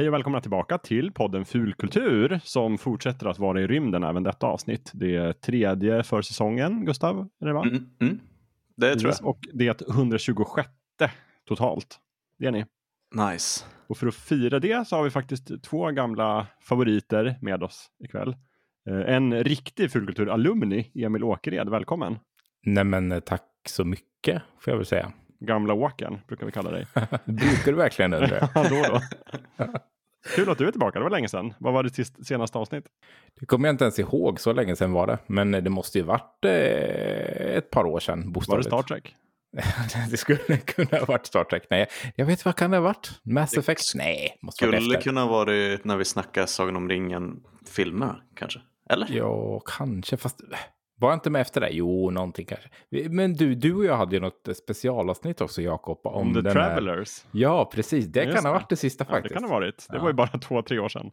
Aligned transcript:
Hej 0.00 0.08
och 0.08 0.14
välkomna 0.14 0.40
tillbaka 0.40 0.78
till 0.78 1.12
podden 1.12 1.44
Fulkultur 1.44 2.40
som 2.44 2.78
fortsätter 2.78 3.26
att 3.26 3.38
vara 3.38 3.60
i 3.60 3.66
rymden 3.66 4.04
även 4.04 4.22
detta 4.22 4.46
avsnitt. 4.46 4.90
Det 4.94 5.16
är 5.16 5.32
tredje 5.32 6.02
för 6.02 6.22
säsongen, 6.22 6.84
Gustav. 6.84 7.28
Är 7.40 7.46
det 7.46 7.52
va? 7.52 7.62
Mm, 7.62 7.86
mm. 8.00 8.20
Det 8.76 8.96
tror 8.96 9.12
jag. 9.20 9.28
Och 9.28 9.38
det 9.52 9.68
är 9.68 9.90
126 9.90 10.68
totalt. 11.48 11.98
Det 12.38 12.46
är 12.46 12.52
ni. 12.52 12.64
Nice. 13.14 13.64
Och 13.86 13.96
för 13.96 14.06
att 14.06 14.14
fira 14.14 14.58
det 14.58 14.88
så 14.88 14.96
har 14.96 15.04
vi 15.04 15.10
faktiskt 15.10 15.62
två 15.62 15.90
gamla 15.90 16.46
favoriter 16.60 17.38
med 17.40 17.62
oss 17.62 17.86
ikväll. 18.04 18.36
Eh, 18.90 19.14
En 19.14 19.44
riktig 19.44 19.90
Fulkultur-alumni, 19.90 20.90
Emil 20.94 21.24
Åkered. 21.24 21.68
Välkommen! 21.68 22.18
Nej 22.66 22.84
men 22.84 23.12
eh, 23.12 23.20
tack 23.20 23.48
så 23.68 23.84
mycket 23.84 24.42
får 24.60 24.70
jag 24.72 24.76
väl 24.76 24.86
säga. 24.86 25.12
Gamla 25.40 25.74
Åken 25.74 26.18
brukar 26.28 26.46
vi 26.46 26.52
kalla 26.52 26.70
dig. 26.70 26.86
Brukar 27.24 27.72
du 27.72 27.72
verkligen 27.72 28.14
undra? 28.14 28.48
Ja, 28.54 28.68
då 28.68 28.82
då. 28.82 29.00
Kul 30.34 30.50
att 30.50 30.58
du 30.58 30.66
är 30.66 30.70
tillbaka, 30.70 30.98
det 30.98 31.02
var 31.02 31.10
länge 31.10 31.28
sedan. 31.28 31.54
Vad 31.58 31.72
var 31.72 31.82
det 31.82 31.90
sist, 31.90 32.26
senaste 32.26 32.58
avsnitt? 32.58 32.84
Det 33.40 33.46
kommer 33.46 33.68
jag 33.68 33.72
inte 33.74 33.84
ens 33.84 33.98
ihåg, 33.98 34.40
så 34.40 34.52
länge 34.52 34.76
sedan 34.76 34.92
var 34.92 35.06
det. 35.06 35.18
Men 35.26 35.50
det 35.50 35.70
måste 35.70 35.98
ju 35.98 36.04
varit 36.04 36.44
eh, 36.44 36.50
ett 37.56 37.70
par 37.70 37.84
år 37.84 38.00
sedan, 38.00 38.32
Var 38.32 38.56
det. 38.58 38.64
Star 38.64 38.82
Trek? 38.82 39.14
det 40.10 40.16
skulle 40.16 40.56
kunna 40.56 40.98
ha 40.98 41.04
varit 41.06 41.26
Star 41.26 41.44
Trek. 41.44 41.62
Nej, 41.70 41.88
jag 42.16 42.26
vet 42.26 42.44
vad 42.44 42.56
kan 42.56 42.70
det 42.70 42.76
ha 42.76 42.84
varit? 42.84 43.10
Mass 43.22 43.50
Det 43.50 43.58
Effect? 43.60 43.82
Nej, 43.94 44.38
måste 44.42 44.66
varit 44.66 44.82
Skulle 44.82 44.96
efter. 44.98 45.10
kunna 45.10 45.26
vara 45.26 45.44
det 45.52 45.84
när 45.84 45.96
vi 45.96 46.04
snackar 46.04 46.46
Sagan 46.46 46.76
om 46.76 46.88
ringen-filmer 46.88 48.22
kanske? 48.36 48.60
Eller? 48.90 49.06
Ja, 49.10 49.60
kanske. 49.66 50.16
Fast 50.16 50.40
var 51.00 51.08
jag 51.08 51.16
inte 51.16 51.30
med 51.30 51.40
efter 51.40 51.60
det? 51.60 51.68
Jo, 51.70 52.10
någonting 52.10 52.46
kanske. 52.46 52.68
Men 53.10 53.34
du, 53.34 53.54
du 53.54 53.74
och 53.74 53.84
jag 53.84 53.96
hade 53.96 54.16
ju 54.16 54.20
något 54.20 54.48
specialavsnitt 54.56 55.40
också, 55.40 55.62
Jakob. 55.62 56.00
Om, 56.04 56.14
Om 56.14 56.34
The 56.34 56.40
den 56.40 56.56
här- 56.56 56.74
Travelers? 56.74 57.24
Ja, 57.32 57.70
precis. 57.74 58.06
Det 58.06 58.24
Just 58.24 58.36
kan 58.36 58.44
ha 58.46 58.52
varit 58.52 58.68
det 58.68 58.76
sista 58.76 59.04
Ja, 59.04 59.14
det 59.14 59.16
faktiskt. 59.16 59.34
kan 59.34 59.44
ha 59.44 59.50
varit. 59.50 59.86
Det 59.90 59.96
Ja. 59.96 60.02
var 60.02 60.08
ju 60.08 60.14
bara 60.14 60.26
två, 60.38 60.62
tre 60.62 60.78
år 60.78 60.88
sedan. 60.88 61.10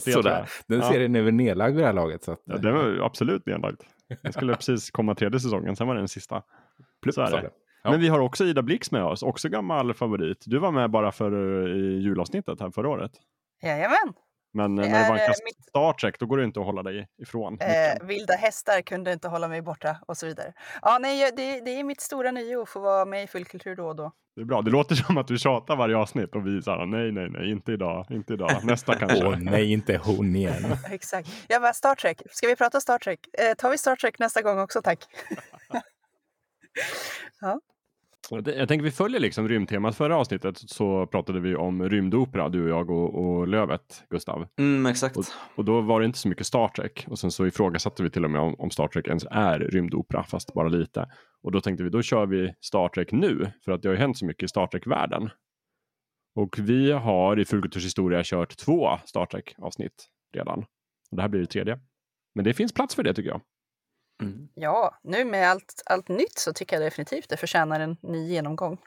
Sådär. 0.00 0.48
Den 0.66 0.80
Ja. 0.80 0.90
serien 0.90 1.16
är 1.16 1.22
väl 1.22 1.34
nedlagd 1.34 1.74
vid 1.74 1.82
det 1.82 1.86
här 1.86 1.92
laget. 1.94 2.22
Så 2.24 2.32
att, 2.32 2.42
Ja, 2.44 2.56
det 2.56 2.72
var 2.72 2.84
ju 2.84 3.02
absolut 3.02 3.46
nedlagt. 3.46 3.82
Det 4.22 4.32
skulle 4.32 4.54
precis 4.56 4.90
komma 4.90 5.14
tredje 5.14 5.40
säsongen, 5.40 5.76
sen 5.76 5.86
var 5.86 5.94
det 5.94 6.00
den 6.00 6.08
sista. 6.08 6.42
plupp, 7.02 7.14
så 7.14 7.20
är 7.20 7.30
det. 7.30 7.40
det. 7.40 7.50
Ja. 7.84 7.90
Men 7.90 8.00
vi 8.00 8.08
har 8.08 8.20
också 8.20 8.44
Ida 8.44 8.62
Blix 8.62 8.90
med 8.92 9.04
oss, 9.04 9.22
också 9.22 9.48
gammal 9.48 9.94
favorit. 9.94 10.44
Du 10.46 10.58
var 10.58 10.70
med 10.70 10.90
bara 10.90 11.12
för 11.12 11.32
eh, 11.66 11.72
i 11.76 11.98
julavsnittet 12.02 12.60
här 12.60 12.70
förra 12.70 12.88
året. 12.88 13.12
Jajamän. 13.62 14.12
Men 14.54 14.78
eh, 14.78 14.84
Det 14.84 14.90
när 14.90 15.02
det 15.02 15.08
var 15.08 15.16
en 15.16 15.20
eh, 15.22 15.26
kast 15.26 15.44
mitt- 15.44 15.64
Star 15.68 15.92
Trek, 15.92 16.18
då 16.18 16.26
går 16.26 16.36
det 16.38 16.44
inte 16.44 16.60
att 16.60 16.66
hålla 16.66 16.82
dig 16.82 17.08
ifrån. 17.22 17.58
Eh, 17.60 18.06
vilda 18.06 18.34
hästar 18.34 18.80
kunde 18.82 19.12
inte 19.12 19.28
hålla 19.28 19.48
mig 19.48 19.62
borta 19.62 19.96
och 20.06 20.16
så 20.16 20.26
vidare. 20.26 20.52
Ja, 20.82 20.98
nej, 21.00 21.32
det, 21.36 21.60
det 21.60 21.70
är 21.80 21.84
mitt 21.84 22.00
stora 22.00 22.30
nöje 22.30 22.62
att 22.62 22.68
få 22.68 22.80
vara 22.80 23.04
med 23.04 23.24
i 23.24 23.26
Fullkultur 23.26 23.76
då 23.76 23.86
och 23.88 23.96
då. 23.96 24.12
Det 24.36 24.40
är 24.40 24.44
bra. 24.44 24.62
Det 24.62 24.70
låter 24.70 24.94
som 25.06 25.18
att 25.18 25.28
du 25.28 25.38
tjatar 25.38 25.76
varje 25.76 25.96
avsnitt 25.96 26.34
och 26.34 26.46
vi 26.46 26.62
säger 26.62 26.86
nej, 26.86 27.12
nej, 27.12 27.28
nej, 27.30 27.50
inte 27.50 27.72
idag, 27.72 28.06
inte 28.10 28.32
idag, 28.32 28.64
nästa 28.64 28.94
kanske. 28.98 29.26
Åh 29.26 29.36
nej, 29.38 29.72
inte 29.72 29.96
hon 30.04 30.36
igen. 30.36 30.64
Exakt. 30.90 31.28
Jag 31.48 31.62
bara, 31.62 31.72
Star 31.72 31.94
Trek. 31.94 32.22
Ska 32.30 32.46
vi 32.46 32.56
prata 32.56 32.80
Star 32.80 32.98
Trek? 32.98 33.20
Eh, 33.38 33.54
tar 33.54 33.70
vi 33.70 33.78
Star 33.78 33.96
Trek 33.96 34.18
nästa 34.18 34.42
gång 34.42 34.58
också, 34.58 34.82
tack. 34.82 34.98
Jag 35.68 35.82
t- 35.82 37.58
Jag 38.30 38.68
tänker 38.68 38.84
vi 38.84 38.90
följer 38.90 39.20
liksom 39.20 39.48
rymdtemat. 39.48 39.96
Förra 39.96 40.16
avsnittet 40.16 40.58
så 40.58 41.06
pratade 41.06 41.40
vi 41.40 41.56
om 41.56 41.88
rymdopera, 41.88 42.48
du 42.48 42.62
och 42.62 42.68
jag 42.68 42.90
och, 42.90 43.24
och 43.24 43.48
Lövet, 43.48 44.04
Gustav. 44.10 44.46
Mm, 44.58 44.86
exakt. 44.86 45.16
Och, 45.16 45.24
och 45.54 45.64
då 45.64 45.80
var 45.80 46.00
det 46.00 46.06
inte 46.06 46.18
så 46.18 46.28
mycket 46.28 46.46
Star 46.46 46.68
Trek. 46.68 47.04
Och 47.08 47.18
sen 47.18 47.30
så 47.30 47.46
ifrågasatte 47.46 48.02
vi 48.02 48.10
till 48.10 48.24
och 48.24 48.30
med 48.30 48.40
om, 48.40 48.54
om 48.58 48.70
Star 48.70 48.88
Trek 48.88 49.06
ens 49.06 49.26
är 49.30 49.58
rymdopera, 49.58 50.24
fast 50.24 50.54
bara 50.54 50.68
lite. 50.68 51.06
Och 51.42 51.52
då 51.52 51.60
tänkte 51.60 51.84
vi, 51.84 51.90
då 51.90 52.02
kör 52.02 52.26
vi 52.26 52.54
Star 52.60 52.88
Trek 52.88 53.12
nu, 53.12 53.52
för 53.64 53.72
att 53.72 53.82
det 53.82 53.88
har 53.88 53.94
ju 53.94 54.00
hänt 54.00 54.18
så 54.18 54.26
mycket 54.26 54.42
i 54.42 54.48
Star 54.48 54.66
Trek-världen. 54.66 55.30
Och 56.34 56.58
vi 56.58 56.92
har 56.92 57.40
i 57.40 57.44
Fullkulturs 57.44 57.84
historia 57.84 58.20
kört 58.24 58.56
två 58.56 58.98
Star 59.04 59.26
Trek-avsnitt 59.26 60.08
redan. 60.36 60.58
Och 61.10 61.16
det 61.16 61.22
här 61.22 61.28
blir 61.28 61.40
det 61.40 61.46
tredje. 61.46 61.78
Men 62.34 62.44
det 62.44 62.54
finns 62.54 62.72
plats 62.74 62.94
för 62.94 63.02
det 63.02 63.14
tycker 63.14 63.30
jag. 63.30 63.40
Mm. 64.26 64.48
Ja, 64.54 64.94
nu 65.02 65.24
med 65.24 65.50
allt, 65.50 65.82
allt 65.86 66.08
nytt 66.08 66.38
så 66.38 66.52
tycker 66.52 66.76
jag 66.76 66.86
definitivt 66.86 67.28
det 67.28 67.36
förtjänar 67.36 67.80
en 67.80 67.96
ny 68.00 68.28
genomgång. 68.28 68.78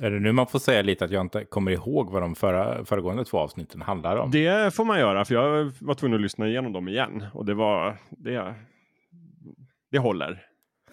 Är 0.00 0.10
det 0.10 0.20
nu 0.20 0.32
man 0.32 0.46
får 0.46 0.58
säga 0.58 0.82
lite 0.82 1.04
att 1.04 1.10
jag 1.10 1.20
inte 1.20 1.44
kommer 1.44 1.70
ihåg 1.72 2.10
vad 2.10 2.22
de 2.22 2.34
förra, 2.34 2.84
föregående 2.84 3.24
två 3.24 3.38
avsnitten 3.38 3.82
handlar 3.82 4.16
om? 4.16 4.30
Det 4.30 4.74
får 4.74 4.84
man 4.84 4.98
göra, 4.98 5.24
för 5.24 5.34
jag 5.34 5.72
var 5.80 5.94
tvungen 5.94 6.14
att 6.16 6.22
lyssna 6.22 6.48
igenom 6.48 6.72
dem 6.72 6.88
igen. 6.88 7.26
Och 7.34 7.44
det 7.46 7.54
var, 7.54 7.96
det, 8.10 8.54
det 9.90 9.98
håller. 9.98 10.42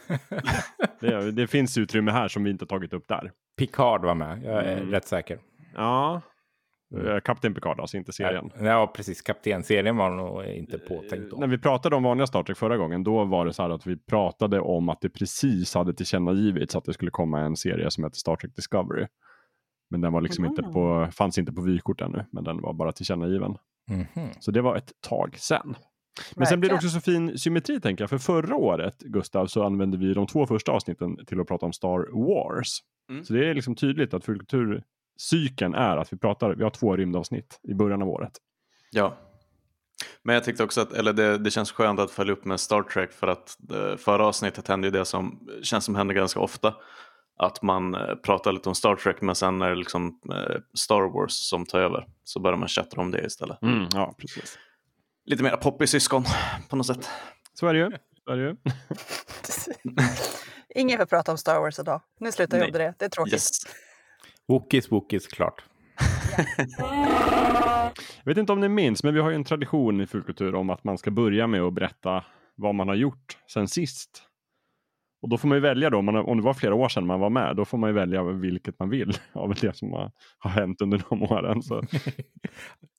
det, 1.00 1.32
det 1.32 1.48
finns 1.48 1.78
utrymme 1.78 2.12
här 2.12 2.28
som 2.28 2.44
vi 2.44 2.50
inte 2.52 2.66
tagit 2.66 2.94
upp 2.94 3.08
där. 3.08 3.32
Picard 3.58 4.06
var 4.06 4.16
med, 4.16 4.44
jag 4.44 4.66
är 4.66 4.78
Mm. 4.78 4.92
rätt 4.92 5.08
säker. 5.08 5.40
Ja, 5.76 6.22
Kapten 7.24 7.54
Picard, 7.54 7.80
alltså 7.80 7.98
inte 7.98 8.14
serien. 8.14 8.52
Ja, 8.60 8.92
precis. 8.96 9.22
Kaptenserien 9.22 9.98
var 9.98 10.10
nog 10.10 10.46
inte 10.46 10.78
påtänkt 10.78 11.32
då. 11.32 11.38
När 11.38 11.48
vi 11.48 11.58
pratade 11.58 11.96
om 11.96 12.04
vanliga 12.04 12.28
Star 12.28 12.44
Trek 12.44 12.58
förra 12.58 12.78
gången, 12.78 13.04
då 13.04 13.26
var 13.26 13.46
det 13.46 13.54
så 13.54 13.64
här 13.64 13.70
att 13.70 13.88
vi 13.88 13.98
pratade 13.98 14.60
om 14.60 14.90
att 14.90 15.02
det 15.02 15.10
precis 15.10 15.76
hade 15.76 15.94
tillkännagivits 15.94 16.76
att 16.76 16.86
det 16.86 16.94
skulle 16.94 17.12
komma 17.12 17.40
en 17.40 17.56
serie 17.56 17.92
som 17.92 18.04
heter 18.04 18.18
Star 18.18 18.36
Trek 18.36 18.56
Discovery. 18.56 19.08
Men 19.90 20.02
den 20.02 20.14
var 20.14 20.22
liksom 20.22 20.46
inte 20.46 20.64
på, 20.64 21.08
fanns 21.12 21.38
inte 21.38 21.54
på 21.54 21.62
vykort 21.62 22.02
ännu, 22.02 22.26
men 22.32 22.44
den 22.44 22.62
var 22.62 22.74
bara 22.74 22.92
tillkännagiven. 22.92 23.58
Mhm. 23.88 24.30
Så 24.40 24.52
det 24.52 24.62
var 24.62 24.76
ett 24.76 24.92
tag 25.02 25.36
sen. 25.38 25.76
Men 26.36 26.48
sen 26.48 26.60
blir 26.60 26.70
det 26.70 26.76
också 26.76 26.90
så 26.90 27.02
fin 27.02 27.38
symmetri 27.38 27.82
tänker 27.82 28.04
jag, 28.04 28.10
för 28.10 28.18
förra 28.18 28.56
året, 28.56 29.00
Gustav, 29.00 29.48
så 29.48 29.64
använde 29.64 29.98
vi 29.98 30.14
de 30.14 30.28
två 30.28 30.46
första 30.46 30.72
avsnitten 30.72 31.26
till 31.26 31.40
att 31.40 31.48
prata 31.48 31.66
om 31.66 31.74
Star 31.74 32.26
Wars. 32.28 32.80
Mm. 33.10 33.24
Så 33.24 33.34
det 33.34 33.50
är 33.50 33.54
liksom 33.54 33.76
tydligt 33.76 34.14
att 34.14 34.26
fullkulturcykeln 35.20 35.74
är 35.74 35.98
att 35.98 36.14
vi 36.14 36.18
pratar, 36.18 36.56
vi 36.56 36.64
har 36.64 36.70
två 36.70 36.96
rymdavsnitt 36.96 37.60
i 37.64 37.74
början 37.74 38.02
av 38.02 38.10
året. 38.10 38.32
Ja. 38.92 39.18
Men 40.24 40.36
jag 40.36 40.44
tyckte 40.44 40.64
också 40.64 40.82
att, 40.82 40.94
eller 40.94 41.14
det, 41.14 41.38
det 41.38 41.52
känns 41.52 41.72
skönt 41.72 42.00
att 42.00 42.12
följa 42.12 42.34
upp 42.34 42.46
med 42.46 42.60
Star 42.60 42.84
Trek 42.84 43.12
för 43.12 43.28
att 43.28 43.56
det, 43.60 43.98
förra 43.98 44.26
avsnittet 44.26 44.68
hände 44.68 44.88
ju 44.88 44.92
det 44.92 45.06
som 45.06 45.48
känns 45.64 45.86
som 45.86 45.96
händer 45.96 46.16
ganska 46.16 46.40
ofta. 46.40 46.76
Att 47.38 47.62
man 47.62 47.96
eh, 47.96 48.16
pratar 48.16 48.52
lite 48.52 48.70
om 48.70 48.76
Star 48.76 48.96
Trek 48.96 49.22
men 49.22 49.36
sen 49.36 49.62
är 49.62 49.70
det 49.70 49.76
liksom 49.76 50.20
eh, 50.32 50.56
Star 50.74 51.14
Wars 51.14 51.34
som 51.34 51.66
tar 51.66 51.80
över. 51.80 52.08
Så 52.24 52.40
börjar 52.40 52.58
man 52.58 52.68
chatta 52.68 53.02
om 53.02 53.12
det 53.12 53.26
istället. 53.26 53.58
Ja, 53.94 54.16
precis. 54.18 54.60
Lite 55.26 55.44
mer 55.44 55.58
poppis 55.58 55.90
syskon 55.90 56.24
på 56.70 56.76
något 56.76 56.88
sätt. 56.88 57.10
Så 57.54 57.68
är 57.68 57.74
det 57.74 57.80
ju. 57.80 57.92
Så 58.26 58.32
är 58.32 58.38
det 58.38 58.44
ju. 58.44 58.56
Ingen 60.82 60.98
får 60.98 61.06
prata 61.06 61.32
om 61.32 61.38
Star 61.38 61.60
Wars 61.60 61.80
idag. 61.80 62.02
Nu 62.20 62.32
slutar 62.32 62.58
jag 62.58 62.74
det. 62.74 62.94
Det 63.00 63.06
är 63.06 63.10
tråkigt. 63.10 63.34
Yes. 63.34 63.60
Wookies, 64.48 64.92
wookies, 64.92 65.28
klart. 65.28 65.64
Jag 68.24 68.30
vet 68.32 68.38
inte 68.38 68.54
om 68.54 68.60
ni 68.60 68.70
minns, 68.70 69.04
men 69.04 69.14
vi 69.14 69.20
har 69.20 69.30
ju 69.30 69.36
en 69.36 69.44
tradition 69.44 70.02
i 70.02 70.08
Fullkultur 70.08 70.56
om 70.56 70.70
att 70.70 70.84
man 70.84 70.98
ska 70.98 71.12
börja 71.12 71.48
med 71.48 71.62
att 71.62 71.74
berätta 71.74 72.24
vad 72.56 72.76
man 72.76 72.88
har 72.88 72.96
gjort 72.96 73.38
sen 73.54 73.68
sist. 73.68 74.24
Och 75.22 75.30
då 75.30 75.38
får 75.38 75.48
man 75.48 75.58
ju 75.58 75.62
välja 75.62 75.90
då, 75.90 75.98
om, 75.98 76.08
har- 76.08 76.36
det 76.36 76.42
var 76.42 76.54
flera 76.54 76.76
år 76.76 76.90
sedan 76.90 77.06
man 77.06 77.20
var 77.20 77.30
med, 77.30 77.56
då 77.56 77.66
får 77.66 77.78
man 77.78 77.90
ju 77.90 77.94
välja 77.94 78.24
vilket 78.24 78.80
man 78.80 78.90
vill 78.90 79.14
av 79.34 79.54
det 79.62 79.76
som 79.78 79.92
har, 79.92 80.12
har 80.40 80.50
hänt 80.52 80.82
under 80.82 81.02
de 81.10 81.24
åren. 81.24 81.62
Så. 81.64 81.84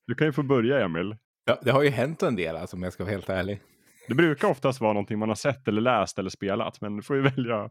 Du 0.06 0.14
kan 0.14 0.26
ju 0.26 0.32
få 0.32 0.42
börja 0.42 0.84
Emil. 0.84 1.16
Ja, 1.44 1.58
det 1.62 1.70
har 1.70 1.82
ju 1.82 1.90
hänt 1.90 2.22
en 2.22 2.36
del, 2.36 2.56
alltså, 2.56 2.76
om 2.76 2.82
jag 2.82 2.92
ska 2.92 3.04
vara 3.04 3.12
helt 3.12 3.28
ärlig. 3.28 3.60
Det 4.08 4.14
brukar 4.14 4.48
oftast 4.48 4.80
vara 4.80 4.92
någonting 4.92 5.18
man 5.18 5.28
har 5.28 5.36
sett 5.36 5.68
eller 5.68 5.80
läst 5.80 6.18
eller 6.18 6.30
spelat, 6.30 6.80
men 6.80 6.96
du 6.96 7.02
får 7.02 7.16
ju 7.16 7.22
välja 7.36 7.70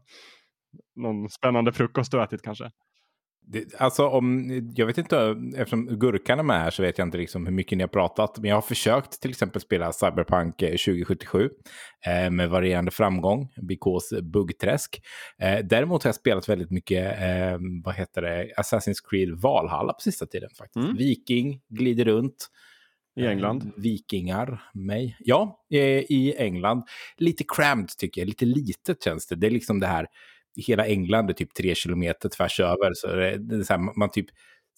någon 0.96 1.28
spännande 1.30 1.72
frukost 1.72 2.12
du 2.12 2.22
ätit 2.22 2.42
kanske. 2.42 2.70
Det, 3.48 3.74
alltså 3.78 4.08
om, 4.08 4.50
jag 4.76 4.86
vet 4.86 4.98
inte, 4.98 5.36
eftersom 5.56 5.86
Gurkan 5.86 6.38
är 6.38 6.42
med 6.42 6.60
här 6.60 6.70
så 6.70 6.82
vet 6.82 6.98
jag 6.98 7.06
inte 7.06 7.18
liksom 7.18 7.46
hur 7.46 7.52
mycket 7.52 7.78
ni 7.78 7.82
har 7.82 7.88
pratat. 7.88 8.38
Men 8.38 8.48
jag 8.48 8.56
har 8.56 8.62
försökt 8.62 9.20
till 9.20 9.30
exempel 9.30 9.62
spela 9.62 9.92
Cyberpunk 9.92 10.62
eh, 10.62 10.68
2077 10.68 11.50
eh, 12.06 12.30
med 12.30 12.50
varierande 12.50 12.90
framgång, 12.90 13.48
because 13.62 14.22
buggträsk. 14.22 15.00
Eh, 15.42 15.58
däremot 15.64 16.02
har 16.02 16.08
jag 16.08 16.14
spelat 16.14 16.48
väldigt 16.48 16.70
mycket, 16.70 17.22
eh, 17.22 17.58
vad 17.84 17.94
heter 17.94 18.22
det, 18.22 18.52
Assassin's 18.56 18.98
Creed 19.10 19.30
Valhalla 19.30 19.92
på 19.92 20.00
sista 20.00 20.26
tiden 20.26 20.50
faktiskt. 20.58 20.84
Mm. 20.84 20.96
Viking, 20.96 21.60
glider 21.68 22.04
runt. 22.04 22.50
I 23.16 23.26
England. 23.26 23.62
Eh, 23.62 23.82
vikingar, 23.82 24.62
mig. 24.74 25.16
Ja, 25.20 25.64
eh, 25.70 25.80
i 25.98 26.34
England. 26.38 26.82
Lite 27.16 27.44
cramped 27.56 27.98
tycker 27.98 28.20
jag, 28.20 28.26
lite 28.28 28.44
litet 28.44 29.02
känns 29.04 29.26
det. 29.26 29.36
Det 29.36 29.46
är 29.46 29.50
liksom 29.50 29.80
det 29.80 29.86
här, 29.86 30.06
hela 30.56 30.86
England 30.86 31.30
är 31.30 31.34
typ 31.34 31.54
tre 31.54 31.74
kilometer 31.74 32.28
tvärs 32.28 32.60
över. 32.60 32.90
Så 32.94 33.06
det, 33.06 33.38
det 33.38 33.64
så 33.64 33.72
här, 33.72 33.98
man 33.98 34.10
typ 34.10 34.26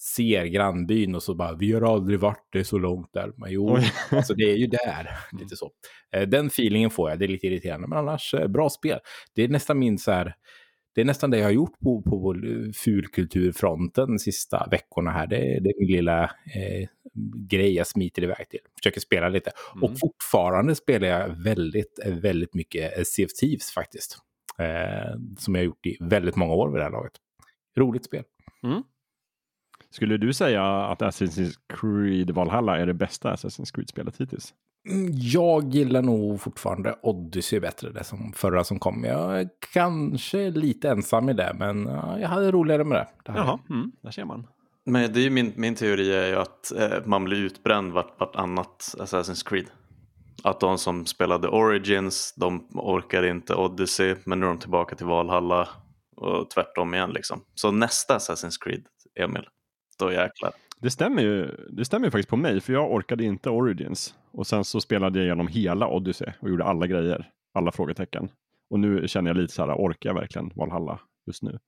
ser 0.00 0.44
grannbyn 0.44 1.14
och 1.14 1.22
så 1.22 1.34
bara, 1.34 1.54
vi 1.54 1.72
har 1.72 1.94
aldrig 1.94 2.20
varit 2.20 2.48
det 2.52 2.64
så 2.64 2.78
långt 2.78 3.12
där. 3.12 3.32
Men 3.36 3.52
jo, 3.52 3.74
Oj. 3.74 3.92
alltså 4.10 4.34
det 4.34 4.42
är 4.42 4.56
ju 4.56 4.66
där. 4.66 5.10
Lite 5.40 5.56
så. 5.56 5.70
Eh, 6.12 6.28
Den 6.28 6.46
feelingen 6.46 6.90
får 6.90 7.10
jag, 7.10 7.18
det 7.18 7.24
är 7.24 7.28
lite 7.28 7.46
irriterande. 7.46 7.88
Men 7.88 7.98
annars, 7.98 8.34
eh, 8.34 8.48
bra 8.48 8.70
spel. 8.70 8.98
Det 9.34 9.42
är 9.42 9.48
nästan 9.48 9.78
min 9.78 9.98
så 9.98 10.10
här, 10.10 10.34
det 10.94 11.00
är 11.00 11.04
nästan 11.04 11.30
det 11.30 11.38
jag 11.38 11.44
har 11.44 11.50
gjort 11.52 11.78
på, 11.80 12.02
på 12.02 12.36
fulkulturfronten 12.74 14.06
de 14.06 14.18
sista 14.18 14.68
veckorna 14.70 15.10
här. 15.10 15.26
Det, 15.26 15.36
det 15.36 15.70
är 15.70 15.80
min 15.80 15.96
lilla 15.96 16.24
eh, 16.24 16.88
grej 17.48 17.74
jag 17.74 17.86
smiter 17.86 18.22
iväg 18.22 18.48
till. 18.48 18.60
Försöker 18.82 19.00
spela 19.00 19.28
lite. 19.28 19.50
Mm. 19.72 19.84
Och 19.84 19.98
fortfarande 19.98 20.74
spelar 20.74 21.08
jag 21.08 21.28
väldigt, 21.28 21.98
eh, 22.04 22.14
väldigt 22.14 22.54
mycket 22.54 22.98
eh, 22.98 23.02
Sea 23.04 23.26
of 23.26 23.32
Thieves 23.32 23.70
faktiskt. 23.70 24.18
Eh, 24.58 25.14
som 25.38 25.54
jag 25.54 25.60
har 25.60 25.66
gjort 25.66 25.86
i 25.86 25.96
väldigt 26.00 26.36
många 26.36 26.54
år 26.54 26.68
vid 26.68 26.80
det 26.80 26.84
här 26.84 26.90
laget. 26.90 27.12
Roligt 27.76 28.04
spel. 28.04 28.24
Skulle 29.90 30.16
du 30.16 30.32
säga 30.32 30.64
att 30.64 31.00
Assassin's 31.02 31.52
Creed 31.68 32.30
Valhalla 32.30 32.78
är 32.78 32.86
det 32.86 32.94
bästa 32.94 33.34
Assassin's 33.34 33.74
Creed-spelet 33.74 34.20
hittills? 34.20 34.54
Mm, 34.90 35.10
Jag 35.14 35.68
gillar 35.74 36.02
nog 36.02 36.40
fortfarande 36.40 36.94
Odyssey 37.02 37.60
bättre, 37.60 37.90
det 37.90 38.04
som 38.04 38.32
förra 38.32 38.64
som 38.64 38.78
kom. 38.78 39.04
Jag 39.04 39.40
är 39.40 39.48
kanske 39.72 40.50
lite 40.50 40.90
ensam 40.90 41.28
i 41.28 41.32
det, 41.32 41.56
men 41.58 41.86
ja, 41.86 42.18
jag 42.18 42.28
hade 42.28 42.50
roligare 42.50 42.84
med 42.84 42.98
det. 42.98 43.32
det. 43.32 43.38
Jaha, 43.38 43.58
mm, 43.70 43.92
där 44.02 44.10
ser 44.10 44.24
man. 44.24 44.46
Men 44.84 45.12
det 45.12 45.20
är 45.20 45.24
ju 45.24 45.30
min, 45.30 45.52
min 45.56 45.74
teori 45.74 46.14
är 46.14 46.26
ju 46.28 46.36
att 46.36 46.72
eh, 46.76 47.06
man 47.06 47.24
blir 47.24 47.38
utbränd 47.38 47.92
vart, 47.92 48.20
vartannat 48.20 48.94
Assassin's 48.98 49.48
Creed. 49.48 49.66
Att 50.42 50.60
de 50.60 50.78
som 50.78 51.06
spelade 51.06 51.48
Origins, 51.48 52.34
de 52.36 52.68
orkar 52.74 53.22
inte 53.22 53.54
Odyssey, 53.54 54.16
men 54.24 54.40
nu 54.40 54.46
är 54.46 54.50
de 54.50 54.58
tillbaka 54.58 54.96
till 54.96 55.06
Valhalla 55.06 55.68
och 56.16 56.50
tvärtom 56.50 56.94
igen 56.94 57.10
liksom. 57.10 57.44
Så 57.54 57.70
nästa 57.70 58.18
Assassin's 58.18 58.56
Creed, 58.60 58.84
Emil, 59.20 59.48
då 59.98 60.12
jäklar. 60.12 60.52
Det 60.80 60.90
stämmer 60.90 61.22
ju 61.22 61.66
det 61.70 61.84
stämmer 61.84 62.06
ju 62.06 62.10
faktiskt 62.10 62.28
på 62.28 62.36
mig, 62.36 62.60
för 62.60 62.72
jag 62.72 62.92
orkade 62.92 63.24
inte 63.24 63.50
Origins. 63.50 64.14
Och 64.32 64.46
sen 64.46 64.64
så 64.64 64.80
spelade 64.80 65.18
jag 65.18 65.26
igenom 65.26 65.46
hela 65.46 65.88
Odyssey 65.88 66.32
och 66.40 66.50
gjorde 66.50 66.64
alla 66.64 66.86
grejer, 66.86 67.30
alla 67.54 67.72
frågetecken. 67.72 68.28
Och 68.70 68.80
nu 68.80 69.08
känner 69.08 69.30
jag 69.30 69.36
lite 69.36 69.54
så 69.54 69.66
här, 69.66 69.74
orkar 69.74 70.10
jag 70.10 70.14
verkligen 70.14 70.50
Valhalla 70.54 71.00
just 71.26 71.42
nu? 71.42 71.58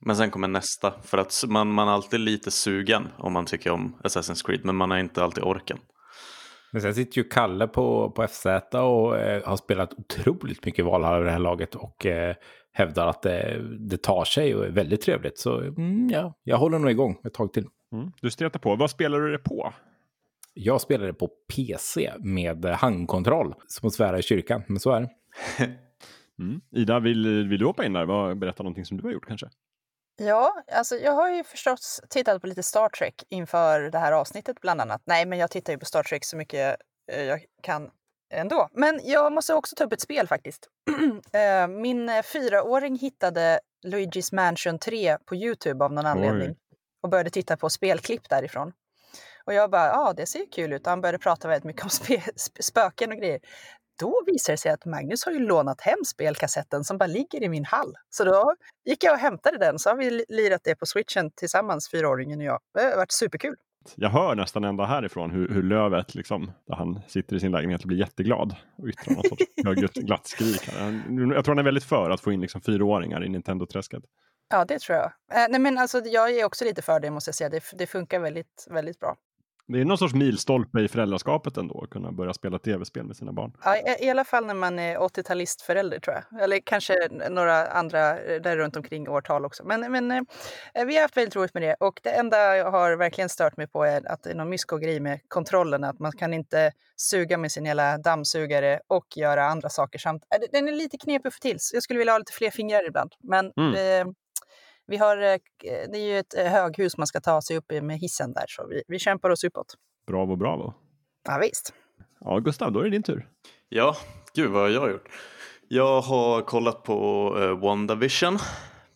Men 0.00 0.16
sen 0.16 0.30
kommer 0.30 0.48
nästa, 0.48 0.92
för 1.02 1.18
att 1.18 1.44
man, 1.46 1.72
man 1.72 1.88
är 1.88 1.92
alltid 1.92 2.20
lite 2.20 2.50
sugen 2.50 3.08
om 3.16 3.32
man 3.32 3.46
tycker 3.46 3.70
om 3.70 3.94
Assassin's 4.04 4.46
Creed, 4.46 4.64
men 4.64 4.76
man 4.76 4.90
har 4.90 4.98
inte 4.98 5.24
alltid 5.24 5.44
orken. 5.44 5.78
Men 6.74 6.82
sen 6.82 6.94
sitter 6.94 7.18
ju 7.18 7.24
Kalle 7.28 7.66
på, 7.68 8.10
på 8.10 8.26
FZ 8.26 8.46
och 8.72 9.18
eh, 9.18 9.42
har 9.44 9.56
spelat 9.56 9.92
otroligt 9.94 10.64
mycket 10.66 10.84
Valhalla 10.84 11.20
i 11.20 11.24
det 11.24 11.30
här 11.30 11.38
laget 11.38 11.74
och 11.74 12.06
eh, 12.06 12.34
hävdar 12.72 13.06
att 13.06 13.22
det, 13.22 13.60
det 13.78 14.02
tar 14.02 14.24
sig 14.24 14.54
och 14.54 14.64
är 14.64 14.70
väldigt 14.70 15.00
trevligt. 15.00 15.38
Så 15.38 15.60
mm, 15.60 16.08
ja, 16.10 16.34
jag 16.42 16.56
håller 16.56 16.78
nog 16.78 16.90
igång 16.90 17.18
ett 17.24 17.34
tag 17.34 17.52
till. 17.52 17.66
Mm. 17.92 18.10
Du 18.20 18.30
stretar 18.30 18.58
på. 18.58 18.76
Vad 18.76 18.90
spelar 18.90 19.20
du 19.20 19.32
det 19.32 19.38
på? 19.38 19.72
Jag 20.54 20.80
spelade 20.80 21.12
på 21.14 21.28
PC 21.54 22.12
med 22.18 22.64
handkontroll, 22.64 23.54
som 23.66 23.86
att 23.86 23.92
svära 23.94 24.18
i 24.18 24.22
kyrkan, 24.22 24.62
men 24.68 24.80
så 24.80 24.90
är 24.90 25.00
det. 25.00 25.08
Mm. 26.38 26.60
Ida, 26.76 27.00
vill, 27.00 27.48
vill 27.48 27.58
du 27.58 27.66
hoppa 27.66 27.84
in 27.84 27.92
där? 27.92 28.04
Vad- 28.06 28.38
Berätta 28.38 28.62
någonting 28.62 28.84
som 28.84 28.96
du 28.96 29.02
har 29.02 29.10
gjort 29.12 29.26
kanske? 29.26 29.46
Ja, 30.16 30.62
alltså 30.72 30.96
jag 30.96 31.12
har 31.12 31.30
ju 31.30 31.44
förstås 31.44 32.00
tittat 32.08 32.40
på 32.40 32.46
lite 32.46 32.62
Star 32.62 32.88
Trek 32.88 33.14
inför 33.28 33.80
det 33.80 33.98
här 33.98 34.12
avsnittet 34.12 34.60
bland 34.60 34.80
annat. 34.80 35.02
Nej, 35.04 35.26
men 35.26 35.38
jag 35.38 35.50
tittar 35.50 35.72
ju 35.72 35.78
på 35.78 35.84
Star 35.84 36.02
Trek 36.02 36.24
så 36.24 36.36
mycket 36.36 36.76
eh, 37.12 37.22
jag 37.22 37.44
kan 37.62 37.90
ändå. 38.34 38.68
Men 38.72 39.00
jag 39.04 39.32
måste 39.32 39.54
också 39.54 39.76
ta 39.76 39.84
upp 39.84 39.92
ett 39.92 40.00
spel 40.00 40.28
faktiskt. 40.28 40.68
Eh, 41.32 41.68
Min 41.68 42.08
eh, 42.08 42.22
fyraåring 42.22 42.98
hittade 42.98 43.60
Luigi's 43.86 44.34
Mansion 44.34 44.78
3 44.78 45.18
på 45.24 45.34
Youtube 45.36 45.84
av 45.84 45.92
någon 45.92 46.06
anledning 46.06 46.56
och 47.02 47.08
började 47.10 47.30
titta 47.30 47.56
på 47.56 47.70
spelklipp 47.70 48.28
därifrån. 48.28 48.72
Och 49.44 49.54
jag 49.54 49.70
bara, 49.70 49.86
ja, 49.86 50.12
det 50.16 50.26
ser 50.26 50.38
ju 50.38 50.46
kul 50.46 50.72
ut. 50.72 50.82
Och 50.86 50.90
han 50.90 51.00
började 51.00 51.18
prata 51.18 51.48
väldigt 51.48 51.64
mycket 51.64 51.82
om 51.82 51.88
sp- 51.88 52.60
spöken 52.60 53.12
och 53.12 53.18
grejer. 53.18 53.40
Då 53.98 54.22
visade 54.26 54.52
det 54.52 54.56
sig 54.58 54.72
att 54.72 54.84
Magnus 54.84 55.24
har 55.24 55.32
ju 55.32 55.38
lånat 55.38 55.80
hem 55.80 55.98
spelkassetten 56.06 56.84
som 56.84 56.98
bara 56.98 57.06
ligger 57.06 57.42
i 57.42 57.48
min 57.48 57.64
hall. 57.64 57.94
Så 58.10 58.24
då 58.24 58.54
gick 58.84 59.04
jag 59.04 59.12
och 59.12 59.18
hämtade 59.18 59.58
den, 59.58 59.78
så 59.78 59.90
har 59.90 59.96
vi 59.96 60.10
li- 60.10 60.24
lirat 60.28 60.60
det 60.64 60.74
på 60.74 60.86
switchen 60.86 61.30
tillsammans, 61.30 61.90
fyraåringen 61.90 62.38
och 62.38 62.44
jag. 62.44 62.60
Det 62.74 62.82
har 62.82 62.96
varit 62.96 63.12
superkul. 63.12 63.54
Jag 63.96 64.08
hör 64.08 64.34
nästan 64.34 64.64
ända 64.64 64.84
härifrån 64.84 65.30
hur, 65.30 65.48
hur 65.48 65.62
Lövet, 65.62 66.14
liksom, 66.14 66.52
där 66.66 66.74
han 66.74 67.00
sitter 67.08 67.36
i 67.36 67.40
sin 67.40 67.52
lägenhet 67.52 67.80
och 67.80 67.88
blir 67.88 67.98
jätteglad 67.98 68.56
och 68.78 68.88
yttrar 68.88 69.14
något 69.14 69.28
sorts 69.28 69.44
högljutt 69.64 69.94
glatt 69.94 70.26
skrik. 70.26 70.68
Jag 71.34 71.44
tror 71.44 71.48
han 71.48 71.58
är 71.58 71.62
väldigt 71.62 71.84
för 71.84 72.10
att 72.10 72.20
få 72.20 72.32
in 72.32 72.40
liksom 72.40 72.60
fyraåringar 72.60 73.24
i 73.24 73.28
Nintendo-träsket. 73.28 74.02
Ja, 74.48 74.64
det 74.64 74.78
tror 74.80 74.98
jag. 74.98 75.04
Eh, 75.04 75.46
nej, 75.50 75.60
men 75.60 75.78
alltså, 75.78 75.98
jag 76.04 76.30
är 76.30 76.44
också 76.44 76.64
lite 76.64 76.82
för 76.82 77.00
det, 77.00 77.10
måste 77.10 77.28
jag 77.28 77.34
säga. 77.34 77.48
Det, 77.48 77.62
det 77.72 77.86
funkar 77.86 78.20
väldigt, 78.20 78.66
väldigt 78.70 79.00
bra. 79.00 79.16
Det 79.66 79.80
är 79.80 79.84
någon 79.84 79.98
sorts 79.98 80.14
milstolpe 80.14 80.80
i 80.80 80.88
föräldraskapet 80.88 81.56
ändå, 81.56 81.80
att 81.84 81.90
kunna 81.90 82.12
börja 82.12 82.34
spela 82.34 82.58
tv-spel 82.58 83.04
med 83.04 83.16
sina 83.16 83.32
barn. 83.32 83.52
Ja, 83.64 83.76
i, 83.76 84.04
I 84.06 84.10
alla 84.10 84.24
fall 84.24 84.46
när 84.46 84.54
man 84.54 84.78
är 84.78 84.96
80-talistförälder, 84.98 86.00
tror 86.00 86.16
jag. 86.30 86.42
Eller 86.42 86.60
kanske 86.60 86.94
några 87.30 87.66
andra 87.66 88.20
eh, 88.20 88.40
där 88.42 88.56
runt 88.56 88.76
omkring 88.76 89.08
årtal 89.08 89.44
också. 89.44 89.64
Men, 89.64 89.92
men 89.92 90.10
eh, 90.10 90.84
vi 90.86 90.94
har 90.94 91.02
haft 91.02 91.16
väldigt 91.16 91.36
roligt 91.36 91.54
med 91.54 91.62
det. 91.62 91.76
Och 91.80 92.00
det 92.02 92.10
enda 92.10 92.56
jag 92.56 92.70
har 92.70 92.96
verkligen 92.96 93.28
stört 93.28 93.56
mig 93.56 93.66
på 93.66 93.84
är 93.84 94.12
att 94.12 94.22
det 94.22 94.30
är 94.30 94.34
någon 94.34 94.48
mysko-grej 94.48 95.00
med 95.00 95.20
kontrollen. 95.28 95.84
Att 95.84 95.98
man 95.98 96.12
kan 96.12 96.34
inte 96.34 96.72
suga 96.96 97.38
med 97.38 97.52
sin 97.52 97.64
hela 97.66 97.98
dammsugare 97.98 98.80
och 98.88 99.06
göra 99.16 99.44
andra 99.46 99.68
saker 99.68 99.98
samt. 99.98 100.22
Eh, 100.34 100.40
Den 100.52 100.68
är 100.68 100.72
lite 100.72 100.98
knepig 100.98 101.28
att 101.28 101.34
få 101.34 101.40
till. 101.40 101.56
Så 101.60 101.76
jag 101.76 101.82
skulle 101.82 101.98
vilja 101.98 102.12
ha 102.12 102.18
lite 102.18 102.32
fler 102.32 102.50
fingrar 102.50 102.86
ibland. 102.86 103.12
Men 103.22 103.52
Mm. 103.56 103.74
eh, 104.08 104.12
vi 104.86 104.96
har, 104.96 105.16
eh, 105.16 105.38
det 105.92 105.98
är 105.98 106.06
ju 106.12 106.18
ett 106.18 106.34
eh, 106.34 106.44
höghus 106.46 106.96
man 106.96 107.06
ska 107.06 107.20
ta 107.20 107.42
sig 107.42 107.56
upp 107.56 107.72
i 107.72 107.80
med 107.80 107.98
hissen 107.98 108.32
där. 108.32 108.44
Så 108.48 108.66
vi, 108.66 108.82
vi 108.88 108.98
kämpar 108.98 109.30
oss 109.30 109.44
uppåt. 109.44 109.74
Bravo, 110.06 110.36
bravo. 110.36 110.74
Ja, 111.28 111.38
visst. 111.42 111.72
Ja, 112.20 112.38
Gustav, 112.38 112.72
då 112.72 112.80
är 112.80 112.84
det 112.84 112.90
din 112.90 113.02
tur. 113.02 113.28
Ja, 113.68 113.96
gud 114.34 114.50
vad 114.50 114.62
har 114.62 114.68
jag 114.70 114.90
gjort? 114.90 115.08
Jag 115.68 116.00
har 116.00 116.42
kollat 116.42 116.82
på 116.82 117.30
uh, 117.38 117.58
WandaVision 117.60 118.38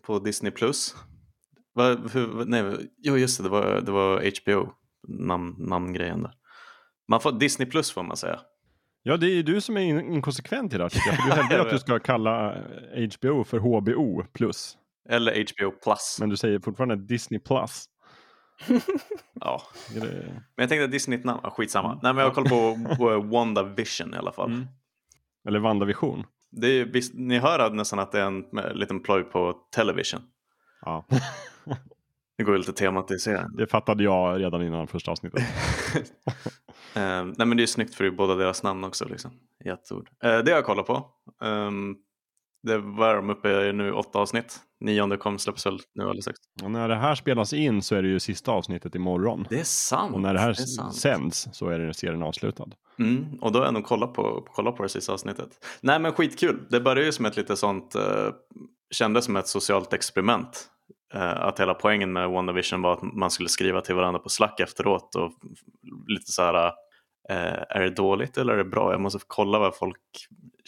på 0.02 0.19
Disney+. 0.19 0.52
Plus. 0.52 0.94
Nej, 2.46 2.90
jo 2.99 3.17
just 3.17 3.38
det, 3.38 3.43
det 3.44 3.49
var, 3.50 3.81
det 3.81 3.93
var 3.93 4.31
HBO, 4.43 4.73
namn, 5.08 5.55
namngrejen 5.58 6.23
där. 6.23 6.32
Man 7.08 7.20
får 7.20 7.32
Disney 7.32 7.69
Plus 7.70 7.93
får 7.93 8.02
man 8.02 8.17
säga. 8.17 8.40
Ja, 9.02 9.17
det 9.17 9.26
är 9.26 9.35
ju 9.35 9.43
du 9.43 9.61
som 9.61 9.76
är 9.76 9.81
in- 9.81 10.12
inkonsekvent 10.12 10.75
i 10.75 10.76
det 10.76 10.82
här. 10.85 10.88
För 10.88 11.29
du 11.29 11.32
hävdar 11.43 11.58
att 11.67 11.70
du 11.70 11.79
ska 11.79 11.99
kalla 11.99 12.55
eh, 12.55 13.08
HBO 13.20 13.44
för 13.44 13.58
HBO 13.58 14.25
plus. 14.32 14.76
Eller 15.10 15.32
HBO 15.32 15.70
Plus. 15.70 16.16
Men 16.20 16.28
du 16.28 16.37
säger 16.37 16.60
fortfarande 16.60 16.96
Disney 16.96 17.40
plus. 17.40 17.84
Ja. 19.40 19.62
Det... 19.94 20.00
Men 20.00 20.43
jag 20.56 20.69
tänkte 20.69 20.84
att 20.84 20.90
Disney 20.90 21.16
är 21.16 21.20
ett 21.20 21.25
namn, 21.25 21.40
ah, 21.43 21.50
skitsamma. 21.50 21.88
Mm. 21.88 21.99
Nej 22.02 22.14
men 22.14 22.25
jag 22.25 22.34
kollat 22.34 22.50
på 22.99 23.10
uh, 23.10 23.31
WandaVision 23.31 24.14
i 24.14 24.16
alla 24.16 24.32
fall. 24.32 24.52
Mm. 24.52 24.66
Eller 25.49 25.58
WandaVision. 25.58 26.25
Det 26.50 26.66
är, 26.66 26.84
visst, 26.84 27.14
ni 27.14 27.38
hör 27.38 27.70
nästan 27.70 27.99
att 27.99 28.12
det 28.12 28.20
är 28.20 28.26
en 28.26 28.58
eh, 28.58 28.75
liten 28.75 29.00
ploj 29.00 29.22
på 29.22 29.55
television. 29.75 30.20
Ja, 30.81 31.06
Det 32.38 32.44
går 32.44 32.54
ju 32.54 32.58
lite 32.58 32.72
temat 32.72 33.11
i 33.11 33.19
serien. 33.19 33.56
det 33.56 33.66
fattade 33.66 34.04
jag 34.04 34.40
redan 34.40 34.62
innan 34.62 34.87
första 34.87 35.11
avsnittet. 35.11 35.43
Eh, 36.94 37.25
nej 37.25 37.46
men 37.46 37.56
det 37.56 37.62
är 37.62 37.66
snyggt 37.66 37.94
för 37.94 38.04
det 38.04 38.11
är 38.11 38.14
båda 38.14 38.34
deras 38.34 38.62
namn 38.62 38.84
också 38.84 39.04
liksom. 39.04 39.31
I 39.64 39.69
ett 39.69 39.93
ord. 39.93 40.11
Eh, 40.25 40.38
det 40.38 40.50
har 40.50 40.58
jag 40.58 40.64
kollat 40.64 40.87
på. 40.87 41.11
Um, 41.40 41.96
det 42.62 42.78
var 42.78 43.14
de 43.14 43.31
uppe 43.31 43.50
i 43.50 43.72
nu 43.72 43.93
åtta 43.93 44.19
avsnitt. 44.19 44.61
Nionde 44.80 45.16
kom 45.16 45.38
släpps 45.38 45.66
väl 45.66 45.78
nu 45.94 46.02
alldeles 46.02 46.25
strax. 46.25 46.38
Och 46.62 46.70
när 46.70 46.88
det 46.88 46.94
här 46.94 47.14
spelas 47.14 47.52
in 47.52 47.82
så 47.82 47.94
är 47.94 48.02
det 48.02 48.08
ju 48.08 48.20
sista 48.20 48.52
avsnittet 48.52 48.94
imorgon. 48.94 49.47
Det 49.50 49.61
är 49.61 49.64
sant. 49.64 50.14
Och 50.14 50.20
när 50.20 50.35
det 50.35 50.40
här 50.40 50.50
är 50.50 50.54
sant. 50.54 50.94
sänds 50.94 51.49
så 51.52 51.68
är 51.68 51.78
det 51.78 51.94
serien 51.94 52.23
avslutad. 52.23 52.68
Mm, 52.99 53.38
och 53.40 53.52
då 53.52 53.58
har 53.58 53.64
jag 53.64 53.75
nog 53.75 53.85
kollat 53.85 54.14
på, 54.14 54.47
kollat 54.52 54.76
på 54.76 54.82
det 54.82 54.88
sista 54.88 55.12
avsnittet. 55.12 55.49
Nej 55.80 55.99
men 55.99 56.12
skitkul. 56.12 56.66
Det 56.70 56.80
började 56.80 57.04
ju 57.04 57.12
som 57.12 57.26
ett 57.26 57.37
lite 57.37 57.56
sånt, 57.56 57.97
uh, 57.97 58.32
kändes 58.90 59.25
som 59.25 59.37
ett 59.37 59.49
socialt 59.49 59.92
experiment. 59.92 60.70
Eh, 61.14 61.40
att 61.40 61.61
hela 61.61 61.75
poängen 61.75 62.12
med 62.12 62.30
WandaVision 62.30 62.82
var 62.82 62.92
att 62.92 63.02
man 63.02 63.30
skulle 63.30 63.49
skriva 63.49 63.80
till 63.80 63.94
varandra 63.94 64.18
på 64.18 64.28
Slack 64.28 64.61
efteråt 64.61 65.14
och 65.14 65.32
lite 66.06 66.32
så 66.32 66.42
här, 66.42 66.66
eh, 67.28 67.62
är 67.68 67.80
det 67.80 67.90
dåligt 67.90 68.38
eller 68.38 68.52
är 68.52 68.56
det 68.56 68.64
bra? 68.64 68.92
Jag 68.92 69.00
måste 69.00 69.18
kolla 69.26 69.58
vad 69.58 69.76
folk 69.76 70.00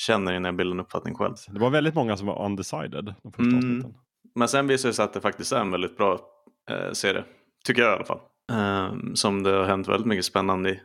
känner 0.07 0.33
innan 0.33 0.45
jag 0.45 0.57
bildar 0.57 0.75
en 0.75 0.81
uppfattning 0.81 1.15
själv. 1.15 1.35
Det 1.49 1.61
var 1.61 1.71
väldigt 1.71 1.95
många 1.95 2.17
som 2.17 2.27
var 2.27 2.45
undecided 2.45 3.15
de 3.23 3.33
första 3.33 3.43
Mm. 3.43 3.57
avsnitten. 3.57 3.95
Men 4.35 4.49
sen 4.49 4.67
visade 4.67 4.89
det 4.91 4.95
sig 4.95 5.05
att 5.05 5.13
det 5.13 5.21
faktiskt 5.21 5.53
är 5.53 5.61
en 5.61 5.71
väldigt 5.71 5.97
bra 5.97 6.21
eh, 6.71 6.93
serie. 6.93 7.25
Tycker 7.67 7.83
jag 7.83 7.93
i 7.93 7.95
alla 7.95 8.05
fall. 8.05 8.21
Ehm, 8.53 9.17
som 9.17 9.43
det 9.43 9.51
har 9.51 9.65
hänt 9.65 9.89
väldigt 9.89 10.07
mycket 10.07 10.25
spännande 10.25 10.71
i 10.71 10.81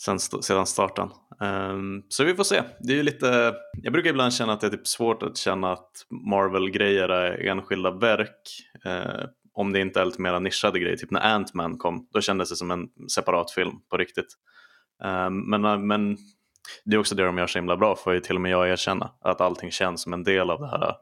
sen, 0.00 0.18
sedan 0.18 0.66
starten. 0.66 1.08
Ehm, 1.40 2.02
så 2.08 2.24
vi 2.24 2.34
får 2.34 2.44
se. 2.44 2.62
Det 2.80 2.98
är 2.98 3.02
lite, 3.02 3.54
jag 3.82 3.92
brukar 3.92 4.10
ibland 4.10 4.32
känna 4.32 4.52
att 4.52 4.60
det 4.60 4.66
är 4.66 4.70
typ 4.70 4.86
svårt 4.86 5.22
att 5.22 5.36
känna 5.36 5.72
att 5.72 5.90
Marvel-grejer 6.30 7.08
är 7.08 7.46
enskilda 7.48 7.90
verk. 7.90 8.40
Eh, 8.84 9.24
om 9.52 9.72
det 9.72 9.80
inte 9.80 10.00
är 10.00 10.04
lite 10.04 10.20
mer 10.22 10.40
nischade 10.40 10.78
grejer. 10.78 10.96
Typ 10.96 11.10
när 11.10 11.34
Ant-Man 11.34 11.78
kom, 11.78 12.08
då 12.12 12.20
kändes 12.20 12.50
det 12.50 12.56
som 12.56 12.70
en 12.70 12.88
separat 13.14 13.50
film 13.50 13.72
på 13.90 13.96
riktigt. 13.96 14.34
Ehm, 15.04 15.38
men, 15.50 15.86
men 15.86 16.16
det 16.84 16.96
är 16.96 17.00
också 17.00 17.14
det 17.14 17.24
de 17.24 17.38
gör 17.38 17.46
så 17.46 17.58
himla 17.58 17.76
bra, 17.76 17.96
får 17.96 18.14
ju 18.14 18.20
till 18.20 18.34
och 18.34 18.40
med 18.40 18.52
jag 18.52 18.68
erkänna. 18.68 19.10
Att 19.20 19.40
allting 19.40 19.70
känns 19.70 20.02
som 20.02 20.12
en 20.12 20.24
del 20.24 20.50
av 20.50 20.60
det 20.60 20.68
här 20.68 20.94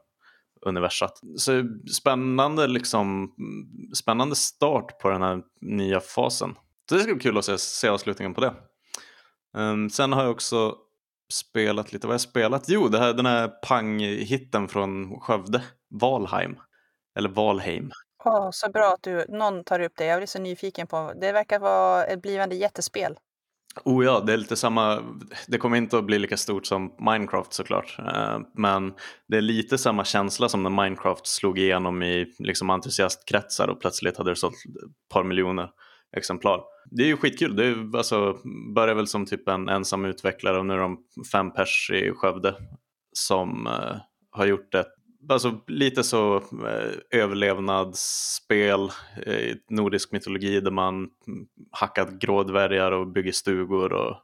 universat. 0.65 1.19
Så 1.37 1.63
spännande, 1.99 2.67
liksom, 2.67 3.33
spännande 3.95 4.35
start 4.35 4.99
på 4.99 5.09
den 5.09 5.21
här 5.21 5.41
nya 5.61 5.99
fasen. 5.99 6.55
Så 6.89 6.95
det 6.95 7.01
ska 7.01 7.13
bli 7.13 7.23
kul 7.23 7.37
att 7.37 7.45
se, 7.45 7.57
se 7.57 7.87
avslutningen 7.87 8.33
på 8.33 8.41
det. 8.41 8.53
Um, 9.57 9.89
sen 9.89 10.13
har 10.13 10.21
jag 10.21 10.31
också 10.31 10.75
spelat 11.33 11.93
lite, 11.93 12.07
vad 12.07 12.11
har 12.11 12.13
jag 12.13 12.21
spelat? 12.21 12.69
Jo, 12.69 12.87
det 12.87 12.99
här, 12.99 13.13
den 13.13 13.25
här 13.25 13.47
panghitten 13.47 14.67
från 14.67 15.19
Skövde, 15.19 15.63
Valheim. 15.89 16.55
Eller 17.17 17.29
Valheim. 17.29 17.91
Åh, 18.25 18.49
så 18.51 18.71
bra 18.71 18.93
att 18.93 19.03
du, 19.03 19.25
någon 19.29 19.63
tar 19.63 19.79
upp 19.79 19.93
det. 19.95 20.05
Jag 20.05 20.19
blir 20.19 20.27
så 20.27 20.39
nyfiken 20.39 20.87
på... 20.87 21.13
Det 21.21 21.31
verkar 21.31 21.59
vara 21.59 22.05
ett 22.05 22.21
blivande 22.21 22.55
jättespel. 22.55 23.17
Oh 23.83 24.05
ja, 24.05 24.19
det 24.19 24.33
är 24.33 24.37
lite 24.37 24.55
samma. 24.55 25.03
Det 25.47 25.57
kommer 25.57 25.77
inte 25.77 25.97
att 25.97 26.05
bli 26.05 26.19
lika 26.19 26.37
stort 26.37 26.65
som 26.65 26.93
Minecraft 26.99 27.53
såklart. 27.53 27.99
Eh, 27.99 28.39
men 28.53 28.93
det 29.27 29.37
är 29.37 29.41
lite 29.41 29.77
samma 29.77 30.05
känsla 30.05 30.49
som 30.49 30.63
när 30.63 30.69
Minecraft 30.69 31.27
slog 31.27 31.59
igenom 31.59 32.03
i 32.03 32.33
liksom 32.39 32.69
entusiastkretsar 32.69 33.67
och 33.67 33.81
plötsligt 33.81 34.17
hade 34.17 34.31
det 34.31 34.35
sålt 34.35 34.53
ett 34.53 35.09
par 35.13 35.23
miljoner 35.23 35.69
exemplar. 36.17 36.61
Det 36.91 37.03
är 37.03 37.07
ju 37.07 37.17
skitkul. 37.17 37.55
Det 37.55 37.65
är, 37.65 37.97
alltså, 37.97 38.37
börjar 38.75 38.95
väl 38.95 39.07
som 39.07 39.25
typ 39.25 39.47
en 39.47 39.69
ensam 39.69 40.05
utvecklare 40.05 40.59
och 40.59 40.65
nu 40.65 40.73
är 40.73 40.77
de 40.77 40.97
fem 41.31 41.51
pers 41.51 41.91
i 41.93 42.11
Skövde 42.11 42.55
som 43.13 43.67
uh, 43.67 43.95
har 44.31 44.45
gjort 44.45 44.75
ett 44.75 44.98
Alltså 45.29 45.59
lite 45.67 46.03
så 46.03 46.37
eh, 46.37 47.19
överlevnadsspel 47.19 48.89
i 49.25 49.51
eh, 49.51 49.55
nordisk 49.69 50.11
mytologi 50.11 50.61
där 50.61 50.71
man 50.71 51.09
hackat 51.71 52.11
grådvärgar 52.11 52.91
och 52.91 53.07
bygger 53.07 53.31
stugor 53.31 53.93
och 53.93 54.17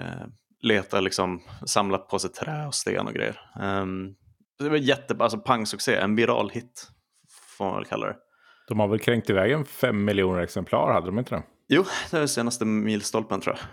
eh, 0.00 0.26
letar 0.62 1.00
liksom, 1.00 1.42
samlat 1.66 2.08
på 2.08 2.18
sig 2.18 2.30
trä 2.30 2.66
och 2.66 2.74
sten 2.74 3.06
och 3.06 3.14
grejer. 3.14 3.40
Um, 3.60 4.14
det 4.58 4.68
var 4.68 4.76
jätte, 4.76 5.16
alltså 5.18 5.38
pangsuccé, 5.38 5.94
en 5.94 6.16
viral 6.16 6.50
hit 6.50 6.88
får 7.58 7.64
man 7.64 7.74
väl 7.74 7.84
kalla 7.84 8.06
det. 8.06 8.16
De 8.68 8.80
har 8.80 8.88
väl 8.88 8.98
kränkt 8.98 9.30
iväg 9.30 9.52
en 9.52 9.64
fem 9.64 10.04
miljoner 10.04 10.40
exemplar, 10.40 10.92
hade 10.92 11.06
de 11.06 11.18
inte 11.18 11.34
det? 11.34 11.42
Jo, 11.68 11.84
det 12.10 12.18
är 12.18 12.26
senaste 12.26 12.64
milstolpen 12.64 13.40
tror 13.40 13.56
jag. 13.56 13.66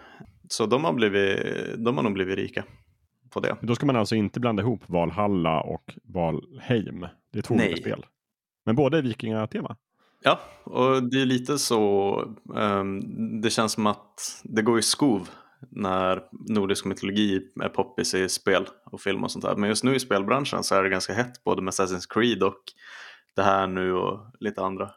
Så 0.50 0.66
de 0.66 0.84
har, 0.84 0.94
blivit, 0.94 1.40
de 1.78 1.98
har 1.98 2.04
nog 2.04 2.13
blivit 2.13 2.38
rika 2.38 2.63
på 3.32 3.40
det. 3.40 3.58
Då 3.62 3.76
ska 3.76 3.86
man 3.86 3.96
alltså 3.96 4.16
inte 4.16 4.40
blanda 4.40 4.64
ihop 4.64 4.82
Valhalla 4.88 5.62
och 5.62 5.96
Valheim. 6.04 7.08
Det 7.34 7.40
är 7.40 7.42
två 7.42 7.54
olika 7.54 7.78
spel. 7.78 8.06
Men 8.66 8.76
båda 8.76 8.98
är 8.98 9.02
vikingatema. 9.02 9.76
Ja, 10.24 10.40
och 10.64 11.04
det 11.04 11.22
är 11.22 11.26
lite 11.26 11.58
så. 11.58 12.16
Um, 12.56 13.42
det 13.42 13.50
känns 13.50 13.72
som 13.72 13.88
att 13.88 14.42
det 14.44 14.62
går 14.62 14.80
i 14.80 14.82
skov 14.82 15.30
när 15.70 16.22
nordisk 16.50 16.86
mytologi 16.86 17.42
är 17.62 17.70
poppis 17.70 18.14
i 18.14 18.30
spel 18.30 18.68
och 18.86 19.02
film 19.02 19.24
och 19.24 19.32
sånt 19.32 19.46
där. 19.46 19.56
Men 19.56 19.70
just 19.70 19.84
nu 19.84 19.96
i 19.96 20.00
spelbranschen 20.00 20.64
så 20.64 20.76
är 20.76 20.84
det 20.84 20.90
ganska 20.90 21.14
hett 21.14 21.44
både 21.44 21.62
med 21.62 21.72
Assassin's 21.72 22.06
Creed 22.10 22.44
och 22.44 22.64
det 23.36 23.44
här 23.44 23.68
nu 23.68 23.94
och 23.94 24.20
lite 24.40 24.62
andra. 24.62 24.90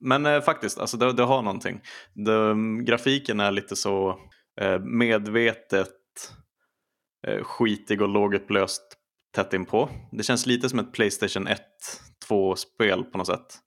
Men 0.00 0.26
eh, 0.26 0.40
faktiskt, 0.40 0.78
alltså 0.78 0.96
det, 0.96 1.12
det, 1.12 1.22
har 1.22 1.42
någonting. 1.42 1.80
Det, 2.14 2.54
grafiken 2.84 3.40
är 3.40 3.50
lite 3.50 3.76
så 3.76 4.18
eh, 4.60 4.78
medvetet 4.78 5.88
skitig 7.42 8.02
och 8.02 8.08
lågupplöst 8.08 8.82
tätt 9.34 9.52
inpå. 9.52 9.88
Det 10.12 10.22
känns 10.22 10.46
lite 10.46 10.68
som 10.68 10.78
ett 10.78 10.92
Playstation 10.92 11.46
1 11.46 11.60
2-spel 12.28 13.04
på 13.04 13.18
något 13.18 13.26
sätt. 13.26 13.58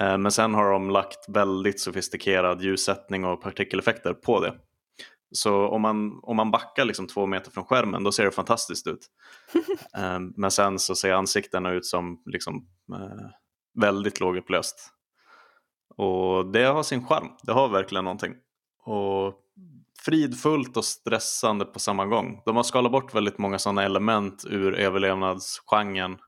Eh, 0.00 0.18
men 0.18 0.32
sen 0.32 0.54
har 0.54 0.72
de 0.72 0.90
lagt 0.90 1.28
väldigt 1.28 1.80
sofistikerad 1.80 2.62
ljussättning 2.62 3.24
och 3.24 3.42
partikeleffekter 3.42 4.14
på 4.14 4.40
det. 4.40 4.54
Så 5.34 5.68
om 5.68 5.82
man, 5.82 6.20
om 6.22 6.36
man 6.36 6.50
backar 6.50 6.84
liksom 6.84 7.06
två 7.06 7.26
meter 7.26 7.50
från 7.50 7.64
skärmen 7.64 8.04
då 8.04 8.12
ser 8.12 8.24
det 8.24 8.30
fantastiskt 8.30 8.86
ut. 8.86 9.06
eh, 9.96 10.20
men 10.36 10.50
sen 10.50 10.78
så 10.78 10.94
ser 10.94 11.12
ansiktena 11.12 11.70
ut 11.70 11.86
som 11.86 12.22
liksom, 12.26 12.66
eh, 12.94 13.30
väldigt 13.80 14.20
lågupplöst. 14.20 14.88
Och 15.96 16.46
det 16.46 16.64
har 16.64 16.82
sin 16.82 17.06
charm, 17.06 17.28
det 17.42 17.52
har 17.52 17.68
verkligen 17.68 18.04
någonting. 18.04 18.34
Och 18.84 19.34
fridfullt 20.04 20.76
och 20.76 20.84
stressande 20.84 21.64
på 21.64 21.78
samma 21.78 22.06
gång. 22.06 22.42
De 22.44 22.56
har 22.56 22.62
skalat 22.62 22.92
bort 22.92 23.14
väldigt 23.14 23.38
många 23.38 23.58
sådana 23.58 23.82
element 23.82 24.44
ur 24.50 24.74
överlevnadsgenren 24.74 26.18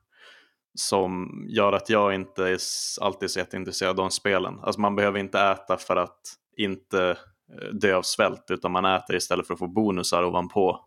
som 0.75 1.45
gör 1.49 1.73
att 1.73 1.90
jag 1.90 2.14
inte 2.14 2.49
är 2.49 2.59
alltid 3.00 3.31
så 3.31 3.38
jätteintresserad 3.38 4.00
av 4.00 4.09
spelen. 4.09 4.59
Alltså 4.62 4.81
man 4.81 4.97
behöver 4.97 5.19
inte 5.19 5.40
äta 5.40 5.76
för 5.76 5.97
att 5.97 6.21
inte 6.57 7.11
eh, 7.52 7.75
dö 7.81 7.97
av 7.97 8.02
svält 8.02 8.45
utan 8.50 8.73
man 8.73 8.85
äter 8.85 9.16
istället 9.16 9.47
för 9.47 9.54
att 9.54 9.59
få 9.59 9.66
bonusar 9.66 10.25
ovanpå 10.25 10.81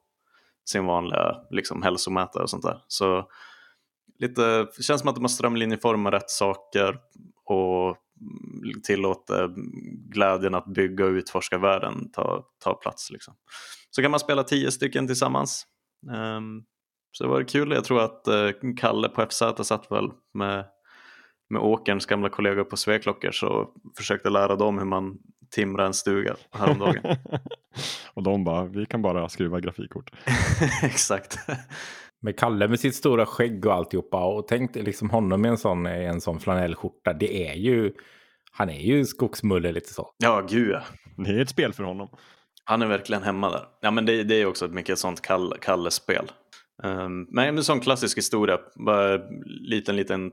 sin 0.69 0.85
vanliga 0.85 1.35
liksom, 1.49 1.81
hälsomätare 1.81 2.43
och 2.43 2.49
sånt 2.49 2.63
där. 2.63 2.83
Så 2.87 3.29
lite, 4.19 4.67
det 4.77 4.83
känns 4.83 5.01
som 5.01 5.09
att 5.09 5.15
de 5.15 5.23
har 5.23 5.29
strömlinjeformat 5.29 6.13
rätt 6.13 6.29
saker 6.29 6.97
och 7.45 7.97
tillåter 8.83 9.53
glädjen 10.13 10.55
att 10.55 10.65
bygga 10.65 11.05
och 11.05 11.11
utforska 11.11 11.57
världen 11.57 12.11
ta, 12.11 12.43
ta 12.63 12.73
plats. 12.73 13.11
Liksom. 13.11 13.33
Så 13.89 14.01
kan 14.01 14.11
man 14.11 14.19
spela 14.19 14.43
tio 14.43 14.71
stycken 14.71 15.07
tillsammans. 15.07 15.65
Um, 16.37 16.63
så 17.11 17.23
det 17.23 17.29
var 17.29 17.43
kul. 17.43 17.71
Jag 17.71 17.83
tror 17.83 18.01
att 18.01 18.27
uh, 18.27 18.73
Kalle 18.77 19.09
på 19.09 19.25
FZ 19.29 19.43
satt 19.63 19.91
väl 19.91 20.09
med, 20.33 20.65
med 21.49 21.61
Åkerns 21.61 22.05
gamla 22.05 22.29
kollegor 22.29 22.63
på 22.63 22.77
Sveklockor 22.77 23.31
så 23.31 23.69
försökte 23.97 24.29
lära 24.29 24.55
dem 24.55 24.77
hur 24.77 24.85
man 24.85 25.17
timrar 25.51 25.85
en 25.85 25.93
stuga 25.93 26.35
häromdagen. 26.51 27.17
och 28.13 28.23
de 28.23 28.43
bara, 28.43 28.65
vi 28.65 28.85
kan 28.85 29.01
bara 29.01 29.29
skruva 29.29 29.59
grafikkort. 29.59 30.11
Exakt. 30.83 31.37
Med 32.27 32.39
Kalle 32.39 32.67
med 32.67 32.79
sitt 32.79 32.95
stora 32.95 33.25
skägg 33.25 33.65
och 33.65 33.73
alltihopa. 33.73 34.25
Och 34.25 34.47
tänk 34.47 34.75
liksom 34.75 35.09
honom 35.09 35.45
i 35.45 35.47
en 35.47 35.57
sån, 35.57 35.85
en 35.85 36.21
sån 36.21 36.39
flanellskjorta. 36.39 37.13
Det 37.13 37.49
är 37.49 37.53
ju, 37.53 37.93
han 38.51 38.69
är 38.69 38.79
ju 38.79 39.05
skogsmulle 39.05 39.71
lite 39.71 39.93
så. 39.93 40.13
Ja, 40.17 40.41
gud 40.49 40.71
ja. 40.71 40.81
Det 41.17 41.29
är 41.29 41.39
ett 41.39 41.49
spel 41.49 41.73
för 41.73 41.83
honom. 41.83 42.09
Han 42.63 42.81
är 42.81 42.87
verkligen 42.87 43.23
hemma 43.23 43.49
där. 43.49 43.63
Ja, 43.81 43.91
men 43.91 44.05
det, 44.05 44.23
det 44.23 44.35
är 44.35 44.45
också 44.45 44.65
ett 44.65 44.71
mycket 44.71 44.99
sånt 44.99 45.21
Kalle, 45.21 45.55
Kalle-spel. 45.61 46.31
Um, 46.83 47.27
men 47.29 47.57
en 47.57 47.63
sån 47.63 47.79
klassisk 47.79 48.17
historia. 48.17 48.57
Bara 48.75 49.19
liten, 49.45 49.95
liten 49.95 50.31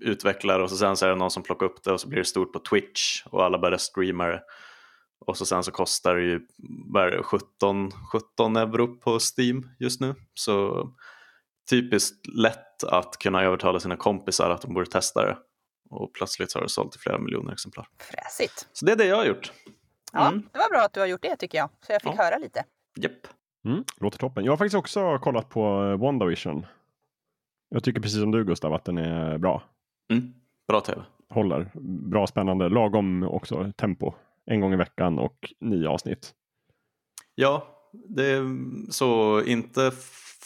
utvecklare 0.00 0.62
och 0.62 0.70
så 0.70 0.76
sen 0.76 0.96
så 0.96 1.06
är 1.06 1.10
det 1.10 1.16
någon 1.16 1.30
som 1.30 1.42
plockar 1.42 1.66
upp 1.66 1.84
det 1.84 1.92
och 1.92 2.00
så 2.00 2.08
blir 2.08 2.18
det 2.18 2.24
stort 2.24 2.52
på 2.52 2.58
Twitch 2.58 3.22
och 3.24 3.44
alla 3.44 3.58
börjar 3.58 3.78
streama 3.78 4.26
det. 4.26 4.42
Och 5.26 5.36
så 5.36 5.46
sen 5.46 5.62
så 5.62 5.70
kostar 5.70 6.14
det 6.14 6.22
ju 6.22 6.40
det, 6.94 7.22
17, 7.22 7.90
17 8.12 8.56
euro 8.56 8.96
på 8.96 9.18
Steam 9.36 9.70
just 9.78 10.00
nu. 10.00 10.14
Så 10.34 10.88
typiskt 11.70 12.26
lätt 12.26 12.84
att 12.84 13.18
kunna 13.18 13.42
övertala 13.42 13.80
sina 13.80 13.96
kompisar 13.96 14.50
att 14.50 14.62
de 14.62 14.74
borde 14.74 14.86
testa 14.86 15.26
det. 15.26 15.38
Och 15.90 16.12
plötsligt 16.12 16.50
så 16.50 16.58
har 16.58 16.62
det 16.62 16.68
sålt 16.68 16.96
i 16.96 16.98
flera 16.98 17.18
miljoner 17.18 17.52
exemplar. 17.52 17.88
Fräsigt. 17.98 18.68
Så 18.72 18.86
det 18.86 18.92
är 18.92 18.96
det 18.96 19.06
jag 19.06 19.16
har 19.16 19.24
gjort. 19.24 19.52
Ja, 20.12 20.28
mm. 20.28 20.48
det 20.52 20.58
var 20.58 20.70
bra 20.70 20.80
att 20.80 20.92
du 20.92 21.00
har 21.00 21.06
gjort 21.06 21.22
det 21.22 21.36
tycker 21.36 21.58
jag. 21.58 21.68
Så 21.86 21.92
jag 21.92 22.02
fick 22.02 22.12
ja. 22.12 22.24
höra 22.24 22.38
lite. 22.38 22.64
Japp. 22.96 23.26
Mm, 23.64 23.84
låter 24.00 24.18
toppen. 24.18 24.44
Jag 24.44 24.52
har 24.52 24.56
faktiskt 24.56 24.76
också 24.76 25.18
kollat 25.18 25.48
på 25.48 25.96
WandaVision. 25.96 26.66
Jag 27.68 27.84
tycker 27.84 28.00
precis 28.00 28.20
som 28.20 28.30
du 28.30 28.44
Gustav 28.44 28.74
att 28.74 28.84
den 28.84 28.98
är 28.98 29.38
bra. 29.38 29.62
Mm, 30.12 30.34
bra 30.68 30.80
tv. 30.80 31.02
Håller. 31.28 31.70
Bra, 32.10 32.26
spännande. 32.26 32.68
Lagom 32.68 33.22
också 33.22 33.72
tempo 33.76 34.14
en 34.46 34.60
gång 34.60 34.72
i 34.72 34.76
veckan 34.76 35.18
och 35.18 35.52
nio 35.60 35.88
avsnitt. 35.88 36.34
Ja, 37.34 37.66
det 37.92 38.26
är 38.26 38.44
så 38.90 39.42
inte 39.42 39.90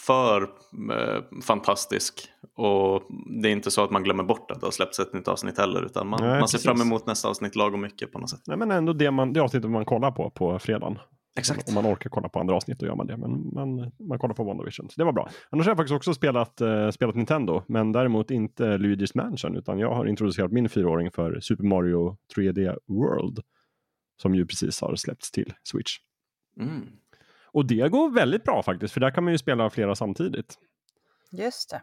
för 0.07 0.41
eh, 0.41 1.41
fantastisk 1.41 2.29
och 2.55 3.03
det 3.41 3.49
är 3.49 3.51
inte 3.51 3.71
så 3.71 3.83
att 3.83 3.91
man 3.91 4.03
glömmer 4.03 4.23
bort 4.23 4.51
att 4.51 4.59
det 4.59 4.67
har 4.67 4.71
släppts 4.71 4.99
ett 4.99 5.13
nytt 5.13 5.27
avsnitt 5.27 5.57
heller 5.57 5.85
utan 5.85 6.07
man, 6.07 6.19
Nej, 6.23 6.39
man 6.39 6.47
ser 6.47 6.57
fram 6.57 6.81
emot 6.81 7.05
nästa 7.05 7.29
avsnitt 7.29 7.55
lagom 7.55 7.81
mycket 7.81 8.11
på 8.11 8.19
något 8.19 8.29
sätt. 8.29 8.41
Nej 8.47 8.57
men 8.57 8.71
ändå 8.71 8.93
det, 8.93 9.11
man, 9.11 9.33
det 9.33 9.39
avsnittet 9.39 9.69
man 9.69 9.85
kollar 9.85 10.11
på 10.11 10.29
på 10.29 10.59
fredagen. 10.59 10.99
Exakt. 11.37 11.67
Om 11.69 11.73
man 11.75 11.85
orkar 11.85 12.09
kolla 12.09 12.29
på 12.29 12.39
andra 12.39 12.55
avsnitt 12.55 12.79
då 12.79 12.85
gör 12.85 12.95
man 12.95 13.07
det. 13.07 13.17
Men 13.17 13.53
man, 13.53 13.91
man 13.99 14.19
kollar 14.19 14.35
på 14.35 14.43
WandaVision. 14.43 14.89
Så 14.89 14.93
det 14.97 15.03
var 15.03 15.11
bra. 15.11 15.29
Annars 15.49 15.65
har 15.65 15.71
jag 15.71 15.77
faktiskt 15.77 15.95
också 15.95 16.13
spelat, 16.13 16.61
uh, 16.61 16.89
spelat 16.89 17.15
Nintendo. 17.15 17.63
Men 17.67 17.91
däremot 17.91 18.31
inte 18.31 18.63
Luigi's 18.77 19.11
Mansion. 19.15 19.57
Utan 19.57 19.79
jag 19.79 19.95
har 19.95 20.05
introducerat 20.05 20.51
min 20.51 20.69
fyraåring 20.69 21.11
för 21.11 21.39
Super 21.39 21.63
Mario 21.63 22.17
3D 22.35 22.77
World. 22.87 23.39
Som 24.21 24.35
ju 24.35 24.45
precis 24.45 24.81
har 24.81 24.95
släppts 24.95 25.31
till 25.31 25.53
Switch. 25.63 25.97
Mm. 26.59 26.87
Och 27.53 27.65
det 27.65 27.91
går 27.91 28.09
väldigt 28.09 28.43
bra 28.43 28.63
faktiskt, 28.63 28.93
för 28.93 29.01
där 29.01 29.11
kan 29.11 29.23
man 29.23 29.33
ju 29.33 29.37
spela 29.37 29.69
flera 29.69 29.95
samtidigt. 29.95 30.57
Just 31.31 31.69
det. 31.69 31.81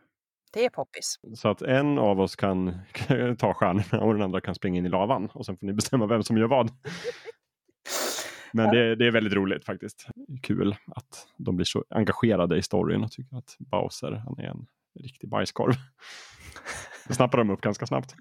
Det 0.53 0.65
är 0.65 0.71
poppis. 0.71 1.21
Så 1.35 1.49
att 1.49 1.63
en 1.63 1.99
av 1.99 2.21
oss 2.21 2.37
kan 2.37 2.79
ta 3.39 3.55
stjärnorna 3.55 4.05
och 4.05 4.15
den 4.15 4.23
andra 4.23 4.41
kan 4.41 4.55
springa 4.55 4.79
in 4.79 4.87
i 4.87 4.89
lavan. 4.89 5.27
Och 5.27 5.47
sen 5.47 5.57
får 5.57 5.67
ni 5.67 5.73
bestämma 5.73 6.07
vem 6.07 6.23
som 6.23 6.39
gör 6.39 6.47
vad. 6.47 6.71
Men 8.53 8.71
det, 8.71 8.97
det, 8.97 9.07
är 9.07 9.11
väldigt 9.11 9.33
roligt 9.33 9.65
faktiskt. 9.65 10.07
Kul 10.43 10.77
att 10.87 11.29
de 11.37 11.57
blir 11.57 11.65
så 11.65 11.85
engagerade 11.91 12.57
i 12.57 12.63
storyn 12.63 13.05
och 13.05 13.13
tycker 13.13 13.37
att 13.37 13.57
Bowser 13.59 14.13
han 14.13 14.39
är 14.39 14.51
en 14.51 14.67
riktig 15.01 15.31
bajskorv. 15.31 15.75
Det 17.09 17.15
snappar 17.15 17.39
de 17.39 17.51
upp 17.51 17.61
ganska 17.61 17.87
snabbt. 17.87 18.15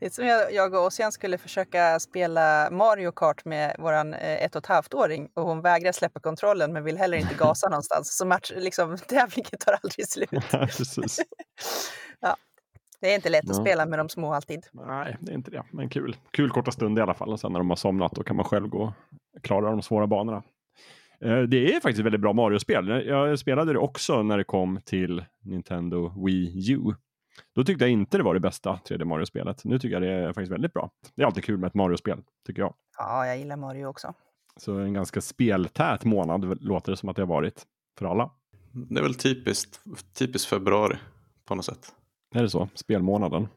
Det 0.00 0.06
är 0.06 0.10
som 0.10 0.26
jag, 0.26 0.52
jag 0.52 0.74
och 0.74 0.86
Ossian 0.86 1.12
skulle 1.12 1.38
försöka 1.38 2.00
spela 2.00 2.68
Mario 2.70 3.12
Kart 3.12 3.44
med 3.44 3.76
vår 3.78 3.92
eh, 3.92 4.44
ett 4.44 4.56
och 4.56 4.62
ett 4.62 4.66
halvt-åring 4.66 5.28
och 5.34 5.42
hon 5.42 5.60
vägrar 5.60 5.92
släppa 5.92 6.20
kontrollen 6.20 6.72
men 6.72 6.84
vill 6.84 6.98
heller 6.98 7.18
inte 7.18 7.34
gasa 7.38 7.68
någonstans. 7.68 8.16
Så 8.16 8.26
match, 8.26 8.52
liksom, 8.56 8.98
tävlingen 9.08 9.58
tar 9.60 9.78
aldrig 9.82 10.08
slut. 10.08 10.30
Precis. 10.50 11.20
ja. 12.20 12.36
Det 13.00 13.10
är 13.10 13.14
inte 13.14 13.28
lätt 13.28 13.50
att 13.50 13.56
ja. 13.56 13.62
spela 13.62 13.86
med 13.86 13.98
de 13.98 14.08
små 14.08 14.34
alltid. 14.34 14.66
Nej, 14.72 15.16
det 15.20 15.32
är 15.32 15.34
inte 15.34 15.50
det. 15.50 15.64
Men 15.72 15.88
kul. 15.88 16.16
Kul 16.30 16.50
korta 16.50 16.70
stund 16.70 16.98
i 16.98 17.02
alla 17.02 17.14
fall. 17.14 17.32
Och 17.32 17.40
sen 17.40 17.52
när 17.52 17.60
de 17.60 17.70
har 17.70 17.76
somnat 17.76 18.12
då 18.12 18.22
kan 18.22 18.36
man 18.36 18.44
själv 18.44 18.68
gå 18.68 18.92
och 19.36 19.42
klara 19.42 19.70
de 19.70 19.82
svåra 19.82 20.06
banorna. 20.06 20.42
Eh, 21.24 21.38
det 21.38 21.74
är 21.74 21.80
faktiskt 21.80 22.04
väldigt 22.04 22.20
bra 22.20 22.32
Mario-spel. 22.32 23.06
Jag 23.06 23.38
spelade 23.38 23.72
det 23.72 23.78
också 23.78 24.22
när 24.22 24.38
det 24.38 24.44
kom 24.44 24.80
till 24.84 25.24
Nintendo 25.44 26.24
Wii 26.24 26.72
U. 26.72 26.94
Då 27.54 27.64
tyckte 27.64 27.84
jag 27.84 27.92
inte 27.92 28.16
det 28.16 28.22
var 28.22 28.34
det 28.34 28.40
bästa 28.40 28.80
3D 28.88 29.04
Mario-spelet. 29.04 29.64
Nu 29.64 29.78
tycker 29.78 29.92
jag 29.92 30.02
det 30.02 30.08
är 30.08 30.26
faktiskt 30.32 30.52
väldigt 30.52 30.72
bra. 30.72 30.90
Det 31.14 31.22
är 31.22 31.26
alltid 31.26 31.44
kul 31.44 31.58
med 31.58 31.68
ett 31.68 31.74
Mario-spel, 31.74 32.22
tycker 32.46 32.62
jag. 32.62 32.74
Ja, 32.98 33.26
jag 33.26 33.38
gillar 33.38 33.56
Mario 33.56 33.86
också. 33.86 34.14
Så 34.56 34.78
en 34.78 34.92
ganska 34.92 35.20
speltät 35.20 36.04
månad 36.04 36.62
låter 36.62 36.92
det 36.92 36.96
som 36.96 37.08
att 37.08 37.16
det 37.16 37.22
har 37.22 37.26
varit 37.26 37.66
för 37.98 38.06
alla. 38.06 38.30
Det 38.72 38.98
är 38.98 39.02
väl 39.02 39.14
typiskt, 39.14 39.80
typiskt 40.14 40.48
februari 40.48 40.98
på 41.44 41.54
något 41.54 41.64
sätt. 41.64 41.94
Är 42.34 42.42
det 42.42 42.50
så? 42.50 42.68
Spelmånaden? 42.74 43.48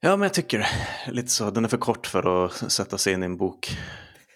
Ja, 0.00 0.10
men 0.10 0.22
jag 0.22 0.34
tycker 0.34 0.58
det. 0.58 0.66
Lite 1.12 1.28
så. 1.28 1.50
Den 1.50 1.64
är 1.64 1.68
för 1.68 1.76
kort 1.76 2.06
för 2.06 2.44
att 2.44 2.52
sätta 2.52 2.98
sig 2.98 3.12
in 3.12 3.22
i 3.22 3.26
en 3.26 3.36
bok. 3.36 3.76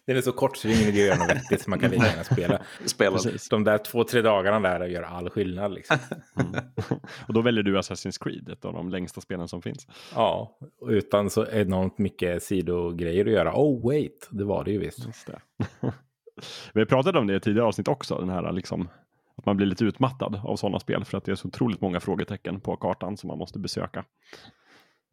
Den 0.06 0.16
är 0.16 0.20
så 0.20 0.32
kort 0.32 0.56
så 0.56 0.68
det 0.68 0.74
är 0.74 0.76
ingen 0.76 0.88
idé 0.88 1.00
att 1.02 1.06
göra 1.06 1.18
något 1.18 1.36
vettigt 1.36 1.62
så 1.62 1.70
man 1.70 1.78
kan 1.78 1.90
lika 1.90 2.06
gärna 2.06 2.24
spela. 2.24 2.62
Spela. 2.84 3.16
Precis. 3.16 3.48
De 3.48 3.64
där 3.64 3.78
två, 3.78 4.04
tre 4.04 4.22
dagarna 4.22 4.60
där 4.60 4.86
gör 4.86 5.02
all 5.02 5.30
skillnad. 5.30 5.74
Liksom. 5.74 5.96
Mm. 6.36 6.64
och 7.28 7.34
då 7.34 7.40
väljer 7.40 7.62
du 7.62 7.78
Assassin's 7.78 8.24
Creed, 8.24 8.48
ett 8.48 8.64
av 8.64 8.72
de 8.72 8.88
längsta 8.88 9.20
spelen 9.20 9.48
som 9.48 9.62
finns. 9.62 9.86
Ja, 10.14 10.58
och 10.80 10.88
utan 10.88 11.30
så 11.30 11.46
enormt 11.46 11.98
mycket 11.98 12.42
sidogrejer 12.42 13.24
att 13.26 13.32
göra. 13.32 13.52
Oh 13.54 13.86
wait, 13.86 14.28
det 14.30 14.44
var 14.44 14.64
det 14.64 14.70
ju 14.70 14.78
visst. 14.78 15.06
Just 15.06 15.26
det. 15.26 15.40
Vi 16.74 16.86
pratat 16.86 17.16
om 17.16 17.26
det 17.26 17.36
i 17.36 17.40
tidigare 17.40 17.66
avsnitt 17.66 17.88
också, 17.88 18.18
den 18.18 18.28
här 18.28 18.52
liksom 18.52 18.88
att 19.36 19.46
man 19.46 19.56
blir 19.56 19.66
lite 19.66 19.84
utmattad 19.84 20.40
av 20.44 20.56
sådana 20.56 20.80
spel 20.80 21.04
för 21.04 21.18
att 21.18 21.24
det 21.24 21.32
är 21.32 21.36
så 21.36 21.48
otroligt 21.48 21.80
många 21.80 22.00
frågetecken 22.00 22.60
på 22.60 22.76
kartan 22.76 23.16
som 23.16 23.28
man 23.28 23.38
måste 23.38 23.58
besöka. 23.58 24.04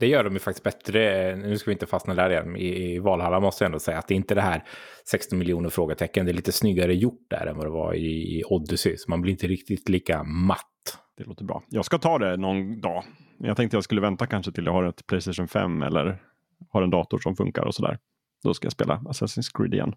Det 0.01 0.07
gör 0.07 0.23
de 0.23 0.33
ju 0.33 0.39
faktiskt 0.39 0.63
bättre. 0.63 1.35
Nu 1.35 1.57
ska 1.57 1.71
vi 1.71 1.73
inte 1.73 1.85
fastna 1.85 2.13
där 2.13 2.29
igen. 2.29 2.55
I, 2.55 2.93
i 2.93 2.99
Valhalla 2.99 3.39
måste 3.39 3.63
jag 3.63 3.67
ändå 3.67 3.79
säga 3.79 3.97
att 3.97 4.07
det 4.07 4.13
är 4.13 4.15
inte 4.15 4.35
det 4.35 4.41
här 4.41 4.63
16 5.05 5.39
miljoner 5.39 5.69
frågetecken. 5.69 6.25
Det 6.25 6.31
är 6.31 6.33
lite 6.33 6.51
snyggare 6.51 6.95
gjort 6.95 7.29
där 7.29 7.45
än 7.45 7.57
vad 7.57 7.65
det 7.65 7.69
var 7.69 7.93
i, 7.93 8.39
i 8.39 8.43
Odyssey. 8.45 8.97
Så 8.97 9.09
man 9.09 9.21
blir 9.21 9.31
inte 9.31 9.47
riktigt 9.47 9.89
lika 9.89 10.23
matt. 10.23 10.97
Det 11.17 11.23
låter 11.23 11.45
bra. 11.45 11.63
Jag 11.69 11.85
ska 11.85 11.97
ta 11.97 12.19
det 12.19 12.37
någon 12.37 12.81
dag. 12.81 13.03
Jag 13.37 13.57
tänkte 13.57 13.77
jag 13.77 13.83
skulle 13.83 14.01
vänta 14.01 14.27
kanske 14.27 14.51
till 14.51 14.65
jag 14.65 14.73
har 14.73 14.83
ett 14.83 15.07
Playstation 15.07 15.47
5 15.47 15.83
eller 15.83 16.21
har 16.69 16.81
en 16.81 16.89
dator 16.89 17.19
som 17.19 17.35
funkar 17.35 17.65
och 17.65 17.75
sådär. 17.75 17.99
Då 18.43 18.53
ska 18.53 18.65
jag 18.65 18.73
spela 18.73 18.95
Assassin's 18.95 19.57
Creed 19.57 19.73
igen. 19.73 19.95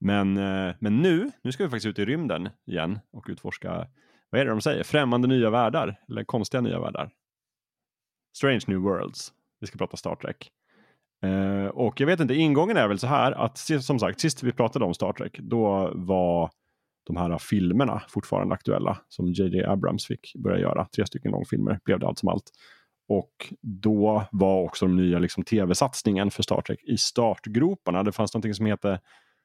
Men, 0.00 0.36
eh, 0.36 0.74
men 0.80 0.96
nu, 0.96 1.30
nu 1.42 1.52
ska 1.52 1.64
vi 1.64 1.70
faktiskt 1.70 1.86
ut 1.86 1.98
i 1.98 2.04
rymden 2.04 2.48
igen 2.66 2.98
och 3.12 3.26
utforska, 3.28 3.86
vad 4.30 4.40
är 4.40 4.44
det 4.44 4.50
de 4.50 4.60
säger, 4.60 4.84
främmande 4.84 5.28
nya 5.28 5.50
världar 5.50 5.96
eller 6.08 6.24
konstiga 6.24 6.60
nya 6.60 6.80
världar. 6.80 7.10
Strange 8.36 8.60
New 8.66 8.78
Worlds. 8.78 9.32
Vi 9.60 9.66
ska 9.66 9.78
prata 9.78 9.96
Star 9.96 10.14
Trek. 10.14 10.50
Uh, 11.24 11.66
och 11.66 12.00
jag 12.00 12.06
vet 12.06 12.20
inte, 12.20 12.34
ingången 12.34 12.76
är 12.76 12.88
väl 12.88 12.98
så 12.98 13.06
här 13.06 13.32
att 13.32 13.58
som 13.58 13.98
sagt, 13.98 14.20
sist 14.20 14.42
vi 14.42 14.52
pratade 14.52 14.84
om 14.84 14.94
Star 14.94 15.12
Trek, 15.12 15.38
då 15.38 15.92
var 15.94 16.50
de 17.06 17.16
här 17.16 17.38
filmerna 17.38 18.02
fortfarande 18.08 18.54
aktuella 18.54 18.98
som 19.08 19.32
JJ 19.32 19.64
Abrams 19.64 20.06
fick 20.06 20.32
börja 20.34 20.58
göra. 20.58 20.86
Tre 20.96 21.06
stycken 21.06 21.30
långfilmer 21.30 21.80
blev 21.84 21.98
det 21.98 22.06
allt 22.06 22.18
som 22.18 22.28
allt. 22.28 22.50
Och 23.08 23.54
då 23.60 24.24
var 24.32 24.62
också 24.62 24.86
de 24.86 24.96
nya 24.96 25.18
liksom, 25.18 25.44
tv-satsningen 25.44 26.30
för 26.30 26.42
Star 26.42 26.60
Trek 26.60 26.84
i 26.84 26.96
startgroparna. 26.96 28.02
Det 28.02 28.12
fanns 28.12 28.34
någonting 28.34 28.54
som 28.54 28.66
heter, 28.66 29.00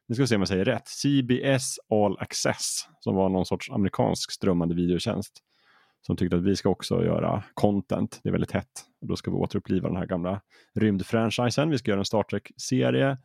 nu 0.08 0.15
ska 0.15 0.24
vi 0.24 0.27
se 0.27 0.36
om 0.36 0.41
jag 0.41 0.48
säger 0.48 0.65
rätt, 0.65 0.88
CBS 0.88 1.79
All 1.89 2.17
Access 2.20 2.88
som 3.00 3.15
var 3.15 3.29
någon 3.29 3.46
sorts 3.46 3.72
amerikansk 3.72 4.32
strömmande 4.32 4.75
videotjänst 4.75 5.44
som 6.01 6.18
tyckte 6.18 6.36
att 6.36 6.44
vi 6.44 6.56
ska 6.56 6.70
också 6.70 7.06
göra 7.06 7.44
content. 7.54 8.20
Det 8.24 8.30
är 8.30 8.32
väldigt 8.32 8.51
hett. 8.51 8.86
Och 9.01 9.08
då 9.08 9.16
ska 9.16 9.32
vi 9.32 9.38
återuppliva 9.38 9.88
den 9.88 9.98
här 9.98 10.06
gamla 10.06 10.42
rymdfranchisen. 10.75 11.70
Vi 11.70 11.77
ska 11.77 11.92
göra 11.92 12.00
en 12.00 12.06
Star 12.06 12.24
Trek-serie. 12.24 13.18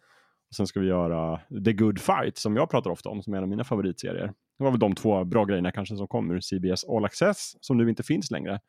Och 0.48 0.56
sen 0.56 0.66
ska 0.66 0.80
vi 0.80 0.86
göra 0.86 1.40
The 1.64 1.72
Good 1.72 1.98
Fight 2.00 2.38
som 2.38 2.56
jag 2.56 2.70
pratar 2.70 2.90
ofta 2.90 3.08
om 3.08 3.22
som 3.22 3.32
är 3.32 3.36
en 3.38 3.42
av 3.42 3.48
mina 3.48 3.64
favoritserier. 3.64 4.32
Det 4.58 4.64
var 4.64 4.70
väl 4.70 4.80
de 4.80 4.94
två 4.94 5.24
bra 5.24 5.44
grejerna 5.44 5.72
kanske 5.72 5.96
som 5.96 6.08
kom 6.08 6.30
ur 6.30 6.40
CBS 6.40 6.84
All 6.84 7.04
Access 7.04 7.56
som 7.60 7.76
nu 7.76 7.88
inte 7.88 8.02
finns 8.02 8.30
längre. 8.30 8.60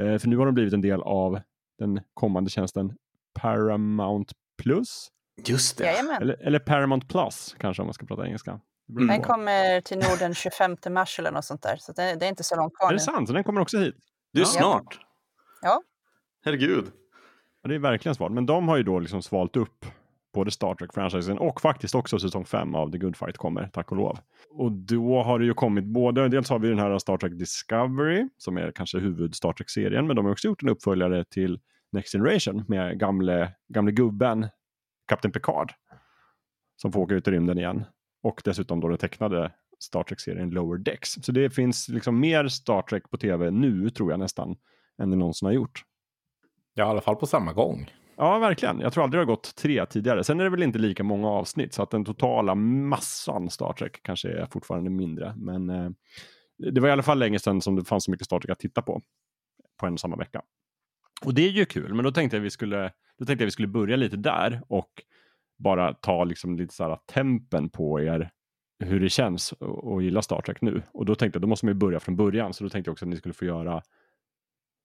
Eh, 0.00 0.18
för 0.18 0.28
nu 0.28 0.36
har 0.36 0.46
de 0.46 0.54
blivit 0.54 0.74
en 0.74 0.80
del 0.80 1.02
av 1.02 1.40
den 1.78 2.00
kommande 2.14 2.50
tjänsten 2.50 2.92
Paramount 3.40 4.34
Plus. 4.62 5.08
Just 5.46 5.78
det. 5.78 5.88
Eller, 6.20 6.42
eller 6.42 6.58
Paramount 6.58 7.06
Plus 7.06 7.56
kanske 7.58 7.82
om 7.82 7.86
man 7.86 7.94
ska 7.94 8.06
prata 8.06 8.26
engelska. 8.26 8.60
Beror 8.86 9.06
Den 9.08 9.22
kommer 9.22 9.80
till 9.80 9.98
Norden 9.98 10.34
25 10.34 10.76
mars 10.90 11.18
eller 11.18 11.30
något 11.30 11.44
sånt 11.44 11.62
där. 11.62 11.76
Så 11.76 11.92
det, 11.92 12.14
det 12.14 12.26
är 12.26 12.28
inte 12.28 12.44
så 12.44 12.56
långt 12.56 12.76
kvar 12.78 12.86
Är 12.88 12.90
nu. 12.92 12.96
det 12.96 13.02
sant? 13.02 13.28
Så 13.28 13.34
den 13.34 13.44
kommer 13.44 13.60
också 13.60 13.78
hit? 13.78 13.94
Det 14.32 14.38
är 14.38 14.42
Ja. 14.42 14.46
snart. 14.46 14.98
Ja. 15.62 15.82
Herregud. 16.44 16.84
Ja, 17.62 17.68
det 17.68 17.74
är 17.74 17.78
verkligen 17.78 18.14
svårt. 18.14 18.32
Men 18.32 18.46
de 18.46 18.68
har 18.68 18.76
ju 18.76 18.82
då 18.82 18.98
liksom 18.98 19.22
svalt 19.22 19.56
upp 19.56 19.86
både 20.34 20.50
Star 20.50 20.74
Trek-franchisen 20.74 21.38
och 21.38 21.60
faktiskt 21.60 21.94
också 21.94 22.18
säsong 22.18 22.44
5 22.44 22.74
av 22.74 22.92
The 22.92 22.98
Good 22.98 23.16
Fight 23.16 23.36
kommer, 23.38 23.68
tack 23.72 23.90
och 23.90 23.96
lov. 23.96 24.18
Och 24.50 24.72
då 24.72 25.22
har 25.22 25.38
det 25.38 25.44
ju 25.44 25.54
kommit 25.54 25.84
både, 25.84 26.28
dels 26.28 26.50
har 26.50 26.58
vi 26.58 26.68
den 26.68 26.78
här 26.78 26.98
Star 26.98 27.16
Trek 27.16 27.32
Discovery 27.32 28.28
som 28.36 28.56
är 28.58 28.72
kanske 28.72 28.98
huvud 28.98 29.34
Star 29.34 29.52
Trek-serien, 29.52 30.06
men 30.06 30.16
de 30.16 30.24
har 30.24 30.32
också 30.32 30.48
gjort 30.48 30.62
en 30.62 30.68
uppföljare 30.68 31.24
till 31.24 31.60
Next 31.92 32.12
Generation 32.12 32.64
med 32.68 32.98
gamle, 33.00 33.52
gamle 33.68 33.92
gubben 33.92 34.48
Kapten 35.08 35.32
Picard 35.32 35.72
som 36.76 36.92
får 36.92 37.00
åka 37.00 37.14
ut 37.14 37.28
i 37.28 37.30
rymden 37.30 37.58
igen. 37.58 37.84
Och 38.26 38.42
dessutom 38.44 38.80
då 38.80 38.88
den 38.88 38.98
tecknade 38.98 39.52
Star 39.78 40.02
Trek-serien 40.02 40.50
Lower 40.50 40.78
Decks. 40.78 41.12
Så 41.22 41.32
det 41.32 41.50
finns 41.50 41.88
liksom 41.88 42.20
mer 42.20 42.48
Star 42.48 42.82
Trek 42.82 43.10
på 43.10 43.16
tv 43.16 43.50
nu, 43.50 43.90
tror 43.90 44.10
jag 44.10 44.20
nästan, 44.20 44.56
än 45.02 45.10
det 45.10 45.16
någonsin 45.16 45.46
har 45.46 45.52
gjort. 45.52 45.82
Ja, 46.74 46.86
i 46.86 46.88
alla 46.88 47.00
fall 47.00 47.16
på 47.16 47.26
samma 47.26 47.52
gång. 47.52 47.90
Ja, 48.16 48.38
verkligen. 48.38 48.80
Jag 48.80 48.92
tror 48.92 49.04
aldrig 49.04 49.18
det 49.18 49.22
har 49.22 49.36
gått 49.36 49.56
tre 49.56 49.86
tidigare. 49.86 50.24
Sen 50.24 50.40
är 50.40 50.44
det 50.44 50.50
väl 50.50 50.62
inte 50.62 50.78
lika 50.78 51.04
många 51.04 51.28
avsnitt, 51.28 51.74
så 51.74 51.82
att 51.82 51.90
den 51.90 52.04
totala 52.04 52.54
massan 52.54 53.50
Star 53.50 53.72
Trek 53.72 54.00
kanske 54.02 54.28
är 54.28 54.46
fortfarande 54.46 54.90
mindre. 54.90 55.34
Men 55.36 55.70
eh, 55.70 55.90
det 56.72 56.80
var 56.80 56.88
i 56.88 56.92
alla 56.92 57.02
fall 57.02 57.18
länge 57.18 57.38
sedan 57.38 57.60
som 57.60 57.76
det 57.76 57.84
fanns 57.84 58.04
så 58.04 58.10
mycket 58.10 58.26
Star 58.26 58.40
Trek 58.40 58.50
att 58.50 58.58
titta 58.58 58.82
på, 58.82 59.02
på 59.80 59.86
en 59.86 59.92
och 59.92 60.00
samma 60.00 60.16
vecka. 60.16 60.42
Och 61.24 61.34
det 61.34 61.46
är 61.46 61.50
ju 61.50 61.64
kul, 61.64 61.94
men 61.94 62.04
då 62.04 62.12
tänkte 62.12 62.36
jag 62.36 62.42
vi 62.42 62.50
skulle, 62.50 62.92
då 63.18 63.24
tänkte 63.24 63.42
jag 63.42 63.46
vi 63.46 63.50
skulle 63.52 63.68
börja 63.68 63.96
lite 63.96 64.16
där 64.16 64.62
och 64.68 64.90
bara 65.56 65.94
ta 65.94 66.24
liksom 66.24 66.56
lite 66.56 66.74
så 66.74 66.84
här 66.84 66.98
tempen 67.06 67.68
på 67.68 68.00
er 68.00 68.30
hur 68.84 69.00
det 69.00 69.08
känns 69.08 69.52
att 69.96 70.02
gilla 70.02 70.22
Star 70.22 70.40
Trek 70.40 70.60
nu. 70.60 70.82
Och 70.92 71.04
då 71.04 71.14
tänkte 71.14 71.36
jag, 71.36 71.42
då 71.42 71.48
måste 71.48 71.66
man 71.66 71.74
ju 71.74 71.78
börja 71.78 72.00
från 72.00 72.16
början, 72.16 72.54
så 72.54 72.64
då 72.64 72.70
tänkte 72.70 72.88
jag 72.88 72.92
också 72.92 73.04
att 73.04 73.08
ni 73.08 73.16
skulle 73.16 73.34
få 73.34 73.44
göra 73.44 73.82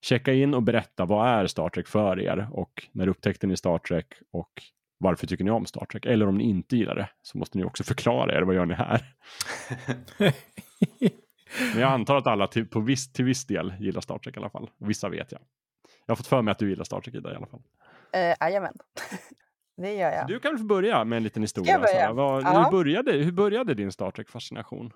checka 0.01 0.34
in 0.34 0.53
och 0.53 0.63
berätta 0.63 1.05
vad 1.05 1.27
är 1.27 1.47
Star 1.47 1.69
Trek 1.69 1.88
för 1.88 2.19
er 2.19 2.47
och 2.51 2.88
när 2.91 3.07
upptäckte 3.07 3.47
ni 3.47 3.57
Star 3.57 3.77
Trek 3.77 4.07
och 4.31 4.63
varför 4.97 5.27
tycker 5.27 5.43
ni 5.43 5.51
om 5.51 5.65
Star 5.65 5.86
Trek? 5.86 6.05
Eller 6.05 6.27
om 6.27 6.38
ni 6.38 6.43
inte 6.43 6.77
gillar 6.77 6.95
det 6.95 7.10
så 7.21 7.38
måste 7.38 7.57
ni 7.57 7.63
också 7.63 7.84
förklara 7.84 8.38
er, 8.38 8.41
vad 8.41 8.55
gör 8.55 8.65
ni 8.65 8.73
här? 8.73 9.15
Men 11.73 11.81
jag 11.81 11.91
antar 11.91 12.15
att 12.15 12.27
alla 12.27 12.47
till, 12.47 12.67
på 12.67 12.79
viss, 12.79 13.13
till 13.13 13.25
viss 13.25 13.45
del 13.45 13.73
gillar 13.79 14.01
Star 14.01 14.17
Trek 14.17 14.36
i 14.36 14.39
alla 14.39 14.49
fall. 14.49 14.69
Vissa 14.77 15.10
vet 15.10 15.31
jag. 15.31 15.41
Jag 16.05 16.12
har 16.12 16.15
fått 16.15 16.27
för 16.27 16.41
mig 16.41 16.51
att 16.51 16.60
du 16.60 16.69
gillar 16.69 16.84
Star 16.84 17.01
Trek 17.01 17.15
Ida 17.15 17.34
i 17.34 17.36
alla 17.36 17.47
fall. 17.47 17.62
Eh, 18.13 18.36
Jajamän. 18.39 18.73
Det 19.81 19.93
gör 19.93 20.11
jag. 20.11 20.27
Du 20.27 20.39
kan 20.39 20.51
väl 20.51 20.59
få 20.59 20.65
börja 20.65 21.03
med 21.03 21.17
en 21.17 21.23
liten 21.23 21.41
historia. 21.41 21.79
börja? 21.79 22.13
Vad, 22.13 22.43
hur, 22.43 22.71
började, 22.71 23.11
hur 23.11 23.31
började 23.31 23.73
din 23.73 23.91
Star 23.91 24.11
Trek-fascination? 24.11 24.93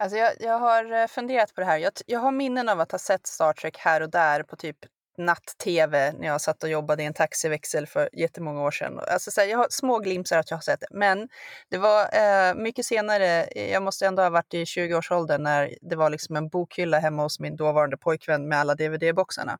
Alltså 0.00 0.18
jag, 0.18 0.32
jag 0.40 0.58
har 0.58 0.92
eh, 1.02 1.06
funderat 1.06 1.54
på 1.54 1.60
det 1.60 1.66
här. 1.66 1.78
Jag, 1.78 1.92
jag 2.06 2.20
har 2.20 2.32
minnen 2.32 2.68
av 2.68 2.80
att 2.80 2.92
ha 2.92 2.98
sett 2.98 3.26
Star 3.26 3.52
Trek 3.52 3.76
här 3.78 4.00
och 4.00 4.10
där 4.10 4.42
på 4.42 4.56
typ 4.56 4.76
natt-tv 5.18 6.12
när 6.12 6.26
jag 6.26 6.40
satt 6.40 6.62
och 6.62 6.68
jobbade 6.68 7.02
i 7.02 7.06
en 7.06 7.14
taxiväxel 7.14 7.86
för 7.86 8.08
jättemånga 8.12 8.62
år 8.62 8.70
sedan. 8.70 9.00
Alltså 9.12 9.30
så 9.30 9.40
här, 9.40 9.48
jag 9.48 9.58
har 9.58 9.66
små 9.70 9.98
glimpsar 9.98 10.38
att 10.38 10.50
jag 10.50 10.56
har 10.56 10.62
sett 10.62 10.80
det. 10.80 10.86
Men 10.90 11.28
det 11.68 11.78
var 11.78 12.00
eh, 12.02 12.54
mycket 12.54 12.86
senare, 12.86 13.44
eh, 13.44 13.72
jag 13.72 13.82
måste 13.82 14.06
ändå 14.06 14.22
ha 14.22 14.30
varit 14.30 14.54
i 14.54 14.64
20-årsåldern 14.64 15.42
när 15.42 15.74
det 15.80 15.96
var 15.96 16.10
liksom 16.10 16.36
en 16.36 16.48
bokhylla 16.48 16.98
hemma 16.98 17.22
hos 17.22 17.40
min 17.40 17.56
dåvarande 17.56 17.96
pojkvän 17.96 18.48
med 18.48 18.58
alla 18.58 18.74
DVD-boxarna. 18.74 19.58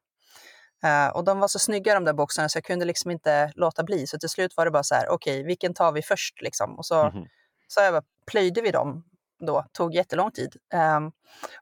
Eh, 0.84 1.08
och 1.08 1.24
de 1.24 1.38
var 1.40 1.48
så 1.48 1.58
snygga 1.58 1.94
de 1.94 2.04
där 2.04 2.12
boxarna 2.12 2.48
så 2.48 2.56
jag 2.56 2.64
kunde 2.64 2.84
liksom 2.84 3.10
inte 3.10 3.52
låta 3.54 3.82
bli. 3.82 4.06
Så 4.06 4.18
till 4.18 4.28
slut 4.28 4.56
var 4.56 4.64
det 4.64 4.70
bara 4.70 4.82
så 4.82 4.94
här, 4.94 5.08
okej, 5.08 5.42
vilken 5.42 5.74
tar 5.74 5.92
vi 5.92 6.02
först 6.02 6.42
liksom? 6.42 6.78
Och 6.78 6.86
så 6.86 7.04
Mhm. 7.10 7.26
så 7.68 7.80
jag 7.80 7.92
bara, 7.94 8.02
plöjde 8.30 8.60
vi 8.62 8.70
dem 8.70 9.04
då, 9.40 9.64
tog 9.72 9.94
jättelång 9.94 10.30
tid. 10.30 10.56
Ehm, 10.74 11.06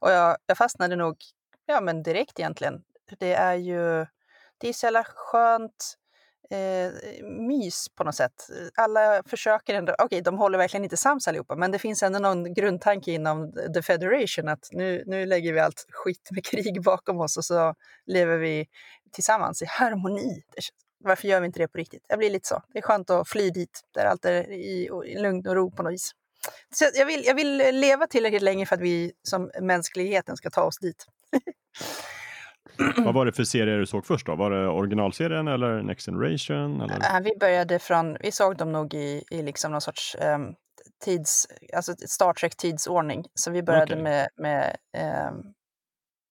och 0.01 0.11
jag, 0.11 0.37
jag 0.47 0.57
fastnade 0.59 0.97
nog 0.97 1.17
ja, 1.67 1.81
men 1.81 2.03
direkt 2.03 2.39
egentligen. 2.39 2.83
Det 3.19 3.35
är 3.35 3.55
ju 3.55 4.07
det 4.59 4.69
är 4.69 4.73
så 4.73 4.87
jävla 4.87 5.05
skönt 5.05 5.95
eh, 6.51 6.93
mys 7.25 7.87
på 7.95 8.05
något 8.05 8.15
sätt. 8.15 8.49
Alla 8.77 9.23
försöker 9.27 9.75
ändå, 9.75 9.95
okej 9.99 10.21
de 10.23 10.39
håller 10.39 10.59
verkligen 10.59 10.85
inte 10.85 10.97
sams 10.97 11.29
allihopa, 11.29 11.57
men 11.57 11.71
det 11.71 11.79
finns 11.79 12.03
ändå 12.03 12.19
någon 12.19 12.55
grundtanke 12.55 13.13
inom 13.13 13.53
The 13.75 13.83
Federation 13.83 14.49
att 14.49 14.69
nu, 14.73 15.03
nu 15.07 15.27
lägger 15.27 15.53
vi 15.53 15.61
allt 15.61 15.87
skit 15.91 16.29
med 16.31 16.45
krig 16.47 16.83
bakom 16.83 17.21
oss 17.21 17.37
och 17.37 17.45
så 17.45 17.75
lever 18.07 18.37
vi 18.39 18.67
tillsammans 19.15 19.63
i 19.63 19.67
harmoni. 19.69 20.43
Varför 21.05 21.29
gör 21.29 21.41
vi 21.41 21.47
inte 21.47 21.59
det 21.59 21.69
på 21.69 21.79
riktigt? 21.79 22.07
Jag 22.09 22.19
blir 22.19 22.31
lite 22.31 22.49
så. 22.49 22.63
Det 22.73 22.79
är 22.79 22.83
skönt 22.83 23.11
att 23.11 23.29
fly 23.29 23.51
dit, 23.51 23.81
där 23.95 24.05
allt 24.05 24.25
är 24.25 24.51
i, 24.53 24.91
i 25.07 25.19
lugn 25.19 25.49
och 25.49 25.55
ro 25.55 25.71
på 25.71 25.83
något 25.83 25.93
vis. 25.93 26.11
Så 26.75 26.85
jag, 26.95 27.07
vill, 27.07 27.25
jag 27.25 27.35
vill 27.35 27.57
leva 27.57 28.07
tillräckligt 28.07 28.43
länge 28.43 28.67
för 28.67 28.77
att 28.77 28.83
vi 28.83 29.13
som 29.23 29.51
mänskligheten 29.61 30.37
ska 30.37 30.51
ta 30.51 30.63
oss 30.63 30.79
dit. 30.79 31.07
Vad 32.97 33.15
var 33.15 33.27
det 33.27 33.33
för 33.33 33.45
serier 33.45 33.79
du 33.79 33.87
såg 33.87 34.07
först 34.07 34.27
då? 34.27 34.35
Var 34.35 34.51
det 34.51 34.69
originalserien 34.69 35.49
eller 35.49 35.83
Next 35.83 36.07
Generation? 36.07 36.81
Eller? 36.81 37.21
Vi 37.21 37.37
började 37.41 37.79
från, 37.79 38.17
vi 38.21 38.33
såg 38.33 38.57
dem 38.57 38.73
nog 38.73 38.95
i, 38.95 39.25
i 39.31 39.43
liksom 39.43 39.73
någon 39.73 39.81
sorts 39.81 40.17
ehm, 40.21 40.55
tids, 41.05 41.47
alltså 41.77 41.95
Star 41.97 42.33
Trek 42.33 42.57
tidsordning. 42.57 43.25
Så 43.35 43.51
vi 43.51 43.63
började 43.63 43.93
Okej. 43.93 44.03
med, 44.03 44.29
med 44.37 44.77
ehm, 44.97 45.54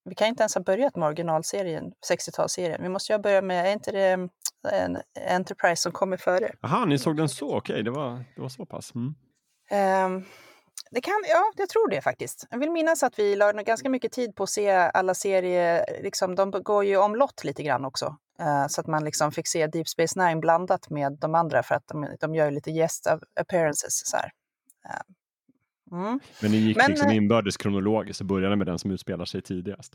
vi 0.04 0.14
kan 0.14 0.28
inte 0.28 0.42
ens 0.42 0.54
ha 0.54 0.62
börjat 0.62 0.96
med 0.96 1.06
originalserien, 1.06 1.92
60-talsserien. 2.10 2.82
Vi 2.82 2.88
måste 2.88 3.12
ju 3.12 3.14
ha 3.14 3.22
börjat 3.22 3.44
med, 3.44 3.66
är 3.66 3.72
inte 3.72 3.92
det 3.92 4.08
mm, 4.08 4.30
en 4.70 4.98
Enterprise 5.28 5.82
som 5.82 5.92
kommer 5.92 6.16
före? 6.16 6.50
Jaha, 6.60 6.84
ni 6.84 6.98
såg 6.98 7.16
den 7.16 7.28
så? 7.28 7.56
Okej, 7.56 7.82
det, 7.82 7.90
var, 7.90 8.24
det 8.34 8.42
var 8.42 8.48
så 8.48 8.66
pass. 8.66 8.94
Mm. 8.94 9.14
Ehm, 9.70 10.24
det 10.90 11.00
kan, 11.00 11.14
ja, 11.28 11.52
jag 11.56 11.68
tror 11.68 11.88
det 11.88 12.00
faktiskt. 12.00 12.46
Jag 12.50 12.58
vill 12.58 12.70
minnas 12.70 13.02
att 13.02 13.18
vi 13.18 13.36
la 13.36 13.52
ganska 13.52 13.88
mycket 13.88 14.12
tid 14.12 14.36
på 14.36 14.42
att 14.42 14.50
se 14.50 14.70
alla 14.70 15.14
serier. 15.14 15.84
Liksom, 16.02 16.34
de 16.34 16.50
går 16.50 16.84
ju 16.84 16.96
omlott 16.96 17.44
lite 17.44 17.62
grann 17.62 17.84
också. 17.84 18.16
Eh, 18.40 18.66
så 18.68 18.80
att 18.80 18.86
man 18.86 19.04
liksom 19.04 19.32
fick 19.32 19.48
se 19.48 19.66
Deep 19.66 19.88
Space 19.88 20.26
Nine 20.26 20.40
blandat 20.40 20.90
med 20.90 21.18
de 21.20 21.34
andra 21.34 21.62
för 21.62 21.74
att 21.74 21.86
de, 21.86 22.16
de 22.20 22.34
gör 22.34 22.50
lite 22.50 22.70
guest 22.72 23.06
appearances. 23.40 24.06
Så 24.06 24.16
här. 24.16 24.30
Eh, 24.84 25.00
mm. 25.92 26.20
Men 26.42 26.50
ni 26.50 26.56
gick 26.56 26.76
Men, 26.76 26.90
liksom 26.90 27.08
eh, 27.08 27.16
inbördes 27.16 27.56
kronologiskt 27.56 28.20
och 28.20 28.26
började 28.26 28.56
med 28.56 28.66
den 28.66 28.78
som 28.78 28.90
utspelar 28.90 29.24
sig 29.24 29.42
tidigast. 29.42 29.92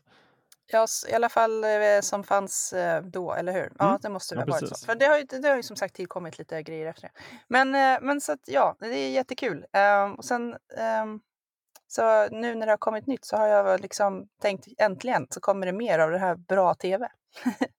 Ja, 0.72 0.88
i 1.10 1.14
alla 1.14 1.30
fall 1.30 1.64
eh, 1.64 1.70
som 2.02 2.24
fanns 2.24 2.74
eh, 2.74 3.02
då, 3.04 3.34
eller 3.34 3.54
hur? 3.54 3.72
Ja, 3.80 3.88
Mm. 3.90 4.00
det 4.02 4.10
måste 4.10 4.36
Ja, 4.36 4.46
det 4.46 4.52
ha 4.52 4.60
varit 4.60 4.78
så. 4.78 4.86
För 4.86 4.96
det 4.96 5.06
har, 5.06 5.18
ju, 5.18 5.24
det 5.24 5.48
har 5.48 5.56
ju 5.56 5.64
som 5.64 5.76
sagt 5.76 5.96
tillkommit 5.96 6.38
lite 6.40 6.64
grejer 6.64 6.86
efter 6.86 7.02
det. 7.02 7.12
Men, 7.48 7.72
men 8.06 8.22
så 8.22 8.32
att 8.32 8.40
ja, 8.46 8.76
det 8.80 8.98
är 8.98 9.10
jättekul. 9.10 9.66
Ehm, 9.74 10.14
och 10.14 10.26
sen, 10.26 10.56
ehm, 10.78 11.20
så 11.88 12.28
nu 12.30 12.56
när 12.56 12.66
det 12.66 12.72
har 12.72 12.78
kommit 12.78 13.08
nytt 13.08 13.26
så 13.26 13.38
har 13.38 13.48
jag 13.48 13.82
liksom 13.82 14.28
tänkt 14.42 14.68
äntligen 14.78 15.28
så 15.30 15.40
kommer 15.40 15.66
det 15.66 15.74
mer 15.74 16.00
av 16.00 16.12
det 16.12 16.18
här 16.18 16.36
bra 16.36 16.74
tv. 16.76 17.08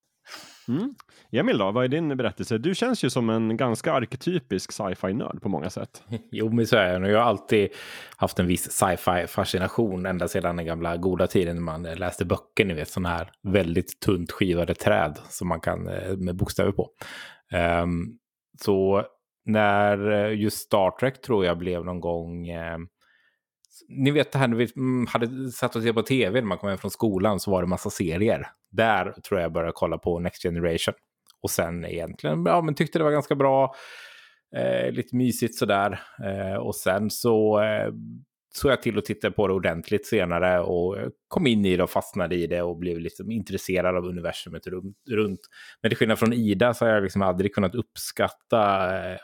Mm. 0.70 0.94
Emil 1.32 1.58
då, 1.58 1.70
vad 1.70 1.84
är 1.84 1.88
din 1.88 2.16
berättelse? 2.16 2.58
Du 2.58 2.74
känns 2.74 3.04
ju 3.04 3.10
som 3.10 3.30
en 3.30 3.56
ganska 3.56 3.92
arketypisk 3.92 4.72
sci-fi-nörd 4.72 5.42
på 5.42 5.48
många 5.48 5.70
sätt. 5.70 6.02
Jo, 6.30 6.52
men 6.52 6.66
så 6.66 6.76
är 6.76 7.00
det. 7.00 7.10
Jag 7.10 7.18
har 7.18 7.26
alltid 7.26 7.68
haft 8.16 8.38
en 8.38 8.46
viss 8.46 8.70
sci-fi 8.70 9.26
fascination 9.26 10.06
ända 10.06 10.28
sedan 10.28 10.56
den 10.56 10.66
gamla 10.66 10.96
goda 10.96 11.26
tiden 11.26 11.56
när 11.56 11.62
man 11.62 11.82
läste 11.82 12.24
böcker, 12.24 12.64
ni 12.64 12.74
vet, 12.74 12.88
sådana 12.88 13.08
här 13.08 13.30
väldigt 13.42 14.00
tunt 14.00 14.32
skivade 14.32 14.74
träd 14.74 15.18
som 15.28 15.48
man 15.48 15.60
kan 15.60 15.88
eh, 15.88 16.16
med 16.16 16.36
bokstäver 16.36 16.72
på. 16.72 16.88
Ehm, 17.52 18.06
så 18.60 19.04
när 19.44 20.10
eh, 20.10 20.40
just 20.40 20.58
Star 20.58 20.90
Trek 20.90 21.20
tror 21.20 21.44
jag 21.44 21.58
blev 21.58 21.84
någon 21.84 22.00
gång 22.00 22.48
eh, 22.48 22.78
ni 23.88 24.10
vet 24.10 24.32
det 24.32 24.38
här 24.38 24.48
när 24.48 24.56
vi 24.56 24.72
mm, 24.76 25.06
hade 25.06 25.50
satt 25.50 25.76
och 25.76 25.82
tittade 25.82 25.94
på 25.94 26.02
tv 26.02 26.40
när 26.40 26.48
man 26.48 26.58
kom 26.58 26.68
hem 26.68 26.78
från 26.78 26.90
skolan 26.90 27.40
så 27.40 27.50
var 27.50 27.62
det 27.62 27.68
massa 27.68 27.90
serier. 27.90 28.46
Där 28.70 29.12
tror 29.12 29.40
jag 29.40 29.44
jag 29.44 29.52
började 29.52 29.72
kolla 29.74 29.98
på 29.98 30.18
Next 30.18 30.42
Generation. 30.42 30.94
Och 31.42 31.50
sen 31.50 31.84
egentligen, 31.84 32.44
ja 32.44 32.62
men 32.62 32.74
tyckte 32.74 32.98
det 32.98 33.04
var 33.04 33.10
ganska 33.10 33.34
bra. 33.34 33.74
Eh, 34.56 34.92
lite 34.92 35.16
mysigt 35.16 35.54
sådär. 35.54 36.00
Eh, 36.24 36.56
och 36.56 36.74
sen 36.74 37.10
så 37.10 37.60
eh, 37.62 37.92
såg 38.52 38.72
jag 38.72 38.82
till 38.82 38.98
att 38.98 39.04
titta 39.04 39.30
på 39.30 39.48
det 39.48 39.54
ordentligt 39.54 40.06
senare 40.06 40.60
och 40.60 40.96
kom 41.28 41.46
in 41.46 41.64
i 41.64 41.76
det 41.76 41.82
och 41.82 41.90
fastnade 41.90 42.34
i 42.34 42.46
det 42.46 42.62
och 42.62 42.76
blev 42.76 42.98
liksom 42.98 43.30
intresserad 43.30 43.96
av 43.96 44.04
universumet 44.04 44.62
runt. 45.10 45.40
Men 45.82 45.90
till 45.90 45.98
skillnad 45.98 46.18
från 46.18 46.32
Ida 46.32 46.74
så 46.74 46.84
har 46.84 46.92
jag 46.92 47.02
liksom 47.02 47.22
aldrig 47.22 47.54
kunnat 47.54 47.74
uppskatta 47.74 48.90
eh, 49.12 49.18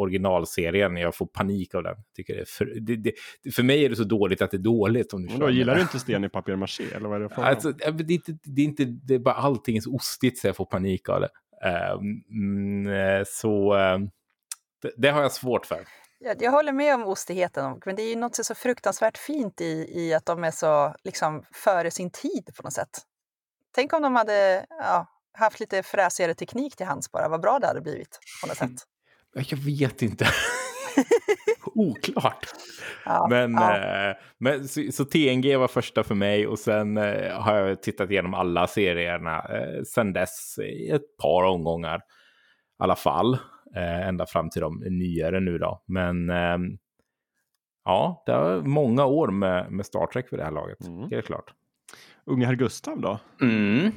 originalserien. 0.00 0.96
Jag 0.96 1.14
får 1.14 1.26
panik 1.26 1.74
av 1.74 1.82
den. 1.82 1.96
Tycker 2.16 2.44
för, 2.46 2.64
det, 2.80 2.96
det, 2.96 3.12
för 3.54 3.62
mig 3.62 3.84
är 3.84 3.88
det 3.88 3.96
så 3.96 4.04
dåligt 4.04 4.42
att 4.42 4.50
det 4.50 4.56
är 4.56 4.58
dåligt. 4.58 5.12
Om 5.12 5.22
du 5.22 5.28
Men 5.28 5.40
då 5.40 5.50
gillar 5.50 5.74
du 5.74 5.80
inte 5.80 5.98
sten 5.98 6.24
i 6.24 6.28
papier-maché 6.28 6.94
eller 6.96 7.08
vad 7.08 7.16
är 7.16 7.20
det 7.20 7.34
om? 7.36 7.44
Alltså, 7.44 7.72
det, 7.72 7.84
är 7.86 8.12
inte, 8.12 8.38
det 8.44 8.60
är 8.60 8.64
inte, 8.64 8.84
det 8.84 9.14
är 9.14 9.18
bara 9.18 9.34
allting 9.34 9.76
är 9.76 9.80
så 9.80 9.94
ostigt 9.94 10.38
så 10.38 10.46
jag 10.46 10.56
får 10.56 10.64
panik 10.64 11.08
av 11.08 11.20
det. 11.20 11.28
Eh, 11.64 13.22
så 13.26 13.72
ehm, 13.74 14.10
det 14.96 15.08
har 15.08 15.22
jag 15.22 15.32
svårt 15.32 15.66
för. 15.66 15.80
Jag, 16.22 16.42
jag 16.42 16.50
håller 16.50 16.72
med 16.72 16.94
om 16.94 17.04
ostigheten, 17.04 17.80
men 17.86 17.96
det 17.96 18.02
är 18.02 18.08
ju 18.08 18.16
något 18.16 18.44
så 18.44 18.54
fruktansvärt 18.54 19.18
fint 19.18 19.60
i, 19.60 19.90
i 19.94 20.14
att 20.14 20.26
de 20.26 20.44
är 20.44 20.50
så 20.50 20.94
liksom, 21.04 21.44
före 21.52 21.90
sin 21.90 22.10
tid 22.10 22.50
på 22.56 22.62
något 22.62 22.72
sätt. 22.72 23.00
Tänk 23.74 23.92
om 23.92 24.02
de 24.02 24.16
hade 24.16 24.66
ja, 24.68 25.06
haft 25.38 25.60
lite 25.60 25.82
fräsigare 25.82 26.34
teknik 26.34 26.76
till 26.76 26.86
hands 26.86 27.12
bara, 27.12 27.28
vad 27.28 27.40
bra 27.40 27.58
det 27.58 27.66
hade 27.66 27.80
blivit 27.80 28.18
på 28.42 28.48
något 28.48 28.56
sätt. 28.56 28.86
Jag 29.50 29.58
vet 29.58 30.02
inte. 30.02 30.26
Oklart. 31.74 32.46
Ja, 33.04 33.26
Men, 33.30 33.54
ja. 33.54 33.76
eh, 33.76 34.16
men 34.38 34.68
så, 34.68 34.82
så 34.92 35.04
TNG 35.04 35.56
var 35.56 35.68
första 35.68 36.04
för 36.04 36.14
mig 36.14 36.46
och 36.46 36.58
sen 36.58 36.96
eh, 36.96 37.40
har 37.40 37.56
jag 37.56 37.82
tittat 37.82 38.10
igenom 38.10 38.34
alla 38.34 38.66
serierna 38.66 39.38
eh, 39.38 39.82
sen 39.82 40.12
dess 40.12 40.58
i 40.58 40.90
ett 40.90 41.16
par 41.22 41.44
omgångar 41.44 41.96
i 41.96 42.02
alla 42.82 42.96
fall. 42.96 43.38
Eh, 43.76 44.08
ända 44.08 44.26
fram 44.26 44.50
till 44.50 44.60
de 44.60 44.78
nyare 44.86 45.40
nu 45.40 45.58
då. 45.58 45.82
Men 45.86 46.30
ehm, 46.30 46.78
ja, 47.84 48.22
det 48.26 48.32
har 48.32 48.62
många 48.62 49.04
år 49.04 49.28
med, 49.28 49.70
med 49.72 49.86
Star 49.86 50.06
Trek 50.06 50.32
vid 50.32 50.38
det 50.40 50.44
här 50.44 50.50
laget. 50.52 50.86
Mm. 50.86 51.08
Det 51.08 51.16
är 51.16 51.22
klart. 51.22 51.54
Unge 52.24 52.46
herr 52.46 52.54
Gustav 52.54 53.00
då? 53.00 53.18
Mm. 53.42 53.90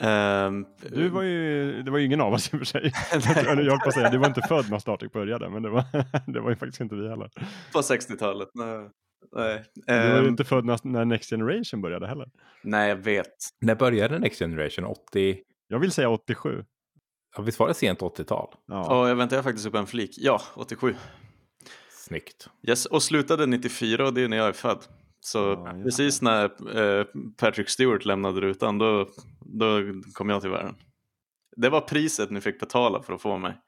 Ehm, 0.00 0.66
Du 0.90 1.08
var 1.08 1.22
ju, 1.22 1.82
det 1.82 1.90
var 1.90 1.98
ju 1.98 2.04
ingen 2.04 2.20
av 2.20 2.32
oss 2.32 2.54
i 2.54 2.56
och 2.56 2.60
för 2.60 2.64
sig. 2.66 2.80
Eller 3.12 3.62
jag 3.62 3.70
höll 3.70 3.80
på 3.80 3.88
att 3.88 3.94
säga, 3.94 4.10
du 4.10 4.18
var 4.18 4.26
inte 4.26 4.42
född 4.42 4.70
när 4.70 4.78
Star 4.78 4.96
Trek 4.96 5.12
började, 5.12 5.50
men 5.50 5.62
det 5.62 5.70
var, 5.70 5.84
det 6.32 6.40
var 6.40 6.50
ju 6.50 6.56
faktiskt 6.56 6.80
inte 6.80 6.94
vi 6.94 7.08
heller. 7.08 7.30
På 7.72 7.78
60-talet. 7.80 8.48
Nej. 8.54 8.90
Nej. 9.36 9.64
Du 9.86 9.92
var 9.94 10.02
ju 10.04 10.18
Ehm, 10.18 10.28
inte 10.28 10.44
född 10.44 10.64
när, 10.64 10.78
när 10.82 11.04
Next 11.04 11.30
Generation 11.30 11.80
började 11.82 12.06
heller. 12.06 12.28
nej, 12.62 12.88
jag 12.88 12.96
vet. 12.96 13.32
När 13.60 13.74
började 13.74 14.18
Next 14.18 14.38
Generation? 14.38 14.84
80? 14.84 15.38
Jag 15.68 15.78
vill 15.78 15.90
säga 15.92 16.08
87. 16.08 16.64
Ja, 17.36 17.42
visst 17.42 17.58
var 17.58 17.68
det 17.68 17.74
sent 17.74 18.00
80-tal? 18.00 18.54
Ja. 18.66 19.00
Och 19.00 19.08
jag 19.08 19.16
väntar 19.16 19.36
jag 19.36 19.44
faktiskt 19.44 19.66
upp 19.66 19.74
en 19.74 19.86
flik. 19.86 20.14
Ja, 20.18 20.40
87. 20.54 20.94
Snyggt. 21.90 22.48
Yes, 22.68 22.86
och 22.86 23.02
slutade 23.02 23.46
94 23.46 24.06
och 24.06 24.14
det 24.14 24.22
är 24.22 24.28
när 24.28 24.36
jag 24.36 24.48
är 24.48 24.52
född. 24.52 24.84
Så 25.20 25.38
Ja, 25.38 25.80
precis 25.84 26.22
när 26.22 26.44
eh, 26.78 27.06
Patrick 27.36 27.68
Stewart 27.68 28.04
lämnade 28.04 28.40
rutan 28.40 28.78
då, 28.78 29.08
då 29.40 29.80
kom 30.12 30.28
jag 30.28 30.40
till 30.40 30.50
världen. 30.50 30.74
Det 31.56 31.68
var 31.68 31.80
priset 31.80 32.30
ni 32.30 32.40
fick 32.40 32.60
betala 32.60 33.02
för 33.02 33.12
att 33.12 33.22
få 33.22 33.38
mig. 33.38 33.60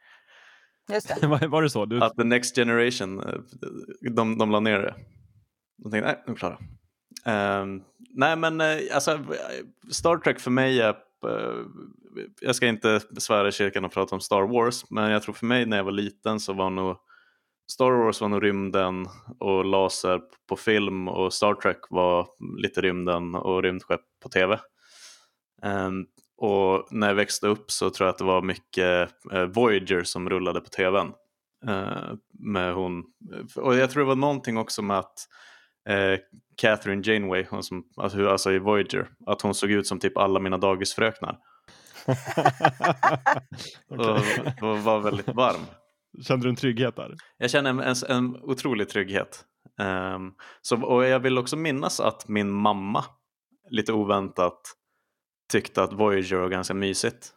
Just 0.93 1.21
det. 1.21 1.27
Var, 1.27 1.47
var 1.47 1.63
det 1.63 1.71
så? 1.71 1.85
Du, 1.85 2.01
Att 2.01 2.17
The 2.17 2.25
Next 2.25 2.57
Generation, 2.57 3.21
eh, 3.21 3.35
de, 4.11 4.39
de 4.39 4.51
la 4.51 4.61
ner 4.61 4.79
det. 4.79 4.95
De 5.77 5.91
tänkte, 5.91 6.07
nej, 6.13 6.23
nu 6.27 6.33
är 6.33 6.37
klara. 6.37 6.59
Ehm, 7.25 7.83
nej, 8.11 8.37
men 8.37 8.61
eh, 8.61 8.77
alltså, 8.95 9.19
Star 9.91 10.17
Trek 10.17 10.41
för 10.41 10.51
mig 10.51 10.81
är, 10.81 10.89
eh, 10.89 11.65
jag 12.41 12.57
ska 12.57 12.67
inte 12.67 13.01
svära 13.19 13.49
i 13.49 13.53
kyrkan 13.53 13.85
och 13.85 13.93
prata 13.93 14.15
om 14.15 14.21
Star 14.21 14.43
Wars, 14.43 14.91
men 14.91 15.11
jag 15.11 15.23
tror 15.23 15.35
för 15.35 15.47
mig 15.47 15.67
när 15.67 15.77
jag 15.77 15.85
var 15.85 15.93
liten 15.93 16.41
så 16.41 16.53
var 16.53 16.71
nog 16.71 16.97
Star 17.73 17.91
Wars 17.91 18.21
var 18.21 18.29
nog 18.29 18.45
rymden 18.45 19.07
och 19.39 19.65
laser 19.65 20.21
på 20.49 20.57
film 20.57 21.09
och 21.09 21.33
Star 21.33 21.55
Trek 21.55 21.79
var 21.91 22.29
lite 22.63 22.81
rymden 22.81 23.35
och 23.35 23.63
rymdskepp 23.63 24.01
på 24.23 24.29
tv. 24.29 24.61
Um, 25.63 25.71
ehm, 25.71 26.07
och 26.37 26.89
när 26.91 27.09
jag 27.09 27.15
växte 27.15 27.47
upp 27.47 27.71
så 27.71 27.91
tror 27.91 28.07
jag 28.07 28.13
att 28.13 28.19
det 28.19 28.25
var 28.25 28.43
mycket 28.43 29.11
eh, 29.33 29.45
Voyager 29.45 30.03
som 30.03 30.31
rullade 30.31 30.61
på 30.61 30.69
tvn. 30.69 31.13
Uh, 31.69 31.75
eh, 31.75 32.15
med 32.33 32.75
hon, 32.75 33.05
och 33.57 33.77
jag 33.77 33.91
tror 33.91 34.03
det 34.03 34.09
var 34.09 34.17
någonting 34.17 34.57
också 34.57 34.83
med 34.83 34.99
att 34.99 35.15
uh, 35.91 36.19
Catherine 36.57 37.03
Janeway, 37.05 37.47
hon 37.51 37.63
som, 37.63 37.85
alltså, 37.97 38.29
alltså 38.29 38.53
i 38.53 38.59
Voyager, 38.59 39.09
att 39.27 39.43
hon 39.43 39.55
såg 39.55 39.71
ut 39.71 39.87
som 39.87 39.99
typ 39.99 40.17
alla 40.17 40.41
mina 40.41 40.59
dagisfröknar. 40.59 41.39
Och, 43.89 44.19
och 44.69 44.79
var 44.79 45.01
väldigt 45.01 45.29
varm. 45.29 45.61
Kände 46.23 46.47
du 46.47 46.51
en 46.51 46.57
trygghet 46.57 46.97
där? 46.97 47.15
Jag 47.39 47.51
känner 47.51 47.71
en, 47.71 47.81
en, 47.81 47.95
en 48.09 48.37
otrolig 48.37 48.89
trygghet. 48.89 49.45
Ehm, 49.81 50.33
så, 50.63 50.83
och 50.83 51.05
jag 51.05 51.21
vill 51.21 51.39
också 51.39 51.57
minnas 51.57 52.01
att 52.01 52.29
min 52.29 52.51
mamma 52.51 53.05
lite 53.71 53.93
oväntat 53.93 54.61
tyckte 55.53 55.83
att 55.83 55.93
Voyager 55.93 56.37
var 56.37 56.49
ganska 56.49 56.75
mysigt. 56.75 57.33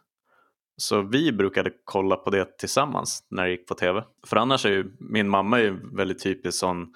Så 0.76 1.02
vi 1.02 1.32
brukade 1.32 1.70
kolla 1.84 2.16
på 2.16 2.30
det 2.30 2.58
tillsammans 2.58 3.26
när 3.30 3.44
det 3.44 3.50
gick 3.50 3.66
på 3.66 3.74
tv. 3.74 4.04
För 4.26 4.36
annars 4.36 4.66
är 4.66 4.70
ju 4.70 4.96
min 4.98 5.28
mamma 5.28 5.58
är 5.58 5.62
ju 5.62 5.96
väldigt 5.96 6.22
typisk 6.22 6.58
sån, 6.58 6.94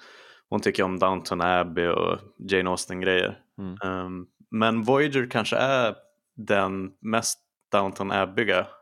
hon 0.49 0.61
tycker 0.61 0.83
om 0.83 0.99
Downton 0.99 1.41
Abbey 1.41 1.87
och 1.87 2.19
Jane 2.51 2.69
Austen-grejer. 2.69 3.39
Mm. 3.57 3.77
Ehm, 3.83 4.25
men 4.51 4.83
Voyager 4.83 5.29
kanske 5.31 5.55
är 5.55 5.95
den 6.35 6.91
mest 7.01 7.39
Downton 7.75 8.11
Abbyga 8.11 8.67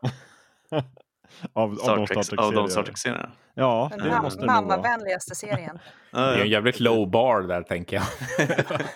Av, 1.52 1.70
av 1.70 1.74
Star 1.76 1.96
de 1.96 2.06
Trek, 2.06 2.24
Star 2.24 2.40
av 2.40 2.52
de 2.52 2.54
Trek-serier? 2.54 2.68
Star 2.68 2.82
Trek-serierna. 2.82 3.30
Ja, 3.54 3.90
det 3.98 4.04
mam- 4.04 4.22
måste 4.22 4.46
mammavänligaste 4.46 5.34
serien. 5.34 5.78
Det 6.10 6.18
är 6.18 6.40
en 6.40 6.48
jävligt 6.48 6.80
low 6.80 7.10
bar 7.10 7.42
där 7.42 7.62
tänker 7.62 7.96
jag. 7.96 8.06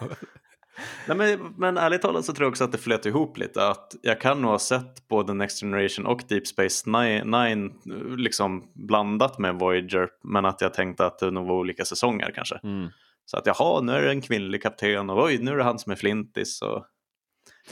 Nej, 1.08 1.18
men, 1.18 1.54
men 1.58 1.78
ärligt 1.78 2.02
talat 2.02 2.26
så 2.26 2.34
tror 2.34 2.46
jag 2.46 2.50
också 2.52 2.64
att 2.64 2.72
det 2.72 2.78
flöt 2.78 3.06
ihop 3.06 3.38
lite. 3.38 3.68
Att 3.68 3.96
jag 4.02 4.22
kan 4.22 4.42
nog 4.42 4.52
ha 4.52 4.60
sett 4.60 5.08
både 5.08 5.34
Next 5.34 5.60
Generation 5.60 6.06
och 6.06 6.22
Deep 6.30 6.48
Space 6.48 6.90
Nine 7.24 7.72
liksom 8.18 8.72
blandat 8.74 9.40
med 9.40 9.56
Voyager. 9.56 10.10
Men 10.24 10.46
att 10.46 10.62
jag 10.62 10.74
tänkte 10.74 11.06
att 11.06 11.20
det 11.20 11.32
nog 11.32 11.48
var 11.48 11.56
olika 11.56 11.86
säsonger 11.86 12.32
kanske. 12.36 12.60
Mm. 12.64 12.90
Så 13.26 13.38
att 13.38 13.46
jaha, 13.46 13.82
nu 13.82 13.92
är 13.92 14.02
det 14.02 14.10
en 14.10 14.22
kvinnlig 14.22 14.64
kapten 14.64 15.10
och 15.10 15.24
oj, 15.24 15.38
nu 15.38 15.52
är 15.52 15.58
det 15.58 15.64
han 15.64 15.80
som 15.80 15.92
är 15.92 15.96
flintis. 15.96 16.62
Och... 16.62 16.86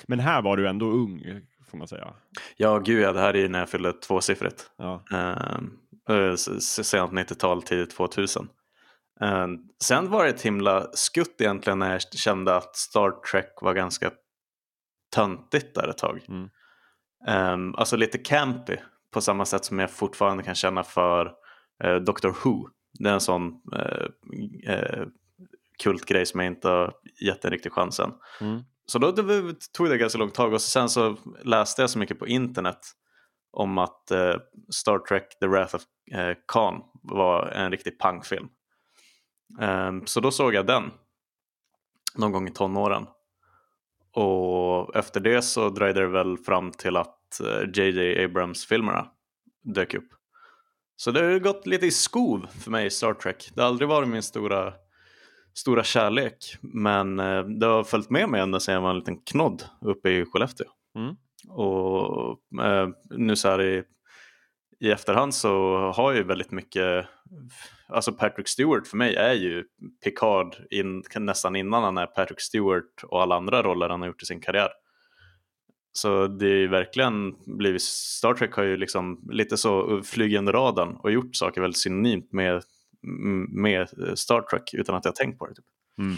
Men 0.07 0.19
här 0.19 0.41
var 0.41 0.57
du 0.57 0.67
ändå 0.67 0.85
ung, 0.85 1.21
får 1.69 1.77
man 1.77 1.87
säga. 1.87 2.13
Ja, 2.57 2.79
gud 2.79 3.01
ja, 3.01 3.13
det 3.13 3.19
här 3.19 3.33
är 3.33 3.39
ju 3.39 3.47
när 3.47 3.59
jag 3.59 3.69
fyllde 3.69 3.93
tvåsiffrigt. 3.93 4.71
Ja. 4.77 5.03
Uh, 6.09 6.35
sent 6.35 7.11
90-tal, 7.11 7.61
tidigt 7.61 7.91
2000. 7.91 8.47
Eh, 9.21 9.47
sen 9.83 10.09
var 10.09 10.23
det 10.23 10.29
ett 10.29 10.41
himla 10.41 10.87
skutt 10.93 11.41
egentligen 11.41 11.79
när 11.79 11.91
jag 11.91 12.01
kände 12.01 12.55
att 12.55 12.75
Star 12.75 13.11
Trek 13.31 13.53
var 13.61 13.73
ganska 13.73 14.11
töntigt 15.15 15.75
där 15.75 15.87
ett 15.87 15.97
tag. 15.97 16.25
Mm. 16.27 16.49
Um, 17.27 17.75
alltså 17.75 17.97
lite 17.97 18.17
campy 18.17 18.77
på 19.13 19.21
samma 19.21 19.45
sätt 19.45 19.65
som 19.65 19.79
jag 19.79 19.91
fortfarande 19.91 20.43
kan 20.43 20.55
känna 20.55 20.83
för 20.83 21.25
uh, 21.85 21.95
Doctor 21.95 22.35
Who. 22.43 22.69
Det 22.99 23.09
är 23.09 23.13
en 23.13 23.19
sån 23.19 23.43
uh, 23.75 24.07
uh, 24.69 25.07
kultgrej 25.83 26.25
som 26.25 26.39
jag 26.39 26.47
inte 26.47 26.67
har 26.67 26.93
gett 27.21 27.45
en 27.45 27.51
riktig 27.51 27.71
chans 27.71 27.99
än. 27.99 28.13
Mm. 28.41 28.61
Så 28.89 28.99
då 28.99 29.11
det, 29.11 29.71
tog 29.71 29.89
det 29.89 29.97
ganska 29.97 30.19
långt 30.19 30.33
tag 30.33 30.53
och 30.53 30.61
sen 30.61 30.89
så 30.89 31.17
läste 31.43 31.81
jag 31.81 31.89
så 31.89 31.99
mycket 31.99 32.19
på 32.19 32.27
internet 32.27 32.79
om 33.51 33.77
att 33.77 34.11
eh, 34.11 34.35
Star 34.69 34.99
Trek 34.99 35.39
The 35.39 35.47
Wrath 35.47 35.75
of 35.75 35.81
eh, 36.11 36.37
Khan 36.47 36.81
var 37.03 37.47
en 37.47 37.71
riktig 37.71 37.99
pangfilm. 37.99 38.47
Um, 39.59 40.07
så 40.07 40.19
då 40.19 40.31
såg 40.31 40.53
jag 40.53 40.67
den 40.67 40.91
någon 42.15 42.31
gång 42.31 42.47
i 42.47 42.51
tonåren. 42.51 43.05
Och 44.13 44.95
efter 44.95 45.19
det 45.19 45.41
så 45.41 45.69
dröjde 45.69 45.99
det 45.99 46.07
väl 46.07 46.37
fram 46.37 46.71
till 46.71 46.97
att 46.97 47.41
JJ 47.73 48.13
eh, 48.13 48.25
Abrams-filmerna 48.25 49.07
dök 49.63 49.93
upp. 49.93 50.09
Så 50.95 51.11
det 51.11 51.23
har 51.23 51.39
gått 51.39 51.67
lite 51.67 51.85
i 51.85 51.91
skov 51.91 52.47
för 52.63 52.71
mig 52.71 52.85
i 52.85 52.89
Star 52.89 53.13
Trek. 53.13 53.51
Det 53.55 53.61
har 53.61 53.67
aldrig 53.67 53.89
varit 53.89 54.09
min 54.09 54.23
stora, 54.23 54.73
stora 55.53 55.83
kärlek. 55.83 56.57
Men 56.61 57.19
eh, 57.19 57.43
det 57.43 57.65
har 57.65 57.83
följt 57.83 58.09
med 58.09 58.29
mig 58.29 58.41
ända 58.41 58.59
sedan 58.59 58.73
jag 58.73 58.81
var 58.81 58.89
en 58.89 58.99
liten 58.99 59.21
knodd 59.21 59.63
uppe 59.81 60.09
i 60.09 60.25
Skellefteå. 60.25 60.67
Mm. 60.95 61.15
Och 61.49 62.61
eh, 62.63 62.89
nu 63.09 63.35
så 63.35 63.49
här 63.49 63.61
i, 63.61 63.83
i 64.79 64.91
efterhand 64.91 65.33
så 65.33 65.77
har 65.95 66.11
jag 66.11 66.17
ju 66.17 66.23
väldigt 66.23 66.51
mycket 66.51 67.05
alltså 67.87 68.11
Patrick 68.11 68.47
Stewart 68.47 68.87
för 68.87 68.97
mig 68.97 69.15
är 69.15 69.33
ju 69.33 69.63
Picard 70.03 70.55
in, 70.69 71.03
nästan 71.19 71.55
innan 71.55 71.83
han 71.83 71.97
är 71.97 72.05
Patrick 72.05 72.41
Stewart 72.41 73.03
och 73.03 73.21
alla 73.21 73.35
andra 73.35 73.63
roller 73.63 73.89
han 73.89 74.01
har 74.01 74.07
gjort 74.07 74.23
i 74.23 74.25
sin 74.25 74.41
karriär. 74.41 74.69
Så 75.91 76.27
det 76.27 76.45
är 76.45 76.55
ju 76.55 76.67
verkligen 76.67 77.35
blivit, 77.57 77.81
Star 77.81 78.33
Trek 78.33 78.53
har 78.53 78.63
ju 78.63 78.77
liksom 78.77 79.29
lite 79.31 79.57
så 79.57 80.01
flygande 80.03 80.51
radarn 80.51 80.95
och 80.95 81.11
gjort 81.11 81.35
saker 81.35 81.61
väldigt 81.61 81.77
synonymt 81.77 82.31
med, 82.31 82.63
med 83.49 83.89
Star 84.15 84.41
Trek 84.41 84.73
utan 84.73 84.95
att 84.95 85.05
jag 85.05 85.15
tänkt 85.15 85.39
på 85.39 85.45
det. 85.47 85.55
Typ. 85.55 85.65
Mm. 85.99 86.15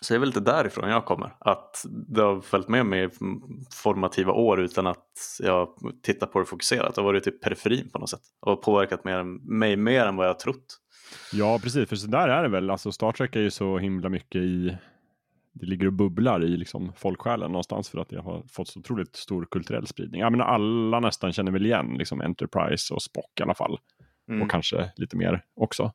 Så 0.00 0.14
det 0.14 0.16
är 0.16 0.18
väl 0.18 0.28
lite 0.28 0.40
därifrån 0.40 0.90
jag 0.90 1.04
kommer. 1.04 1.36
Att 1.40 1.84
det 2.08 2.22
har 2.22 2.40
följt 2.40 2.68
med 2.68 2.86
mig 2.86 3.10
formativa 3.74 4.32
år 4.32 4.60
utan 4.60 4.86
att 4.86 5.06
jag 5.40 5.68
tittat 6.02 6.32
på 6.32 6.38
det 6.38 6.44
fokuserat. 6.44 6.94
Det 6.94 7.00
har 7.00 7.06
varit 7.06 7.24
typ 7.24 7.40
periferin 7.40 7.90
på 7.90 7.98
något 7.98 8.10
sätt. 8.10 8.22
Och 8.40 8.62
påverkat 8.62 9.04
mer, 9.04 9.22
mig 9.52 9.76
mer 9.76 10.06
än 10.06 10.16
vad 10.16 10.26
jag 10.26 10.38
trott. 10.38 10.78
Ja, 11.32 11.58
precis. 11.62 11.88
För 11.88 11.96
så 11.96 12.06
där 12.06 12.28
är 12.28 12.42
det 12.42 12.48
väl. 12.48 12.70
Alltså 12.70 12.92
Star 12.92 13.12
Trek 13.12 13.36
är 13.36 13.40
ju 13.40 13.50
så 13.50 13.78
himla 13.78 14.08
mycket 14.08 14.42
i 14.42 14.76
det 15.52 15.66
ligger 15.66 15.86
och 15.86 15.92
bubblar 15.92 16.44
i 16.44 16.56
liksom 16.56 16.92
folksjälen 16.96 17.52
någonstans 17.52 17.88
för 17.88 17.98
att 17.98 18.08
det 18.08 18.20
har 18.20 18.42
fått 18.48 18.68
så 18.68 18.80
otroligt 18.80 19.16
stor 19.16 19.46
kulturell 19.50 19.86
spridning. 19.86 20.20
Jag 20.20 20.32
menar, 20.32 20.44
alla 20.44 21.00
nästan 21.00 21.32
känner 21.32 21.52
väl 21.52 21.66
igen 21.66 21.94
liksom 21.98 22.20
Enterprise 22.20 22.94
och 22.94 23.02
Spock 23.02 23.40
i 23.40 23.42
alla 23.42 23.54
fall. 23.54 23.78
Mm. 24.28 24.42
Och 24.42 24.50
kanske 24.50 24.92
lite 24.96 25.16
mer 25.16 25.44
också 25.54 25.92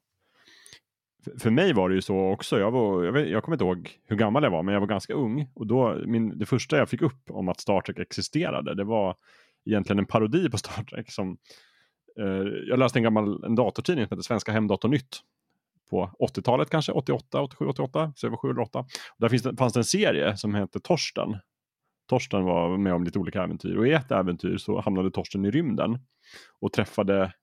för 1.39 1.49
mig 1.49 1.73
var 1.73 1.89
det 1.89 1.95
ju 1.95 2.01
så 2.01 2.31
också. 2.31 2.59
Jag, 2.59 2.71
var, 2.71 3.03
jag, 3.03 3.11
vet, 3.11 3.29
jag 3.29 3.43
kommer 3.43 3.55
inte 3.55 3.65
ihåg 3.65 3.99
hur 4.05 4.15
gammal 4.15 4.43
jag 4.43 4.51
var, 4.51 4.63
men 4.63 4.73
jag 4.73 4.81
var 4.81 4.87
ganska 4.87 5.13
ung. 5.13 5.49
Och 5.53 5.67
då, 5.67 6.01
min, 6.05 6.39
det 6.39 6.45
första 6.45 6.77
jag 6.77 6.89
fick 6.89 7.01
upp 7.01 7.29
om 7.29 7.49
att 7.49 7.59
Star 7.59 7.81
Trek 7.81 7.99
existerade, 7.99 8.75
det 8.75 8.83
var 8.83 9.15
egentligen 9.65 9.99
en 9.99 10.05
parodi 10.05 10.49
på 10.49 10.57
Star 10.57 10.83
Trek. 10.83 11.11
Som, 11.11 11.37
eh, 12.19 12.25
jag 12.69 12.79
läste 12.79 12.99
en 12.99 13.03
gammal 13.03 13.43
en 13.43 13.55
datortidning 13.55 14.05
som 14.05 14.15
heter 14.15 14.23
Svenska 14.23 14.51
Hemdatornytt 14.51 15.19
på 15.89 16.11
80-talet 16.19 16.69
kanske, 16.69 16.91
88, 16.91 17.41
87, 17.41 17.65
88, 17.65 18.13
så 18.15 18.25
jag 18.25 18.31
var 18.31 18.37
7 18.37 18.49
eller 18.49 18.61
8. 18.61 18.79
Och 18.79 18.87
där 19.17 19.29
finns 19.29 19.43
det, 19.43 19.57
fanns 19.57 19.73
det 19.73 19.79
en 19.79 19.83
serie 19.83 20.37
som 20.37 20.55
hette 20.55 20.79
Torsten. 20.79 21.37
Torsten 22.09 22.43
var 22.43 22.77
med 22.77 22.93
om 22.93 23.03
lite 23.03 23.19
olika 23.19 23.43
äventyr 23.43 23.75
och 23.77 23.87
i 23.87 23.91
ett 23.91 24.11
äventyr 24.11 24.57
så 24.57 24.81
hamnade 24.81 25.11
Torsten 25.11 25.45
i 25.45 25.51
rymden 25.51 25.99
och 26.59 26.73
träffade 26.73 27.33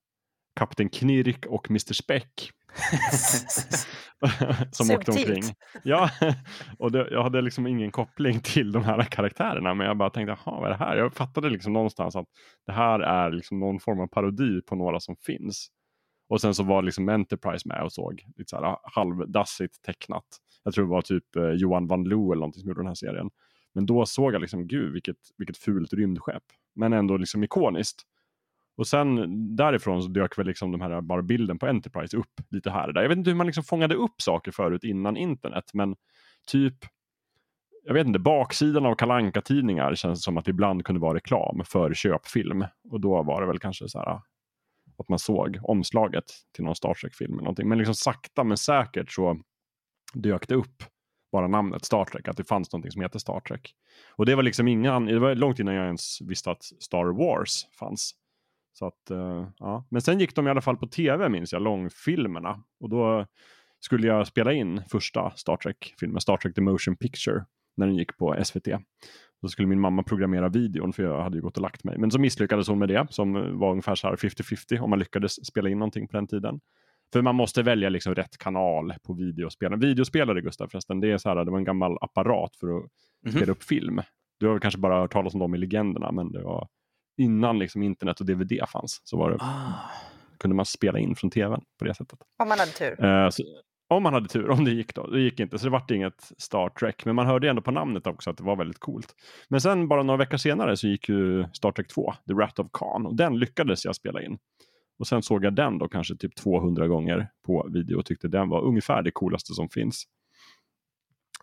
Kapten 0.54 0.88
Knirk 0.88 1.46
och 1.46 1.70
Mr 1.70 1.92
Speck 1.92 2.50
som 4.70 4.90
åkte 4.90 5.10
omkring. 5.10 5.42
Ja, 5.82 6.10
och 6.78 6.92
det, 6.92 7.08
jag 7.10 7.22
hade 7.22 7.42
liksom 7.42 7.66
ingen 7.66 7.90
koppling 7.90 8.40
till 8.40 8.72
de 8.72 8.84
här 8.84 9.02
karaktärerna, 9.02 9.74
men 9.74 9.86
jag 9.86 9.96
bara 9.96 10.10
tänkte, 10.10 10.36
jaha, 10.44 10.60
vad 10.60 10.66
är 10.66 10.70
det 10.70 10.84
här? 10.84 10.96
Jag 10.96 11.14
fattade 11.14 11.50
liksom 11.50 11.72
någonstans 11.72 12.16
att 12.16 12.26
det 12.66 12.72
här 12.72 13.00
är 13.00 13.30
liksom 13.30 13.60
någon 13.60 13.80
form 13.80 14.00
av 14.00 14.06
parodi 14.06 14.60
på 14.62 14.74
några 14.74 15.00
som 15.00 15.16
finns. 15.16 15.68
Och 16.28 16.40
sen 16.40 16.54
så 16.54 16.62
var 16.62 16.82
liksom 16.82 17.08
Enterprise 17.08 17.68
med 17.68 17.82
och 17.82 17.92
såg 17.92 18.24
lite 18.36 18.50
så 18.50 18.56
här 18.56 18.76
halvdassigt 18.82 19.82
tecknat. 19.82 20.24
Jag 20.64 20.74
tror 20.74 20.84
det 20.84 20.90
var 20.90 21.02
typ 21.02 21.36
eh, 21.36 21.50
Johan 21.50 21.86
van 21.86 22.04
Loo 22.04 22.32
eller 22.32 22.40
någonting 22.40 22.60
som 22.60 22.68
gjorde 22.68 22.80
den 22.80 22.86
här 22.86 22.94
serien. 22.94 23.30
Men 23.74 23.86
då 23.86 24.06
såg 24.06 24.34
jag 24.34 24.40
liksom, 24.40 24.66
gud 24.66 24.92
vilket, 24.92 25.16
vilket 25.38 25.56
fult 25.56 25.92
rymdskepp. 25.92 26.42
Men 26.74 26.92
ändå 26.92 27.16
liksom 27.16 27.44
ikoniskt. 27.44 28.02
Och 28.76 28.86
sen 28.86 29.56
därifrån 29.56 30.02
så 30.02 30.08
dök 30.08 30.38
väl 30.38 30.46
liksom 30.46 30.72
de 30.72 30.80
här 30.80 31.00
bara 31.00 31.22
bilden 31.22 31.58
på 31.58 31.66
Enterprise 31.66 32.16
upp 32.16 32.40
lite 32.50 32.70
här 32.70 32.88
och 32.88 32.94
där. 32.94 33.02
Jag 33.02 33.08
vet 33.08 33.18
inte 33.18 33.30
hur 33.30 33.36
man 33.36 33.46
liksom 33.46 33.64
fångade 33.64 33.94
upp 33.94 34.22
saker 34.22 34.52
förut 34.52 34.84
innan 34.84 35.16
internet, 35.16 35.64
men 35.72 35.96
typ 36.46 36.74
jag 37.86 37.94
vet 37.94 38.06
inte, 38.06 38.18
baksidan 38.18 38.86
av 38.86 38.94
kalanka 38.94 39.40
tidningar 39.40 39.94
känns 39.94 40.24
som 40.24 40.38
att 40.38 40.44
det 40.44 40.50
ibland 40.50 40.84
kunde 40.84 41.00
vara 41.00 41.14
reklam 41.14 41.62
för 41.64 41.94
köpfilm. 41.94 42.64
Och 42.90 43.00
då 43.00 43.22
var 43.22 43.40
det 43.40 43.46
väl 43.46 43.58
kanske 43.58 43.88
så 43.88 43.98
här 43.98 44.06
ah, 44.08 44.22
att 44.98 45.08
man 45.08 45.18
såg 45.18 45.58
omslaget 45.62 46.24
till 46.54 46.64
någon 46.64 46.74
Star 46.74 46.94
Trek-film 46.94 47.32
eller 47.32 47.42
någonting. 47.42 47.68
Men 47.68 47.78
liksom 47.78 47.94
sakta 47.94 48.44
men 48.44 48.56
säkert 48.56 49.12
så 49.12 49.40
dök 50.14 50.48
det 50.48 50.54
upp 50.54 50.84
bara 51.32 51.48
namnet 51.48 51.84
Star 51.84 52.04
Trek, 52.04 52.28
att 52.28 52.36
det 52.36 52.44
fanns 52.44 52.72
någonting 52.72 52.90
som 52.90 53.02
heter 53.02 53.18
Star 53.18 53.40
Trek. 53.40 53.74
Och 54.16 54.26
det 54.26 54.34
var 54.34 54.42
liksom 54.42 54.68
innan, 54.68 55.06
det 55.06 55.18
var 55.18 55.34
långt 55.34 55.58
innan 55.58 55.74
jag 55.74 55.86
ens 55.86 56.20
visste 56.20 56.50
att 56.50 56.62
Star 56.62 57.04
Wars 57.04 57.66
fanns. 57.78 58.14
Så 58.74 58.86
att, 58.86 59.10
uh, 59.10 59.46
ja. 59.58 59.86
Men 59.90 60.02
sen 60.02 60.20
gick 60.20 60.34
de 60.34 60.46
i 60.46 60.50
alla 60.50 60.60
fall 60.60 60.76
på 60.76 60.86
tv 60.86 61.28
minns 61.28 61.52
jag, 61.52 61.62
långfilmerna. 61.62 62.62
Och 62.80 62.88
då 62.88 63.26
skulle 63.80 64.06
jag 64.06 64.26
spela 64.26 64.52
in 64.52 64.82
första 64.88 65.30
Star 65.36 65.56
Trek-filmen, 65.56 66.20
Star 66.20 66.36
Trek 66.36 66.54
The 66.54 66.60
Motion 66.60 66.96
Picture, 66.96 67.44
när 67.76 67.86
den 67.86 67.96
gick 67.96 68.16
på 68.16 68.36
SVT. 68.44 68.68
Då 69.42 69.48
skulle 69.48 69.68
min 69.68 69.80
mamma 69.80 70.02
programmera 70.02 70.48
videon 70.48 70.92
för 70.92 71.02
jag 71.02 71.22
hade 71.22 71.36
ju 71.36 71.42
gått 71.42 71.56
och 71.56 71.62
lagt 71.62 71.84
mig. 71.84 71.98
Men 71.98 72.10
så 72.10 72.18
misslyckades 72.18 72.68
hon 72.68 72.78
med 72.78 72.88
det 72.88 73.06
som 73.10 73.58
var 73.58 73.70
ungefär 73.70 73.94
så 73.94 74.08
här 74.08 74.16
50-50 74.16 74.80
om 74.80 74.90
man 74.90 74.98
lyckades 74.98 75.46
spela 75.46 75.68
in 75.68 75.78
någonting 75.78 76.08
på 76.08 76.16
den 76.16 76.26
tiden. 76.26 76.60
För 77.12 77.22
man 77.22 77.34
måste 77.34 77.62
välja 77.62 77.88
liksom 77.88 78.14
rätt 78.14 78.38
kanal 78.38 78.94
på 79.02 79.14
videospelare. 79.14 79.80
Videospelare 79.80 80.40
Gustav 80.40 80.68
förresten, 80.68 81.00
det, 81.00 81.10
är 81.10 81.18
så 81.18 81.28
här, 81.28 81.44
det 81.44 81.50
var 81.50 81.58
en 81.58 81.64
gammal 81.64 81.98
apparat 82.00 82.56
för 82.56 82.66
att 82.66 82.72
mm 82.72 82.88
-hmm. 83.24 83.36
spela 83.36 83.52
upp 83.52 83.62
film. 83.62 84.00
Du 84.40 84.46
har 84.46 84.58
kanske 84.58 84.80
bara 84.80 85.00
hört 85.00 85.12
talas 85.12 85.34
om 85.34 85.40
dem 85.40 85.54
i 85.54 85.58
legenderna, 85.58 86.12
men 86.12 86.32
det 86.32 86.42
var 86.42 86.68
innan 87.16 87.58
liksom 87.58 87.82
internet 87.82 88.20
och 88.20 88.26
DVD 88.26 88.68
fanns 88.68 89.00
så 89.04 89.16
var 89.16 89.30
det, 89.30 89.36
ah. 89.40 89.90
kunde 90.38 90.56
man 90.56 90.66
spela 90.66 90.98
in 90.98 91.14
från 91.16 91.30
tvn 91.30 91.60
på 91.78 91.84
det 91.84 91.94
sättet. 91.94 92.18
Om 92.42 92.48
man 92.48 92.58
hade 92.58 92.70
tur. 92.70 93.04
Eh, 93.04 93.28
så, 93.30 93.42
om 93.88 94.02
man 94.02 94.14
hade 94.14 94.28
tur, 94.28 94.50
om 94.50 94.64
det 94.64 94.70
gick 94.70 94.94
då. 94.94 95.06
Det 95.06 95.20
gick 95.20 95.40
inte, 95.40 95.58
så 95.58 95.64
det 95.64 95.70
vart 95.70 95.90
inget 95.90 96.32
Star 96.38 96.68
Trek. 96.68 97.04
Men 97.04 97.14
man 97.14 97.26
hörde 97.26 97.50
ändå 97.50 97.62
på 97.62 97.70
namnet 97.70 98.06
också 98.06 98.30
att 98.30 98.36
det 98.36 98.44
var 98.44 98.56
väldigt 98.56 98.78
coolt. 98.78 99.14
Men 99.48 99.60
sen 99.60 99.88
bara 99.88 100.02
några 100.02 100.18
veckor 100.18 100.36
senare 100.36 100.76
så 100.76 100.88
gick 100.88 101.08
ju 101.08 101.44
Star 101.52 101.72
Trek 101.72 101.88
2, 101.88 102.14
The 102.28 102.34
Wrath 102.34 102.60
of 102.60 102.66
Khan, 102.72 103.06
och 103.06 103.16
den 103.16 103.38
lyckades 103.38 103.84
jag 103.84 103.96
spela 103.96 104.22
in. 104.22 104.38
Och 104.98 105.06
sen 105.06 105.22
såg 105.22 105.44
jag 105.44 105.54
den 105.54 105.78
då 105.78 105.88
kanske 105.88 106.16
typ 106.16 106.36
200 106.36 106.86
gånger 106.86 107.28
på 107.46 107.68
video 107.72 107.98
och 107.98 108.06
tyckte 108.06 108.28
den 108.28 108.48
var 108.48 108.62
ungefär 108.62 109.02
det 109.02 109.10
coolaste 109.10 109.54
som 109.54 109.68
finns. 109.68 110.04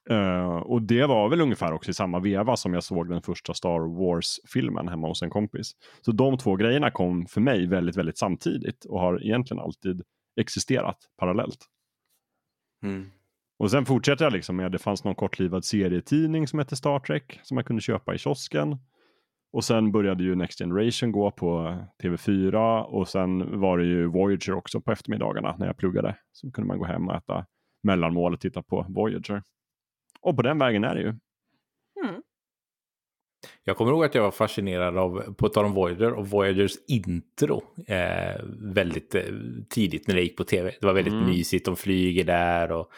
Uh, 0.10 0.56
och 0.56 0.82
det 0.82 1.06
var 1.06 1.30
väl 1.30 1.42
ungefär 1.42 1.74
också 1.74 1.92
i 1.92 1.94
samma 1.94 2.20
veva 2.20 2.56
som 2.56 2.74
jag 2.74 2.84
såg 2.84 3.10
den 3.10 3.22
första 3.22 3.54
Star 3.54 3.80
Wars-filmen 4.00 4.88
hemma 4.88 5.08
hos 5.08 5.22
en 5.22 5.30
kompis. 5.30 5.72
Så 6.02 6.12
de 6.12 6.38
två 6.38 6.56
grejerna 6.56 6.92
kom 6.92 7.26
för 7.26 7.42
mig 7.42 7.68
väldigt, 7.68 7.98
väldigt 7.98 8.18
samtidigt 8.18 8.86
och 8.86 9.00
har 9.00 9.24
egentligen 9.24 9.64
alltid 9.64 10.02
existerat 10.40 10.98
parallellt. 11.18 11.66
Mm. 12.84 13.12
Och 13.60 13.72
sen 13.72 13.86
fortsätter 13.86 14.26
jag 14.26 14.34
liksom 14.34 14.56
med, 14.56 14.72
det 14.72 14.80
fanns 14.80 15.04
någon 15.04 15.16
kortlivad 15.16 15.66
serietidning 15.66 16.48
som 16.48 16.60
hette 16.60 16.76
Star 16.76 17.00
Trek 17.00 17.40
som 17.44 17.56
man 17.56 17.64
kunde 17.64 17.82
köpa 17.82 18.16
i 18.16 18.18
kiosken. 18.18 18.78
Och 19.54 19.64
sen 19.64 19.92
började 19.92 20.24
ju 20.24 20.36
Next 20.36 20.60
Generation 20.60 21.12
gå 21.12 21.32
på 21.32 21.78
TV4 22.04 22.82
och 22.82 23.08
sen 23.08 23.60
var 23.60 23.78
det 23.78 23.86
ju 23.86 24.06
Voyager 24.06 24.54
också 24.54 24.82
på 24.82 24.92
eftermiddagarna 24.92 25.56
när 25.60 25.68
jag 25.68 25.78
pluggade. 25.78 26.18
Så 26.32 26.52
kunde 26.52 26.68
man 26.68 26.78
gå 26.80 26.86
hem 26.86 27.08
och 27.08 27.16
äta 27.16 27.46
mellanmål 27.84 28.34
och 28.34 28.40
titta 28.40 28.64
på 28.64 28.86
Voyager. 28.90 29.44
Och 30.21 30.36
på 30.36 30.41
den 30.41 30.60
vägen 30.60 30.84
är 30.84 30.95
det 30.95 31.01
ju. 31.01 31.07
Mm. 32.03 32.21
Jag 33.63 33.77
kommer 33.77 33.91
ihåg 33.91 34.05
att 34.05 34.15
jag 34.15 34.23
var 34.23 34.31
fascinerad 34.31 34.97
av, 34.97 35.34
på 35.34 35.49
tal 35.49 35.65
om 35.65 35.73
Voyager, 35.73 36.13
och 36.13 36.27
Voyagers 36.27 36.73
intro 36.88 37.63
eh, 37.88 38.41
väldigt 38.60 39.15
eh, 39.15 39.23
tidigt 39.69 40.07
när 40.07 40.15
det 40.15 40.21
gick 40.21 40.38
på 40.38 40.43
tv. 40.43 40.75
Det 40.79 40.86
var 40.86 40.93
väldigt 40.93 41.13
mm. 41.13 41.25
mysigt, 41.25 41.65
de 41.65 41.75
flyger 41.75 42.23
där 42.23 42.71
och 42.71 42.91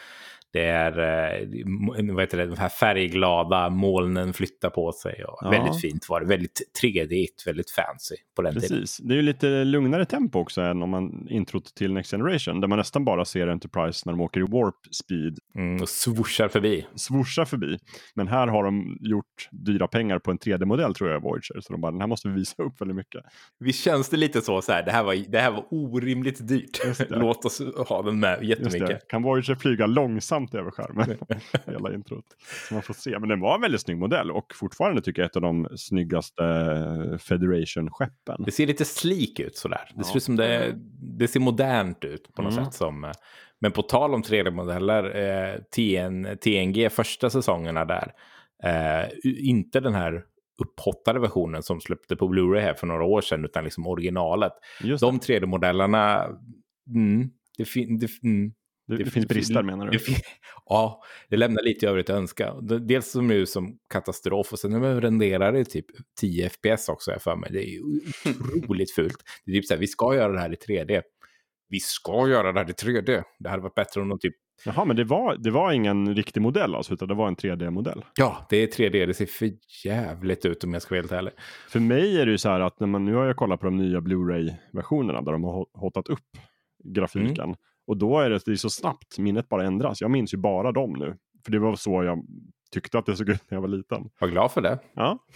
Det 0.54 0.66
är 0.66 0.92
eh, 1.00 2.14
vad 2.14 2.22
heter 2.22 2.38
det, 2.38 2.46
de 2.46 2.58
här 2.58 2.70
färgglada 2.70 3.70
molnen 3.70 4.34
flyttar 4.34 4.70
på 4.70 4.92
sig. 4.92 5.24
Och 5.26 5.40
Ja. 5.42 5.50
Väldigt 5.50 5.82
fint 5.82 6.10
var 6.10 6.20
det. 6.22 6.26
Väldigt 6.26 6.62
3D-igt, 6.82 7.46
väldigt 7.48 7.72
fancy 7.72 8.16
på 8.36 8.42
den 8.42 8.54
tiden. 8.54 8.70
Precis. 8.70 8.98
Det 8.98 9.14
är 9.14 9.16
ju 9.16 9.22
lite 9.22 9.64
lugnare 9.64 10.06
tempo 10.06 10.40
också 10.40 10.62
än 10.62 10.82
om 10.84 10.90
man 10.90 11.28
introt 11.30 11.76
till 11.76 11.94
Next 11.94 12.12
Generation 12.12 12.62
där 12.62 12.68
man 12.68 12.78
nästan 12.78 13.06
bara 13.06 13.26
ser 13.26 13.48
Enterprise 13.48 14.02
när 14.06 14.14
de 14.14 14.22
åker 14.22 14.40
i 14.40 14.44
warp 14.44 14.76
speed 14.92 15.38
Mm, 15.56 15.82
och 15.82 15.90
swooshar 15.90 16.48
förbi. 16.48 16.88
swoosha 16.96 17.46
förbi. 17.46 17.78
Men 18.16 18.28
här 18.28 18.48
har 18.48 18.64
de 18.64 18.98
gjort 19.02 19.50
dyra 19.52 19.88
pengar 19.88 20.20
på 20.20 20.32
en 20.32 20.38
3D-modell 20.40 20.94
tror 20.94 21.10
jag, 21.12 21.22
Voyager. 21.22 21.62
Så 21.62 21.74
de 21.74 21.82
bara, 21.82 21.92
den 21.92 22.02
här 22.02 22.08
måste 22.08 22.28
vi 22.28 22.34
visa 22.34 22.64
upp 22.64 22.82
väldigt 22.82 22.98
mycket. 22.98 23.22
Visst 23.60 23.84
känns 23.84 24.10
det 24.10 24.18
lite 24.18 24.42
så, 24.42 24.62
så 24.62 24.72
här, 24.72 24.84
det 24.84 24.92
här 24.92 25.04
var, 25.04 25.16
det 25.32 25.40
här 25.40 25.52
var 25.52 25.66
orimligt 25.72 26.48
dyrt. 26.48 26.80
Låt 27.10 27.46
oss 27.46 27.62
ha 27.88 28.02
den 28.02 28.20
med 28.20 28.44
jättemycket. 28.44 29.08
Kan 29.08 29.24
Voyager 29.24 29.56
flyga 29.56 29.86
långsamt 29.86 30.43
över 30.54 30.72
skärmen? 30.72 31.18
Hela 31.66 31.94
introt. 31.94 32.26
Så 32.68 32.74
man 32.74 32.84
får 32.84 32.94
se. 32.94 33.20
Men 33.20 33.30
den 33.30 33.40
var 33.40 33.56
en 33.56 33.62
väldigt 33.62 33.82
snygg 33.82 33.98
modell 33.98 34.32
och 34.32 34.46
fortfarande 34.56 35.02
tycker 35.02 35.22
jag 35.22 35.30
ett 35.30 35.36
av 35.36 35.42
de 35.42 35.68
snyggaste 35.78 36.44
Federation-skeppen. 37.20 38.44
Det 38.46 38.52
ser 38.52 38.68
lite 38.68 38.86
slik 38.86 39.40
ut 39.40 39.58
sådär. 39.58 39.82
Det 39.90 39.94
Ja. 39.98 40.04
ser 40.04 40.18
ut 40.18 40.24
som 40.24 40.36
det, 40.36 40.74
det 41.20 41.28
ser 41.28 41.40
modernt 41.40 42.04
ut 42.06 42.34
på 42.36 42.42
något 42.42 42.54
Mm. 42.54 42.66
sätt. 42.66 42.74
Som, 42.74 43.04
eh, 43.04 43.12
men 43.60 43.72
på 43.72 43.82
tal 43.82 44.14
om 44.14 44.22
3D-modeller, 44.24 45.04
eh, 45.16 45.60
TN, 45.76 46.28
TNG 46.42 46.90
första 46.90 47.30
säsongerna 47.30 47.86
där, 47.86 48.12
eh, 48.64 49.10
inte 49.24 49.80
den 49.80 49.94
här 49.94 50.24
upphottade 50.64 51.20
versionen 51.20 51.64
som 51.64 51.82
släppte 51.82 52.16
på 52.16 52.28
Blu-ray 52.28 52.60
här 52.62 52.74
för 52.74 52.88
några 52.88 53.04
år 53.04 53.22
sedan, 53.22 53.46
utan 53.46 53.64
liksom 53.64 53.88
originalet. 53.88 54.52
Just 54.84 55.02
De 55.02 55.20
3D-modellerna, 55.20 56.26
mm, 56.96 57.30
det, 57.58 57.64
det, 58.00 58.10
mm, 58.24 58.54
det, 58.88 58.98
det, 58.98 59.04
det- 59.04 59.10
finns 59.10 59.28
brister 59.28 59.64
menar 59.64 59.86
det, 59.86 59.92
du? 59.92 60.00
fin- 60.00 60.16
ja, 60.66 61.02
det 61.30 61.38
lämnar 61.38 61.64
lite 61.64 61.88
övrigt 61.88 62.10
att 62.10 62.16
önska. 62.18 62.54
Det- 62.54 62.80
Dels 62.80 63.12
som 63.12 63.28
nu 63.28 63.46
som 63.46 63.78
katastrof 63.94 64.52
och 64.54 64.60
sen 64.60 64.72
när 64.72 65.02
renderar 65.02 65.54
det 65.54 65.66
typ 65.66 65.86
10 66.22 66.50
FPS 66.50 66.90
också, 66.90 67.12
jag 67.12 67.22
för 67.22 67.36
mig. 67.36 67.50
Det 67.54 67.60
är 67.60 67.70
ju 67.70 67.82
otroligt 68.62 68.92
fult. 68.96 69.18
Det 69.46 69.52
är 69.52 69.56
typ 69.56 69.66
så 69.66 69.74
här, 69.74 69.80
vi 69.82 69.88
ska 69.88 70.16
göra 70.16 70.34
det 70.34 70.40
här 70.40 70.54
i 70.54 70.56
3D. 70.56 71.02
Vi 71.70 71.80
ska 71.80 72.28
göra 72.28 72.52
det 72.52 72.60
här 72.60 72.70
i 72.70 72.74
3D. 72.74 73.24
Det 73.40 73.50
hade 73.50 73.64
varit 73.64 73.76
bättre 73.76 74.02
om 74.02 74.10
de 74.10 74.20
typ, 74.20 74.34
Jaha, 74.66 74.86
men 74.86 74.96
det 74.96 75.04
var, 75.04 75.36
det 75.38 75.52
var 75.52 75.72
ingen 75.72 76.16
riktig 76.16 76.42
modell 76.42 76.76
alltså, 76.76 76.94
utan 76.94 77.08
det 77.08 77.14
var 77.14 77.28
en 77.28 77.36
3D-modell. 77.36 78.06
ja, 78.18 78.48
det 78.50 78.58
är 78.58 78.68
3D, 78.68 79.06
det 79.06 79.14
ser 79.14 79.26
för 79.26 79.52
jävligt 79.86 80.46
ut 80.46 80.64
om 80.64 80.74
jag 80.74 80.82
ska 80.82 80.96
vara 80.96 81.02
helt 81.02 81.12
ärlig. 81.12 81.34
För 81.70 81.80
mig 81.80 82.22
är 82.22 82.26
det 82.26 82.32
ju 82.32 82.38
så 82.38 82.50
här 82.50 82.60
att 82.60 82.80
när 82.80 82.88
man, 82.88 83.06
nu 83.06 83.14
har 83.14 83.26
jag 83.26 83.36
kollat 83.36 83.60
på 83.60 83.66
de 83.66 83.78
nya 83.78 84.02
Blu-ray-versionerna 84.02 85.22
där 85.22 85.32
de 85.32 85.44
har 85.44 85.54
hot- 85.54 85.70
hotat 85.74 86.08
upp 86.10 86.20
grafiken. 86.84 87.44
Mm. 87.44 87.56
Och 87.88 87.98
då 87.98 88.20
är 88.20 88.30
det, 88.30 88.40
det 88.46 88.52
är 88.52 88.56
så 88.56 88.70
snabbt, 88.70 89.18
minnet 89.20 89.50
bara 89.50 89.66
ändras. 89.66 90.02
Jag 90.02 90.12
minns 90.12 90.34
ju 90.34 90.38
bara 90.38 90.72
dem 90.72 90.94
nu. 90.94 91.18
För 91.46 91.52
det 91.52 91.60
var 91.60 91.76
så 91.76 92.04
jag 92.04 92.26
tyckte 92.72 93.00
att 93.00 93.06
det 93.06 93.16
såg 93.16 93.30
ut 93.30 93.42
när 93.52 93.56
jag 93.56 93.62
var 93.62 93.68
liten. 93.68 94.10
Var 94.20 94.28
glad 94.28 94.52
för 94.52 94.62
det. 94.62 94.80
Ja. 94.94 95.20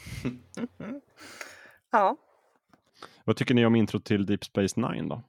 Ja. 1.92 2.18
Vad 3.26 3.36
tycker 3.36 3.54
ni 3.56 3.66
om 3.66 3.76
intro 3.76 4.00
till 4.00 4.26
Deep 4.26 4.44
Space 4.44 4.80
Nine 4.82 5.08
då? 5.10 5.24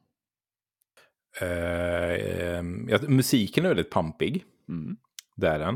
Ehm, 1.47 2.89
ja, 2.89 2.99
musiken 3.09 3.65
är 3.65 3.69
väldigt 3.69 3.91
pampig. 3.91 4.45
Mm. 4.69 4.97
Det 5.37 5.49
är 5.49 5.59
den. 5.59 5.75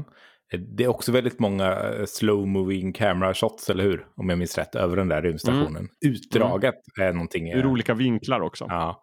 Eh, 0.52 0.60
Det 0.60 0.84
är 0.84 0.88
också 0.88 1.12
väldigt 1.12 1.38
många 1.38 1.72
eh, 1.72 2.04
slow 2.06 2.46
moving 2.48 2.92
camera 2.92 3.34
shots, 3.34 3.70
eller 3.70 3.84
hur? 3.84 4.06
Om 4.16 4.28
jag 4.28 4.38
minns 4.38 4.58
rätt, 4.58 4.74
över 4.74 4.96
den 4.96 5.08
där 5.08 5.22
rymdstationen. 5.22 5.88
Utdraget 6.06 6.74
är 7.00 7.12
någonting. 7.12 7.52
Ur 7.52 7.66
olika 7.66 7.94
vinklar 7.94 8.40
också. 8.40 8.66
Ja. 8.68 9.02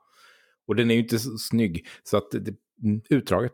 Och 0.70 0.76
den 0.76 0.92
är 0.92 0.96
ju 0.96 1.02
inte 1.02 1.20
så 1.20 1.38
snygg. 1.38 1.88
Så 2.04 2.18
att 2.18 2.32
det, 2.32 2.54
mm, 2.84 3.02
utdraget. 3.10 3.54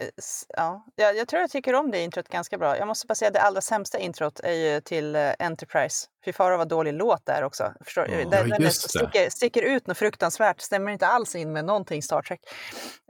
Eh, 0.00 0.08
Ja, 0.56 0.86
jag, 0.96 1.16
jag 1.16 1.28
tror 1.28 1.40
jag 1.40 1.50
tycker 1.50 1.74
om 1.74 1.90
det 1.90 2.00
introt 2.02 2.28
ganska 2.28 2.58
bra. 2.58 2.78
Jag 2.78 2.88
måste 2.88 3.06
bara 3.06 3.14
säga 3.14 3.28
att 3.28 3.34
det 3.34 3.40
allra 3.40 3.60
sämsta 3.60 3.98
introt 3.98 4.40
är 4.40 4.52
ju 4.52 4.80
till 4.80 5.16
eh, 5.16 5.30
Enterprise. 5.38 6.06
Fy 6.24 6.32
fara 6.32 6.56
vad 6.56 6.68
dålig 6.68 6.94
låt 6.94 7.26
det 7.26 7.32
är 7.32 7.42
också. 7.44 7.72
Förstår, 7.84 8.08
Ja, 8.10 8.16
den, 8.16 8.30
den 8.30 8.52
är- 8.52 8.60
just 8.60 8.82
det. 8.82 8.88
sticker, 8.98 9.30
sticker 9.30 9.62
ut 9.62 9.86
något 9.86 9.98
fruktansvärt, 9.98 10.60
stämmer 10.60 10.92
inte 10.92 11.06
alls 11.06 11.34
in 11.34 11.52
med 11.52 11.64
någonting 11.64 12.02
Star 12.02 12.22
Trek. 12.22 12.40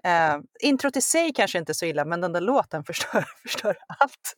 Uh, 0.07 0.43
introt 0.61 0.97
i 0.97 1.01
sig 1.01 1.33
kanske 1.33 1.59
inte 1.59 1.73
är 1.73 1.75
så 1.75 1.87
illa, 1.87 2.05
men 2.05 2.21
den 2.21 2.33
där 2.33 2.41
låten 2.41 2.85
förstör, 2.87 3.25
förstör 3.43 3.77
allt. 3.99 4.37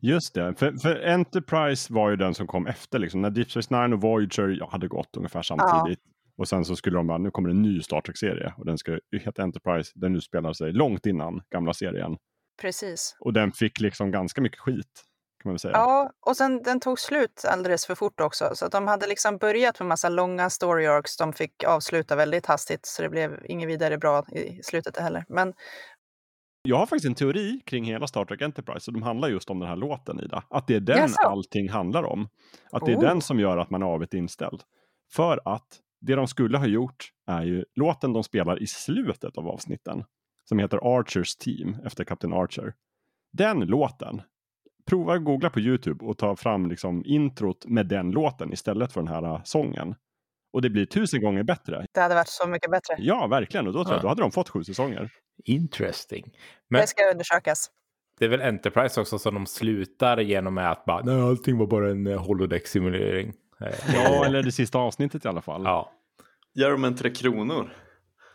Just 0.00 0.34
det, 0.34 0.54
för, 0.54 0.72
för 0.72 1.06
Enterprise 1.06 1.92
var 1.92 2.10
ju 2.10 2.16
den 2.16 2.34
som 2.34 2.46
kom 2.46 2.66
efter. 2.66 2.98
Liksom. 2.98 3.22
När 3.22 3.30
Deep 3.30 3.50
Space 3.50 3.74
Nine 3.80 3.92
och 3.92 4.00
Voyager 4.00 4.56
ja, 4.60 4.68
hade 4.72 4.88
gått 4.88 5.16
ungefär 5.16 5.42
samtidigt. 5.42 6.00
Och 6.38 6.48
sen 6.48 6.64
så 6.64 6.76
skulle 6.76 6.96
de 6.96 7.06
bara, 7.06 7.18
nu 7.18 7.30
kommer 7.30 7.50
en 7.50 7.62
ny 7.62 7.82
Star 7.82 8.00
Trek-serie. 8.00 8.54
Och 8.58 8.66
den 8.66 8.78
ska 8.78 8.98
heta 9.24 9.42
Enterprise, 9.42 9.92
den 9.94 10.12
nu 10.12 10.20
spelar 10.20 10.52
sig 10.52 10.72
långt 10.72 11.06
innan 11.06 11.42
gamla 11.50 11.72
serien. 11.74 12.16
Precis. 12.60 13.16
Och 13.20 13.32
den 13.32 13.52
fick 13.52 13.80
liksom 13.80 14.10
ganska 14.10 14.40
mycket 14.40 14.58
skit, 14.60 15.02
kan 15.42 15.48
man 15.48 15.52
väl 15.54 15.58
säga. 15.58 15.72
Ja, 15.72 16.10
och 16.26 16.36
sen 16.36 16.62
den 16.62 16.80
tog 16.80 16.98
slut 17.00 17.44
alldeles 17.48 17.86
för 17.86 17.94
fort 17.94 18.20
också. 18.20 18.50
Så 18.54 18.66
att 18.66 18.72
de 18.72 18.86
hade 18.86 19.06
liksom 19.06 19.38
börjat 19.38 19.80
med 19.80 19.88
massa 19.88 20.08
långa 20.08 20.50
story 20.50 20.86
arcs. 20.86 21.16
De 21.16 21.32
fick 21.32 21.64
avsluta 21.64 22.16
väldigt 22.16 22.46
hastigt, 22.46 22.86
så 22.86 23.02
det 23.02 23.08
blev 23.08 23.40
inget 23.44 23.68
vidare 23.68 23.98
bra 23.98 24.24
i 24.32 24.62
slutet 24.62 24.96
heller. 24.96 25.24
Men 25.28 25.52
Jag 26.62 26.76
har 26.76 26.86
faktiskt 26.86 27.06
en 27.06 27.14
teori 27.14 27.60
kring 27.66 27.84
hela 27.84 28.06
Star 28.06 28.24
Trek 28.24 28.42
Enterprise. 28.42 28.90
Och 28.90 28.94
de 28.94 29.02
handlar 29.02 29.28
just 29.28 29.50
om 29.50 29.58
den 29.58 29.68
här 29.68 29.76
låten, 29.76 30.20
Ida. 30.20 30.44
Att 30.50 30.66
det 30.66 30.76
är 30.76 30.80
den 30.80 30.98
Jaså? 30.98 31.22
allting 31.22 31.68
handlar 31.70 32.02
om. 32.04 32.28
Att 32.72 32.86
det 32.86 32.92
är 32.92 32.96
Oh. 32.96 33.00
den 33.02 33.20
som 33.20 33.40
gör 33.40 33.58
att 33.58 33.70
man 33.70 33.82
är 33.82 33.86
avigt 33.86 34.14
inställd. 34.14 34.62
För 35.12 35.40
att 35.44 35.66
det 36.06 36.14
de 36.14 36.26
skulle 36.28 36.58
ha 36.58 36.66
gjort 36.66 37.08
är 37.26 37.42
ju 37.42 37.64
låten 37.74 38.12
de 38.12 38.24
spelar 38.24 38.62
i 38.62 38.66
slutet 38.66 39.36
av 39.38 39.48
avsnitten. 39.48 40.04
Som 40.44 40.58
heter 40.58 40.98
Archers 40.98 41.36
Team, 41.36 41.76
efter 41.84 42.04
Captain 42.04 42.32
Archer. 42.34 42.74
Den 43.32 43.60
låten. 43.60 44.22
Prova 44.86 45.14
att 45.14 45.24
googla 45.24 45.50
på 45.50 45.60
YouTube 45.60 46.04
och 46.04 46.18
ta 46.18 46.36
fram 46.36 46.68
liksom 46.68 47.02
introt 47.06 47.66
med 47.66 47.86
den 47.86 48.10
låten 48.10 48.52
istället 48.52 48.92
för 48.92 49.00
den 49.00 49.08
här 49.08 49.22
äh, 49.34 49.42
sången. 49.44 49.94
Och 50.52 50.62
det 50.62 50.70
blir 50.70 50.86
tusen 50.86 51.20
gånger 51.22 51.42
bättre. 51.42 51.86
det 51.94 52.00
hade 52.00 52.14
varit 52.14 52.28
så 52.28 52.46
mycket 52.48 52.70
bättre. 52.70 52.94
Ja, 52.98 53.26
verkligen. 53.26 53.66
Och 53.66 53.72
då 53.72 53.84
tror 53.84 53.92
jag 53.94 53.98
Ja. 53.98 54.02
då 54.02 54.08
hade 54.08 54.22
de 54.22 54.30
fått 54.32 54.48
sju 54.48 54.64
säsonger. 54.64 55.10
Interesting. 55.44 56.32
Men 56.68 56.80
Det 56.80 56.86
ska 56.86 57.10
undersökas. 57.12 57.70
det 58.18 58.24
är 58.24 58.28
väl 58.28 58.42
Enterprise 58.42 59.00
också 59.00 59.18
som 59.18 59.34
de 59.34 59.46
slutar 59.46 60.18
genom 60.20 60.54
med 60.54 60.70
att 60.70 60.84
bara, 60.84 61.02
nej, 61.02 61.20
allting 61.20 61.58
var 61.58 61.66
bara 61.66 61.90
en 61.90 62.06
eh, 62.06 62.18
holodeck-simulering. 62.26 63.32
Eh, 63.60 63.94
Ja, 63.94 64.24
eller 64.26 64.42
det 64.42 64.52
sista 64.52 64.78
avsnittet 64.78 65.24
i 65.24 65.28
alla 65.28 65.42
fall. 65.42 65.62
ja. 65.64 65.92
Gör 66.56 66.70
de 66.70 66.84
en 66.84 66.94
Tre 66.96 67.10
Kronor? 67.10 67.70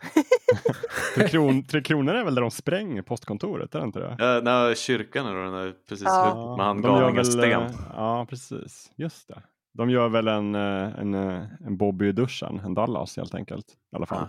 Tre, 1.14 1.28
kron, 1.28 1.64
tre 1.64 1.82
kronor 1.82 2.14
är 2.14 2.24
väl 2.24 2.34
där 2.34 2.42
de 2.42 2.50
spränger 2.50 3.02
postkontoret, 3.02 3.74
är 3.74 3.78
det 3.78 3.84
inte 3.84 3.98
det? 4.00 4.16
Ja, 4.18 4.40
nej, 4.44 4.76
kyrkan 4.76 5.26
är 5.26 5.34
den 5.34 5.52
där 5.52 5.72
precis 5.88 6.04
Ja. 6.06 6.54
med 6.58 6.66
han 6.66 6.82
de 6.82 6.88
gör 6.88 6.94
galningen 7.00 7.16
väl, 7.16 7.24
Sten. 7.32 7.62
eh, 7.62 7.70
Ja, 7.96 8.26
precis. 8.30 8.90
Just 8.96 9.28
det. 9.28 9.42
De 9.74 9.90
gör 9.90 10.08
väl 10.08 10.28
en, 10.28 10.54
eh, 10.54 10.98
en, 11.00 11.14
eh, 11.14 11.42
en 11.66 11.76
Bobby 11.76 12.08
i 12.08 12.12
duschen, 12.12 12.58
en 12.64 12.74
Dallas 12.74 13.16
helt 13.16 13.34
enkelt. 13.34 13.66
I 13.92 13.96
alla 13.96 14.06
fall. 14.06 14.28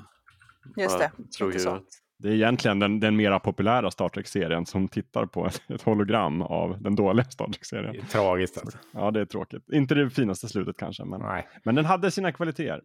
Just 0.77 0.99
det. 0.99 1.11
Tror 1.37 1.67
att 1.67 1.83
Det 2.19 2.29
är 2.29 2.33
egentligen 2.33 2.79
den, 2.79 2.99
den 2.99 3.15
mera 3.15 3.39
populära 3.39 3.91
Star 3.91 4.09
Trek-serien 4.09 4.65
som 4.65 4.87
tittar 4.87 5.25
på 5.25 5.45
ett, 5.47 5.61
ett 5.67 5.81
hologram 5.81 6.41
av 6.41 6.81
den 6.81 6.95
dåliga 6.95 7.25
Star 7.25 7.45
Trek-serien. 7.45 8.05
tragiskt 8.11 8.57
alltså. 8.57 8.77
Ja, 8.91 9.11
det 9.11 9.21
är 9.21 9.25
tråkigt. 9.25 9.69
Inte 9.73 9.95
det 9.95 10.09
finaste 10.09 10.47
slutet 10.49 10.77
kanske, 10.77 11.05
men, 11.05 11.21
Nej. 11.21 11.47
men 11.63 11.75
den 11.75 11.85
hade 11.85 12.11
sina 12.11 12.31
kvaliteter. 12.31 12.81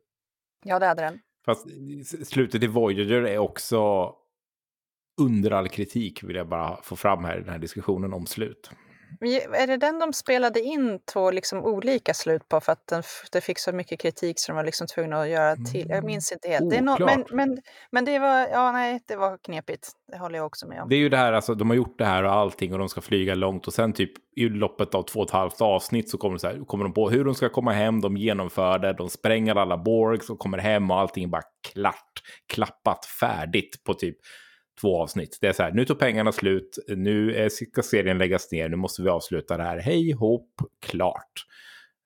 Ja, 0.64 0.79
det 0.79 0.87
hade 0.87 1.03
den. 1.03 1.18
Fast 1.44 1.66
slutet 2.27 2.62
i 2.62 2.66
Voyager 2.66 3.23
är 3.23 3.38
också 3.38 4.12
under 5.21 5.51
all 5.51 5.68
kritik, 5.68 6.23
vill 6.23 6.37
jag 6.37 6.49
bara 6.49 6.83
få 6.83 6.97
fram 6.97 7.25
här 7.25 7.37
i 7.37 7.40
den 7.40 7.49
här 7.49 7.59
diskussionen 7.59 8.12
om 8.12 8.27
slut. 8.27 8.71
Är 9.55 9.66
det 9.66 9.77
den 9.77 9.99
de 9.99 10.12
spelade 10.12 10.61
in 10.61 10.99
två 11.12 11.31
liksom 11.31 11.64
olika 11.64 12.14
slut 12.14 12.49
på 12.49 12.61
för 12.61 12.73
att 12.73 12.87
den, 12.87 13.03
det 13.33 13.40
fick 13.40 13.59
så 13.59 13.73
mycket 13.73 14.01
kritik 14.01 14.40
så 14.40 14.53
de 14.53 14.57
var 14.57 14.64
liksom 14.64 14.87
tvungna 14.87 15.21
att 15.21 15.29
göra 15.29 15.57
till? 15.57 15.87
Jag 15.88 16.05
minns 16.05 16.33
inte 16.33 16.49
helt. 16.49 16.71
Det 16.71 16.77
är 16.77 16.83
nå- 16.83 16.97
men, 17.01 17.25
men, 17.31 17.59
men 17.90 18.05
det 18.05 18.18
var, 18.18 18.49
ja 18.49 18.73
nej, 18.73 19.01
det 19.07 19.16
var 19.16 19.38
knepigt. 19.38 19.88
Det 20.12 20.18
håller 20.18 20.38
jag 20.38 20.47
också 20.47 20.68
med 20.68 20.83
om. 20.83 20.88
Det 20.88 20.94
är 20.94 20.99
ju 20.99 21.09
det 21.09 21.16
här, 21.16 21.33
alltså 21.33 21.55
de 21.55 21.71
har 21.71 21.77
gjort 21.77 21.99
det 21.99 22.05
här 22.05 22.25
och 22.25 22.33
allting 22.33 22.73
och 22.73 22.79
de 22.79 22.88
ska 22.88 23.01
flyga 23.01 23.35
långt 23.35 23.66
och 23.66 23.73
sen 23.73 23.92
typ 23.92 24.12
i 24.37 24.49
loppet 24.49 24.94
av 24.94 25.03
två 25.03 25.21
och 25.21 25.27
ett 25.27 25.33
halvt 25.33 25.61
avsnitt 25.61 26.11
så 26.11 26.18
kommer, 26.18 26.35
de 26.35 26.40
så 26.40 26.47
här, 26.47 26.64
kommer 26.64 26.85
de 26.85 26.94
på 26.94 27.11
hur 27.11 27.25
de 27.25 27.35
ska 27.35 27.49
komma 27.49 27.73
hem, 27.73 28.01
de 28.01 28.16
genomför 28.16 28.79
det, 28.79 28.92
de 28.92 29.09
spränger 29.09 29.55
alla 29.55 29.79
borgs 29.79 30.31
och 30.31 30.38
kommer 30.38 30.59
hem 30.59 30.90
och 30.90 30.99
allting 30.99 31.25
är 31.25 31.29
bara 31.29 31.42
klart, 31.73 32.23
klappat, 32.53 33.05
färdigt 33.21 33.85
på 33.85 33.94
typ 33.94 34.16
två 34.81 35.03
avsnitt. 35.03 35.38
Det 35.41 35.47
är 35.47 35.53
så 35.53 35.62
här, 35.62 35.73
nu 35.73 35.85
tog 35.85 35.99
pengarna 35.99 36.33
slut, 36.33 36.79
nu 36.88 37.49
ska 37.51 37.83
serien 37.83 38.19
läggas 38.19 38.53
ner, 38.53 38.69
nu 38.69 38.77
måste 38.77 39.03
vi 39.03 39.09
avsluta 39.09 39.57
det 39.57 39.62
här, 39.62 39.79
hej 39.79 40.12
hopp, 40.12 40.51
klart. 40.87 41.47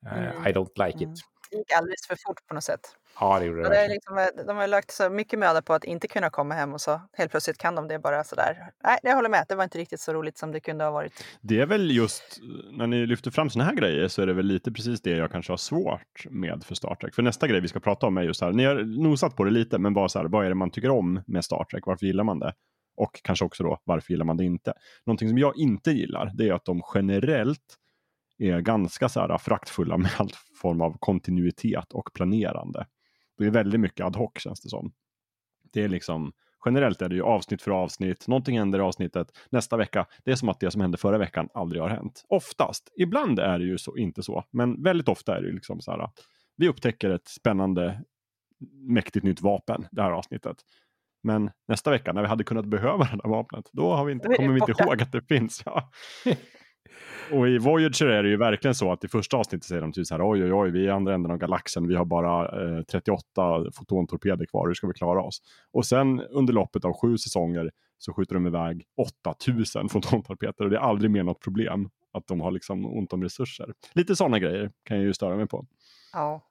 Eh, 0.07 0.23
Mm. 0.37 0.47
I 0.47 0.53
don't 0.53 0.87
like 0.87 0.99
Mm. 1.05 1.13
it. 1.13 1.21
Det 1.51 1.57
gick 1.57 1.73
alldeles 1.73 2.07
för 2.07 2.17
fort 2.27 2.47
på 2.47 2.55
något 2.55 2.65
sätt. 2.65 2.81
Ja, 3.21 3.39
det 3.39 3.45
gjorde 3.45 3.63
det 3.63 3.69
det 3.69 3.89
liksom, 3.89 4.45
de 4.47 4.57
har 4.57 4.67
lagt 4.67 4.91
så 4.91 5.11
mycket 5.11 5.39
möda 5.39 5.63
på 5.63 5.75
att 5.75 5.85
inte 5.85 6.09
kunna 6.09 6.31
komma 6.31 6.55
hem 6.55 6.73
och 6.73 6.81
så 6.81 7.01
helt 7.13 7.31
plötsligt 7.31 7.59
kan 7.59 7.75
de 7.75 7.89
det 7.89 7.99
bara 7.99 8.25
sådär. 8.25 8.57
Nej, 8.85 8.99
jag 9.03 9.15
håller 9.15 9.29
med. 9.29 9.45
Det 9.49 9.55
var 9.55 9.65
inte 9.65 9.79
riktigt 9.79 10.01
så 10.01 10.13
roligt 10.13 10.39
som 10.39 10.53
det 10.53 10.61
kunde 10.61 10.85
ha 10.85 10.91
varit. 10.91 11.25
Det 11.41 11.61
är 11.61 11.67
väl 11.67 11.91
just 11.91 12.41
när 12.73 12.87
ni 12.87 13.07
lyfter 13.07 13.31
fram 13.31 13.51
såna 13.51 13.65
här 13.65 13.75
grejer 13.75 14.09
så 14.09 14.23
är 14.23 14.27
det 14.27 14.33
väl 14.33 14.47
lite 14.47 14.73
precis 14.73 15.03
det 15.03 15.11
jag 15.11 15.33
kanske 15.33 15.53
har 15.53 15.57
svårt 15.57 16.27
med 16.31 16.65
för 16.65 16.75
Star 16.75 16.95
Trek. 16.95 17.15
För 17.15 17.23
nästa 17.23 17.49
grej 17.49 17.61
vi 17.61 17.69
ska 17.69 17.81
prata 17.81 18.07
om 18.07 18.17
är 18.17 18.23
just 18.23 18.41
här, 18.41 18.53
ni 18.53 18.65
har 18.65 18.75
nosat 19.03 19.37
på 19.37 19.45
det 19.45 19.51
lite, 19.51 19.79
men 19.79 19.95
bara 19.95 20.09
så 20.09 20.19
här, 20.19 20.27
vad 20.27 20.45
är 20.45 20.49
det 20.49 20.55
man 20.55 20.71
tycker 20.71 20.91
om 20.91 21.23
med 21.27 21.45
Star 21.45 21.65
Trek? 21.65 21.87
Varför 21.87 22.07
gillar 22.07 22.25
man 22.25 22.39
det? 22.39 22.55
Och 22.97 23.21
kanske 23.23 23.45
också 23.45 23.65
då, 23.65 23.79
varför 23.85 24.13
gillar 24.13 24.25
man 24.25 24.37
det 24.37 24.45
inte? 24.45 24.73
Någonting 25.07 25.29
som 25.29 25.39
jag 25.39 25.57
inte 25.57 25.91
gillar, 25.91 26.33
det 26.35 26.49
är 26.49 26.53
att 26.53 26.65
de 26.65 26.83
generellt 26.95 27.79
är 28.39 28.61
ganska 28.61 29.09
så 29.09 29.21
här 29.21 29.39
fraktfulla 29.39 29.99
med 29.99 30.11
all 30.19 30.31
form 30.63 30.81
av 30.81 30.97
kontinuitet 31.01 31.93
och 31.93 32.11
planerande. 32.15 32.87
Det 33.39 33.47
är 33.47 33.51
väldigt 33.51 33.81
mycket 33.81 34.07
ad 34.07 34.19
hoc 34.19 34.33
känns 34.37 34.61
det 34.61 34.69
som. 34.69 34.93
Det 35.73 35.83
är 35.83 35.89
liksom, 35.89 36.33
generellt 36.65 37.03
är 37.03 37.09
det 37.09 37.15
ju 37.15 37.23
avsnitt 37.23 37.63
för 37.63 37.71
avsnitt, 37.71 38.29
någonting 38.29 38.59
händer 38.59 38.79
i 38.79 38.83
avsnittet, 38.83 39.27
nästa 39.51 39.77
vecka, 39.77 40.07
det 40.25 40.31
är 40.31 40.37
som 40.37 40.49
att 40.49 40.61
det 40.61 40.71
som 40.71 40.81
hände 40.81 40.99
förra 40.99 41.19
veckan 41.19 41.49
aldrig 41.55 41.83
har 41.83 41.89
hänt. 41.89 42.25
Oftast, 42.29 42.93
ibland 42.97 43.39
är 43.39 43.59
det 43.59 43.65
ju 43.65 43.79
så, 43.79 43.97
inte 43.97 44.23
så, 44.23 44.45
men 44.51 44.83
väldigt 44.83 45.09
ofta 45.09 45.37
är 45.37 45.41
det 45.41 45.49
ju 45.49 45.55
liksom 45.55 45.81
så 45.81 45.91
här, 45.91 46.11
vi 46.57 46.69
upptäcker 46.69 47.11
ett 47.11 47.29
spännande, 47.29 48.03
mäktigt 48.89 49.25
nytt 49.25 49.41
vapen, 49.41 49.87
det 49.91 50.03
här 50.03 50.11
avsnittet. 50.11 50.57
Men 51.23 51.51
nästa 51.69 51.91
vecka 51.91 52.13
när 52.13 52.23
vi 52.23 52.29
hade 52.29 52.45
kunnat 52.45 52.67
behöva 52.67 53.05
det 53.13 53.21
där 53.23 53.31
vapnet, 53.31 53.69
då 53.73 53.95
har 53.95 54.05
vi 54.05 54.13
inte, 54.13 54.29
kommer 54.29 54.53
vi 54.53 54.61
inte 54.61 54.83
ihåg 54.83 55.03
att 55.03 55.13
det 55.13 55.23
finns. 55.23 55.63
Ja. 55.67 55.91
Och 57.33 57.49
i 57.49 57.59
Voyager 57.59 58.07
är 58.07 58.23
det 58.23 58.29
ju 58.29 58.37
verkligen 58.37 58.75
så 58.75 58.93
att 58.93 59.05
i 59.05 59.09
första 59.09 59.37
avsnittet 59.37 59.65
säger 59.65 59.83
de 59.83 59.93
typ 59.93 60.07
så 60.07 60.15
här 60.15 60.31
oj 60.31 60.45
oj 60.45 60.53
oj, 60.53 60.71
vi 60.71 60.81
är 60.81 60.85
i 60.85 60.91
andra 60.91 61.15
änden 61.15 61.33
av 61.33 61.39
galaxen, 61.39 61.89
vi 61.89 61.95
har 61.95 62.05
bara 62.05 62.63
eh, 62.79 62.83
38 62.83 63.65
fotontorpeder 63.73 64.47
kvar, 64.47 64.67
hur 64.67 64.75
ska 64.75 64.87
vi 64.87 64.93
klara 64.93 65.23
oss? 65.23 65.43
Och 65.73 65.87
sen 65.87 66.21
under 66.21 66.53
loppet 66.53 66.85
av 66.85 66.93
sju 67.01 67.19
säsonger 67.19 67.71
så 67.99 68.13
skjuter 68.13 68.35
de 68.35 68.47
iväg 68.47 68.85
8000 68.97 69.89
fotontorpeder 69.93 70.65
och 70.65 70.71
det 70.71 70.77
är 70.77 70.81
aldrig 70.81 71.11
mer 71.11 71.23
något 71.23 71.41
problem 71.41 71.89
att 72.13 72.27
de 72.27 72.41
har 72.41 72.51
liksom 72.51 72.87
ont 72.87 73.13
om 73.13 73.23
resurser. 73.23 73.75
Lite 73.93 74.17
sådana 74.17 74.39
grejer 74.39 74.71
kan 74.85 74.97
jag 74.97 75.07
ju 75.07 75.15
störa 75.15 75.37
mig 75.37 75.47
på. 75.47 75.67
Ja. 76.13 76.43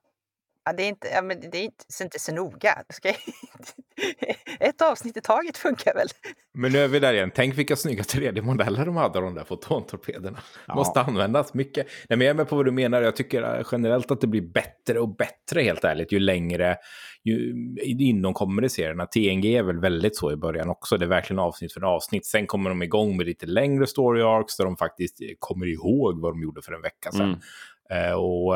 Ja, 0.65 0.73
det 0.73 0.83
är 0.83 0.87
inte, 0.87 1.07
ja, 1.07 1.21
men 1.21 1.39
det 1.39 1.57
är 1.57 1.63
inte, 1.63 1.85
så 1.87 2.03
inte 2.03 2.19
så 2.19 2.33
noga. 2.33 2.83
Ska 2.89 3.09
Ett 4.59 4.81
avsnitt 4.81 5.17
i 5.17 5.21
taget 5.21 5.57
funkar 5.57 5.93
väl? 5.93 6.07
Men 6.53 6.71
nu 6.71 6.79
är 6.79 6.87
vi 6.87 6.99
där 6.99 7.13
igen. 7.13 7.31
Tänk 7.35 7.57
vilka 7.57 7.75
snygga 7.75 8.03
3D-modeller 8.03 8.85
de 8.85 8.95
hade, 8.95 9.21
de 9.21 9.35
där 9.35 9.43
fotontorpederna. 9.43 10.39
Ja. 10.67 10.75
Måste 10.75 11.01
användas 11.01 11.53
mycket. 11.53 11.87
Nej, 12.09 12.17
men 12.17 12.27
jag 12.27 12.33
är 12.33 12.37
med 12.37 12.49
på 12.49 12.55
vad 12.55 12.65
du 12.65 12.71
menar. 12.71 13.01
Jag 13.01 13.15
tycker 13.15 13.57
eh, 13.57 13.65
generellt 13.71 14.11
att 14.11 14.21
det 14.21 14.27
blir 14.27 14.41
bättre 14.41 14.99
och 14.99 15.15
bättre, 15.15 15.61
helt 15.61 15.83
ärligt, 15.83 16.11
ju 16.11 16.19
längre 16.19 16.77
ju, 17.23 17.53
inom 17.85 18.33
kommer 18.33 18.61
det 18.61 18.69
serierna. 18.69 19.05
TNG 19.05 19.45
är 19.57 19.63
väl 19.63 19.79
väldigt 19.79 20.17
så 20.17 20.31
i 20.31 20.35
början 20.35 20.69
också. 20.69 20.97
Det 20.97 21.05
är 21.05 21.09
verkligen 21.09 21.39
avsnitt 21.39 21.73
för 21.73 21.83
avsnitt. 21.83 22.25
Sen 22.25 22.47
kommer 22.47 22.69
de 22.69 22.83
igång 22.83 23.17
med 23.17 23.25
lite 23.25 23.45
längre 23.45 23.87
story 23.87 24.21
arcs 24.21 24.57
där 24.57 24.65
de 24.65 24.77
faktiskt 24.77 25.17
kommer 25.39 25.65
ihåg 25.65 26.21
vad 26.21 26.33
de 26.33 26.41
gjorde 26.41 26.61
för 26.61 26.73
en 26.73 26.81
vecka 26.81 27.11
sedan. 27.11 27.41
Mm. 27.89 28.11
Uh, 28.11 28.13
och 28.13 28.55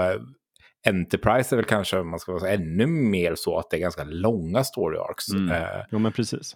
Enterprise 0.86 1.55
är 1.55 1.57
väl 1.57 1.65
kanske, 1.65 2.03
man 2.03 2.19
ska 2.19 2.39
säga, 2.39 2.53
ännu 2.53 2.88
mer 2.88 3.36
så 3.36 3.57
att 3.57 3.69
det 3.69 3.77
är 3.77 3.81
ganska 3.81 4.03
långa 4.03 4.63
story 4.63 4.97
arcs. 4.97 5.29
Mm. 5.29 5.51
Uh, 5.51 5.83
jo, 5.91 5.99
men 5.99 6.11
precis. 6.11 6.55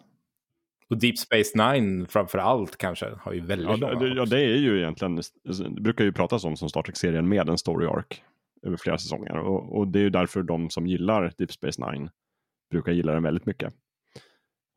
Och 0.89 0.97
Deep 0.97 1.17
Space 1.17 1.71
Nine 1.71 2.07
framför 2.07 2.37
allt 2.37 2.77
kanske 2.77 3.09
har 3.21 3.33
ju 3.33 3.41
väldigt 3.41 3.67
ja, 3.67 3.75
långa. 3.75 3.99
Det, 3.99 4.07
ja, 4.07 4.25
det 4.25 4.39
är 4.39 4.57
ju 4.57 4.79
egentligen, 4.79 5.21
det 5.75 5.81
brukar 5.81 6.03
ju 6.03 6.11
pratas 6.11 6.43
om 6.43 6.57
som 6.57 6.69
Star 6.69 6.81
Trek-serien 6.81 7.29
med 7.29 7.49
en 7.49 7.57
story 7.57 7.87
arc 7.87 8.21
över 8.63 8.77
flera 8.77 8.97
säsonger. 8.97 9.37
Och, 9.37 9.77
och, 9.77 9.87
det 9.87 9.99
är 9.99 10.03
ju 10.03 10.09
därför 10.09 10.43
de 10.43 10.69
som 10.69 10.87
gillar 10.87 11.33
Deep 11.37 11.51
Space 11.51 11.91
Nine 11.91 12.09
brukar 12.71 12.91
gilla 12.91 13.13
den 13.13 13.23
väldigt 13.23 13.45
mycket. 13.45 13.73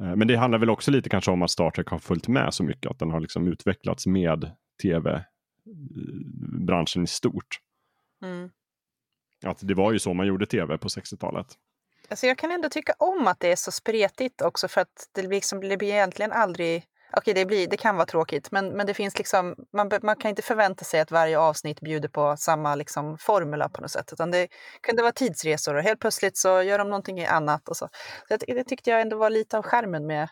Uh, 0.03 0.17
men 0.17 0.29
det 0.29 0.37
handlar 0.37 0.59
väl 0.59 0.71
också 0.71 0.91
lite 0.91 1.09
kanske 1.09 1.31
om 1.31 1.43
att 1.43 1.51
Star 1.51 1.71
Trek 1.71 1.89
har 1.89 1.99
följt 1.99 2.29
med 2.29 2.55
så 2.55 2.65
mycket, 2.65 2.91
att 2.91 2.99
den 2.99 3.11
har 3.11 3.21
liksom 3.21 3.49
utvecklats 3.49 4.07
med 4.07 4.51
tv-branschen 4.83 7.03
i 7.03 7.07
stort. 7.07 7.59
Mm. 8.25 8.51
Att 9.43 9.59
det 9.61 9.75
var 9.75 9.93
ju 9.93 9.99
så 9.99 10.15
man 10.15 10.27
gjorde 10.27 10.47
tv 10.47 10.79
på 10.79 10.89
60-talet. 10.89 11.47
Alltså 12.09 12.27
jag 12.27 12.39
kan 12.39 12.51
ändå 12.51 12.69
tycka 12.69 12.95
om 12.99 13.27
att 13.27 13.41
det 13.41 13.53
är 13.53 13.57
så 13.57 13.73
spretigt 13.73 14.43
också 14.43 14.69
för 14.69 14.81
att 14.81 15.09
det, 15.13 15.23
liksom, 15.23 15.61
det 15.61 15.77
blir 15.77 15.93
egentligen 15.93 16.33
aldrig... 16.33 16.85
Okej, 17.17 17.35
det, 17.35 17.47
blir, 17.47 17.67
det 17.67 17.77
kan 17.77 17.97
vara 17.97 18.07
tråkigt, 18.07 18.51
men, 18.51 18.69
men 18.69 18.87
det 18.87 18.95
finns 18.95 19.19
liksom, 19.19 19.57
man, 19.73 19.91
man 20.03 20.17
kan 20.17 20.29
inte 20.29 20.43
förvänta 20.43 20.85
sig 20.85 21.01
att 21.01 21.11
varje 21.11 21.39
avsnitt 21.39 21.81
bjuder 21.81 22.09
på 22.09 22.37
samma 22.37 22.75
liksom, 22.75 23.19
formula 23.19 23.69
på 23.69 23.81
något 23.81 23.91
sätt. 23.91 24.13
Utan 24.13 24.31
det 24.31 24.49
kunde 24.81 25.03
vara 25.03 25.13
tidsresor 25.13 25.75
och 25.75 25.83
helt 25.83 26.01
plötsligt 26.01 26.37
så 26.37 26.63
gör 26.63 26.79
de 26.79 26.89
någonting 26.89 27.25
annat. 27.25 27.69
Och 27.69 27.77
så. 27.77 27.89
så 28.29 28.37
det, 28.37 28.55
det 28.55 28.65
tyckte 28.65 28.91
jag 28.91 29.01
ändå 29.01 29.17
var 29.17 29.31
lite 29.31 29.59
av 29.59 29.63
skärmen 29.63 30.07
med, 30.07 30.29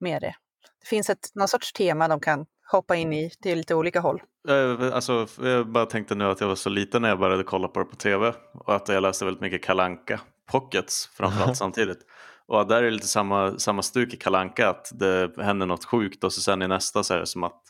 med 0.00 0.22
det. 0.22 0.34
Det 0.80 0.86
finns 0.86 1.10
ett, 1.10 1.30
någon 1.34 1.48
sorts 1.48 1.72
tema 1.72 2.08
de 2.08 2.20
kan 2.20 2.46
hoppa 2.70 2.96
in 2.96 3.12
i 3.12 3.30
till 3.42 3.58
lite 3.58 3.74
olika 3.74 4.00
håll. 4.00 4.22
Eh, 4.48 4.94
alltså, 4.94 5.26
jag 5.40 5.68
bara 5.68 5.86
tänkte 5.86 6.14
nu 6.14 6.24
att 6.24 6.40
jag 6.40 6.48
var 6.48 6.54
så 6.54 6.70
liten 6.70 7.02
när 7.02 7.08
jag 7.08 7.18
började 7.18 7.42
kolla 7.42 7.68
på 7.68 7.80
det 7.80 7.86
på 7.86 7.96
tv 7.96 8.34
och 8.52 8.74
att 8.74 8.88
jag 8.88 9.02
läste 9.02 9.24
väldigt 9.24 9.40
mycket 9.40 9.64
Kalanka 9.64 10.20
Pockets 10.50 11.10
framförallt 11.14 11.56
samtidigt. 11.56 11.98
Och 12.46 12.66
där 12.66 12.76
är 12.76 12.82
det 12.82 12.90
lite 12.90 13.08
samma, 13.08 13.58
samma 13.58 13.82
stuk 13.82 14.14
i 14.14 14.16
Kalanka 14.16 14.68
att 14.68 14.90
det 14.94 15.30
händer 15.38 15.66
något 15.66 15.84
sjukt 15.84 16.24
och 16.24 16.32
så 16.32 16.40
sen 16.40 16.62
i 16.62 16.68
nästa 16.68 17.02
så 17.02 17.14
är 17.14 17.18
det 17.18 17.26
som 17.26 17.44
att, 17.44 17.62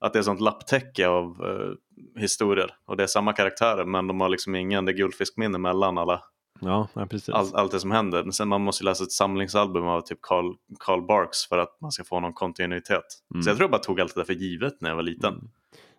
att 0.00 0.12
det 0.12 0.18
är 0.18 0.22
sånt 0.22 0.40
lapptäcke 0.40 1.08
av 1.08 1.42
uh, 1.42 1.74
historier 2.16 2.74
och 2.86 2.96
det 2.96 3.02
är 3.02 3.06
samma 3.06 3.32
karaktärer 3.32 3.84
men 3.84 4.06
de 4.06 4.20
har 4.20 4.28
liksom 4.28 4.54
ingen, 4.54 4.84
det 4.84 4.92
är 4.92 4.96
guldfiskminne 4.96 5.58
mellan 5.58 5.98
alla 5.98 6.22
Ja, 6.60 6.88
ja 6.94 7.06
precis. 7.06 7.28
All, 7.28 7.54
allt 7.54 7.72
det 7.72 7.80
som 7.80 7.90
händer. 7.90 8.30
Sen 8.30 8.48
man 8.48 8.60
måste 8.60 8.84
läsa 8.84 9.04
ett 9.04 9.12
samlingsalbum 9.12 9.84
av 9.84 10.00
typ 10.00 10.18
Carl, 10.22 10.54
Carl 10.78 11.06
Barks 11.06 11.46
för 11.46 11.58
att 11.58 11.80
man 11.80 11.92
ska 11.92 12.04
få 12.04 12.20
någon 12.20 12.32
kontinuitet. 12.32 13.04
Mm. 13.34 13.42
Så 13.42 13.50
jag 13.50 13.56
tror 13.56 13.64
jag 13.64 13.70
bara 13.70 13.82
tog 13.82 14.00
allt 14.00 14.14
det 14.14 14.20
där 14.20 14.26
för 14.26 14.32
givet 14.32 14.80
när 14.80 14.88
jag 14.88 14.96
var 14.96 15.02
liten. 15.02 15.32
Mm. 15.32 15.48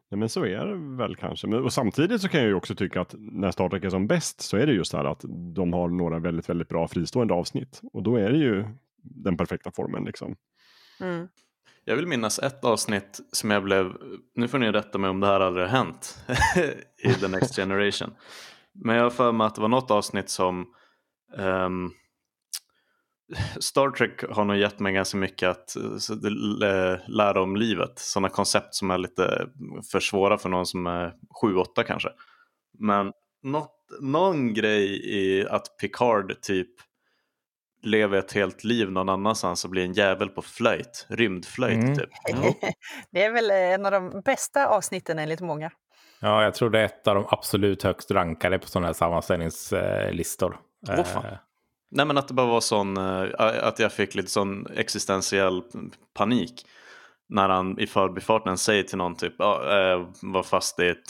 Ja, 0.10 0.18
men 0.18 0.30
så 0.30 0.46
är 0.46 0.66
det 0.66 0.98
väl 0.98 1.16
kanske. 1.16 1.48
Men, 1.48 1.64
och 1.64 1.74
samtidigt 1.74 2.22
så 2.22 2.30
kan 2.30 2.40
jag 2.40 2.50
ju 2.50 2.56
också 2.56 2.76
tycka 2.76 3.02
att 3.02 3.16
när 3.18 3.52
Star 3.52 3.70
Trek 3.70 3.84
är 3.84 3.90
som 3.90 4.08
bäst 4.08 4.42
så 4.42 4.58
är 4.58 4.68
det 4.68 4.74
just 4.74 4.92
så 4.92 4.98
här 4.98 5.06
att 5.06 5.26
de 5.56 5.74
har 5.74 5.88
några 5.88 6.20
väldigt, 6.20 6.50
väldigt 6.50 6.70
bra 6.70 6.88
fristående 6.88 7.34
avsnitt. 7.34 7.82
Och 7.94 8.04
då 8.04 8.16
är 8.16 8.30
det 8.30 8.38
ju 8.38 8.66
den 9.02 9.38
perfekta 9.38 9.72
formen 9.72 10.04
liksom. 10.04 10.36
Mm. 11.00 11.28
Jag 11.86 11.96
vill 11.96 12.08
minnas 12.08 12.40
ett 12.40 12.64
avsnitt 12.64 13.20
som 13.32 13.52
jag 13.52 13.64
blev, 13.64 13.94
nu 14.36 14.48
får 14.48 14.58
ni 14.58 14.72
rätta 14.72 14.98
mig 14.98 15.10
om 15.10 15.20
det 15.20 15.28
här 15.28 15.40
aldrig 15.40 15.68
har 15.68 15.78
hänt 15.78 16.20
i 17.04 17.14
The 17.14 17.28
Next 17.28 17.56
Generation. 17.56 18.12
Men 18.84 18.96
jag 18.96 19.04
har 19.04 19.10
för 19.10 19.32
mig 19.32 19.48
att 19.48 19.56
det 19.56 19.62
var 19.62 19.68
något 19.68 19.92
avsnitt 19.92 20.30
som 20.30 20.66
um, 21.38 21.92
Star 23.60 23.90
Trek 23.90 24.24
har 24.30 24.46
nog 24.46 24.58
gett 24.58 24.80
mig 24.80 24.94
ganska 24.94 25.18
mycket 25.18 25.50
att 25.50 25.76
lära 27.08 27.42
om 27.42 27.56
livet. 27.56 28.00
Sådana 28.00 28.30
koncept 28.30 28.76
som 28.76 28.92
är 28.92 28.98
lite 28.98 29.50
för 29.92 30.00
svåra 30.00 30.38
för 30.38 30.50
någon 30.50 30.66
som 30.66 30.88
är 30.88 31.14
7-8 31.44 31.84
kanske. 31.88 32.10
Men 32.80 33.12
något, 33.44 33.76
någon 34.02 34.54
grej 34.54 35.12
i 35.16 35.48
att 35.48 35.78
Picard 35.78 36.42
typ 36.42 36.70
lever 37.84 38.18
ett 38.18 38.32
helt 38.32 38.64
liv 38.64 38.92
någon 38.92 39.10
annanstans 39.10 39.66
och 39.66 39.72
blir 39.72 39.84
en 39.84 39.94
jävel 39.94 40.30
på 40.30 40.42
flöjt, 40.42 41.06
rymdflöjt 41.10 41.84
mm. 41.84 41.96
typ. 41.96 42.10
Det 43.12 43.24
är 43.24 43.32
väl 43.32 43.52
en 43.52 43.86
av 43.86 43.92
de 43.92 44.22
bästa 44.26 44.68
avsnitten 44.68 45.20
enligt 45.20 45.42
många. 45.42 45.72
Ja, 46.22 46.44
jag 46.44 46.54
tror 46.54 46.70
det 46.70 46.80
är 46.80 46.86
ett 46.86 47.08
av 47.08 47.16
de 47.16 47.26
absolut 47.30 47.84
högst 47.84 48.12
rankade 48.12 48.60
på 48.60 48.68
sådana 48.68 48.88
här 48.88 48.94
sammanställningslistor. 48.94 50.60
Oh, 50.90 51.26
Nej, 51.92 52.06
men 52.06 52.18
att 52.18 52.28
det 52.28 52.34
bara 52.34 52.48
var 52.48 52.62
sån, 52.62 52.98
eh, 52.98 53.30
att 53.40 53.80
jag 53.80 53.94
fick 53.94 54.16
lite 54.16 54.30
sån 54.30 54.68
existentiell 54.76 55.64
panik. 56.14 56.66
När 57.30 57.50
han 57.50 57.80
i 57.80 57.88
förbifarten 57.88 58.58
säger 58.58 58.84
till 58.84 58.98
någon 58.98 59.16
typ, 59.16 59.34
ja, 59.38 60.12
var 60.22 60.44
fast 60.44 60.80
i 60.80 60.88
ett 60.88 61.10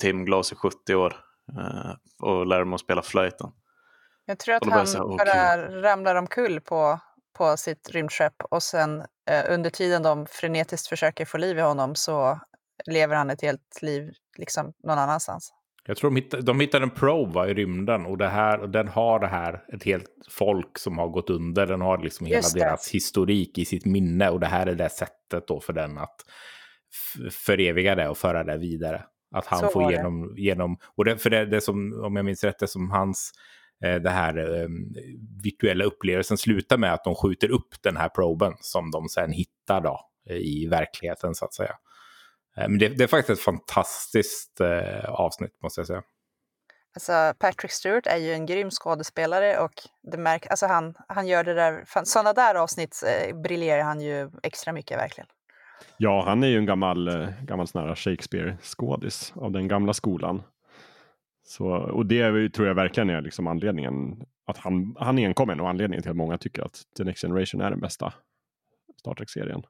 timglas 0.00 0.52
i 0.52 0.54
70 0.54 0.94
år 0.94 1.16
eh, 1.58 1.92
och 2.22 2.46
lär 2.46 2.64
mig 2.64 2.74
att 2.74 2.80
spela 2.80 3.02
flöjten. 3.02 3.50
Jag 4.24 4.38
tror 4.38 4.54
att 4.54 4.66
han 4.66 4.86
säga, 4.86 5.04
oh, 5.04 5.16
bara 5.16 5.82
ramlar 5.82 6.14
omkull 6.14 6.60
på, 6.60 7.00
på 7.38 7.56
sitt 7.56 7.90
rymdskepp 7.90 8.42
och 8.50 8.62
sen 8.62 9.00
eh, 9.30 9.44
under 9.48 9.70
tiden 9.70 10.02
de 10.02 10.26
frenetiskt 10.26 10.88
försöker 10.88 11.24
få 11.24 11.38
liv 11.38 11.58
i 11.58 11.60
honom 11.60 11.94
så 11.94 12.40
lever 12.86 13.16
han 13.16 13.30
ett 13.30 13.42
helt 13.42 13.82
liv 13.82 14.12
liksom 14.38 14.72
någon 14.82 14.98
annanstans. 14.98 15.52
Jag 15.88 15.96
tror 15.96 16.10
de 16.10 16.16
hittade, 16.16 16.42
de 16.42 16.60
hittade 16.60 16.84
en 16.84 16.90
probe 16.90 17.50
i 17.50 17.54
rymden 17.54 18.06
och, 18.06 18.18
det 18.18 18.28
här, 18.28 18.60
och 18.60 18.70
den 18.70 18.88
har 18.88 19.20
det 19.20 19.26
här, 19.26 19.64
ett 19.72 19.84
helt 19.84 20.10
folk 20.30 20.78
som 20.78 20.98
har 20.98 21.08
gått 21.08 21.30
under. 21.30 21.66
Den 21.66 21.80
har 21.80 21.98
liksom 21.98 22.26
hela 22.26 22.48
deras 22.54 22.90
historik 22.90 23.58
i 23.58 23.64
sitt 23.64 23.86
minne 23.86 24.30
och 24.30 24.40
det 24.40 24.46
här 24.46 24.66
är 24.66 24.74
det 24.74 24.88
sättet 24.88 25.46
då 25.48 25.60
för 25.60 25.72
den 25.72 25.98
att 25.98 26.16
föreviga 27.30 27.94
det 27.94 28.08
och 28.08 28.18
föra 28.18 28.44
det 28.44 28.58
vidare. 28.58 29.04
Att 29.34 29.46
han 29.46 29.60
Så 29.60 29.68
får 29.68 29.92
genom, 29.92 30.34
genom, 30.36 30.78
och 30.96 31.04
det, 31.04 31.18
för 31.18 31.30
det, 31.30 31.46
det 31.46 31.60
som, 31.60 32.02
om 32.04 32.16
jag 32.16 32.24
minns 32.24 32.44
rätt, 32.44 32.58
det 32.58 32.68
som 32.68 32.90
hans, 32.90 33.32
eh, 33.84 33.94
det 33.94 34.10
här 34.10 34.60
eh, 34.60 34.68
virtuella 35.42 35.84
upplevelsen 35.84 36.38
slutar 36.38 36.78
med 36.78 36.92
att 36.94 37.04
de 37.04 37.14
skjuter 37.14 37.50
upp 37.50 37.82
den 37.82 37.96
här 37.96 38.08
proben 38.08 38.52
som 38.60 38.90
de 38.90 39.08
sen 39.08 39.32
hittar 39.32 39.80
då 39.80 40.00
i 40.30 40.66
verkligheten 40.66 41.34
så 41.34 41.44
att 41.44 41.54
säga. 41.54 41.74
Eh, 42.58 42.68
men 42.68 42.78
det, 42.78 42.88
det, 42.88 43.04
är 43.04 43.08
faktiskt 43.08 43.38
ett 43.38 43.44
fantastiskt 43.44 44.60
eh, 44.60 45.10
avsnitt 45.10 45.62
måste 45.62 45.80
jag 45.80 45.86
säga. 45.86 46.02
Alltså, 46.94 47.38
Patrick 47.38 47.72
Stewart 47.72 48.06
är 48.06 48.16
ju 48.16 48.32
en 48.32 48.46
grym 48.46 48.70
skådespelare 48.70 49.58
och 49.58 49.72
det 50.02 50.18
märk, 50.18 50.46
alltså 50.50 50.66
han, 50.66 50.94
han 51.08 51.26
gör 51.26 51.44
det 51.44 51.54
där, 51.54 51.84
sådana 52.04 52.32
där 52.32 52.54
avsnitt 52.54 53.02
eh, 53.06 53.36
briljerar 53.36 53.82
han 53.82 54.00
ju 54.00 54.30
extra 54.42 54.72
mycket 54.72 54.98
verkligen. 54.98 55.28
Ja, 55.96 56.24
han 56.26 56.42
är 56.42 56.48
ju 56.48 56.58
en 56.58 56.66
gammal, 56.66 57.32
gammal 57.42 57.66
Shakespeare-skådis 57.96 59.32
av 59.36 59.52
den 59.52 59.68
gamla 59.68 59.94
skolan. 59.94 60.42
Så, 61.46 61.66
och 61.68 62.06
det 62.06 62.50
tror 62.50 62.68
jag 62.68 62.74
verkligen 62.74 63.10
är 63.10 63.20
liksom 63.20 63.46
anledningen, 63.46 64.22
att 64.46 64.58
han, 64.58 64.96
han 64.98 65.18
är 65.18 65.26
enkommen 65.26 65.60
och 65.60 65.68
anledningen 65.68 66.02
till 66.02 66.10
att 66.10 66.16
många 66.16 66.38
tycker 66.38 66.62
att 66.62 66.82
The 66.96 67.04
Next 67.04 67.22
Generation 67.22 67.60
är 67.60 67.70
den 67.70 67.80
bästa 67.80 68.12
Star 69.00 69.14
Trek-serien. 69.14 69.62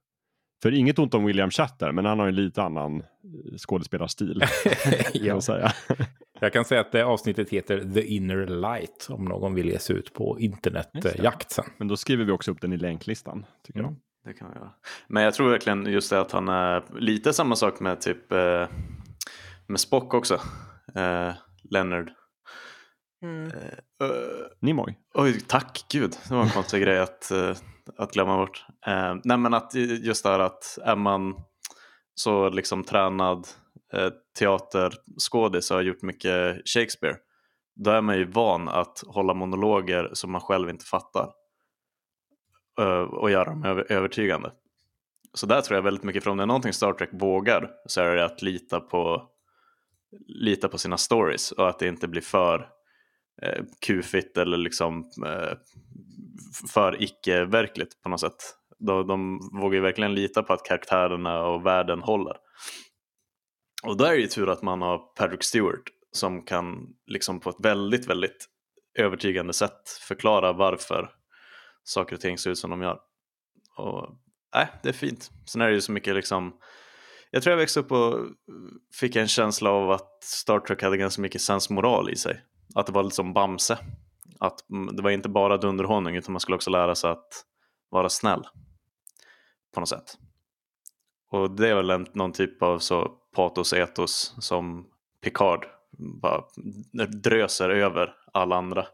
För 0.63 0.75
inget 0.75 0.99
ont 0.99 1.15
om 1.15 1.25
William 1.25 1.51
Shatner, 1.51 1.93
men 1.93 2.05
han 2.05 2.19
har 2.19 2.29
en 2.29 2.35
lite 2.35 2.63
annan 2.63 2.97
eh, 3.01 3.57
skådespelarstil. 3.59 4.43
ja. 5.13 5.41
säga. 5.41 5.73
Jag 6.41 6.53
kan 6.53 6.65
säga 6.65 6.81
att 6.81 6.93
det 6.93 7.03
avsnittet 7.05 7.51
heter 7.51 7.93
The 7.95 8.03
Inner 8.03 8.47
Light 8.47 9.07
om 9.11 9.25
någon 9.25 9.55
vill 9.55 9.67
ge 9.69 9.79
sig 9.79 9.97
ut 9.97 10.13
på 10.15 10.41
internetjakt 10.41 11.51
sen. 11.51 11.65
Men 11.79 11.89
då 11.89 11.97
skriver 11.97 12.25
vi 12.25 12.33
också 12.33 12.51
upp 12.51 12.61
den 12.61 12.73
i 12.73 12.77
länklistan. 12.77 13.47
Tycker 13.67 13.81
Mm. 13.81 13.93
jag. 14.25 14.33
Det 14.33 14.39
kan 14.39 14.53
göra. 14.55 14.71
Men 15.09 15.23
jag 15.23 15.35
tror 15.35 15.51
verkligen 15.51 15.87
just 15.87 16.11
det 16.11 16.21
att 16.21 16.33
han 16.33 16.49
är 16.49 16.85
lite 17.01 17.33
samma 17.33 17.57
sak 17.57 17.81
med 17.81 18.01
typ 18.01 18.33
eh, 18.33 18.67
med 19.67 19.81
Spock 19.81 20.15
också. 20.15 20.35
Eh, 20.95 21.33
Leonard. 21.71 22.11
Mm. 23.23 23.47
Eh, 23.47 24.07
eh, 24.09 24.11
Nimoy. 24.61 24.95
oj, 25.15 25.41
tack 25.41 25.85
gud. 25.93 26.15
Det 26.29 26.35
var 26.35 26.43
en 26.43 26.51
konstig 26.51 26.83
grej 26.83 26.99
att, 26.99 27.31
eh, 27.31 27.57
att 27.97 28.13
glömma 28.13 28.37
bort. 28.37 28.67
Eh, 28.87 29.15
nej 29.25 29.39
men 29.39 29.55
att 29.55 29.75
just 29.75 30.25
det 30.25 30.31
här 30.31 30.39
att 30.39 30.79
är 30.85 30.97
man 30.97 31.35
så 32.15 32.49
liksom 32.49 32.85
tränad 32.85 33.49
eh, 33.93 34.11
teaterskådis 34.39 35.71
och 35.71 35.77
har 35.77 35.83
gjort 35.83 36.03
mycket 36.03 36.69
Shakespeare. 36.69 37.17
Då 37.77 37.91
är 37.91 38.01
man 38.01 38.19
ju 38.19 38.25
van 38.25 38.69
att 38.69 39.03
hålla 39.07 39.35
monologer 39.35 40.11
som 40.13 40.33
man 40.33 40.41
själv 40.41 40.71
inte 40.71 40.85
fattar. 40.85 41.31
Eh, 42.81 43.01
och 43.01 43.31
göra 43.31 43.45
dem 43.45 43.65
över, 43.65 43.93
övertygande. 43.93 44.53
Så 45.35 45.47
där 45.47 45.61
tror 45.61 45.77
jag 45.77 45.83
väldigt 45.83 46.05
mycket, 46.05 46.25
för 46.25 46.31
om 46.31 46.37
det 46.37 46.43
är 46.43 46.47
någonting 46.47 46.73
Star 46.73 46.93
Trek 46.93 47.11
vågar 47.13 47.71
så 47.87 48.01
är 48.01 48.17
det 48.17 48.25
att 48.25 48.43
lita 48.43 48.81
på, 48.81 49.29
lita 50.27 50.69
på 50.69 50.79
sina 50.79 50.97
stories 50.97 51.53
och 51.53 51.69
att 51.69 51.79
det 51.79 51.89
inte 51.89 52.09
blir 52.09 52.23
för 52.23 52.69
eh, 53.43 53.65
kufigt 53.87 54.37
eller 54.37 54.57
liksom 54.57 55.11
eh, 55.27 55.53
för 56.73 57.03
icke-verkligt 57.03 58.03
på 58.03 58.09
något 58.09 58.21
sätt. 58.21 58.55
De, 58.79 59.07
de 59.07 59.39
vågar 59.61 59.75
ju 59.75 59.81
verkligen 59.81 60.15
lita 60.15 60.43
på 60.43 60.53
att 60.53 60.65
karaktärerna 60.65 61.45
och 61.45 61.67
världen 61.67 62.03
håller. 62.03 62.37
Och 63.83 63.97
då 63.97 64.05
är 64.05 64.11
det 64.11 64.21
ju 64.21 64.27
tur 64.27 64.49
att 64.49 64.63
man 64.63 64.83
har 64.83 64.99
Patrick 64.99 65.45
Stewart 65.45 65.83
som 66.13 66.45
kan 66.45 66.87
liksom 67.07 67.41
på 67.41 67.51
ett 67.51 67.61
väldigt, 67.63 68.07
väldigt 68.07 68.49
övertygande 68.99 69.53
sätt 69.53 69.89
förklara 70.09 70.53
varför 70.53 71.11
saker 71.83 72.15
och 72.15 72.21
ting 72.21 72.39
ser 72.39 72.51
ut 72.51 72.59
som 72.59 72.71
de 72.71 72.83
gör. 72.83 72.99
Och 73.77 74.17
nej, 74.55 74.69
det 74.83 74.89
är 74.89 74.93
fint. 74.93 75.31
Sen 75.47 75.61
är 75.61 75.69
det 75.69 75.75
ju 75.75 75.81
så 75.81 75.93
mycket 75.93 76.15
liksom 76.15 76.53
jag 77.31 77.43
tror 77.43 77.51
jag 77.51 77.59
växte 77.59 77.81
upp 77.81 77.93
och 77.93 78.27
fick 79.01 79.17
en 79.17 79.29
känsla 79.29 79.71
av 79.71 79.91
att 79.91 80.25
Star 80.25 80.61
Trek 80.61 80.83
hade 80.83 80.97
ganska 80.97 81.23
mycket 81.23 81.41
sensmoral 81.41 82.11
i 82.11 82.17
sig. 82.17 82.41
Att 82.75 82.87
det 82.87 82.93
var 82.93 83.03
lite 83.03 83.17
som 83.17 83.33
Bamse. 83.33 83.79
Att 84.41 84.65
det 84.97 85.03
var 85.03 85.11
inte 85.11 85.29
bara 85.29 85.57
dunderhonung 85.57 86.17
utan 86.17 86.33
man 86.33 86.41
skulle 86.41 86.55
också 86.57 86.71
lära 86.71 86.95
sig 86.95 87.11
att 87.11 87.45
vara 87.91 88.09
snäll. 88.09 88.47
På 89.75 89.81
något 89.81 89.89
sätt. 89.89 90.15
Och 91.31 91.51
det 91.51 91.69
är 91.69 91.75
väl 91.75 91.91
en, 91.91 92.07
någon 92.13 92.33
typ 92.33 92.63
av 92.63 92.79
så 92.79 93.09
patos 93.37 93.73
etos 93.73 94.35
som 94.41 94.87
Picard 95.23 95.67
bara 96.23 96.43
dröser 97.23 97.71
över 97.71 98.15
alla 98.33 98.57
andra 98.57 98.87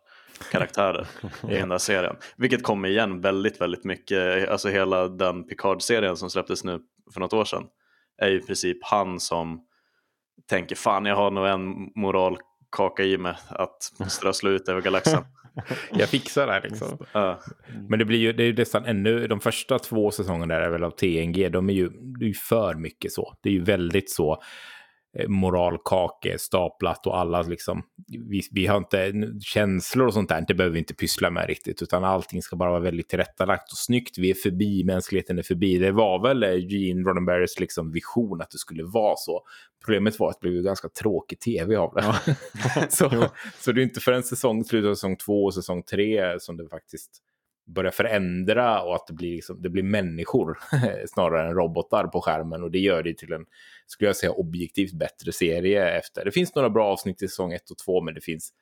karaktärer 0.50 1.06
i 1.48 1.54
den 1.54 1.68
där 1.68 1.78
serien. 1.78 2.16
Vilket 2.36 2.62
kommer 2.62 2.88
igen 2.88 3.20
väldigt, 3.20 3.60
väldigt 3.60 3.84
mycket. 3.84 4.48
Alltså 4.48 4.68
hela 4.68 5.08
den 5.08 5.44
Picard-serien 5.46 6.16
som 6.16 6.30
släpptes 6.30 6.64
nu 6.64 6.80
för 7.14 7.20
något 7.20 7.32
år 7.32 7.44
sedan 7.44 7.66
är 8.18 8.28
ju 8.28 8.36
i 8.36 8.46
princip 8.46 8.78
han 8.82 9.20
som 9.20 9.66
tänker 10.46 10.76
fan 10.76 11.04
jag 11.04 11.16
har 11.16 11.30
nog 11.30 11.46
en 11.46 11.92
moral 11.94 12.38
moralkaka 12.78 13.04
i 13.04 13.18
mig 13.18 13.34
att 13.48 13.82
strössla 14.08 14.50
ut 14.50 14.68
över 14.68 14.80
galaxen. 14.80 15.24
Jag 15.92 16.08
fixar 16.08 16.46
det 16.46 16.52
här 16.52 16.62
liksom. 16.62 16.98
Ja. 17.12 17.40
Men 17.88 17.98
det 17.98 18.04
blir 18.04 18.18
ju, 18.18 18.32
det 18.32 18.42
är 18.42 18.46
ju 18.46 18.56
nästan 18.56 18.84
ännu, 18.84 19.26
de 19.26 19.40
första 19.40 19.78
två 19.78 20.10
säsongerna 20.10 20.54
där 20.54 20.60
är 20.60 20.70
väl 20.70 20.84
av 20.84 20.90
TNG, 20.90 21.48
de 21.48 21.70
är 21.70 21.74
ju, 21.74 21.88
det 21.88 22.24
är 22.24 22.28
ju 22.28 22.34
för 22.34 22.74
mycket 22.74 23.12
så. 23.12 23.34
Det 23.42 23.48
är 23.48 23.52
ju 23.52 23.64
väldigt 23.64 24.10
så 24.10 24.42
moralkake 25.28 26.38
staplat 26.38 27.06
och 27.06 27.18
alla 27.18 27.42
liksom, 27.42 27.82
vi, 28.06 28.42
vi 28.50 28.66
har 28.66 28.76
inte 28.76 29.12
känslor 29.40 30.06
och 30.06 30.14
sånt 30.14 30.28
där, 30.28 30.44
det 30.48 30.54
behöver 30.54 30.72
vi 30.72 30.78
inte 30.78 30.94
pyssla 30.94 31.30
med 31.30 31.46
riktigt, 31.46 31.82
utan 31.82 32.04
allting 32.04 32.42
ska 32.42 32.56
bara 32.56 32.70
vara 32.70 32.80
väldigt 32.80 33.08
tillrättalagt 33.08 33.72
och 33.72 33.78
snyggt. 33.78 34.18
Vi 34.18 34.30
är 34.30 34.34
förbi, 34.34 34.84
mänskligheten 34.84 35.38
är 35.38 35.42
förbi. 35.42 35.78
Det 35.78 35.92
var 35.92 36.22
väl 36.22 36.42
eh, 36.42 36.56
Gene 36.56 37.02
Roddenberrys 37.02 37.60
liksom 37.60 37.92
vision 37.92 38.40
att 38.40 38.50
det 38.50 38.58
skulle 38.58 38.84
vara 38.84 39.16
så. 39.16 39.42
Problemet 39.84 40.18
var 40.18 40.30
att 40.30 40.40
det 40.40 40.48
blev 40.48 40.54
ju 40.54 40.62
ganska 40.62 40.88
tråkig 40.88 41.40
tv 41.40 41.76
av 41.76 41.94
det. 41.94 42.36
så, 42.88 43.10
så 43.60 43.72
det 43.72 43.80
är 43.80 43.82
inte 43.82 44.00
förrän 44.00 44.22
säsong, 44.22 44.64
slutet 44.64 44.90
av 44.90 44.94
säsong 44.94 45.16
två 45.16 45.44
och 45.44 45.54
säsong 45.54 45.82
tre 45.82 46.40
som 46.40 46.56
det 46.56 46.68
faktiskt 46.68 47.20
börjar 47.66 47.90
förändra 47.90 48.82
och 48.82 48.94
att 48.94 49.06
det 49.06 49.12
blir, 49.12 49.34
liksom, 49.34 49.62
det 49.62 49.70
blir 49.70 49.82
människor 49.82 50.58
snarare 51.06 51.48
än 51.48 51.54
robotar 51.54 52.06
på 52.06 52.20
skärmen 52.20 52.62
och 52.62 52.70
det 52.70 52.78
gör 52.78 53.02
det 53.02 53.18
till 53.18 53.32
en, 53.32 53.44
skulle 53.86 54.08
jag 54.08 54.16
säga, 54.16 54.32
objektivt 54.32 54.92
bättre 54.92 55.32
serie 55.32 55.98
efter. 55.98 56.24
Det 56.24 56.32
finns 56.32 56.54
några 56.54 56.70
bra 56.70 56.86
avsnitt 56.86 57.22
i 57.22 57.28
säsong 57.28 57.52
1 57.52 57.70
och 57.70 57.78
2 57.78 58.00
men 58.00 58.14
det 58.14 58.20
finns 58.20 58.52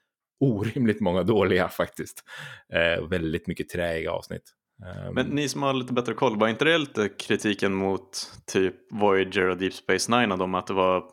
orimligt 0.41 1.01
många 1.01 1.23
dåliga 1.35 1.69
faktiskt. 1.69 2.25
Eh, 2.73 3.09
väldigt 3.09 3.47
mycket 3.47 3.69
träiga 3.69 4.13
avsnitt. 4.13 4.53
Ehm. 4.87 5.15
Men 5.15 5.27
ni 5.27 5.49
som 5.49 5.63
har 5.63 5.75
lite 5.75 5.93
bättre 5.93 6.15
koll, 6.15 6.39
var 6.39 6.49
inte 6.49 6.65
det 6.65 6.79
lite 6.79 7.09
kritiken 7.09 7.75
mot 7.75 8.33
typ 8.47 8.75
Voyager 8.91 9.49
och 9.49 9.57
Deep 9.57 9.73
Space 9.75 10.21
Nine 10.21 10.33
om 10.33 10.55
att 10.55 10.67
det 10.67 10.75
var 10.75 11.11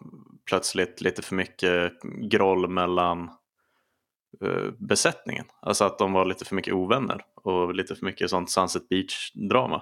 plötsligt 0.49 1.01
lite 1.01 1.21
för 1.21 1.35
mycket 1.35 1.93
groll 2.31 2.69
mellan 2.69 3.29
Eh, 4.41 4.71
besättningen? 4.77 5.45
Alltså 5.61 5.83
att 5.83 5.99
de 5.99 6.13
var 6.13 6.25
lite 6.25 6.45
för 6.45 6.55
mycket 6.55 6.73
ovänner 6.73 7.25
och 7.35 7.75
lite 7.75 7.95
för 7.95 8.05
mycket 8.05 8.29
sånt 8.29 8.49
Sunset 8.49 8.89
Beach-drama. 8.89 9.81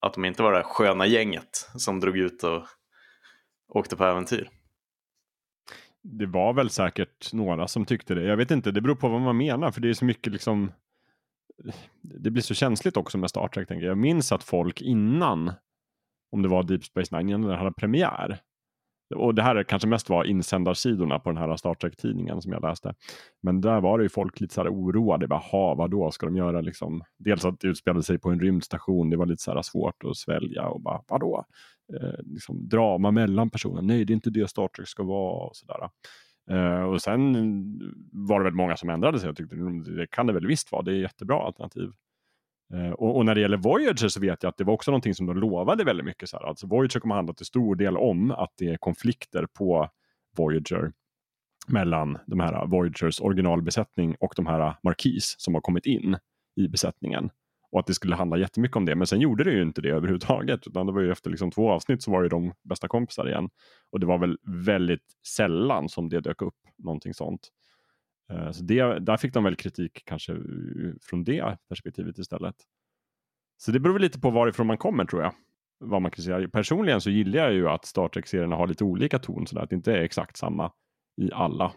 Att 0.00 0.14
de 0.14 0.24
inte 0.24 0.42
var 0.42 0.52
det 0.52 0.62
sköna 0.62 1.06
gänget 1.06 1.70
som 1.74 2.00
drog 2.00 2.16
ut 2.16 2.44
och 2.44 2.66
åkte 3.68 3.96
på 3.96 4.04
äventyr. 4.04 4.50
Det 6.02 6.26
var 6.26 6.52
väl 6.52 6.70
säkert 6.70 7.32
några 7.32 7.68
som 7.68 7.84
tyckte 7.84 8.14
det. 8.14 8.22
Jag 8.22 8.36
vet 8.36 8.50
inte, 8.50 8.70
det 8.70 8.80
beror 8.80 8.94
på 8.94 9.08
vad 9.08 9.20
man 9.20 9.36
menar, 9.36 9.70
för 9.70 9.80
det 9.80 9.88
är 9.88 9.94
så 9.94 10.04
mycket 10.04 10.32
liksom. 10.32 10.72
Det 12.02 12.30
blir 12.30 12.42
så 12.42 12.54
känsligt 12.54 12.96
också 12.96 13.18
med 13.18 13.30
Star 13.30 13.48
Trek. 13.48 13.68
Tänker 13.68 13.86
jag. 13.86 13.90
jag 13.90 13.98
minns 13.98 14.32
att 14.32 14.42
folk 14.42 14.82
innan, 14.82 15.52
om 16.32 16.42
det 16.42 16.48
var 16.48 16.62
Deep 16.62 16.84
Space 16.84 17.16
Nine, 17.16 17.28
innan 17.28 17.42
den 17.42 17.58
hade 17.58 17.72
premiär. 17.72 18.40
Och 19.14 19.34
det 19.34 19.42
här 19.42 19.62
kanske 19.62 19.88
mest 19.88 20.10
var 20.10 20.24
insändarsidorna 20.24 21.18
på 21.18 21.30
den 21.30 21.36
här 21.36 21.56
Star 21.56 21.74
Trek-tidningen 21.74 22.42
som 22.42 22.52
jag 22.52 22.62
läste. 22.62 22.94
Men 23.42 23.60
där 23.60 23.80
var 23.80 23.98
det 23.98 24.02
ju 24.02 24.08
folk 24.08 24.40
lite 24.40 24.54
så 24.54 24.62
här 24.62 24.70
oroade. 24.70 25.26
Jaha, 25.30 25.74
vad 25.74 25.90
då 25.90 26.10
ska 26.10 26.26
de 26.26 26.36
göra 26.36 26.60
liksom? 26.60 27.02
Dels 27.18 27.44
att 27.44 27.60
det 27.60 27.68
utspelade 27.68 28.02
sig 28.02 28.18
på 28.18 28.30
en 28.30 28.40
rymdstation. 28.40 29.10
Det 29.10 29.16
var 29.16 29.26
lite 29.26 29.42
så 29.42 29.54
här 29.54 29.62
svårt 29.62 30.04
att 30.04 30.16
svälja 30.16 30.66
och 30.66 30.80
bara 30.80 31.02
vadå? 31.08 31.44
Eh, 31.92 32.20
liksom 32.24 32.68
drama 32.68 33.10
mellan 33.10 33.50
personer. 33.50 33.82
Nej, 33.82 34.04
det 34.04 34.12
är 34.12 34.14
inte 34.14 34.30
det 34.30 34.50
Star 34.50 34.68
Trek 34.68 34.88
ska 34.88 35.02
vara 35.02 35.46
och 35.46 35.56
sådär. 35.56 35.88
Eh, 36.50 36.82
och 36.82 37.02
sen 37.02 37.34
var 38.12 38.40
det 38.40 38.44
väl 38.44 38.54
många 38.54 38.76
som 38.76 38.90
ändrade 38.90 39.18
sig 39.18 39.30
och 39.30 39.36
tyckte 39.36 39.56
mm, 39.56 39.96
det 39.96 40.06
kan 40.06 40.26
det 40.26 40.32
väl 40.32 40.46
visst 40.46 40.72
vara, 40.72 40.82
det 40.82 40.92
är 40.92 40.96
jättebra 40.96 41.42
alternativ. 41.42 41.92
Uh, 42.74 42.90
och, 42.90 43.16
och, 43.16 43.26
när 43.26 43.34
det 43.34 43.40
gäller 43.40 43.56
Voyager 43.56 44.08
så 44.08 44.20
vet 44.20 44.42
jag 44.42 44.50
att 44.50 44.56
det 44.56 44.64
var 44.64 44.74
också 44.74 44.90
någonting 44.90 45.14
som 45.14 45.26
de 45.26 45.36
lovade 45.36 45.84
väldigt 45.84 46.06
mycket. 46.06 46.28
Så 46.28 46.36
här. 46.36 46.44
Alltså 46.44 46.66
Voyager 46.66 47.00
kommer 47.00 47.14
handla 47.14 47.34
till 47.34 47.46
stor 47.46 47.76
del 47.76 47.96
om 47.96 48.30
att 48.30 48.52
det 48.56 48.68
är 48.68 48.76
konflikter 48.76 49.46
på 49.58 49.88
Voyager 50.36 50.92
mellan 51.68 52.18
de 52.26 52.40
här 52.40 52.52
eh, 52.52 52.66
Voyagers 52.66 53.20
originalbesättning 53.20 54.16
och 54.20 54.32
de 54.36 54.46
här 54.46 54.60
eh, 54.60 54.74
Marquis 54.82 55.34
som 55.38 55.54
har 55.54 55.60
kommit 55.60 55.86
in 55.86 56.16
i 56.56 56.68
besättningen. 56.68 57.30
Och 57.72 57.80
att 57.80 57.86
det 57.86 57.94
skulle 57.94 58.14
handla 58.14 58.38
jättemycket 58.38 58.76
om 58.76 58.84
det. 58.84 58.94
Men 58.94 59.06
sen 59.06 59.20
gjorde 59.20 59.44
det 59.44 59.52
ju 59.52 59.62
inte 59.62 59.80
det 59.80 59.88
överhuvudtaget. 59.90 60.66
Utan 60.66 60.86
det 60.86 60.92
var 60.92 61.00
ju 61.00 61.12
efter 61.12 61.30
liksom 61.30 61.50
två 61.50 61.70
avsnitt 61.70 62.02
så 62.02 62.10
var 62.10 62.22
ju 62.22 62.28
de 62.28 62.52
bästa 62.62 62.88
kompisar 62.88 63.28
igen. 63.28 63.48
Och 63.92 64.00
det 64.00 64.06
var 64.06 64.18
väl 64.18 64.38
väldigt 64.66 65.04
sällan 65.26 65.88
som 65.88 66.08
det 66.08 66.20
dök 66.20 66.42
upp 66.42 66.54
någonting 66.78 67.14
sånt. 67.14 67.48
Eh, 68.30 68.50
så 68.50 68.62
det, 68.64 68.98
där 68.98 69.16
fick 69.16 69.34
de 69.34 69.44
väl 69.44 69.56
kritik 69.56 70.02
kanske 70.04 70.32
eh, 70.32 70.38
från 71.02 71.24
det 71.24 71.58
perspektivet 71.68 72.18
istället. 72.18 72.56
Så 73.56 73.72
det 73.72 73.80
beror 73.80 73.92
väl 73.92 74.02
lite 74.02 74.20
på 74.20 74.30
varifrån 74.30 74.66
man 74.66 74.78
kommer 74.78 75.04
tror 75.04 75.22
jag. 75.22 75.34
Vad 75.78 76.02
man 76.02 76.10
kan 76.10 76.24
säga. 76.24 76.48
Personligen 76.48 77.00
så 77.00 77.10
gillar 77.10 77.38
jag 77.38 77.52
ju 77.52 77.68
att 77.68 77.84
Star 77.84 78.08
Trek-serierna 78.08 78.56
har 78.56 78.66
lite 78.66 78.84
olika 78.84 79.18
ton. 79.18 79.46
Så 79.46 79.58
att 79.58 79.70
det 79.70 79.76
inte 79.76 79.92
är 79.92 80.00
exakt 80.00 80.36
samma 80.36 80.72
i 81.16 81.32
alla. 81.32 81.72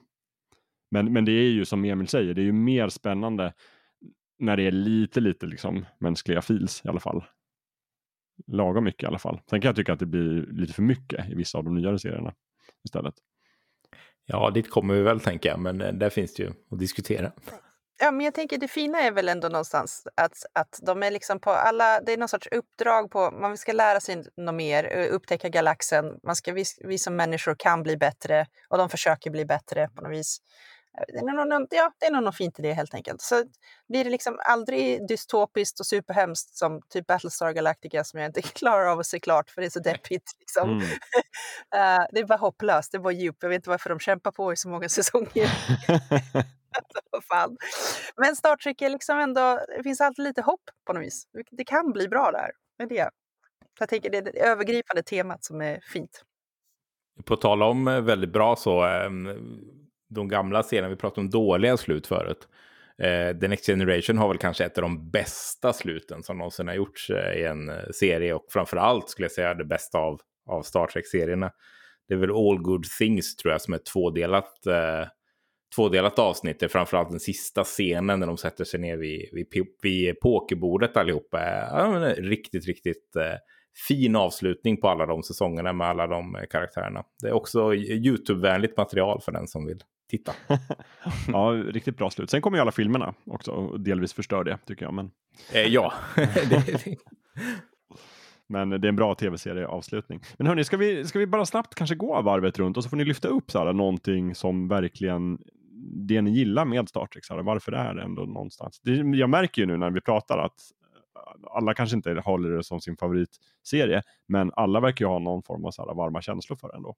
Men, 0.91 1.14
men 1.14 1.26
det 1.26 1.32
är 1.32 1.51
ju 1.51 1.66
som 1.66 1.86
Emil 1.86 2.08
säger, 2.08 2.34
det 2.34 2.41
är 2.41 2.45
ju 2.45 2.51
mer 2.51 2.89
spännande 2.89 3.54
när 4.39 4.58
det 4.58 4.64
är 4.64 4.72
lite, 4.72 5.20
lite 5.20 5.45
liksom 5.45 5.86
mänskliga 5.99 6.41
fils 6.41 6.82
i 6.86 6.88
alla 6.88 6.99
fall. 6.99 7.24
Lagom 8.47 8.84
mycket 8.84 9.04
i 9.04 9.06
alla 9.06 9.20
fall. 9.20 9.41
Sen 9.49 9.62
kan 9.62 9.70
jag 9.70 9.76
tycka 9.76 9.93
att 9.93 9.99
det 9.99 10.06
blir 10.06 10.45
lite 10.51 10.74
för 10.74 10.84
mycket 10.84 11.30
i 11.30 11.36
vissa 11.36 11.58
av 11.58 11.64
de 11.64 11.76
nyare 11.76 11.99
serierna 11.99 12.34
istället. 12.86 13.16
Ja, 14.26 14.49
dit 14.49 14.69
kommer 14.69 14.93
vi 14.93 15.01
väl 15.01 15.19
tänker 15.19 15.49
jag, 15.49 15.59
men 15.59 15.82
eh, 15.82 15.93
där 15.93 16.09
finns 16.09 16.34
det 16.34 16.43
ju 16.43 16.49
att 16.71 16.80
diskutera. 16.80 17.32
Ja, 17.99 18.11
men 18.11 18.26
jag 18.26 18.34
tänker 18.34 18.57
det 18.57 18.67
fina 18.67 19.01
är 19.01 19.11
väl 19.11 19.30
ändå 19.30 19.47
någonstans 19.47 20.07
att, 20.15 20.34
att 20.53 20.80
de 20.86 21.03
är 21.03 21.11
liksom 21.11 21.39
på 21.39 21.51
alla, 21.51 22.01
det 22.01 22.13
är 22.13 22.17
någon 22.17 22.30
sorts 22.30 22.47
uppdrag 22.51 23.11
på, 23.11 23.32
man 23.32 23.57
ska 23.57 23.74
lära 23.74 23.99
sig 23.99 24.24
något 24.38 24.55
mer, 24.55 24.97
eh, 24.97 25.15
upptäcka 25.15 25.49
galaxen, 25.49 26.05
man 26.24 26.36
ska, 26.36 26.53
vi, 26.53 26.63
vi 26.84 26.97
som 26.97 27.15
människor 27.15 27.55
kan 27.59 27.84
bli 27.84 27.97
bättre 27.97 28.45
och 28.69 28.78
de 28.78 28.89
försöker 28.89 29.32
bli 29.32 29.45
bättre 29.45 29.88
på 29.88 30.01
något 30.01 30.11
vis 30.11 30.38
det 30.94 31.20
är, 31.20 31.46
nog, 31.46 31.68
ja, 31.72 31.91
det 32.00 32.06
är 32.06 32.22
något 32.22 32.36
fint 32.36 32.60
i 32.60 32.62
det 32.62 32.74
helt 32.74 32.94
enkelt. 32.94 33.22
Så 33.22 33.44
blir 33.89 34.04
det 34.04 34.10
liksom 34.10 34.39
aldrig 34.46 35.08
dystopiskt 35.08 35.80
och 35.80 35.86
superhemskt 35.86 36.58
som 36.58 36.82
typ 36.89 37.08
Battlestar 37.08 37.52
Galactica 37.52 38.04
som 38.04 38.20
jag 38.20 38.30
inte 38.30 38.41
klarar 38.60 38.86
av 38.86 39.00
att 39.00 39.06
se 39.06 39.20
klart 39.20 39.50
för 39.50 39.62
det 39.62 39.68
är 39.68 39.70
så 39.70 39.80
deppigt. 39.80 40.32
Liksom. 40.39 40.70
Mm. 40.70 40.82
uh, 40.82 42.06
det 42.12 42.20
är 42.20 42.28
bara 42.28 42.38
hopplöst, 42.38 42.91
det 42.91 42.98
är 42.98 43.00
bara 43.00 43.14
djup. 43.14 43.36
Jag 43.39 43.50
vet 43.50 43.56
inte 43.56 43.70
varför 43.70 43.89
de 43.89 44.00
kämpar 44.00 44.32
på 44.32 44.54
i 44.54 44.56
så 44.56 44.70
många 44.70 44.89
säsonger. 44.89 45.50
fan. 47.30 47.58
Men 48.18 48.36
Star 48.36 48.56
Trek 48.56 48.82
är 48.82 48.89
liksom 48.89 49.20
ändå, 49.20 49.60
det 49.78 49.84
finns 49.84 50.02
alltid 50.02 50.24
lite 50.24 50.41
hopp 50.41 50.64
på 50.86 50.94
något 50.94 51.04
vis. 51.04 51.28
Det 51.52 51.64
kan 51.64 51.91
bli 51.91 52.08
bra 52.08 52.32
där. 52.32 52.52
Med 52.78 52.89
det. 52.89 53.10
Jag 53.80 53.89
tänker 53.89 54.10
det 54.10 54.18
är 54.18 54.22
det 54.22 54.39
övergripande 54.39 55.04
temat 55.04 55.44
som 55.44 55.62
är 55.62 55.80
fint. 55.80 56.24
På 57.26 57.36
tal 57.36 57.64
om 57.64 57.88
eh, 57.88 58.02
väldigt 58.02 58.34
bra 58.34 58.56
så, 58.56 58.84
ehm, 58.84 59.28
de 60.14 60.28
gamla 60.28 60.64
serierna, 60.64 60.89
vi 60.89 60.95
pratade 60.95 61.22
om 61.22 61.30
dåliga 61.30 61.78
slut 61.78 62.07
förut. 62.07 62.47
Eh, 62.97 63.38
The 63.39 63.47
Next 63.47 63.66
Generation 63.66 64.18
har 64.18 64.28
väl 64.28 64.38
kanske 64.38 64.66
ett 64.66 64.78
av 64.78 64.82
de 64.82 65.09
bästa 65.09 65.74
sluten 65.74 66.24
som 66.24 66.38
någonsin 66.38 66.68
har 66.68 66.76
gjorts 66.76 67.09
eh, 67.09 67.34
i 67.41 67.45
en 67.45 67.70
eh, 67.70 67.76
serie 67.93 68.34
och 68.34 68.45
framför 68.49 68.78
allt 68.78 69.09
skulle 69.09 69.26
jag 69.26 69.32
säga 69.32 69.53
det 69.53 69.66
bästa 69.66 69.97
av, 69.97 70.20
av 70.49 70.61
Star 70.61 70.88
Trek-serierna. 70.88 71.51
Det 72.07 72.14
är 72.14 72.18
väl 72.18 72.32
All 72.32 72.61
Good 72.61 72.84
Things 72.99 73.36
tror 73.36 73.51
jag 73.51 73.61
som 73.61 73.74
är 73.74 73.78
tvådelat, 73.78 74.66
eh, 74.66 75.07
tvådelat 75.76 76.20
avsnitt. 76.20 76.59
Det 76.59 76.66
är 76.66 76.70
framförallt 76.70 77.09
den 77.09 77.20
sista 77.20 77.64
scenen 77.64 78.20
när 78.20 78.28
de 78.28 78.38
sätter 78.38 78.64
sig 78.64 78.80
ner 78.80 78.97
vid, 78.97 79.30
vid, 79.32 79.47
vid 79.82 80.20
pokerbordet 80.20 80.97
allihopa. 80.97 81.39
Ja, 81.72 82.07
eh, 82.07 82.16
riktigt, 82.16 82.66
riktigt 82.68 83.16
eh, 83.16 83.38
fin 83.88 84.16
avslutning 84.16 84.78
på 84.78 84.89
alla 84.89 85.05
de 85.05 85.24
säsongerna 85.24 85.74
med 85.74 85.88
alla 85.88 86.07
de 86.07 86.36
eh, 86.36 86.41
karaktärerna. 86.49 87.03
Det 87.22 87.28
är 87.28 87.34
också 87.34 87.74
YouTube-vänligt 87.76 88.78
material 88.78 89.22
för 89.22 89.32
den 89.32 89.47
som 89.47 89.66
vill 89.66 89.80
titta. 90.18 90.34
ja, 91.28 91.49
riktigt 91.49 91.97
bra 91.97 92.09
slut. 92.09 92.30
Sen 92.30 92.41
kommer 92.41 92.57
ju 92.57 92.61
alla 92.61 92.72
filmerna 92.72 93.14
också 93.26 93.51
och 93.51 93.80
delvis 93.80 94.14
förstör 94.14 94.43
det 94.43 94.57
tycker 94.66 94.86
jag. 94.86 94.93
Men... 94.93 95.11
Eh, 95.53 95.61
ja. 95.61 95.93
Men 98.47 98.70
det 98.70 98.76
är 98.76 98.89
en 98.89 98.95
bra 98.95 99.16
tv-serie 99.16 99.68
avslutning. 99.68 100.20
Men 100.38 100.47
hörni, 100.47 100.64
ska 100.64 100.78
vi, 100.78 101.05
ska 101.05 101.20
vi 101.20 101.28
bara 101.28 101.45
snabbt 101.45 101.76
kanske 101.76 101.95
gå 101.95 102.22
varvet 102.22 102.59
runt 102.59 102.78
och 102.78 102.84
så 102.84 102.89
får 102.89 102.97
ni 102.97 103.05
lyfta 103.05 103.28
upp 103.28 103.51
så 103.51 103.59
här, 103.59 103.74
någonting 103.74 104.36
som 104.36 104.68
verkligen 104.68 105.38
det 106.07 106.22
ni 106.22 106.32
gillar 106.32 106.66
med 106.66 106.89
Star 106.89 107.05
Trek. 107.05 107.26
Så 107.26 107.34
här, 107.36 107.41
varför 107.41 107.72
det 107.72 107.78
är 107.78 107.95
ändå 107.95 108.22
någonstans. 108.22 108.80
Det, 108.80 108.91
jag 108.91 109.30
märker 109.30 109.61
ju 109.61 109.66
nu 109.66 109.78
när 109.78 109.91
vi 109.91 110.01
pratar 110.01 110.38
att 110.38 110.59
alla 111.51 111.74
kanske 111.74 111.95
inte 111.95 112.22
håller 112.26 112.49
det 112.49 112.64
som 112.64 112.82
sin 112.82 112.97
favoritserie, 112.97 114.01
men 114.28 114.51
alla 114.55 114.80
verkar 114.80 115.05
ju 115.05 115.09
ha 115.09 115.20
någon 115.20 115.43
form 115.43 115.66
av 115.66 115.72
så 115.72 115.86
här 115.86 115.95
varma 115.95 116.22
känslor 116.22 116.57
för 116.57 116.68
det 116.68 116.76
ändå. 116.76 116.95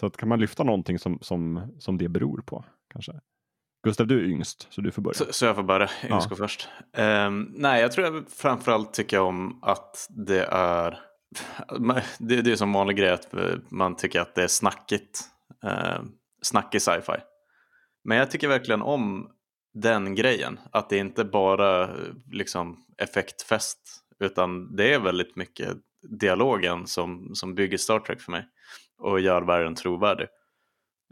Så 0.00 0.06
att 0.06 0.16
kan 0.16 0.28
man 0.28 0.40
lyfta 0.40 0.62
någonting 0.62 0.98
som, 0.98 1.18
som, 1.20 1.72
som 1.78 1.98
det 1.98 2.08
beror 2.08 2.42
på 2.46 2.64
kanske? 2.92 3.12
Gustav, 3.84 4.06
du 4.06 4.20
är 4.20 4.24
yngst, 4.24 4.66
så 4.70 4.80
du 4.80 4.90
får 4.90 5.02
börja. 5.02 5.14
Så, 5.14 5.24
så 5.30 5.44
jag 5.44 5.56
får 5.56 5.62
börja, 5.62 5.90
yngst 6.10 6.26
ja. 6.30 6.36
först. 6.36 6.68
Um, 6.96 7.52
nej, 7.56 7.80
jag 7.80 7.92
tror 7.92 8.06
jag 8.06 8.24
framförallt 8.28 8.94
tycker 8.94 9.20
om 9.20 9.58
att 9.62 10.06
det 10.10 10.44
är 10.44 10.98
det, 12.18 12.42
det 12.42 12.52
är 12.52 12.56
som 12.56 12.72
vanlig 12.72 12.96
grej 12.96 13.10
att 13.10 13.34
man 13.68 13.96
tycker 13.96 14.20
att 14.20 14.34
det 14.34 14.42
är 14.42 14.48
snackigt. 14.48 15.20
Uh, 15.64 16.04
snackig 16.42 16.82
sci-fi. 16.82 17.16
Men 18.04 18.18
jag 18.18 18.30
tycker 18.30 18.48
verkligen 18.48 18.82
om 18.82 19.30
den 19.74 20.14
grejen. 20.14 20.60
Att 20.70 20.90
det 20.90 20.98
inte 20.98 21.24
bara 21.24 21.90
liksom 22.32 22.84
effektfest 22.98 24.04
utan 24.20 24.76
det 24.76 24.94
är 24.94 24.98
väldigt 24.98 25.36
mycket 25.36 25.76
dialogen 26.20 26.86
som, 26.86 27.34
som 27.34 27.54
bygger 27.54 27.78
Star 27.78 27.98
Trek 27.98 28.20
för 28.20 28.32
mig 28.32 28.48
och 28.98 29.20
gör 29.20 29.42
världen 29.42 29.74
trovärdig. 29.74 30.26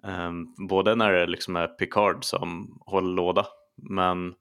Um, 0.03 0.55
både 0.69 0.95
när 0.95 1.13
det 1.13 1.27
liksom 1.27 1.57
är 1.57 1.67
Picard 1.67 2.25
som 2.25 2.79
håller 2.87 3.15
låda 3.15 3.47
men 3.91 4.35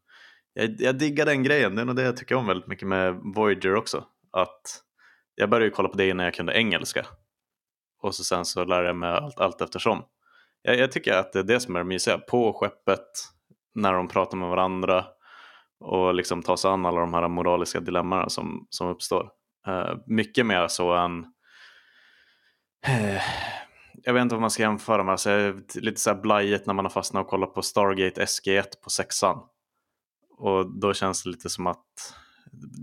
jag, 0.54 0.76
jag 0.80 0.98
diggar 0.98 1.26
den 1.26 1.44
grejen, 1.44 1.76
det 1.76 1.82
är 1.82 1.86
nog 1.86 1.96
det 1.96 2.04
jag 2.04 2.18
tycker 2.18 2.36
om 2.36 2.48
väldigt 2.48 2.68
mycket 2.68 2.88
med 2.88 3.16
Voyager 3.36 3.76
också. 3.76 4.06
Att 4.32 4.82
jag 5.36 5.50
började 5.50 5.66
ju 5.66 5.72
kolla 5.72 5.89
på 5.89 5.98
det 5.98 6.10
innan 6.10 6.26
jag 6.26 6.34
kunde 6.34 6.54
engelska 6.54 7.06
och 8.02 8.16
så 8.16 8.24
sen 8.24 8.46
så 8.46 8.64
lärde 8.64 8.88
jag 8.88 8.96
mig 8.96 9.10
allt, 9.10 9.39
allt 9.39 9.62
eftersom. 9.62 10.04
Jag, 10.62 10.78
jag 10.78 10.92
tycker 10.92 11.14
att 11.14 11.34
det 11.34 11.39
är 11.39 11.44
det 11.44 11.60
som 11.60 11.76
är 11.76 11.80
det 11.80 11.86
mysiga, 11.86 12.18
på 12.18 12.54
skeppet 12.54 13.08
när 13.76 13.94
de 13.94 14.08
pratar 14.08 14.38
med 14.38 14.50
varandra 14.50 15.06
och 15.80 16.14
liksom 16.14 16.44
ta 16.44 16.58
sig 16.58 16.72
an 16.72 16.86
alla 16.86 17.00
de 17.00 17.14
här 17.14 17.28
moraliska 17.28 17.80
dilemmana 17.80 18.30
som, 18.30 18.68
som 18.70 18.88
uppstår. 18.88 19.30
Uh, 19.68 19.94
mycket 20.06 20.46
mer 20.46 20.68
så 20.68 20.94
än 20.94 21.20
uh, 21.20 21.26
jag 24.04 24.14
vet 24.14 24.22
inte 24.22 24.36
vad 24.36 24.42
man 24.42 24.52
ska 24.52 24.64
jämföra 24.64 25.04
med, 25.04 25.12
alltså, 25.12 25.54
lite 25.76 26.02
så 26.02 26.10
här 26.10 26.22
blajigt 26.22 26.66
när 26.66 26.74
man 26.74 26.86
har 26.86 26.90
fastnat 26.90 27.24
och 27.24 27.30
kollat 27.30 27.54
på 27.54 27.62
Stargate 27.62 28.26
SG1 28.26 28.66
på 28.84 28.90
sexan. 28.90 29.40
Och 30.38 30.80
då 30.80 30.94
känns 30.94 31.24
det 31.24 31.30
lite 31.30 31.50
som 31.50 31.68
att 31.68 31.86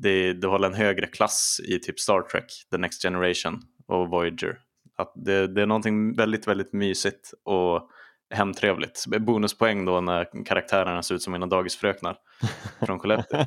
det, 0.02 0.32
det 0.32 0.46
håller 0.46 0.68
en 0.68 0.74
högre 0.74 1.06
klass 1.06 1.60
i 1.68 1.78
typ 1.78 2.00
Star 2.00 2.22
Trek, 2.22 2.44
The 2.70 2.78
Next 2.78 3.02
Generation 3.02 3.62
och 3.86 4.08
Voyager. 4.08 4.58
Att 4.96 5.12
det, 5.14 5.46
det 5.46 5.62
är 5.62 5.66
någonting 5.66 6.16
väldigt, 6.16 6.48
väldigt 6.48 6.72
mysigt 6.72 7.32
och 7.44 7.90
hemtrevligt. 8.34 9.04
Bonuspoäng 9.06 9.84
då 9.84 10.00
när 10.00 10.44
karaktärerna 10.44 11.02
ser 11.02 11.14
ut 11.14 11.22
som 11.22 11.32
mina 11.32 11.46
dagisfröknar 11.46 12.16
från 12.86 12.98
Skellefteå. 12.98 13.38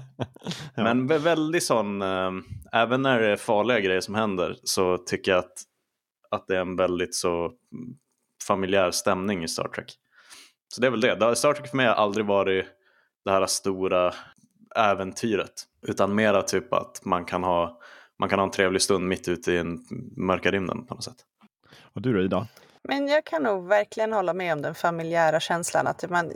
ja. 0.75 0.83
Men 0.83 1.07
väldigt 1.07 1.63
sån, 1.63 2.01
äh, 2.01 2.31
även 2.71 3.01
när 3.01 3.19
det 3.19 3.27
är 3.27 3.35
farliga 3.35 3.79
grejer 3.79 4.01
som 4.01 4.15
händer 4.15 4.55
så 4.63 4.97
tycker 4.97 5.31
jag 5.31 5.39
att, 5.39 5.53
att 6.31 6.47
det 6.47 6.55
är 6.55 6.61
en 6.61 6.75
väldigt 6.75 7.15
så 7.15 7.51
familjär 8.47 8.91
stämning 8.91 9.43
i 9.43 9.47
Star 9.47 9.67
Trek. 9.67 9.93
Så 10.73 10.81
det 10.81 10.87
är 10.87 10.91
väl 10.91 11.01
det. 11.01 11.35
Star 11.35 11.53
Trek 11.53 11.69
för 11.69 11.77
mig 11.77 11.87
har 11.87 11.93
aldrig 11.93 12.25
varit 12.25 12.65
det 13.25 13.31
här 13.31 13.45
stora 13.45 14.13
äventyret 14.75 15.63
utan 15.87 16.15
mera 16.15 16.41
typ 16.41 16.73
att 16.73 17.05
man 17.05 17.25
kan 17.25 17.43
ha 17.43 17.81
man 18.19 18.29
kan 18.29 18.39
ha 18.39 18.45
en 18.45 18.51
trevlig 18.51 18.81
stund 18.81 19.07
mitt 19.07 19.27
ute 19.27 19.51
i 19.51 19.57
en 19.57 19.85
mörka 20.17 20.51
rymden 20.51 20.85
på 20.85 20.93
något 20.93 21.03
sätt. 21.03 21.15
Och 21.93 22.01
du 22.01 22.13
då 22.13 22.21
Ida? 22.21 22.47
Men 22.83 23.07
jag 23.07 23.25
kan 23.25 23.43
nog 23.43 23.67
verkligen 23.67 24.13
hålla 24.13 24.33
med 24.33 24.53
om 24.53 24.61
den 24.61 24.75
familjära 24.75 25.39
känslan. 25.39 25.87
Att 25.87 26.09
man, 26.09 26.31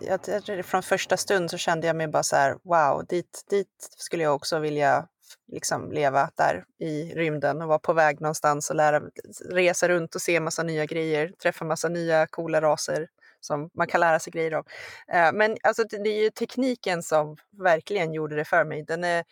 jag, 0.47 0.65
från 0.65 0.83
första 0.83 1.17
stund 1.17 1.51
så 1.51 1.57
kände 1.57 1.87
jag 1.87 1.95
mig 1.95 2.07
bara 2.07 2.23
så 2.23 2.35
här, 2.35 2.57
wow, 2.63 3.05
dit, 3.09 3.45
dit 3.49 3.89
skulle 3.97 4.23
jag 4.23 4.35
också 4.35 4.59
vilja 4.59 5.07
liksom 5.51 5.91
leva 5.91 6.29
där 6.35 6.65
i 6.79 7.13
rymden 7.15 7.61
och 7.61 7.67
vara 7.67 7.79
på 7.79 7.93
väg 7.93 8.21
någonstans 8.21 8.69
och 8.69 8.75
lära, 8.75 9.01
resa 9.49 9.87
runt 9.87 10.15
och 10.15 10.21
se 10.21 10.39
massa 10.39 10.63
nya 10.63 10.85
grejer, 10.85 11.31
träffa 11.41 11.65
massa 11.65 11.89
nya 11.89 12.27
coola 12.27 12.61
raser 12.61 13.07
som 13.39 13.69
man 13.73 13.87
kan 13.87 14.01
lära 14.01 14.19
sig 14.19 14.31
grejer 14.31 14.51
av. 14.51 14.65
Eh, 15.07 15.31
men 15.33 15.57
alltså, 15.63 15.83
det 15.83 16.09
är 16.09 16.23
ju 16.23 16.29
tekniken 16.29 17.03
som 17.03 17.37
verkligen 17.63 18.13
gjorde 18.13 18.35
det 18.35 18.45
för 18.45 18.65
mig. 18.65 18.83
Den 18.83 19.03
är, 19.03 19.23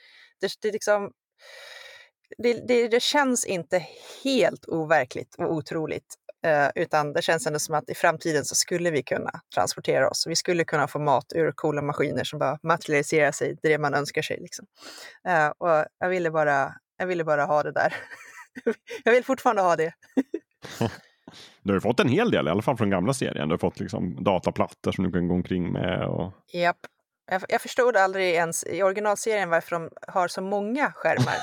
det, 0.42 0.52
det, 0.62 0.72
liksom, 0.72 1.12
det, 2.38 2.54
det, 2.68 2.88
det 2.88 3.02
känns 3.02 3.46
inte 3.46 3.88
helt 4.24 4.66
overkligt 4.66 5.36
och 5.38 5.54
otroligt 5.54 6.16
utan 6.76 7.14
det 7.14 7.22
känns 7.22 7.48
ändå 7.48 7.60
som 7.60 7.76
att 7.76 7.90
i 7.90 7.96
framtiden 7.96 8.46
så 8.46 8.56
skulle 8.56 8.92
vi 8.92 9.04
kunna 9.04 9.32
transportera 9.56 10.10
oss. 10.10 10.28
Vi 10.28 10.36
skulle 10.36 10.64
kunna 10.64 10.88
få 10.88 11.00
mat 11.00 11.26
ur 11.36 11.52
coola 11.52 11.82
maskiner 11.82 12.24
som 12.24 12.40
bara 12.40 12.60
materialiserar 12.64 13.32
sig, 13.32 13.58
det 13.62 13.78
man 13.78 13.94
önskar 13.94 14.22
sig. 14.22 14.38
Liksom. 14.42 14.66
Eh, 15.28 15.48
och 15.48 15.86
jag 16.00 16.10
ville, 16.10 16.32
bara, 16.32 16.76
jag 16.98 17.08
ville 17.08 17.24
bara 17.24 17.46
ha 17.46 17.64
det 17.64 17.72
där. 17.72 17.96
jag 19.04 19.12
vill 19.14 19.24
fortfarande 19.24 19.62
ha 19.62 19.76
det. 19.76 19.94
du 21.64 21.74
har 21.74 21.80
fått 21.80 22.00
en 22.00 22.10
hel 22.10 22.32
del, 22.32 22.48
i 22.48 22.50
alla 22.50 22.62
fall 22.62 22.78
från 22.78 22.90
gamla 22.90 23.14
serien. 23.14 23.48
Du 23.48 23.54
har 23.54 23.58
fått 23.58 23.80
liksom 23.80 24.24
dataplattor 24.24 24.92
som 24.92 25.04
du 25.04 25.12
kan 25.12 25.28
gå 25.28 25.36
omkring 25.36 25.72
med. 25.72 26.08
Och... 26.08 26.34
Japp. 26.54 26.78
Jag, 27.32 27.42
jag 27.48 27.62
förstod 27.62 27.98
aldrig 27.98 28.34
ens 28.34 28.64
i 28.64 28.84
originalserien 28.84 29.50
varför 29.50 29.76
de 29.76 29.90
har 30.08 30.28
så 30.28 30.42
många 30.42 30.92
skärmar. 30.92 31.36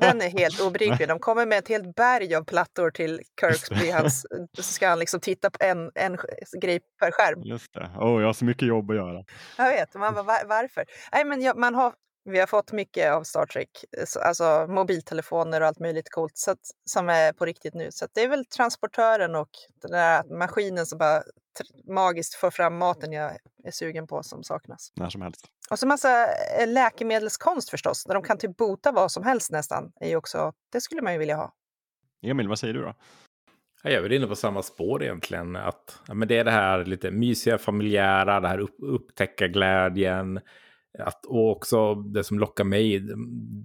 Den, 0.00 0.20
är 0.20 0.38
helt 0.38 0.60
obegriplig. 0.60 1.08
De 1.08 1.18
kommer 1.18 1.46
med 1.46 1.58
ett 1.58 1.68
helt 1.68 1.94
berg 1.96 2.34
av 2.34 2.44
plattor 2.44 2.90
till 2.90 3.20
Kirksby. 3.40 3.90
Hans, 3.90 4.26
så 4.56 4.62
ska 4.62 4.88
han 4.88 4.98
liksom 4.98 5.20
titta 5.20 5.50
på 5.50 5.56
en, 5.60 5.90
en 5.94 6.18
grej 6.60 6.80
per 7.00 7.10
skärm. 7.10 7.42
Just 7.42 7.74
det. 7.74 7.90
Oh, 7.98 8.20
jag 8.20 8.28
har 8.28 8.32
så 8.32 8.44
mycket 8.44 8.68
jobb 8.68 8.90
att 8.90 8.96
göra. 8.96 9.24
Jag 9.58 9.68
vet. 9.68 9.94
Man 9.94 10.14
bara, 10.14 10.22
var, 10.22 10.44
varför? 10.46 10.84
Nej, 11.12 11.24
men 11.24 11.42
jag, 11.42 11.56
man 11.56 11.74
har, 11.74 11.92
vi 12.24 12.40
har 12.40 12.46
fått 12.46 12.72
mycket 12.72 13.12
av 13.12 13.22
Star 13.22 13.46
Trek, 13.46 13.84
alltså 14.24 14.66
mobiltelefoner 14.68 15.60
och 15.60 15.66
allt 15.66 15.78
möjligt 15.78 16.10
coolt 16.10 16.36
så 16.36 16.50
att, 16.50 16.58
som 16.84 17.08
är 17.08 17.32
på 17.32 17.44
riktigt 17.44 17.74
nu. 17.74 17.88
Så 17.90 18.06
det 18.14 18.22
är 18.22 18.28
väl 18.28 18.44
transportören 18.44 19.34
och 19.34 19.50
den 19.82 19.90
där 19.90 20.38
maskinen 20.38 20.86
som 20.86 20.98
bara 20.98 21.22
magiskt 21.88 22.34
får 22.34 22.50
fram 22.50 22.78
maten 22.78 23.12
jag 23.12 23.36
är 23.64 23.70
sugen 23.70 24.06
på 24.06 24.22
som 24.22 24.42
saknas. 24.42 24.92
När 24.96 25.10
som 25.10 25.22
helst. 25.22 25.46
Och 25.70 25.78
så 25.78 25.86
massa 25.86 26.26
eh, 26.60 26.68
läkemedelskonst 26.68 27.70
förstås, 27.70 28.04
där 28.04 28.14
de 28.14 28.22
kan 28.22 28.38
typ 28.38 28.56
bota 28.56 28.92
vad 28.92 29.12
som 29.12 29.24
helst 29.24 29.50
nästan. 29.50 29.92
Är 30.00 30.16
också, 30.16 30.52
det 30.72 30.80
skulle 30.80 31.02
man 31.02 31.12
ju 31.12 31.18
vilja 31.18 31.36
ha. 31.36 31.52
Emil, 32.22 32.48
vad 32.48 32.58
säger 32.58 32.74
du 32.74 32.82
då? 32.82 32.94
Jag 33.82 33.92
är 33.92 34.02
väl 34.02 34.12
inne 34.12 34.26
på 34.26 34.36
samma 34.36 34.62
spår 34.62 35.02
egentligen. 35.02 35.56
Att, 35.56 36.02
ja, 36.08 36.14
men 36.14 36.28
det 36.28 36.38
är 36.38 36.44
det 36.44 36.50
här 36.50 36.84
lite 36.84 37.10
mysiga, 37.10 37.58
familjära, 37.58 38.40
det 38.40 38.48
här 38.48 38.58
upp, 38.58 38.76
upptäcka 38.82 39.48
glädjen. 39.48 40.40
Att, 40.98 41.26
och 41.26 41.50
också 41.50 41.94
det 41.94 42.24
som 42.24 42.38
lockar 42.38 42.64
mig, 42.64 43.02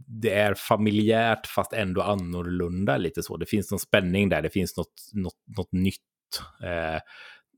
det 0.08 0.34
är 0.34 0.54
familjärt 0.54 1.48
fast 1.48 1.74
ändå 1.74 2.02
annorlunda 2.02 2.98
lite 2.98 3.24
så. 3.24 3.38
Det 3.38 3.46
finns 3.46 3.72
någon 3.72 3.80
spänning 3.80 4.30
där, 4.30 4.42
det 4.42 4.50
finns 4.50 4.78
något, 4.78 4.94
något, 5.14 5.38
något 5.58 5.72
nytt. 5.72 5.96
Eh, 6.64 7.02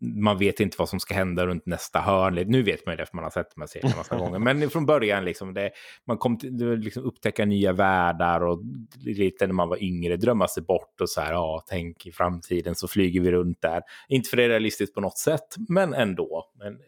man 0.02 0.38
vet 0.38 0.60
inte 0.60 0.76
vad 0.80 0.90
som 0.90 1.00
ska 1.00 1.14
hända 1.14 1.48
runt 1.48 1.66
nästa 1.66 2.00
hörn. 2.00 2.36
Nu 2.48 2.64
vet 2.64 2.86
man 2.86 2.94
ju 2.94 2.98
det 2.98 3.06
för 3.06 3.16
man 3.16 3.24
har 3.24 3.32
sett 3.32 3.56
de 3.56 3.62
här 3.62 3.68
serierna 3.68 3.98
massa 3.98 4.16
gånger. 4.20 4.40
Men 4.40 4.70
från 4.70 4.86
början, 4.86 5.26
liksom, 5.26 5.54
det, 5.54 5.72
man 6.08 6.18
kom 6.18 6.38
till 6.38 6.80
liksom, 6.80 7.04
upptäcka 7.04 7.46
nya 7.46 7.74
världar 7.74 8.42
och 8.42 8.62
lite 9.06 9.48
när 9.48 9.54
man 9.54 9.70
var 9.70 9.84
yngre 9.84 10.18
drömma 10.18 10.48
sig 10.48 10.64
bort 10.64 11.02
och 11.02 11.10
så 11.10 11.22
här, 11.22 11.34
ja, 11.34 11.64
tänk 11.68 12.06
i 12.06 12.12
framtiden 12.12 12.76
så 12.76 12.88
flyger 12.88 13.22
vi 13.22 13.32
runt 13.32 13.62
där. 13.62 13.82
Inte 14.08 14.30
för 14.30 14.38
det 14.38 14.44
är 14.44 14.50
realistiskt 14.50 14.96
på 14.96 15.02
något 15.02 15.18
sätt, 15.18 15.56
men 15.70 15.94
ändå. 15.94 16.46
Men 16.60 16.80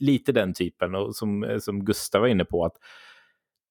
lite 0.00 0.32
den 0.32 0.54
typen, 0.54 0.94
och 0.94 1.16
som, 1.16 1.58
som 1.60 1.84
Gustav 1.84 2.20
var 2.20 2.28
inne 2.28 2.44
på, 2.44 2.64
att 2.64 2.76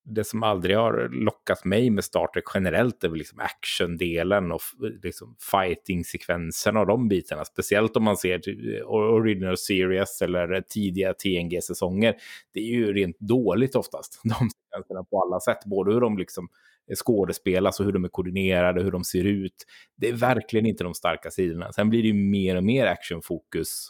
det 0.10 0.24
som 0.24 0.44
aldrig 0.44 0.78
har 0.78 1.10
lockat 1.10 1.66
mig 1.66 1.90
med 1.90 2.04
Star 2.04 2.28
Trek 2.28 2.44
generellt 2.54 3.04
är 3.04 3.10
väl 3.10 3.18
liksom 3.18 3.40
actiondelen 3.40 4.52
och 4.52 4.62
liksom 5.04 5.36
fighting-sekvenserna 5.52 6.80
och 6.80 6.88
de 6.88 7.08
bitarna. 7.08 7.46
Speciellt 7.46 7.98
om 7.98 8.04
man 8.04 8.18
ser 8.18 8.42
eh, 8.76 8.92
original 8.92 9.58
series 9.58 10.22
eller 10.22 10.54
eh, 10.54 10.62
tidiga 10.62 11.14
TNG-säsonger. 11.14 12.16
Det 12.54 12.60
är 12.60 12.66
ju 12.66 12.94
rent 12.94 13.20
dåligt 13.20 13.76
oftast, 13.76 14.22
de 14.24 14.50
sekvenserna 14.50 15.04
på 15.04 15.22
alla 15.22 15.40
sätt. 15.40 15.66
Både 15.66 15.94
hur 15.94 16.02
de 16.02 16.18
liksom 16.18 16.50
skådespelas 16.96 17.80
och 17.80 17.86
hur 17.86 17.94
de 17.94 18.04
är 18.04 18.10
koordinerade, 18.10 18.84
hur 18.84 18.92
de 18.92 19.04
ser 19.04 19.24
ut. 19.24 19.66
Det 19.98 20.10
är 20.10 20.14
verkligen 20.14 20.66
inte 20.66 20.84
de 20.84 20.94
starka 20.94 21.32
sidorna. 21.32 21.72
Sen 21.72 21.90
blir 21.90 22.02
det 22.02 22.08
ju 22.08 22.14
mer 22.14 22.56
och 22.56 22.64
mer 22.64 22.86
actionfokus 22.86 23.90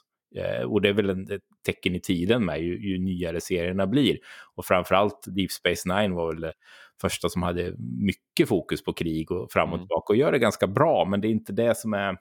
och 0.66 0.82
det 0.82 0.90
är 0.90 0.94
väl 0.94 1.10
ett 1.10 1.42
tecken 1.66 1.96
i 1.96 2.00
tiden 2.00 2.46
med 2.46 2.62
ju, 2.62 2.90
ju 2.90 3.00
nyare 3.00 3.42
serierna 3.42 3.88
blir. 3.88 4.18
Och 4.56 4.66
framförallt 4.66 5.26
Deep 5.28 5.52
Space 5.52 5.96
Nine 5.96 6.14
var 6.14 6.34
väl 6.34 6.42
det 6.42 6.54
första 7.02 7.30
som 7.30 7.44
hade 7.44 7.76
mycket 7.78 8.48
fokus 8.48 8.84
på 8.84 8.94
krig 8.94 9.32
och 9.32 9.52
fram 9.52 9.70
och 9.70 9.76
mm. 9.76 9.88
tillbaka 9.88 10.14
och 10.14 10.18
gör 10.18 10.32
det 10.32 10.40
ganska 10.40 10.68
bra, 10.68 11.06
men 11.06 11.22
det 11.22 11.28
är 11.28 11.32
inte 11.32 11.54
det 11.54 11.78
som 11.78 11.94
är 11.94 12.18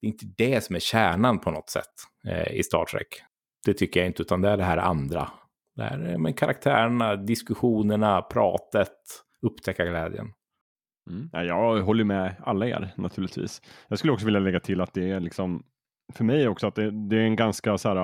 det 0.00 0.06
är 0.06 0.08
inte 0.08 0.26
det 0.36 0.64
som 0.64 0.76
är 0.76 0.80
kärnan 0.80 1.38
på 1.38 1.50
något 1.50 1.70
sätt 1.70 1.92
eh, 2.28 2.52
i 2.52 2.62
Star 2.62 2.84
Trek. 2.84 3.08
Det 3.64 3.74
tycker 3.74 4.00
jag 4.00 4.06
inte, 4.06 4.22
utan 4.22 4.40
det 4.40 4.48
är 4.48 4.56
det 4.56 4.64
här 4.64 4.76
andra. 4.76 5.30
Det 5.76 5.82
här 5.82 6.18
med 6.18 6.38
karaktärerna, 6.38 7.16
diskussionerna, 7.16 8.22
pratet, 8.22 8.92
upptäcka 9.42 9.84
glädjen. 9.84 10.32
Mm. 11.10 11.30
Ja, 11.32 11.44
jag 11.44 11.82
håller 11.82 12.04
med 12.04 12.36
alla 12.40 12.66
er 12.66 12.92
naturligtvis. 12.96 13.62
Jag 13.88 13.98
skulle 13.98 14.12
också 14.12 14.26
vilja 14.26 14.40
lägga 14.40 14.60
till 14.60 14.80
att 14.80 14.94
det 14.94 15.10
är 15.10 15.20
liksom 15.20 15.64
för 16.12 16.24
mig 16.24 16.48
också 16.48 16.66
att 16.66 16.74
det, 16.74 17.08
det 17.08 17.16
är 17.16 17.24
en 17.24 17.36
ganska 17.36 17.78
så 17.78 17.88
här, 17.88 17.94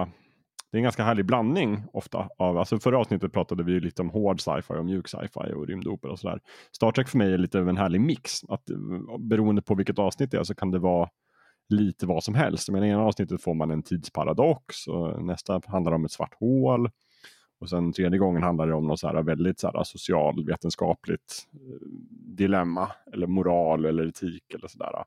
det 0.70 0.76
är 0.76 0.78
en 0.78 0.82
ganska 0.82 1.04
härlig 1.04 1.26
blandning 1.26 1.84
ofta 1.92 2.28
av, 2.38 2.58
alltså 2.58 2.78
förra 2.78 2.98
avsnittet 2.98 3.32
pratade 3.32 3.62
vi 3.62 3.80
lite 3.80 4.02
om 4.02 4.10
hård 4.10 4.40
sci-fi 4.40 4.74
och 4.74 4.84
mjuk 4.84 5.08
sci-fi 5.08 5.52
och 5.54 5.66
rymdopera 5.66 6.12
och 6.12 6.18
sådär. 6.18 6.40
Star 6.72 6.92
Trek 6.92 7.08
för 7.08 7.18
mig 7.18 7.32
är 7.32 7.38
lite 7.38 7.58
av 7.58 7.68
en 7.68 7.76
härlig 7.76 8.00
mix, 8.00 8.44
att 8.48 8.70
eh, 8.70 8.76
beroende 9.18 9.62
på 9.62 9.74
vilket 9.74 9.98
avsnitt 9.98 10.30
det 10.30 10.38
är 10.38 10.44
så 10.44 10.54
kan 10.54 10.70
det 10.70 10.78
vara 10.78 11.08
lite 11.68 12.06
vad 12.06 12.24
som 12.24 12.34
helst. 12.34 12.68
Men 12.68 12.84
i 12.84 12.88
ena 12.88 13.02
avsnittet 13.02 13.42
får 13.42 13.54
man 13.54 13.70
en 13.70 13.82
tidsparadox 13.82 14.86
och 14.86 15.24
nästa 15.24 15.60
handlar 15.66 15.92
om 15.92 16.04
ett 16.04 16.12
svart 16.12 16.34
hål. 16.40 16.90
Och 17.60 17.68
sen 17.68 17.92
tredje 17.92 18.18
gången 18.18 18.42
handlar 18.42 18.66
det 18.66 18.74
om 18.74 18.86
något 18.86 19.00
så 19.00 19.06
här 19.06 19.22
väldigt 19.22 19.60
så 19.60 19.66
här 19.66 19.84
socialvetenskapligt 19.84 21.48
eh, 21.54 21.86
dilemma 22.10 22.88
eller 23.12 23.26
moral 23.26 23.84
eller 23.84 24.06
etik 24.06 24.54
eller 24.54 24.68
sådär. 24.68 25.04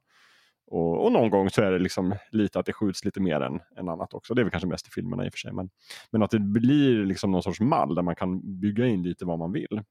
Och, 0.68 1.05
och, 1.05 1.11
någon 1.11 1.30
gång 1.30 1.49
så 1.49 1.61
är 1.61 1.72
det 1.72 1.80
liksom 1.80 2.16
lite 2.32 2.59
att 2.59 2.66
det 2.66 2.74
skjuts 2.74 3.05
lite 3.05 3.22
mer 3.22 3.41
än, 3.41 3.59
än 3.78 3.89
annat 3.89 4.13
också. 4.13 4.34
Det 4.34 4.41
är 4.41 4.43
väl 4.43 4.51
kanske 4.51 4.68
mest 4.68 4.88
i 4.88 4.91
filmerna 4.91 5.26
i 5.26 5.30
och 5.30 5.34
för 5.34 5.38
sig. 5.38 5.53
Men, 5.53 5.70
men 6.11 6.24
att 6.24 6.32
det 6.32 6.39
blir 6.39 7.05
liksom 7.05 7.32
någon 7.32 7.43
sorts 7.43 7.59
mall 7.59 7.95
där 7.95 8.01
man 8.01 8.16
kan 8.16 8.59
bygga 8.59 8.88
in 8.88 9.03
lite 9.03 9.26
vad 9.26 9.39
man 9.39 9.51
vill. 9.51 9.82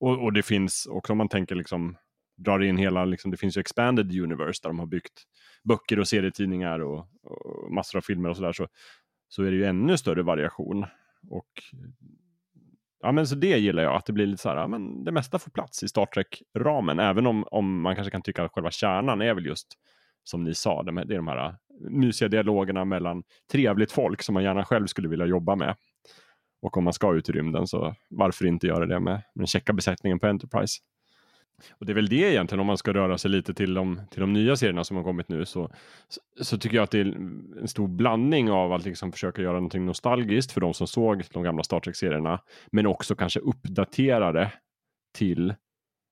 Och, 0.00 0.24
och 0.24 0.32
det 0.32 0.42
finns 0.42 0.86
också 0.86 1.12
om 1.12 1.18
man 1.18 1.28
tänker 1.28 1.54
liksom 1.54 1.96
drar 2.36 2.62
in 2.62 2.76
hela, 2.76 3.04
liksom, 3.04 3.30
det 3.30 3.36
finns 3.36 3.56
ju 3.56 3.60
expanded 3.60 4.20
universe 4.20 4.60
där 4.62 4.68
de 4.68 4.78
har 4.78 4.86
byggt 4.86 5.22
böcker 5.64 5.98
och 5.98 6.08
serietidningar 6.08 6.80
och, 6.80 6.98
och 7.22 7.72
massor 7.72 7.98
av 7.98 8.02
filmer 8.02 8.28
och 8.28 8.36
sådär. 8.36 8.52
Så, 8.52 8.68
så 9.28 9.42
är 9.42 9.50
det 9.50 9.56
ju 9.56 9.64
ännu 9.64 9.98
större 9.98 10.22
variation. 10.22 10.86
Och 11.30 11.48
ja, 13.02 13.12
men 13.12 13.26
så 13.26 13.34
det 13.34 13.58
gillar 13.58 13.82
jag, 13.82 13.96
att 13.96 14.06
det 14.06 14.12
blir 14.12 14.26
lite 14.26 14.42
så 14.42 14.48
här, 14.48 14.56
ja, 14.56 14.66
men 14.66 15.04
det 15.04 15.12
mesta 15.12 15.38
får 15.38 15.50
plats 15.50 15.82
i 15.82 15.88
Star 15.88 16.06
Trek-ramen, 16.06 16.98
även 16.98 17.26
om, 17.26 17.44
om 17.50 17.80
man 17.80 17.94
kanske 17.94 18.10
kan 18.10 18.22
tycka 18.22 18.44
att 18.44 18.52
själva 18.52 18.70
kärnan 18.70 19.22
är 19.22 19.34
väl 19.34 19.46
just 19.46 19.66
som 20.24 20.44
ni 20.44 20.54
sa, 20.54 20.82
det 20.82 20.90
är 20.90 21.16
de 21.16 21.28
här 21.28 21.46
äh, 21.46 21.54
mysiga 21.90 22.28
dialogerna 22.28 22.84
mellan 22.84 23.22
trevligt 23.52 23.92
folk 23.92 24.22
som 24.22 24.34
man 24.34 24.42
gärna 24.42 24.64
själv 24.64 24.86
skulle 24.86 25.08
vilja 25.08 25.26
jobba 25.26 25.56
med. 25.56 25.76
Och 26.62 26.76
om 26.76 26.84
man 26.84 26.92
ska 26.92 27.14
ut 27.14 27.28
i 27.28 27.32
rymden 27.32 27.66
så 27.66 27.94
varför 28.10 28.46
inte 28.46 28.66
göra 28.66 28.86
det 28.86 29.00
med, 29.00 29.12
med 29.12 29.22
den 29.34 29.46
checka 29.46 29.72
besättningen 29.72 30.18
på 30.18 30.26
Enterprise. 30.26 30.78
Och 31.70 31.86
det 31.86 31.92
är 31.92 31.94
väl 31.94 32.08
det 32.08 32.32
egentligen 32.32 32.60
om 32.60 32.66
man 32.66 32.78
ska 32.78 32.92
röra 32.92 33.18
sig 33.18 33.30
lite 33.30 33.54
till 33.54 33.74
de, 33.74 34.00
till 34.10 34.20
de 34.20 34.32
nya 34.32 34.56
serierna 34.56 34.84
som 34.84 34.96
har 34.96 35.04
kommit 35.04 35.28
nu 35.28 35.44
så, 35.44 35.70
så, 36.08 36.44
så 36.44 36.58
tycker 36.58 36.76
jag 36.76 36.84
att 36.84 36.90
det 36.90 37.00
är 37.00 37.04
en 37.60 37.68
stor 37.68 37.88
blandning 37.88 38.50
av 38.50 38.72
att 38.72 38.84
liksom 38.84 39.12
försöka 39.12 39.42
göra 39.42 39.54
någonting 39.54 39.86
nostalgiskt 39.86 40.52
för 40.52 40.60
de 40.60 40.74
som 40.74 40.86
såg 40.86 41.24
de 41.32 41.42
gamla 41.42 41.62
Star 41.62 41.80
Trek-serierna 41.80 42.40
men 42.72 42.86
också 42.86 43.14
kanske 43.14 43.40
uppdatera 43.40 44.32
det 44.32 44.52
till 45.14 45.54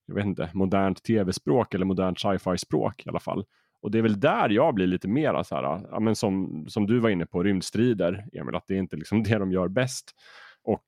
jag 0.07 0.15
vet 0.15 0.27
inte, 0.27 0.51
modernt 0.55 1.03
tv-språk 1.03 1.75
eller 1.75 1.87
modernt 1.87 2.21
sci-fi-språk 2.21 3.07
i 3.07 3.09
alla 3.09 3.21
fall. 3.21 3.45
Och 3.81 3.91
det 3.91 3.99
är 3.99 4.03
väl 4.03 4.21
där 4.21 4.49
jag 4.49 4.75
blir 4.75 4.87
lite 4.87 5.09
mera 5.09 5.45
så 5.45 5.55
här, 5.55 5.81
ja, 5.91 6.01
men 6.01 6.17
som, 6.17 6.65
som 6.69 6.87
du 6.87 6.99
var 6.99 7.11
inne 7.11 7.27
på, 7.27 7.43
rymdstrider, 7.43 8.27
Emil, 8.33 8.55
att 8.55 8.65
det 8.67 8.75
är 8.75 8.79
inte 8.79 8.97
liksom 8.97 9.23
det 9.23 9.39
de 9.39 9.53
gör 9.53 9.69
bäst. 9.69 10.15
Och 10.63 10.85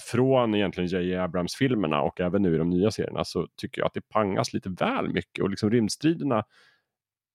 från 0.00 0.54
egentligen 0.54 0.88
J.J. 0.88 1.16
Abrams-filmerna 1.16 2.00
och 2.00 2.20
även 2.20 2.42
nu 2.42 2.54
i 2.54 2.58
de 2.58 2.70
nya 2.70 2.90
serierna 2.90 3.24
så 3.24 3.46
tycker 3.56 3.80
jag 3.80 3.86
att 3.86 3.94
det 3.94 4.08
pangas 4.08 4.52
lite 4.52 4.68
väl 4.68 5.08
mycket 5.12 5.42
och 5.42 5.50
liksom 5.50 5.70
rymdstriderna 5.70 6.44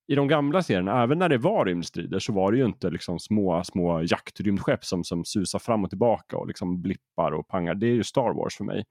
i 0.08 0.16
de 0.16 0.28
gamla 0.28 0.64
serierna, 0.64 1.04
även 1.04 1.20
när 1.20 1.30
det 1.30 1.38
var 1.38 1.66
rymdstrider 1.66 2.20
så 2.20 2.34
var 2.34 2.52
det 2.52 2.58
ju 2.58 2.66
inte 2.66 2.90
liksom 2.90 3.20
små, 3.20 3.64
små 3.64 4.02
jaktrymdskepp 4.02 4.86
som, 4.86 5.04
som 5.04 5.26
susar 5.26 5.60
fram 5.60 5.84
och 5.84 5.90
tillbaka 5.90 6.38
och 6.38 6.48
liksom 6.48 6.82
blippar 6.82 7.32
och 7.32 7.48
pangar. 7.48 7.76
Det 7.76 7.88
är 7.88 7.94
ju 7.94 8.04
Star 8.04 8.34
Wars 8.34 8.56
för 8.58 8.64
mig. 8.64 8.84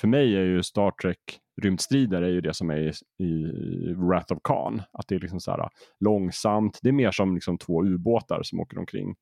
För 0.00 0.08
mig 0.08 0.36
är 0.36 0.44
ju 0.44 0.62
Star 0.62 0.90
Trek 0.90 1.18
rymdstrider 1.62 2.22
är 2.22 2.28
ju 2.28 2.40
det 2.40 2.54
som 2.54 2.70
är 2.70 2.76
i, 2.78 3.24
i 3.24 3.94
Wrath 3.94 4.32
of 4.32 4.38
Khan. 4.44 4.82
Att 4.92 5.08
det 5.08 5.14
är 5.14 5.20
liksom 5.20 5.40
så 5.40 5.50
här 5.50 5.68
långsamt. 6.00 6.78
Det 6.82 6.88
är 6.88 6.92
mer 6.92 7.10
som 7.10 7.34
liksom 7.34 7.58
två 7.58 7.84
ubåtar 7.84 8.42
som 8.42 8.60
åker 8.60 8.78
omkring 8.78 9.14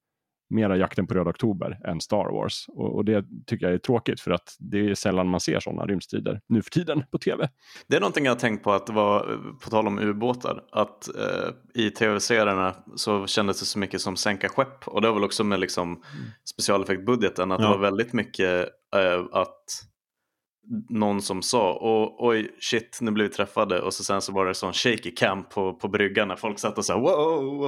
mera 0.51 0.77
jakten 0.77 1.07
på 1.07 1.15
röd 1.15 1.29
oktober 1.29 1.79
än 1.85 2.01
Star 2.01 2.33
Wars. 2.33 2.65
Och, 2.69 2.95
och, 2.95 3.05
det 3.05 3.25
tycker 3.47 3.67
jag 3.67 3.75
är 3.75 3.79
tråkigt 3.79 4.21
för 4.21 4.31
att 4.31 4.57
det 4.59 4.91
är 4.91 4.95
sällan 4.95 5.29
man 5.29 5.41
ser 5.41 5.61
sådana 5.61 5.87
rymdstrider 5.87 6.41
nu 6.49 6.63
för 6.63 6.71
tiden 6.71 7.05
på 7.11 7.19
tv. 7.19 7.49
Det 7.89 7.97
är 7.97 8.01
någonting 8.01 8.25
jag 8.25 8.33
har 8.33 8.39
tänkt 8.39 8.65
på 8.65 8.73
att 8.73 8.87
det 8.87 8.93
var, 8.93 9.39
på 9.65 9.71
tal 9.71 9.87
om 9.87 9.99
ubåtar, 9.99 10.65
att 10.73 11.09
eh, 11.09 11.83
i 11.85 11.91
tv-serierna 11.91 12.75
så 12.97 13.27
kändes 13.27 13.61
det 13.61 13.67
så 13.67 13.79
mycket 13.79 14.01
som 14.01 14.17
sänka 14.17 14.49
skepp 14.49 14.89
och 14.89 15.01
det 15.01 15.09
var 15.09 15.15
väl 15.15 15.25
också 15.25 15.45
med 15.45 15.61
liksom 15.61 15.89
mm. 15.89 16.03
specialeffektbudgeten 16.45 17.53
att 17.53 17.61
ja. 17.61 17.67
det 17.67 17.73
var 17.73 17.83
väldigt 17.83 18.13
mycket 18.13 18.69
eh, 18.97 19.25
att 19.33 19.65
någon 20.89 21.23
som 21.23 21.43
sa 21.43 21.79
oj 22.19 22.57
shit 22.61 22.99
nu 23.01 23.11
blev 23.11 23.27
vi 23.27 23.33
träffade 23.33 23.81
och 23.81 23.95
så 23.95 24.05
sen 24.05 24.23
så 24.23 24.33
var 24.33 24.47
det 24.47 24.55
sån 24.55 24.73
shaky 24.73 25.11
cam 25.11 25.49
på, 25.49 25.75
på 25.75 25.89
bryggan 25.89 26.29
när 26.29 26.37
folk 26.37 26.59
satt 26.59 26.79
och 26.79 26.85
sa 26.85 26.99
wow 26.99 27.65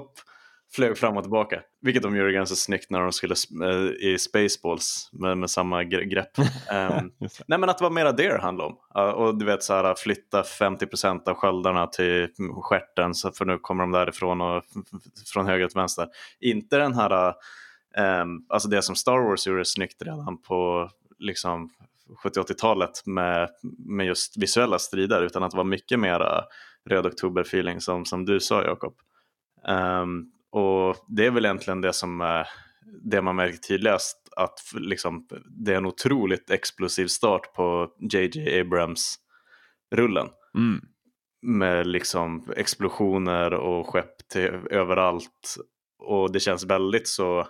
flög 0.73 0.99
fram 0.99 1.17
och 1.17 1.23
tillbaka. 1.23 1.63
Vilket 1.81 2.03
de 2.03 2.17
gjorde 2.17 2.33
ganska 2.33 2.57
snyggt 2.57 2.91
när 2.91 3.01
de 3.01 3.13
skulle 3.13 3.35
äh, 3.65 4.09
i 4.09 4.19
Spaceballs 4.19 5.11
med, 5.13 5.39
med 5.39 5.51
samma 5.51 5.85
grepp. 5.85 6.31
Um, 6.73 7.13
nej 7.47 7.59
men 7.59 7.69
att 7.69 7.79
det 7.79 7.85
var 7.85 7.91
mera 7.91 8.13
det 8.13 8.33
det 8.33 8.41
handlade 8.41 8.71
om. 8.71 9.03
Uh, 9.03 9.11
och 9.11 9.39
du 9.39 9.45
vet 9.45 9.63
så 9.63 9.75
här 9.75 9.95
flytta 9.95 10.43
50% 10.43 11.29
av 11.29 11.35
sköldarna 11.35 11.87
till 11.87 12.29
skärten 12.63 13.15
för 13.39 13.45
nu 13.45 13.59
kommer 13.59 13.83
de 13.83 13.91
därifrån 13.91 14.41
och 14.41 14.65
från 15.33 15.47
höger 15.47 15.69
till 15.69 15.79
vänster. 15.79 16.09
Inte 16.41 16.79
den 16.79 16.95
här, 16.95 17.35
um, 18.23 18.47
alltså 18.49 18.69
det 18.69 18.83
som 18.83 18.97
Star 18.97 19.19
Wars 19.19 19.47
gjorde 19.47 19.65
snyggt 19.65 20.03
redan 20.03 20.43
på 20.43 20.91
liksom 21.19 21.71
70-80-talet 22.25 23.07
med, 23.07 23.49
med 23.79 24.07
just 24.07 24.37
visuella 24.37 24.79
strider 24.79 25.23
utan 25.23 25.43
att 25.43 25.51
det 25.51 25.57
var 25.57 25.65
mycket 25.65 26.01
mera 26.01 26.45
röd 26.89 27.07
oktober-feeling 27.07 27.81
som, 27.81 28.05
som 28.05 28.25
du 28.25 28.41
sa 28.41 28.63
Jakob. 28.63 28.95
Um, 29.69 30.33
och 30.51 30.97
det 31.09 31.27
är 31.27 31.31
väl 31.31 31.45
egentligen 31.45 31.81
det 31.81 31.93
som 31.93 32.21
är 32.21 32.49
det 33.03 33.23
man 33.23 33.37
märker 33.37 33.59
tydligast 33.59 34.29
att 34.37 34.61
liksom, 34.75 35.27
det 35.47 35.73
är 35.73 35.77
en 35.77 35.87
otroligt 35.87 36.51
explosiv 36.51 37.07
start 37.07 37.55
på 37.55 37.89
JJ 38.13 38.61
Abrams-rullen. 38.61 40.29
Mm. 40.55 40.81
Med 41.43 41.87
liksom 41.87 42.53
explosioner 42.57 43.55
och 43.55 43.87
skepp 43.87 44.29
till 44.29 44.51
överallt. 44.71 45.57
Och 45.99 46.33
det 46.33 46.41
känns 46.41 46.65
väldigt 46.65 47.09
så 47.09 47.47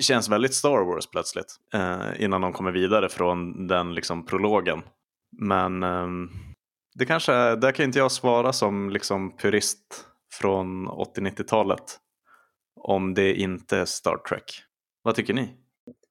känns 0.00 0.28
väldigt 0.28 0.54
Star 0.54 0.84
Wars 0.84 1.06
plötsligt. 1.06 1.56
Eh, 1.74 2.22
innan 2.22 2.40
de 2.40 2.52
kommer 2.52 2.72
vidare 2.72 3.08
från 3.08 3.66
den 3.66 3.94
liksom 3.94 4.26
prologen. 4.26 4.82
Men 5.38 5.82
eh, 5.82 6.06
det 6.94 7.06
kanske, 7.06 7.32
där 7.56 7.72
kan 7.72 7.84
inte 7.84 7.98
jag 7.98 8.12
svara 8.12 8.52
som 8.52 8.90
liksom 8.90 9.36
purist 9.36 10.08
från 10.32 10.88
80-90-talet 10.88 11.98
om 12.80 13.14
det 13.14 13.34
inte 13.34 13.78
är 13.78 13.84
Star 13.84 14.16
Trek. 14.16 14.62
Vad 15.02 15.14
tycker 15.14 15.34
ni? 15.34 15.54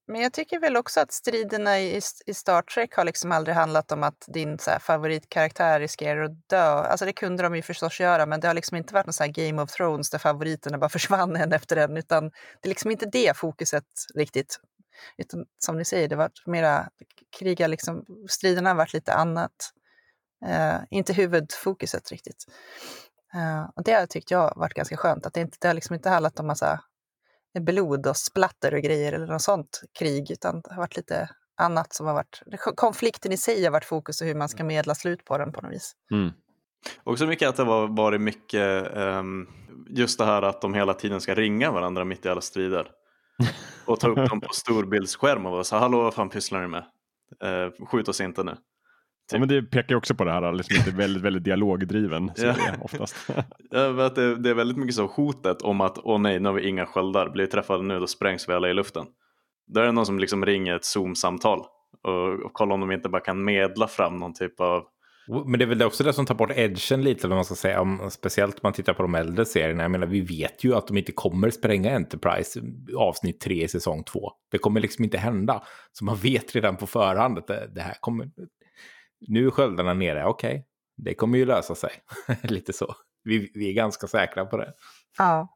Men 0.07 0.21
jag 0.21 0.33
tycker 0.33 0.59
väl 0.59 0.77
också 0.77 0.99
att 0.99 1.11
striderna 1.11 1.79
i, 1.79 2.01
i 2.25 2.33
Star 2.33 2.61
Trek 2.61 2.95
har 2.95 3.05
liksom 3.05 3.31
aldrig 3.31 3.55
handlat 3.55 3.91
om 3.91 4.03
att 4.03 4.25
din 4.27 4.59
så 4.59 4.71
här, 4.71 4.79
favoritkaraktär 4.79 5.79
riskerar 5.79 6.23
att 6.23 6.49
dö. 6.49 6.63
Alltså 6.63 7.05
det 7.05 7.13
kunde 7.13 7.43
de 7.43 7.55
ju 7.55 7.61
förstås 7.61 7.99
göra, 7.99 8.25
men 8.25 8.39
det 8.39 8.47
har 8.47 8.53
liksom 8.53 8.77
inte 8.77 8.93
varit 8.93 9.05
någon 9.05 9.13
så 9.13 9.23
här 9.23 9.31
Game 9.31 9.61
of 9.61 9.71
Thrones 9.71 10.09
där 10.09 10.17
favoriterna 10.19 10.77
bara 10.77 10.89
försvann 10.99 11.35
en 11.35 11.53
efter 11.53 11.77
en, 11.77 11.97
utan 11.97 12.23
det 12.61 12.67
är 12.67 12.69
liksom 12.69 12.91
inte 12.91 13.05
det 13.05 13.37
fokuset 13.37 13.83
riktigt. 14.15 14.59
Utan 15.17 15.45
som 15.59 15.77
ni 15.77 15.85
säger, 15.85 16.07
det 16.07 16.15
har 16.15 16.23
varit 16.23 16.45
mera 16.45 16.89
kriga, 17.39 17.67
liksom, 17.67 18.05
striderna 18.29 18.69
har 18.69 18.75
varit 18.75 18.93
lite 18.93 19.13
annat. 19.13 19.73
Uh, 20.45 20.79
inte 20.89 21.13
huvudfokuset 21.13 22.11
riktigt. 22.11 22.45
Uh, 23.35 23.69
och 23.75 23.83
det 23.83 23.91
har 23.91 23.99
jag 23.99 24.09
tyckt 24.09 24.31
jag 24.31 24.53
varit 24.55 24.73
ganska 24.73 24.97
skönt, 24.97 25.25
att 25.25 25.33
det, 25.33 25.41
inte, 25.41 25.57
det 25.61 25.67
har 25.67 25.75
liksom 25.75 25.93
inte 25.93 26.09
handlat 26.09 26.39
om 26.39 26.47
massa 26.47 26.79
blod 27.59 28.07
och 28.07 28.17
splatter 28.17 28.73
och 28.73 28.81
grejer 28.81 29.13
eller 29.13 29.27
något 29.27 29.41
sånt 29.41 29.81
krig, 29.99 30.31
utan 30.31 30.61
det 30.61 30.73
har 30.73 30.77
varit 30.77 30.97
lite 30.97 31.29
annat 31.57 31.93
som 31.93 32.07
har 32.07 32.13
varit... 32.13 32.41
Konflikten 32.75 33.31
i 33.31 33.37
sig 33.37 33.63
har 33.63 33.71
varit 33.71 33.85
fokus 33.85 34.21
och 34.21 34.27
hur 34.27 34.35
man 34.35 34.49
ska 34.49 34.63
medla 34.63 34.95
slut 34.95 35.25
på 35.25 35.37
den 35.37 35.51
på 35.51 35.61
något 35.61 35.71
vis. 35.71 35.95
Mm. 36.11 36.31
Också 37.03 37.25
mycket 37.25 37.49
att 37.49 37.55
det 37.55 37.63
har 37.63 37.87
varit 37.87 38.21
mycket 38.21 38.97
um, 38.97 39.49
just 39.89 40.17
det 40.17 40.25
här 40.25 40.41
att 40.41 40.61
de 40.61 40.73
hela 40.73 40.93
tiden 40.93 41.21
ska 41.21 41.35
ringa 41.35 41.71
varandra 41.71 42.05
mitt 42.05 42.25
i 42.25 42.29
alla 42.29 42.41
strider. 42.41 42.91
Och 43.85 43.99
ta 43.99 44.07
upp 44.07 44.29
dem 44.29 44.41
på 44.41 44.53
storbildsskärm 44.53 45.45
och 45.45 45.67
säga 45.67 45.79
hallå 45.79 46.03
vad 46.03 46.13
fan 46.13 46.29
pysslar 46.29 46.61
ni 46.61 46.67
med? 46.67 46.83
Uh, 47.43 47.85
skjut 47.85 48.07
oss 48.07 48.21
inte 48.21 48.43
nu. 48.43 48.57
Ja, 49.31 49.39
men 49.39 49.47
det 49.47 49.61
pekar 49.61 49.89
ju 49.89 49.97
också 49.97 50.15
på 50.15 50.23
det 50.23 50.31
här, 50.31 50.51
liksom 50.51 50.77
att 50.79 50.85
det 50.85 50.91
är 50.91 50.95
väldigt, 50.95 51.23
väldigt 51.23 51.43
dialogdriven. 51.43 52.31
Ja. 52.37 52.55
oftast. 52.81 53.15
ja, 53.71 54.05
att 54.05 54.15
det, 54.15 54.35
det 54.35 54.49
är 54.49 54.53
väldigt 54.53 54.77
mycket 54.77 54.95
så 54.95 55.05
hotet 55.05 55.61
om 55.61 55.81
att 55.81 55.97
åh 56.03 56.19
nej, 56.19 56.39
nu 56.39 56.49
har 56.49 56.53
vi 56.53 56.67
inga 56.67 56.85
sköldar, 56.85 57.29
blir 57.29 57.43
vi 57.43 57.51
träffade 57.51 57.83
nu 57.83 57.99
då 57.99 58.07
sprängs 58.07 58.49
vi 58.49 58.53
alla 58.53 58.69
i 58.69 58.73
luften. 58.73 59.05
Då 59.67 59.81
är 59.81 59.85
det 59.85 59.91
någon 59.91 60.05
som 60.05 60.19
liksom 60.19 60.45
ringer 60.45 60.75
ett 60.75 60.85
Zoom-samtal 60.85 61.59
och, 62.03 62.45
och 62.45 62.53
kollar 62.53 62.73
om 62.73 62.79
de 62.79 62.91
inte 62.91 63.09
bara 63.09 63.21
kan 63.21 63.43
medla 63.43 63.87
fram 63.87 64.17
någon 64.17 64.33
typ 64.33 64.59
av 64.59 64.83
men 65.27 65.59
det 65.59 65.65
är 65.65 65.67
väl 65.67 65.83
också 65.83 66.03
det 66.03 66.13
som 66.13 66.25
tar 66.25 66.35
bort 66.35 66.51
edgen 66.55 67.03
lite, 67.03 67.27
vad 67.27 67.37
man 67.37 67.45
ska 67.45 67.55
säga, 67.55 67.81
om, 67.81 68.09
speciellt 68.11 68.55
om 68.55 68.59
man 68.63 68.73
tittar 68.73 68.93
på 68.93 69.01
de 69.01 69.15
äldre 69.15 69.45
serierna. 69.45 69.83
Jag 69.83 69.91
menar, 69.91 70.07
vi 70.07 70.21
vet 70.21 70.63
ju 70.63 70.75
att 70.75 70.87
de 70.87 70.97
inte 70.97 71.11
kommer 71.11 71.49
spränga 71.49 71.95
Enterprise 71.95 72.61
avsnitt 72.97 73.39
3 73.39 73.63
i 73.63 73.67
säsong 73.67 74.03
2. 74.03 74.31
Det 74.51 74.57
kommer 74.57 74.79
liksom 74.79 75.03
inte 75.03 75.17
hända. 75.17 75.63
Så 75.91 76.05
man 76.05 76.15
vet 76.15 76.55
redan 76.55 76.77
på 76.77 76.87
förhand 76.87 77.37
att 77.37 77.47
det, 77.47 77.69
det 77.75 77.81
här 77.81 77.97
kommer, 77.99 78.29
nu 79.27 79.45
är 79.45 79.51
sköldarna 79.51 79.93
nere, 79.93 80.25
okej, 80.25 80.49
okay, 80.49 80.63
det 80.97 81.13
kommer 81.13 81.37
ju 81.37 81.45
lösa 81.45 81.75
sig. 81.75 81.91
Lite 82.43 82.73
så. 82.73 82.95
Vi, 83.23 83.51
vi 83.53 83.69
är 83.69 83.73
ganska 83.73 84.07
säkra 84.07 84.45
på 84.45 84.57
det. 84.57 84.73
Ja. 85.17 85.53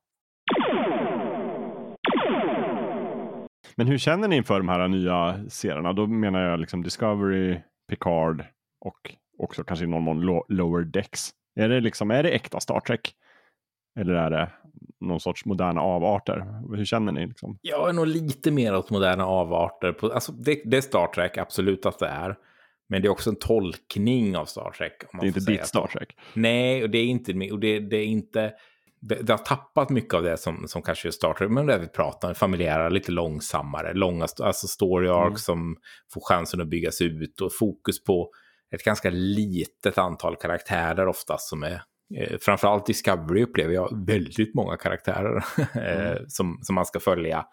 Men 3.76 3.88
hur 3.88 3.97
känner 3.97 4.28
ni 4.28 4.36
inför 4.36 4.57
de 4.57 4.70
här 4.70 4.88
nya 4.88 5.49
serierna? 5.49 5.93
Då 5.93 6.07
menar 6.07 6.41
jag 6.41 6.59
liksom 6.59 6.84
Discovery, 6.84 7.62
Picard 7.89 8.45
och 8.86 9.16
också 9.38 9.64
kanske 9.64 9.86
i 9.86 9.88
någon 9.88 10.03
mån 10.03 10.43
Lower 10.47 10.84
Decks. 10.84 11.30
Är 11.55 11.70
det, 11.70 11.82
liksom, 11.82 12.12
är 12.12 12.24
det 12.24 12.30
äkta 12.30 12.59
Star 12.59 12.80
Trek? 12.80 13.16
Eller 13.99 14.14
är 14.14 14.30
det 14.30 14.51
någon 14.99 15.20
sorts 15.20 15.45
moderna 15.45 15.82
avarter? 15.82 16.62
Hur 16.76 16.86
känner 16.86 17.12
ni? 17.12 17.28
Liksom? 17.28 17.57
Jag 17.62 17.89
är 17.89 17.93
nog 17.93 18.07
lite 18.07 18.51
mer 18.51 18.76
åt 18.76 18.89
moderna 18.89 19.26
avarter. 19.26 19.91
På, 19.91 20.12
alltså 20.12 20.32
det, 20.32 20.62
det 20.66 20.78
är 20.78 20.82
Star 20.82 21.07
Trek, 21.07 21.38
absolut 21.38 21.86
att 21.86 21.99
det 21.99 22.07
är. 22.07 22.38
Men 22.92 23.02
det 23.02 23.08
är 23.08 23.10
också 23.10 23.30
en 23.30 23.36
tolkning 23.36 24.38
av 24.38 24.46
Star 24.46 24.72
Trek. 24.78 24.94
det 25.12 25.26
är 25.26 25.28
inte 25.28 25.39
ditt 25.39 25.68
Star 25.68 25.88
Trek. 25.88 26.18
Nej, 26.34 26.84
och 26.84 26.89
det 26.89 26.98
är 26.98 27.06
inte... 27.06 27.32
Och 27.52 27.60
det, 27.60 27.80
det 27.80 27.98
är 27.98 28.06
inte 28.06 28.54
det, 29.02 29.16
det, 29.16 29.34
har 29.34 29.38
tappat 29.38 29.89
mycket 29.89 30.14
av 30.14 30.24
det 30.24 30.38
som, 30.38 30.68
som 30.68 30.82
kanske 30.82 31.08
är 31.08 31.12
Star 31.12 31.34
Trek, 31.34 31.50
men 31.50 31.66
det 31.66 31.78
vi 31.78 31.88
pratar 31.88 32.30
om, 32.30 32.36
familjära, 32.36 32.89
lite 32.89 33.12
långsammare, 33.12 33.94
långa 33.94 34.28
alltså 34.44 34.68
story 34.68 35.10
arc 35.10 35.28
mm. 35.28 35.38
som 35.38 35.76
får 36.14 36.22
chansen 36.22 36.62
att 36.62 36.68
byggas 36.68 37.02
ut 37.02 37.42
och 37.42 37.52
fokus 37.60 38.04
på 38.04 38.30
ett 38.76 38.84
ganska 38.84 39.10
litet 39.10 39.98
antal 39.98 40.36
karaktärer 40.36 41.08
oftast 41.08 41.50
som 41.50 41.64
är 41.64 41.82
eh, 42.18 42.38
framförallt 42.42 42.86
Discovery 42.86 43.44
upplever 43.44 43.74
jag 43.74 44.06
väldigt 44.06 44.56
många 44.56 44.78
karaktärer 44.78 45.44
mm. 45.74 46.26
som, 46.28 46.60
som 46.62 46.76
man 46.76 46.86
ska 46.86 47.00
följa. 47.00 47.46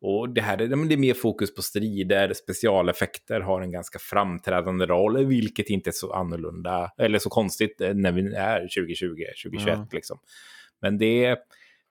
Och 0.00 0.28
det 0.28 0.40
här 0.40 0.56
det 0.56 0.64
är 0.64 0.96
mer 0.96 1.14
fokus 1.14 1.54
på 1.54 1.62
strider, 1.62 2.32
specialeffekter 2.34 3.40
har 3.40 3.60
en 3.60 3.70
ganska 3.70 3.98
framträdande 3.98 4.86
roll, 4.86 5.26
vilket 5.26 5.70
inte 5.70 5.90
är 5.90 5.92
så 5.92 6.12
annorlunda, 6.12 6.92
eller 6.98 7.18
så 7.18 7.30
konstigt 7.30 7.80
eh, 7.80 7.94
när 7.94 8.12
vi 8.12 8.34
är 8.34 8.60
2020, 8.60 9.06
2021 9.44 9.74
mm. 9.74 9.88
liksom. 9.92 10.18
Men 10.80 10.98
det 10.98 11.24
är, 11.24 11.38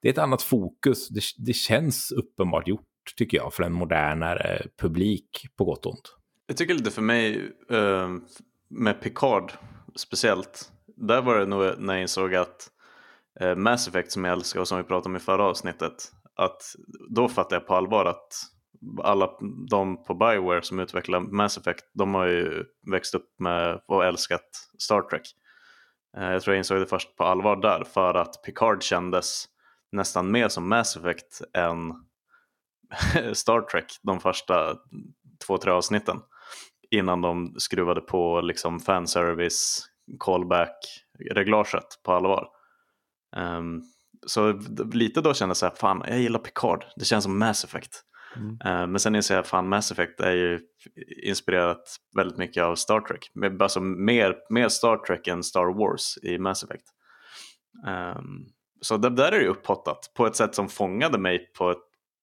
det 0.01 0.07
är 0.07 0.11
ett 0.11 0.17
annat 0.17 0.41
fokus, 0.41 1.09
det, 1.09 1.21
det 1.37 1.53
känns 1.53 2.11
uppenbart 2.11 2.67
gjort 2.67 2.85
tycker 3.15 3.37
jag 3.37 3.53
för 3.53 3.63
en 3.63 3.73
modernare 3.73 4.67
publik 4.77 5.47
på 5.57 5.65
gott 5.65 5.85
och 5.85 5.91
ont. 5.91 6.15
Jag 6.47 6.57
tycker 6.57 6.73
lite 6.73 6.91
för 6.91 7.01
mig 7.01 7.51
eh, 7.71 8.09
med 8.69 9.01
Picard 9.01 9.51
speciellt, 9.95 10.71
där 10.85 11.21
var 11.21 11.39
det 11.39 11.45
nog 11.45 11.73
när 11.77 11.93
jag 11.93 12.01
insåg 12.01 12.35
att 12.35 12.69
eh, 13.39 13.55
Mass 13.55 13.87
Effect 13.87 14.11
som 14.11 14.25
jag 14.25 14.33
älskar 14.33 14.59
och 14.59 14.67
som 14.67 14.77
vi 14.77 14.83
pratade 14.83 15.09
om 15.09 15.15
i 15.15 15.19
förra 15.19 15.43
avsnittet, 15.43 16.11
att 16.39 16.61
då 17.09 17.29
fattar 17.29 17.55
jag 17.55 17.67
på 17.67 17.75
allvar 17.75 18.05
att 18.05 18.27
alla 19.03 19.29
de 19.69 20.03
på 20.03 20.13
Bioware 20.13 20.61
som 20.61 20.79
utvecklar 20.79 21.19
Mass 21.19 21.57
Effect, 21.57 21.85
de 21.93 22.13
har 22.13 22.25
ju 22.25 22.65
växt 22.91 23.15
upp 23.15 23.39
med 23.39 23.81
och 23.87 24.05
älskat 24.05 24.49
Star 24.77 25.01
Trek. 25.01 25.21
Eh, 26.17 26.31
jag 26.31 26.41
tror 26.41 26.55
jag 26.55 26.59
insåg 26.59 26.79
det 26.79 26.85
först 26.85 27.15
på 27.15 27.23
allvar 27.23 27.55
där 27.55 27.83
för 27.83 28.13
att 28.13 28.43
Picard 28.43 28.83
kändes 28.83 29.45
nästan 29.91 30.31
mer 30.31 30.47
som 30.47 30.69
Mass 30.69 30.97
Effect 30.97 31.41
än 31.53 31.93
Star 33.33 33.61
Trek 33.61 33.85
de 34.01 34.19
första 34.19 34.75
två, 35.47 35.57
tre 35.57 35.71
avsnitten 35.71 36.21
innan 36.91 37.21
de 37.21 37.55
skruvade 37.57 38.01
på 38.01 38.41
liksom 38.41 38.79
fanservice, 38.79 39.85
callback-reglaget 40.19 42.03
på 42.03 42.13
allvar. 42.13 42.47
Um, 43.35 43.83
så 44.27 44.61
lite 44.93 45.21
då 45.21 45.33
kände 45.33 45.49
jag 45.49 45.57
så 45.57 45.65
här, 45.65 45.75
fan 45.75 46.03
jag 46.07 46.19
gillar 46.19 46.39
Picard, 46.39 46.85
det 46.95 47.05
känns 47.05 47.23
som 47.23 47.39
Mass 47.39 47.63
Effect. 47.63 48.03
Mm. 48.35 48.51
Uh, 48.51 48.87
men 48.87 48.99
sen 48.99 49.15
inser 49.15 49.35
jag, 49.35 49.45
fan 49.45 49.69
Mass 49.69 49.91
Effect 49.91 50.19
är 50.19 50.31
ju 50.31 50.59
inspirerat 51.23 51.97
väldigt 52.15 52.37
mycket 52.37 52.63
av 52.63 52.75
Star 52.75 53.01
Trek. 53.01 53.31
Alltså 53.59 53.79
mer, 53.79 54.35
mer 54.49 54.69
Star 54.69 54.97
Trek 54.97 55.27
än 55.27 55.43
Star 55.43 55.79
Wars 55.79 56.17
i 56.23 56.37
Mass 56.37 56.63
Effect. 56.63 56.85
Um, 57.87 58.45
så 58.81 58.97
det, 58.97 59.09
där 59.09 59.31
är 59.31 59.39
det 59.39 59.47
upphottat 59.47 60.11
på 60.15 60.25
ett 60.27 60.35
sätt 60.35 60.55
som 60.55 60.69
fångade 60.69 61.17
mig 61.17 61.51
på 61.57 61.71
ett, 61.71 61.77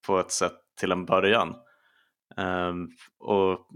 på 0.07 0.19
ett 0.19 0.31
sätt 0.31 0.57
till 0.79 0.91
en 0.91 1.05
början. 1.05 1.55
Um, 2.37 2.89
och 3.19 3.67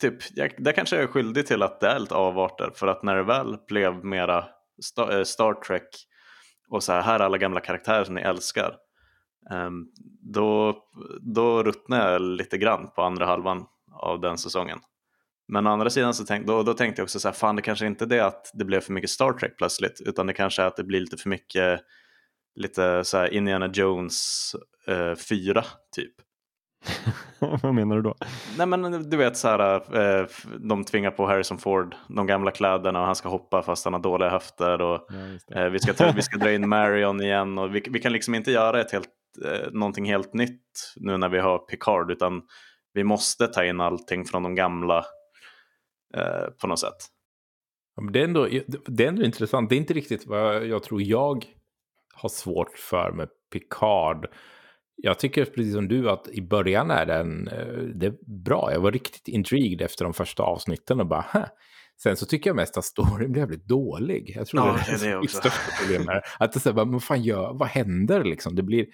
typ, 0.00 0.14
jag, 0.34 0.54
där 0.58 0.72
kanske 0.72 0.96
jag 0.96 1.02
är 1.02 1.08
skyldig 1.08 1.46
till 1.46 1.62
att 1.62 1.80
det 1.80 1.88
är 1.88 1.98
lite 1.98 2.14
avarter 2.14 2.70
för 2.74 2.86
att 2.86 3.02
när 3.02 3.16
det 3.16 3.22
väl 3.22 3.56
blev 3.68 4.04
mera 4.04 4.44
Star, 4.82 5.18
eh, 5.18 5.24
Star 5.24 5.54
Trek 5.54 5.88
och 6.72 6.82
så 6.82 6.92
här, 6.92 7.02
här 7.02 7.20
är 7.20 7.24
alla 7.24 7.38
gamla 7.38 7.60
karaktärer 7.60 8.04
som 8.04 8.14
ni 8.14 8.20
älskar. 8.20 8.76
Ehm, 9.50 9.86
då, 10.32 10.78
då 11.20 11.62
ruttnade 11.62 12.12
jag 12.12 12.20
lite 12.20 12.58
grann 12.58 12.90
på 12.90 13.02
andra 13.02 13.26
halvan 13.26 13.66
av 13.92 14.20
den 14.20 14.38
säsongen. 14.38 14.78
Men 15.48 15.66
å 15.66 15.70
andra 15.70 15.90
sidan 15.90 16.14
så 16.14 16.24
tänk, 16.24 16.46
då, 16.46 16.62
då 16.62 16.74
tänkte 16.74 17.00
jag 17.00 17.04
också 17.04 17.20
så 17.20 17.28
här, 17.28 17.34
fan 17.34 17.56
det 17.56 17.62
kanske 17.62 17.86
inte 17.86 18.04
är 18.04 18.06
det 18.06 18.20
att 18.20 18.50
det 18.54 18.64
blev 18.64 18.80
för 18.80 18.92
mycket 18.92 19.10
Star 19.10 19.32
Trek 19.32 19.58
plötsligt, 19.58 20.00
utan 20.00 20.26
det 20.26 20.32
kanske 20.32 20.62
är 20.62 20.66
att 20.66 20.76
det 20.76 20.84
blir 20.84 21.00
lite 21.00 21.16
för 21.16 21.28
mycket 21.28 21.80
lite 22.54 23.04
så 23.04 23.18
här 23.18 23.34
Indiana 23.34 23.70
Jones 23.72 24.52
eh, 24.86 25.14
4 25.14 25.64
typ. 25.96 26.14
Vad 27.62 27.74
menar 27.74 27.96
du 27.96 28.02
då? 28.02 28.14
Nej 28.58 28.66
men 28.66 29.10
du 29.10 29.16
vet 29.16 29.36
så 29.36 29.48
här, 29.48 29.96
eh, 30.20 30.26
de 30.58 30.84
tvingar 30.84 31.10
på 31.10 31.26
Harrison 31.26 31.58
Ford 31.58 31.94
de 32.08 32.26
gamla 32.26 32.50
kläderna 32.50 33.00
och 33.00 33.06
han 33.06 33.16
ska 33.16 33.28
hoppa 33.28 33.62
fast 33.62 33.84
han 33.84 33.94
har 33.94 34.00
dåliga 34.00 34.28
höfter 34.28 34.80
och 34.80 35.06
ja, 35.46 35.60
eh, 35.60 35.68
vi, 35.68 35.78
ska 35.78 35.92
ta, 35.92 36.12
vi 36.16 36.22
ska 36.22 36.38
dra 36.38 36.52
in 36.52 36.68
Marion 36.68 37.20
igen 37.20 37.58
och 37.58 37.74
vi, 37.74 37.82
vi 37.90 37.98
kan 37.98 38.12
liksom 38.12 38.34
inte 38.34 38.50
göra 38.50 38.80
ett 38.80 38.92
helt, 38.92 39.08
eh, 39.44 39.72
någonting 39.72 40.04
helt 40.04 40.34
nytt 40.34 40.94
nu 40.96 41.16
när 41.16 41.28
vi 41.28 41.38
har 41.38 41.58
Picard 41.58 42.10
utan 42.10 42.42
vi 42.92 43.04
måste 43.04 43.46
ta 43.46 43.64
in 43.64 43.80
allting 43.80 44.24
från 44.24 44.42
de 44.42 44.54
gamla 44.54 45.04
på 46.60 46.66
något 46.66 46.78
sätt. 46.80 46.96
Det 48.12 48.20
är, 48.20 48.24
ändå, 48.24 48.48
det 48.86 49.04
är 49.04 49.08
ändå 49.08 49.22
intressant, 49.22 49.70
det 49.70 49.74
är 49.74 49.78
inte 49.78 49.94
riktigt 49.94 50.26
vad 50.26 50.66
jag 50.66 50.82
tror 50.82 51.02
jag 51.02 51.44
har 52.14 52.28
svårt 52.28 52.78
för 52.78 53.12
med 53.12 53.28
Picard 53.52 54.26
jag 55.04 55.18
tycker 55.18 55.44
precis 55.44 55.74
som 55.74 55.88
du 55.88 56.10
att 56.10 56.28
i 56.28 56.42
början 56.42 56.90
är 56.90 57.06
den 57.06 57.48
eh, 57.48 57.82
det 57.94 58.06
är 58.06 58.42
bra. 58.44 58.72
Jag 58.72 58.80
var 58.80 58.92
riktigt 58.92 59.28
intrigued 59.28 59.82
efter 59.82 60.04
de 60.04 60.14
första 60.14 60.42
avsnitten 60.42 61.00
och 61.00 61.06
bara 61.06 61.24
Hä. 61.30 61.46
Sen 62.02 62.16
så 62.16 62.26
tycker 62.26 62.50
jag 62.50 62.56
mest 62.56 62.76
att 62.76 62.84
storyn 62.84 63.32
blev 63.32 63.42
jävligt 63.42 63.66
dålig. 63.66 64.32
Jag 64.36 64.46
tror 64.46 64.66
ja, 64.66 64.78
det 64.86 65.06
är 65.06 65.10
det 65.10 65.16
också. 65.16 65.36
största 65.36 65.70
problemet. 65.80 66.22
Att 66.38 66.52
det 66.52 66.60
så 66.60 66.72
här, 66.72 66.84
vad 66.84 67.02
fan 67.02 67.22
gör, 67.22 67.52
vad 67.54 67.68
händer 67.68 68.24
liksom? 68.24 68.54
Det 68.54 68.62
blir, 68.62 68.86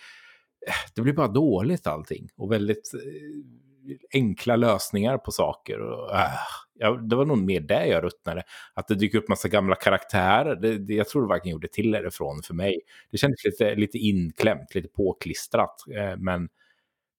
det 0.94 1.02
blir 1.02 1.12
bara 1.12 1.28
dåligt 1.28 1.86
allting. 1.86 2.28
Och 2.36 2.52
väldigt 2.52 2.94
eh, 2.94 4.20
enkla 4.20 4.56
lösningar 4.56 5.18
på 5.18 5.30
saker. 5.30 5.80
Och, 5.80 6.14
äh, 6.14 6.30
ja, 6.78 6.90
det 6.90 7.16
var 7.16 7.24
nog 7.24 7.38
mer 7.38 7.60
det 7.60 7.86
jag 7.86 8.04
ruttnade. 8.04 8.42
Att 8.74 8.88
det 8.88 8.94
dyker 8.94 9.18
upp 9.18 9.28
massa 9.28 9.48
gamla 9.48 9.74
karaktärer. 9.74 10.56
Det, 10.56 10.78
det, 10.78 10.94
jag 10.94 11.08
tror 11.08 11.22
det 11.22 11.28
varken 11.28 11.52
gjorde 11.52 11.68
till 11.68 11.94
eller 11.94 12.10
från 12.10 12.42
för 12.42 12.54
mig. 12.54 12.80
Det 13.10 13.18
kändes 13.18 13.44
lite, 13.44 13.74
lite 13.74 13.98
inklämt, 13.98 14.74
lite 14.74 14.88
påklistrat. 14.88 15.74
Eh, 15.96 16.16
men 16.16 16.48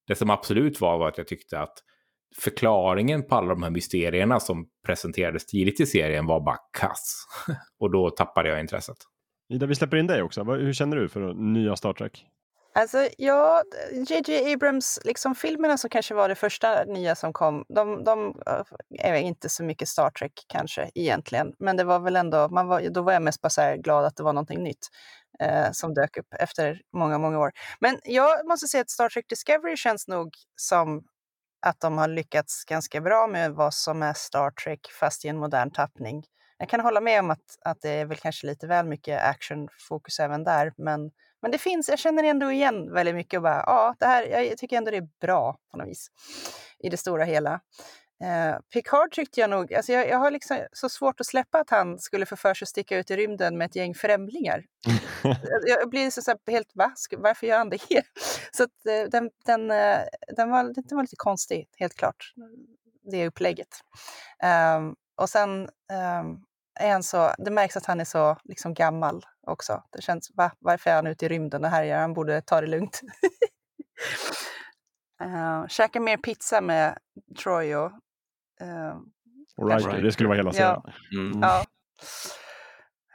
Det 0.08 0.16
som 0.16 0.30
absolut 0.30 0.82
var 0.82 0.98
var 0.98 1.08
att 1.08 1.18
jag 1.18 1.28
tyckte 1.28 1.60
att 1.60 1.74
förklaringen 2.38 3.28
på 3.28 3.36
alla 3.36 3.50
de 3.50 3.64
här 3.64 3.70
mysterierna 3.70 4.40
som 4.40 4.68
presenterades 4.86 5.46
tidigt 5.46 5.80
i 5.80 5.86
serien 5.86 6.26
var 6.26 6.40
bara 6.40 6.58
kass. 6.80 7.26
Och 7.80 7.92
då 7.92 8.10
tappade 8.10 8.50
jag 8.50 8.60
intresset. 8.60 8.98
Ida, 9.50 9.66
vi 9.66 9.76
släpper 9.76 9.98
in 9.98 10.08
dig 10.08 10.22
också. 10.22 10.44
Hur 10.44 10.74
känner 10.74 10.98
du 10.98 11.10
för 11.10 11.34
nya 11.34 11.76
Star 11.76 11.94
Trek? 11.94 12.26
Alltså, 12.80 13.10
ja, 13.18 13.64
JJ 13.92 14.54
Abrams, 14.54 15.00
liksom 15.04 15.36
filmerna 15.36 15.78
som 15.78 15.90
kanske 15.90 16.14
var 16.14 16.30
det 16.30 16.36
första 16.36 16.84
nya 16.84 17.16
som 17.16 17.34
kom, 17.34 17.66
de, 17.70 18.04
de 18.04 18.42
eh, 18.48 19.10
är 19.12 19.14
inte 19.14 19.50
så 19.50 19.64
mycket 19.64 19.88
Star 19.88 20.10
Trek 20.10 20.46
kanske 20.48 20.92
egentligen. 20.96 21.54
Men 21.60 21.78
det 21.78 21.84
var 21.84 22.00
väl 22.00 22.16
ändå, 22.16 22.50
man 22.50 22.68
var, 22.68 22.82
då 22.90 23.02
var 23.02 23.14
jag 23.14 23.22
mest 23.22 23.42
bara 23.42 23.50
så 23.50 23.76
glad 23.78 24.06
att 24.06 24.16
det 24.16 24.24
var 24.24 24.34
någonting 24.34 24.64
nytt 24.64 24.88
eh, 25.40 25.72
som 25.72 25.94
dök 25.94 26.18
upp 26.18 26.34
efter 26.40 26.82
många, 26.94 27.18
många 27.18 27.40
år. 27.40 27.52
Men 27.80 28.00
jag 28.04 28.48
måste 28.48 28.68
säga 28.68 28.82
att 28.82 28.90
Star 28.90 29.10
Trek 29.10 29.26
Discovery 29.30 29.78
känns 29.78 30.08
nog 30.08 30.34
som 30.56 31.04
att 31.62 31.80
de 31.80 31.98
har 31.98 32.08
lyckats 32.08 32.64
ganska 32.66 33.02
bra 33.02 33.28
med 33.28 33.52
vad 33.52 33.74
som 33.74 34.04
är 34.04 34.14
Star 34.14 34.52
Trek 34.52 34.80
fast 35.00 35.26
i 35.26 35.28
en 35.28 35.38
modern 35.38 35.72
tappning. 35.72 36.24
Jag 36.58 36.70
kan 36.70 36.80
hålla 36.80 37.02
med 37.02 37.20
om 37.20 37.30
att, 37.30 37.58
att 37.66 37.82
det 37.82 37.90
är 37.90 38.06
väl 38.06 38.18
kanske 38.18 38.48
lite 38.48 38.68
väl 38.68 38.86
mycket 38.86 39.24
actionfokus 39.24 40.20
även 40.20 40.44
där, 40.44 40.74
men, 40.78 41.12
men 41.42 41.52
det 41.52 41.58
finns, 41.58 41.90
jag 41.90 42.00
känner 42.00 42.24
ändå 42.24 42.52
igen 42.52 42.94
väldigt 42.94 43.16
mycket 43.16 43.38
och 43.38 43.44
bara, 43.44 43.64
ja, 43.66 43.96
det 44.00 44.06
här, 44.06 44.24
jag 44.24 44.58
tycker 44.58 44.78
ändå 44.78 44.92
det 44.92 44.98
är 44.98 45.10
bra 45.22 45.58
på 45.72 45.78
något 45.78 45.88
vis 45.88 46.12
i 46.80 46.90
det 46.90 46.98
stora 46.98 47.24
hela. 47.24 47.62
Eh, 48.24 48.60
Picard 48.74 49.12
tyckte 49.12 49.40
jag 49.40 49.50
nog, 49.50 49.74
alltså 49.74 49.92
jag, 49.94 50.10
jag 50.10 50.18
har 50.18 50.32
liksom 50.32 50.58
så 50.72 50.90
svårt 50.90 51.20
att 51.20 51.26
släppa 51.26 51.60
att 51.60 51.70
han 51.70 52.00
skulle 52.00 52.26
få 52.26 52.36
för 52.36 52.54
sig 52.54 52.66
att 52.66 52.70
sticka 52.70 52.98
ut 52.98 53.12
i 53.12 53.16
rymden 53.16 53.58
med 53.58 53.66
ett 53.66 53.76
gäng 53.76 53.96
främlingar. 53.96 54.64
jag 55.66 55.90
blir 55.90 56.10
så, 56.10 56.22
så 56.22 56.36
helt, 56.48 56.72
va? 56.74 56.92
Varför 57.18 57.48
gör 57.48 57.58
han 57.58 57.70
det? 57.70 57.80
så 58.52 58.64
att, 58.64 58.86
eh, 58.90 59.10
den, 59.12 59.30
den, 59.46 59.72
eh, 59.72 60.00
den, 60.36 60.50
var, 60.50 60.64
den 60.64 60.98
var 60.98 61.04
lite 61.04 61.16
konstig, 61.16 61.70
helt 61.78 61.96
klart, 61.96 62.34
det 63.12 63.28
upplägget. 63.28 63.82
Um, 64.78 64.96
och 65.16 65.30
sen 65.30 65.62
um, 65.62 66.46
är 66.80 66.92
han 66.92 67.04
så, 67.04 67.34
det 67.38 67.52
märks 67.52 67.78
att 67.78 67.86
han 67.86 68.00
är 68.00 68.06
så 68.06 68.38
liksom, 68.44 68.74
gammal 68.74 69.26
också. 69.50 69.84
Det 69.92 70.02
känns, 70.02 70.32
va? 70.36 70.52
Varför 70.60 70.90
är 70.90 70.96
han 70.96 71.08
ute 71.08 71.26
i 71.26 71.30
rymden 71.30 71.64
och 71.64 71.70
härjar? 71.70 72.02
Han 72.02 72.14
borde 72.14 72.42
ta 72.42 72.62
det 72.62 72.68
lugnt. 72.68 73.02
uh, 75.22 75.68
käka 75.70 76.00
mer 76.00 76.18
pizza 76.18 76.62
med 76.62 76.98
Troy 77.44 77.76
och 77.76 77.92
Uh, 78.62 79.68
right, 79.68 80.04
det 80.04 80.12
skulle 80.12 80.30
vara 80.30 80.38
hela 80.38 80.54
serien. 80.54 80.82
Ja. 81.12 81.20
Mm. 81.20 81.42
ja. 81.42 81.66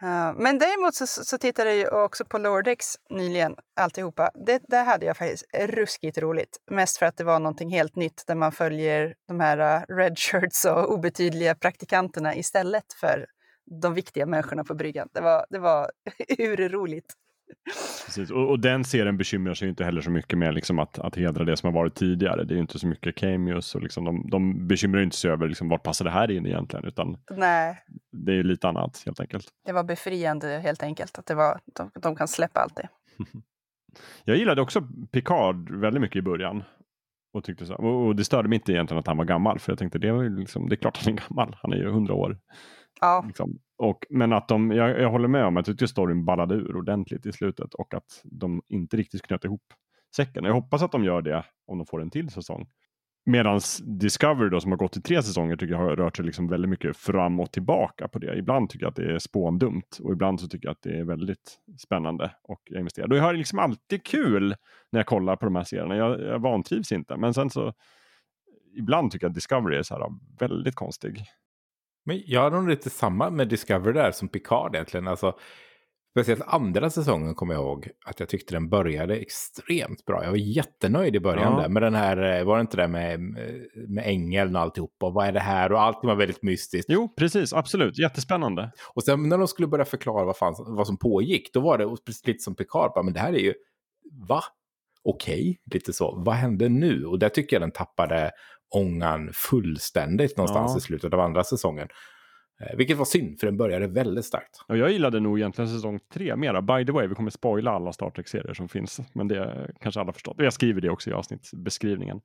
Uh, 0.03 0.35
men 0.37 0.59
däremot 0.59 0.95
så, 0.95 1.07
så 1.07 1.39
tittade 1.39 1.74
jag 1.74 2.05
också 2.05 2.24
på 2.24 2.39
Lordex 2.39 2.87
nyligen, 3.11 3.57
alltihopa. 3.76 4.30
Det, 4.47 4.62
där 4.68 4.85
hade 4.85 5.07
jag 5.07 5.16
faktiskt 5.16 5.45
ruskigt 5.55 6.18
roligt. 6.18 6.59
Mest 6.70 6.99
för 6.99 7.07
att 7.07 7.16
det 7.16 7.24
var 7.24 7.39
någonting 7.39 7.70
helt 7.70 7.97
nytt 7.97 8.24
där 8.26 8.35
man 8.35 8.53
följer 8.53 9.14
de 9.28 9.41
här 9.41 9.59
uh, 9.61 9.97
redshirts 9.97 10.64
och 10.64 10.93
obetydliga 10.93 11.55
praktikanterna 11.55 12.35
istället 12.37 12.93
för 13.01 13.26
de 13.67 13.95
viktiga 13.95 14.27
människorna 14.27 14.65
på 14.65 14.75
bryggan. 14.75 15.09
Det 15.12 15.21
var, 15.21 15.47
det 15.51 15.59
var 15.59 15.91
urroligt. 16.39 17.15
Precis. 18.07 18.31
Och, 18.31 18.51
och, 18.51 18.61
den 18.61 18.85
serien 18.85 19.17
bekymrar 19.17 19.55
sig 19.55 19.69
inte 19.69 19.85
heller 19.85 20.01
så 20.01 20.11
mycket 20.11 20.39
med 20.39 20.55
liksom 20.55 20.79
att, 20.79 20.99
att 20.99 21.17
hedra 21.17 21.45
det 21.45 21.57
som 21.57 21.67
har 21.67 21.81
varit 21.81 21.95
tidigare. 21.95 22.45
Det 22.45 22.55
är 22.55 22.59
inte 22.59 22.79
så 22.79 22.87
mycket 22.87 23.15
cameos 23.15 23.75
och 23.75 23.83
liksom 23.83 24.05
de, 24.05 24.31
de 24.31 24.69
bekymrar 24.69 25.03
inte 25.03 25.17
sig 25.17 25.31
över 25.31 25.49
liksom, 25.49 25.69
vart 25.69 25.83
passar 25.83 26.05
det 26.05 26.11
här 26.11 26.31
in 26.31 26.47
egentligen. 26.47 26.85
Utan 26.85 27.17
Nej. 27.31 27.85
Det 28.12 28.33
är 28.33 28.43
lite 28.43 28.69
annat 28.69 29.03
helt 29.07 29.21
enkelt. 29.21 29.49
Det 29.67 29.73
var 29.73 29.85
befriande 29.85 30.49
helt 30.59 30.83
enkelt 30.83 31.19
att 31.19 31.27
det 31.27 31.35
var, 31.35 31.61
de, 31.75 31.91
de 32.03 32.17
kan 32.17 32.29
släppa 32.29 32.61
allt 32.61 32.77
det. 32.77 32.89
Jag 34.25 34.37
gillade 34.37 34.62
också 34.62 34.89
Picard 35.12 35.71
väldigt 35.71 36.01
mycket 36.01 36.17
i 36.17 36.23
början. 36.23 36.62
Och, 37.33 37.45
tyckte 37.45 37.67
så, 37.67 37.75
och 37.75 38.17
det 38.17 38.25
störde 38.25 38.49
mig 38.49 38.57
inte 38.57 38.73
egentligen 38.73 38.99
att 38.99 39.07
han 39.07 39.17
var 39.17 39.25
gammal. 39.25 39.59
För 39.59 39.73
jag 39.73 39.79
tänkte 39.79 39.99
det, 39.99 40.12
var 40.12 40.39
liksom, 40.39 40.69
det 40.69 40.75
är 40.75 40.77
klart 40.77 41.05
han 41.05 41.15
är 41.15 41.23
gammal. 41.29 41.57
Han 41.62 41.73
är 41.73 41.77
ju 41.77 41.91
hundra 41.91 42.15
år. 42.15 42.39
Ja. 43.01 43.24
Liksom. 43.26 43.59
Och, 43.76 44.07
men 44.11 44.32
att 44.32 44.49
de, 44.49 44.70
jag, 44.70 45.01
jag 45.01 45.11
håller 45.11 45.28
med 45.28 45.45
om 45.45 45.57
att 45.57 45.66
jag 45.66 45.78
tyckte 45.78 45.88
storyn 45.88 46.24
ballade 46.24 46.55
ur 46.55 46.76
ordentligt 46.76 47.26
i 47.26 47.32
slutet 47.32 47.74
och 47.74 47.95
att 47.95 48.20
de 48.24 48.62
inte 48.68 48.97
riktigt 48.97 49.22
knöt 49.22 49.45
ihop 49.45 49.62
säcken. 50.16 50.45
Jag 50.45 50.55
hoppas 50.55 50.82
att 50.82 50.92
de 50.92 51.05
gör 51.05 51.22
det 51.22 51.45
om 51.66 51.78
de 51.78 51.86
får 51.86 52.03
en 52.03 52.11
till 52.11 52.30
säsong. 52.30 52.66
Medan 53.26 53.61
Discovery 53.84 54.51
då 54.51 54.61
som 54.61 54.70
har 54.72 54.78
gått 54.78 54.97
i 54.97 55.03
tre 55.03 55.22
säsonger 55.22 55.57
tycker 55.57 55.74
jag 55.74 55.80
har 55.80 55.97
rört 55.97 56.16
sig 56.16 56.24
liksom 56.24 56.49
väldigt 56.49 56.68
mycket 56.68 56.97
fram 56.97 57.40
och 57.40 57.53
tillbaka 57.53 58.09
på 58.09 58.18
det. 58.18 58.38
Ibland 58.38 58.70
tycker 58.70 58.84
jag 58.84 58.90
att 58.90 58.97
det 58.97 59.14
är 59.14 59.18
spåndumt 59.18 59.99
och 60.03 60.12
ibland 60.12 60.40
så 60.40 60.49
tycker 60.49 60.66
jag 60.66 60.72
att 60.72 60.82
det 60.82 60.99
är 60.99 61.05
väldigt 61.05 61.59
spännande 61.78 62.30
och 62.42 62.61
jag 62.64 62.78
investerar. 62.78 63.11
Och 63.11 63.16
jag 63.16 63.22
har 63.22 63.34
liksom 63.34 63.59
alltid 63.59 64.05
kul 64.05 64.55
när 64.92 65.01
jag 65.01 65.07
kollar 65.07 65.36
på 65.36 65.45
de 65.45 65.57
här 65.57 65.64
serierna. 65.64 65.97
Jag, 65.97 66.20
jag 66.20 66.38
vantrivs 66.38 66.92
inte 66.92 67.16
men 67.16 67.34
sen 67.34 67.51
så 67.51 67.72
ibland 68.76 69.11
tycker 69.11 69.24
jag 69.24 69.30
att 69.30 69.34
Discovery 69.34 69.76
är 69.76 69.82
så 69.82 69.95
här 69.95 70.07
väldigt 70.38 70.74
konstig. 70.74 71.24
Men 72.05 72.23
jag 72.27 72.41
har 72.41 72.51
nog 72.51 72.69
lite 72.69 72.91
samma 72.91 73.31
med 73.31 73.49
Discovery 73.49 73.93
där 73.93 74.11
som 74.11 74.29
Picard 74.29 74.75
egentligen. 74.75 75.09
Alltså, 75.09 75.35
speciellt 76.15 76.43
andra 76.47 76.91
säsongen 76.91 77.35
kommer 77.35 77.55
jag 77.55 77.63
ihåg 77.63 77.89
att 78.05 78.21
jag 78.21 78.29
tyckte 78.29 78.55
den 78.55 78.69
började 78.69 79.17
extremt 79.17 80.05
bra. 80.05 80.25
Jag 80.25 80.31
var 80.31 80.37
jättenöjd 80.37 81.17
i 81.17 81.21
början 81.21 81.53
ja. 81.53 81.63
där 81.63 81.69
med 81.69 81.83
den 81.83 81.95
här, 81.95 82.39
eh, 82.39 82.45
var 82.45 82.57
det 82.57 82.61
inte 82.61 82.77
det 82.77 82.89
med, 82.89 83.21
med 83.89 84.05
ängeln 84.07 84.57
och 84.57 84.63
alltihopa? 84.63 85.11
Vad 85.11 85.27
är 85.27 85.33
det 85.33 85.41
här? 85.41 85.73
Och 85.73 85.81
allting 85.81 86.09
var 86.09 86.17
väldigt 86.17 86.43
mystiskt. 86.43 86.91
Jo, 86.91 87.15
precis, 87.17 87.53
absolut, 87.53 87.99
jättespännande. 87.99 88.73
Och 88.95 89.05
sen 89.05 89.29
när 89.29 89.39
de 89.39 89.49
skulle 89.49 89.69
börja 89.69 89.85
förklara 89.85 90.25
vad, 90.25 90.37
fan, 90.37 90.55
vad 90.59 90.87
som 90.87 90.99
pågick, 90.99 91.53
då 91.53 91.61
var 91.61 91.79
det 91.79 91.97
lite 92.27 92.43
som 92.43 92.55
Picard, 92.55 92.93
bara, 92.95 93.03
men 93.03 93.15
det 93.15 93.21
här 93.21 93.33
är 93.33 93.39
ju, 93.39 93.55
va? 94.29 94.41
Okej, 95.05 95.35
okay, 95.35 95.57
lite 95.75 95.93
så. 95.93 96.23
Vad 96.27 96.35
hände 96.35 96.69
nu? 96.69 97.05
Och 97.05 97.19
där 97.19 97.29
tycker 97.29 97.57
jag 97.57 97.63
den 97.63 97.71
tappade 97.71 98.31
ångan 98.71 99.31
fullständigt 99.33 100.37
någonstans 100.37 100.73
ja. 100.75 100.79
i 100.79 100.81
slutet 100.81 101.15
av 101.15 101.21
andra 101.21 101.45
säsongen. 101.45 101.89
Eh, 102.61 102.77
vilket 102.77 102.97
var 102.97 103.05
synd, 103.05 103.41
för 103.41 103.47
den 103.47 103.57
började 103.57 103.87
väldigt 103.87 104.25
starkt. 104.25 104.65
Och 104.69 104.77
jag 104.77 104.93
gillade 104.93 105.21
nog 105.21 105.39
egentligen 105.39 105.69
säsong 105.69 106.01
tre 106.12 106.37
mera. 106.37 106.62
By 106.62 106.87
the 106.87 106.93
way, 106.93 107.07
vi 107.07 107.15
kommer 107.15 107.31
spoila 107.31 107.71
alla 107.71 107.93
Star 107.93 108.11
Trek-serier 108.11 108.55
som 108.55 108.69
finns, 108.69 109.01
men 109.15 109.29
det 109.29 109.71
kanske 109.81 110.01
alla 110.01 110.12
förstått. 110.12 110.37
Jag 110.39 110.53
skriver 110.53 110.81
det 110.81 110.91
också 110.91 111.11
i 111.11 111.12
avsnittsbeskrivningen. 111.12 112.21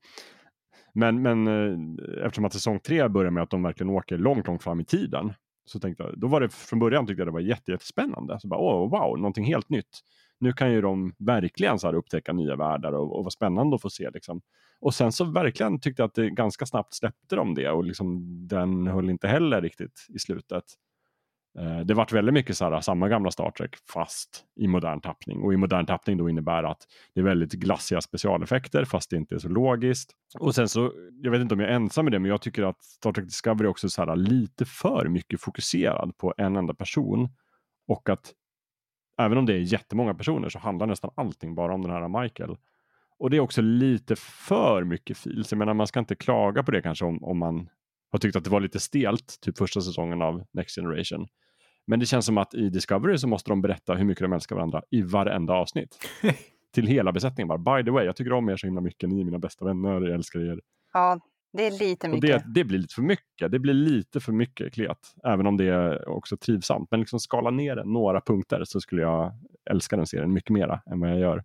Men, 0.93 1.21
men 1.21 1.47
eh, 1.47 2.25
eftersom 2.25 2.45
att 2.45 2.53
säsong 2.53 2.79
tre 2.79 3.07
börjar 3.07 3.31
med 3.31 3.43
att 3.43 3.49
de 3.49 3.63
verkligen 3.63 3.89
åker 3.89 4.17
långt, 4.17 4.47
långt 4.47 4.63
fram 4.63 4.79
i 4.79 4.85
tiden, 4.85 5.33
så 5.65 5.79
tänkte 5.79 6.03
jag, 6.03 6.19
då 6.19 6.27
var 6.27 6.41
det 6.41 6.49
från 6.49 6.79
början 6.79 7.07
tyckte 7.07 7.21
jag 7.21 7.27
det 7.27 7.31
var 7.31 7.39
jättespännande. 7.39 8.39
Så 8.39 8.47
bara, 8.47 8.59
oh, 8.59 8.89
wow, 8.89 9.17
någonting 9.17 9.45
helt 9.45 9.69
nytt. 9.69 9.99
Nu 10.39 10.53
kan 10.53 10.71
ju 10.71 10.81
de 10.81 11.13
verkligen 11.17 11.79
så 11.79 11.87
här 11.87 11.93
upptäcka 11.93 12.33
nya 12.33 12.55
världar 12.55 12.91
och, 12.91 13.17
och 13.17 13.23
vad 13.23 13.33
spännande 13.33 13.75
att 13.75 13.81
få 13.81 13.89
se 13.89 14.09
liksom 14.09 14.41
och 14.81 14.93
sen 14.93 15.11
så 15.11 15.25
verkligen 15.25 15.79
tyckte 15.79 16.01
jag 16.01 16.07
att 16.07 16.15
det 16.15 16.29
ganska 16.29 16.65
snabbt 16.65 16.93
släppte 16.93 17.35
de 17.35 17.55
det 17.55 17.69
och 17.69 17.83
liksom, 17.83 18.25
den 18.47 18.87
höll 18.87 19.09
inte 19.09 19.27
heller 19.27 19.61
riktigt 19.61 20.05
i 20.09 20.19
slutet. 20.19 20.63
Eh, 21.59 21.79
det 21.79 21.93
vart 21.93 22.11
väldigt 22.11 22.33
mycket 22.33 22.57
så 22.57 22.69
här, 22.69 22.81
samma 22.81 23.09
gamla 23.09 23.31
Star 23.31 23.51
Trek 23.51 23.75
fast 23.93 24.45
i 24.55 24.67
modern 24.67 25.01
tappning. 25.01 25.41
Och 25.41 25.53
i 25.53 25.57
modern 25.57 25.85
tappning 25.85 26.17
då 26.17 26.29
innebär 26.29 26.63
att 26.63 26.87
det 27.13 27.19
är 27.19 27.23
väldigt 27.23 27.53
glassiga 27.53 28.01
specialeffekter 28.01 28.85
fast 28.85 29.09
det 29.09 29.15
inte 29.15 29.35
är 29.35 29.39
så 29.39 29.49
logiskt. 29.49 30.11
Och 30.39 30.55
sen 30.55 30.69
så, 30.69 30.91
jag 31.21 31.31
vet 31.31 31.41
inte 31.41 31.53
om 31.53 31.59
jag 31.59 31.69
är 31.69 31.73
ensam 31.73 32.05
med 32.05 32.11
det, 32.11 32.19
men 32.19 32.29
jag 32.29 32.41
tycker 32.41 32.63
att 32.63 32.83
Star 32.83 33.11
Trek 33.11 33.25
Discovery 33.25 33.67
också 33.67 33.87
är 33.87 33.89
så 33.89 34.05
här, 34.05 34.15
lite 34.15 34.65
för 34.65 35.07
mycket 35.07 35.41
fokuserad 35.41 36.17
på 36.17 36.33
en 36.37 36.55
enda 36.55 36.73
person. 36.73 37.29
Och 37.87 38.09
att 38.09 38.33
även 39.19 39.37
om 39.37 39.45
det 39.45 39.53
är 39.53 39.59
jättemånga 39.59 40.13
personer 40.13 40.49
så 40.49 40.59
handlar 40.59 40.87
nästan 40.87 41.11
allting 41.15 41.55
bara 41.55 41.73
om 41.73 41.81
den 41.81 41.91
här 41.91 42.21
Michael. 42.21 42.57
Och 43.19 43.29
det 43.29 43.37
är 43.37 43.41
också 43.41 43.61
lite 43.61 44.15
för 44.15 44.83
mycket 44.83 45.17
feels. 45.17 45.51
Jag 45.51 45.59
menar 45.59 45.73
man 45.73 45.87
ska 45.87 45.99
inte 45.99 46.15
klaga 46.15 46.63
på 46.63 46.71
det 46.71 46.81
kanske 46.81 47.05
om, 47.05 47.23
om 47.23 47.37
man 47.37 47.69
har 48.11 48.19
tyckt 48.19 48.35
att 48.35 48.43
det 48.43 48.49
var 48.49 48.59
lite 48.59 48.79
stelt, 48.79 49.37
typ 49.41 49.57
första 49.57 49.81
säsongen 49.81 50.21
av 50.21 50.43
Next 50.51 50.75
Generation. 50.75 51.27
Men 51.87 51.99
det 51.99 52.05
känns 52.05 52.25
som 52.25 52.37
att 52.37 52.53
i 52.53 52.69
Discovery 52.69 53.17
så 53.17 53.27
måste 53.27 53.51
de 53.51 53.61
berätta 53.61 53.95
hur 53.95 54.05
mycket 54.05 54.21
de 54.21 54.33
älskar 54.33 54.55
varandra 54.55 54.81
i 54.91 55.01
varenda 55.01 55.53
avsnitt. 55.53 55.97
Till 56.73 56.87
hela 56.87 57.11
besättningen 57.11 57.47
bara. 57.47 57.77
By 57.77 57.85
the 57.85 57.91
way, 57.91 58.05
jag 58.05 58.15
tycker 58.15 58.33
om 58.33 58.49
er 58.49 58.57
så 58.57 58.67
himla 58.67 58.81
mycket. 58.81 59.09
Ni 59.09 59.21
är 59.21 59.25
mina 59.25 59.39
bästa 59.39 59.65
vänner, 59.65 60.01
jag 60.01 60.13
älskar 60.13 60.39
er. 60.39 60.61
Ja, 60.93 61.19
det 61.53 61.67
är 61.67 61.71
lite 61.71 62.07
mycket. 62.07 62.35
Och 62.35 62.41
det, 62.41 62.53
det 62.59 62.63
blir 62.63 62.79
lite 62.79 62.95
för 62.95 63.01
mycket. 63.01 63.51
Det 63.51 63.59
blir 63.59 63.73
lite 63.73 64.19
för 64.19 64.31
mycket 64.31 64.73
klet. 64.73 64.97
Även 65.23 65.47
om 65.47 65.57
det 65.57 65.65
är 65.65 66.09
också 66.09 66.37
trivsamt. 66.37 66.91
Men 66.91 66.99
liksom 66.99 67.19
skala 67.19 67.49
ner 67.49 67.75
det 67.75 67.83
några 67.83 68.21
punkter 68.21 68.63
så 68.63 68.81
skulle 68.81 69.01
jag 69.01 69.33
älska 69.71 69.95
den 69.95 70.07
serien 70.07 70.33
mycket 70.33 70.49
mera 70.49 70.81
än 70.91 70.99
vad 70.99 71.09
jag 71.09 71.19
gör. 71.19 71.37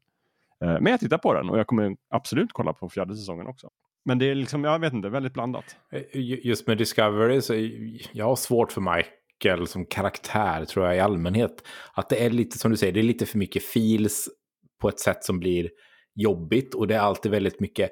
Eh, 0.64 0.80
men 0.80 0.86
jag 0.86 1.00
tittar 1.00 1.18
på 1.18 1.34
den 1.34 1.50
och 1.50 1.59
jag 1.59 1.66
kommer 1.66 1.96
absolut 2.11 2.52
kolla 2.52 2.72
på 2.72 2.88
fjärde 2.88 3.16
säsongen 3.16 3.46
också. 3.46 3.70
Men 4.05 4.18
det 4.18 4.30
är 4.30 4.34
liksom, 4.34 4.64
jag 4.64 4.78
vet 4.78 4.92
inte, 4.92 5.09
väldigt 5.09 5.32
blandat. 5.32 5.76
Eh, 5.92 6.02
just 6.46 6.66
med 6.66 6.78
Discovery 6.78 7.40
så 7.40 7.55
jag 8.12 8.24
har 8.24 8.36
svårt 8.36 8.72
för 8.72 8.80
Michael 8.80 9.66
som 9.66 9.86
karaktär 9.86 10.64
tror 10.64 10.86
jag 10.86 10.96
i 10.96 11.00
allmänhet. 11.00 11.66
Att 11.94 12.09
det 12.09 12.24
är 12.24 12.30
lite 12.30 12.59
som 12.59 12.70
du 12.70 12.76
säger, 12.76 12.92
det 12.92 13.00
är 13.00 13.05
lite 13.05 13.26
för 13.26 13.38
mycket 13.38 13.64
feels 13.64 14.28
på 14.80 14.88
ett 14.88 15.00
sätt 15.00 15.24
som 15.24 15.38
blir 15.38 15.70
jobbigt 16.14 16.74
och 16.74 16.86
det 16.86 16.94
är 16.94 17.00
alltid 17.00 17.32
väldigt 17.32 17.60
mycket, 17.60 17.90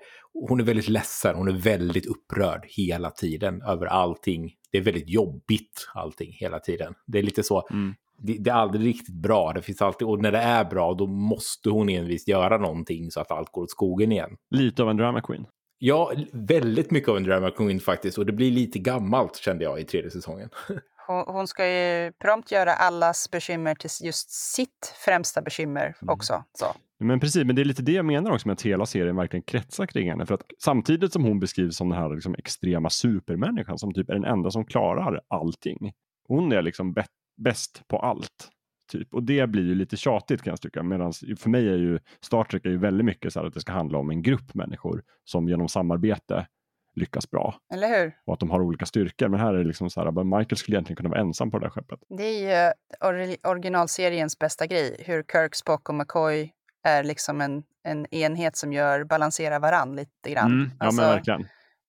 hon 0.48 0.60
är 0.60 0.64
väldigt 0.64 0.88
ledsen, 0.88 1.36
hon 1.36 1.48
är 1.48 1.52
väldigt 1.52 2.06
upprörd 2.06 2.66
hela 2.68 3.10
tiden 3.10 3.62
över 3.62 3.86
allting. 3.86 4.54
Det 4.70 4.78
är 4.78 4.82
väldigt 4.82 5.08
jobbigt 5.08 5.88
allting 5.94 6.32
hela 6.32 6.58
tiden. 6.58 6.94
Det 7.06 7.18
är 7.18 7.22
lite 7.22 7.42
så, 7.42 7.68
mm 7.70 7.94
det, 8.22 8.36
det, 8.38 8.50
är 8.50 8.54
aldrig 8.54 8.86
riktigt 8.86 9.14
bra. 9.14 9.52
Det 9.52 9.62
finns 9.62 9.82
alltid, 9.82 10.08
och 10.08 10.22
när 10.22 10.32
det 10.32 10.38
är 10.38 10.64
bra 10.64 10.94
då 10.94 11.06
måste 11.06 11.70
hon 11.70 11.88
envist 11.88 12.28
göra 12.28 12.58
någonting 12.58 13.10
så 13.10 13.20
att 13.20 13.30
allt 13.30 13.52
går 13.52 13.62
åt 13.62 13.70
skogen 13.70 14.12
igen. 14.12 14.36
Lite 14.50 14.82
av 14.82 14.90
en 14.90 14.96
drama 14.96 15.20
queen. 15.20 15.46
Ja, 15.78 16.12
väldigt 16.32 16.90
mycket 16.90 17.08
av 17.08 17.16
en 17.16 17.22
drama 17.22 17.50
queen 17.50 17.80
faktiskt. 17.80 18.18
Och 18.18 18.26
det 18.26 18.32
blir 18.32 18.50
lite 18.50 18.78
gammalt 18.78 19.36
kände 19.36 19.64
jag 19.64 19.80
i 19.80 19.84
tredje 19.84 20.10
säsongen. 20.10 20.50
Hon, 21.06 21.24
hon 21.26 21.48
ska 21.48 21.68
ju 21.68 22.12
prompt 22.12 22.52
göra 22.52 22.72
allas 22.72 23.30
bekymmer 23.30 23.74
till 23.74 23.90
just 24.02 24.30
sitt 24.30 24.94
främsta 25.04 25.42
bekymmer 25.42 25.96
mm. 26.02 26.12
också. 26.14 26.44
Så. 26.58 26.66
Men 27.02 27.20
precis, 27.20 27.44
men 27.44 27.56
det 27.56 27.62
är 27.62 27.64
lite 27.64 27.82
det 27.82 27.92
jag 27.92 28.04
menar 28.04 28.30
också 28.30 28.48
med 28.48 28.52
att 28.52 28.62
hela 28.62 28.86
serien 28.86 29.16
verkligen 29.16 29.42
kretsar 29.42 29.86
kring 29.86 30.10
henne. 30.10 30.26
För 30.26 30.34
att 30.34 30.42
samtidigt 30.58 31.12
som 31.12 31.24
hon 31.24 31.40
beskrivs 31.40 31.76
som 31.76 31.88
den 31.88 31.98
här 31.98 32.14
liksom 32.14 32.34
extrema 32.38 32.90
supermänniskan 32.90 33.78
som 33.78 33.94
typ 33.94 34.10
är 34.10 34.14
den 34.14 34.24
enda 34.24 34.50
som 34.50 34.64
klarar 34.64 35.20
allting. 35.28 35.92
Hon 36.28 36.52
är 36.52 36.62
liksom 36.62 36.94
bäst 37.36 37.82
på 37.88 37.98
allt. 37.98 38.48
Typ. 38.92 39.14
Och 39.14 39.22
det 39.22 39.46
blir 39.46 39.62
ju 39.62 39.74
lite 39.74 39.96
tjatigt 39.96 40.42
kan 40.42 40.50
jag 40.50 40.60
tycka. 40.60 40.82
Medan 40.82 41.12
för 41.38 41.50
mig 41.50 41.68
är 41.68 41.76
ju 41.76 41.98
Star 42.20 42.44
Trek 42.44 42.66
är 42.66 42.70
ju 42.70 42.78
väldigt 42.78 43.04
mycket 43.04 43.32
så 43.32 43.40
här 43.40 43.46
att 43.46 43.54
det 43.54 43.60
ska 43.60 43.72
handla 43.72 43.98
om 43.98 44.10
en 44.10 44.22
grupp 44.22 44.54
människor 44.54 45.02
som 45.24 45.48
genom 45.48 45.68
samarbete 45.68 46.46
lyckas 46.94 47.30
bra. 47.30 47.54
Eller 47.74 47.88
hur? 47.88 48.12
Och 48.26 48.34
att 48.34 48.40
de 48.40 48.50
har 48.50 48.60
olika 48.60 48.86
styrkor. 48.86 49.28
Men 49.28 49.40
här 49.40 49.54
är 49.54 49.58
det 49.58 49.64
liksom 49.64 49.90
så 49.90 50.00
här, 50.00 50.38
Michael 50.38 50.56
skulle 50.56 50.74
egentligen 50.74 50.96
kunna 50.96 51.08
vara 51.08 51.20
ensam 51.20 51.50
på 51.50 51.58
det 51.58 51.64
där 51.64 51.70
skeppet. 51.70 52.00
Det 52.18 52.22
är 52.22 52.66
ju 52.66 52.72
or 53.08 53.36
originalseriens 53.50 54.38
bästa 54.38 54.66
grej, 54.66 55.02
hur 55.06 55.22
Kirk, 55.22 55.54
Spock 55.54 55.88
och 55.88 55.94
McCoy 55.94 56.52
är 56.82 57.04
liksom 57.04 57.40
en, 57.40 57.62
en 57.84 58.14
enhet 58.14 58.56
som 58.56 58.72
gör 58.72 59.04
balanserar 59.04 59.60
varann 59.60 59.96
lite 59.96 60.30
grann. 60.30 60.52
Mm, 60.52 60.70
ja, 60.78 60.86
alltså, 60.86 61.02
men 61.02 61.10
verkligen. 61.10 61.40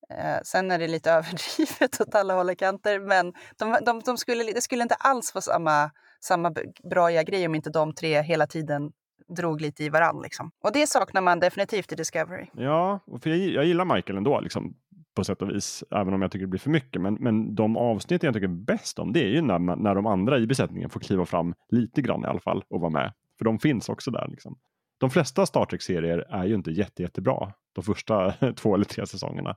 Eh, 0.09 0.41
sen 0.43 0.71
är 0.71 0.79
det 0.79 0.87
lite 0.87 1.11
överdrivet 1.11 2.01
åt 2.01 2.15
alla 2.15 2.33
håll 2.33 2.49
och 2.49 2.57
kanter, 2.57 2.99
men 2.99 3.33
de, 3.59 3.77
de, 3.85 4.01
de 4.05 4.17
skulle, 4.17 4.43
det 4.43 4.61
skulle 4.61 4.83
inte 4.83 4.95
alls 4.95 5.35
vara 5.35 5.41
samma, 5.41 5.91
samma 6.19 6.53
bra 6.89 7.09
grej 7.09 7.45
om 7.45 7.55
inte 7.55 7.69
de 7.69 7.93
tre 7.93 8.21
hela 8.21 8.47
tiden 8.47 8.91
drog 9.27 9.61
lite 9.61 9.83
i 9.83 9.89
varann. 9.89 10.21
Liksom. 10.23 10.51
Och 10.63 10.71
det 10.73 10.87
saknar 10.87 11.21
man 11.21 11.39
definitivt 11.39 11.91
i 11.91 11.95
Discovery. 11.95 12.47
Ja, 12.53 12.99
för 13.21 13.29
jag, 13.29 13.39
jag 13.39 13.65
gillar 13.65 13.85
Michael 13.85 14.17
ändå. 14.17 14.39
Liksom 14.39 14.75
på 15.15 15.23
sätt 15.23 15.41
och 15.41 15.49
vis, 15.49 15.83
även 15.91 16.13
om 16.13 16.21
jag 16.21 16.31
tycker 16.31 16.45
det 16.45 16.49
blir 16.49 16.59
för 16.59 16.69
mycket. 16.69 17.01
Men, 17.01 17.13
men 17.13 17.55
de 17.55 17.77
avsnitt 17.77 18.23
jag 18.23 18.33
tycker 18.33 18.47
bäst 18.47 18.99
om, 18.99 19.13
det 19.13 19.23
är 19.23 19.29
ju 19.29 19.41
när, 19.41 19.59
när 19.59 19.95
de 19.95 20.05
andra 20.05 20.39
i 20.39 20.47
besättningen 20.47 20.89
får 20.89 20.99
kliva 20.99 21.25
fram 21.25 21.53
lite 21.69 22.01
grann 22.01 22.23
i 22.23 22.27
alla 22.27 22.39
fall 22.39 22.63
och 22.69 22.81
vara 22.81 22.91
med. 22.91 23.13
För 23.37 23.45
de 23.45 23.59
finns 23.59 23.89
också 23.89 24.11
där. 24.11 24.27
Liksom. 24.27 24.57
De 25.04 25.10
flesta 25.10 25.45
Star 25.45 25.66
Trek-serier 25.66 26.18
är 26.30 26.45
ju 26.45 26.56
inte 26.56 26.72
jätte, 26.72 27.01
jättebra 27.01 27.54
de 27.74 27.84
första 27.84 28.32
två 28.56 28.76
eller 28.76 28.86
tre 28.86 29.08
säsongerna. 29.08 29.56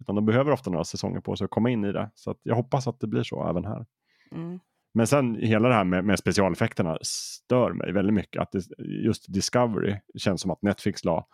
Utan 0.00 0.14
de 0.14 0.26
behöver 0.26 0.52
ofta 0.52 0.70
några 0.70 0.84
säsonger 0.84 1.20
på 1.20 1.36
sig 1.36 1.44
att 1.44 1.50
komma 1.50 1.70
in 1.70 1.84
i 1.84 1.92
det. 1.92 2.10
Så 2.14 2.34
jag 2.42 2.54
hoppas 2.54 2.86
att 2.86 3.00
det 3.00 3.06
blir 3.06 3.22
så 3.22 3.48
även 3.48 3.64
här. 3.64 3.86
Mm. 4.32 4.60
Men 4.94 5.06
sen 5.06 5.34
hela 5.34 5.68
det 5.68 5.74
här 5.74 5.84
med, 5.84 6.04
med, 6.04 6.18
specialeffekterna 6.18 6.98
stör 7.02 7.72
mig 7.72 7.92
väldigt 7.92 8.14
mycket. 8.14 8.42
Att 8.42 8.52
det, 8.52 8.62
just 8.78 9.32
Discovery 9.32 9.96
känns 10.18 10.40
som 10.40 10.50
att 10.50 10.62
Netflix 10.62 11.04
la 11.04 11.26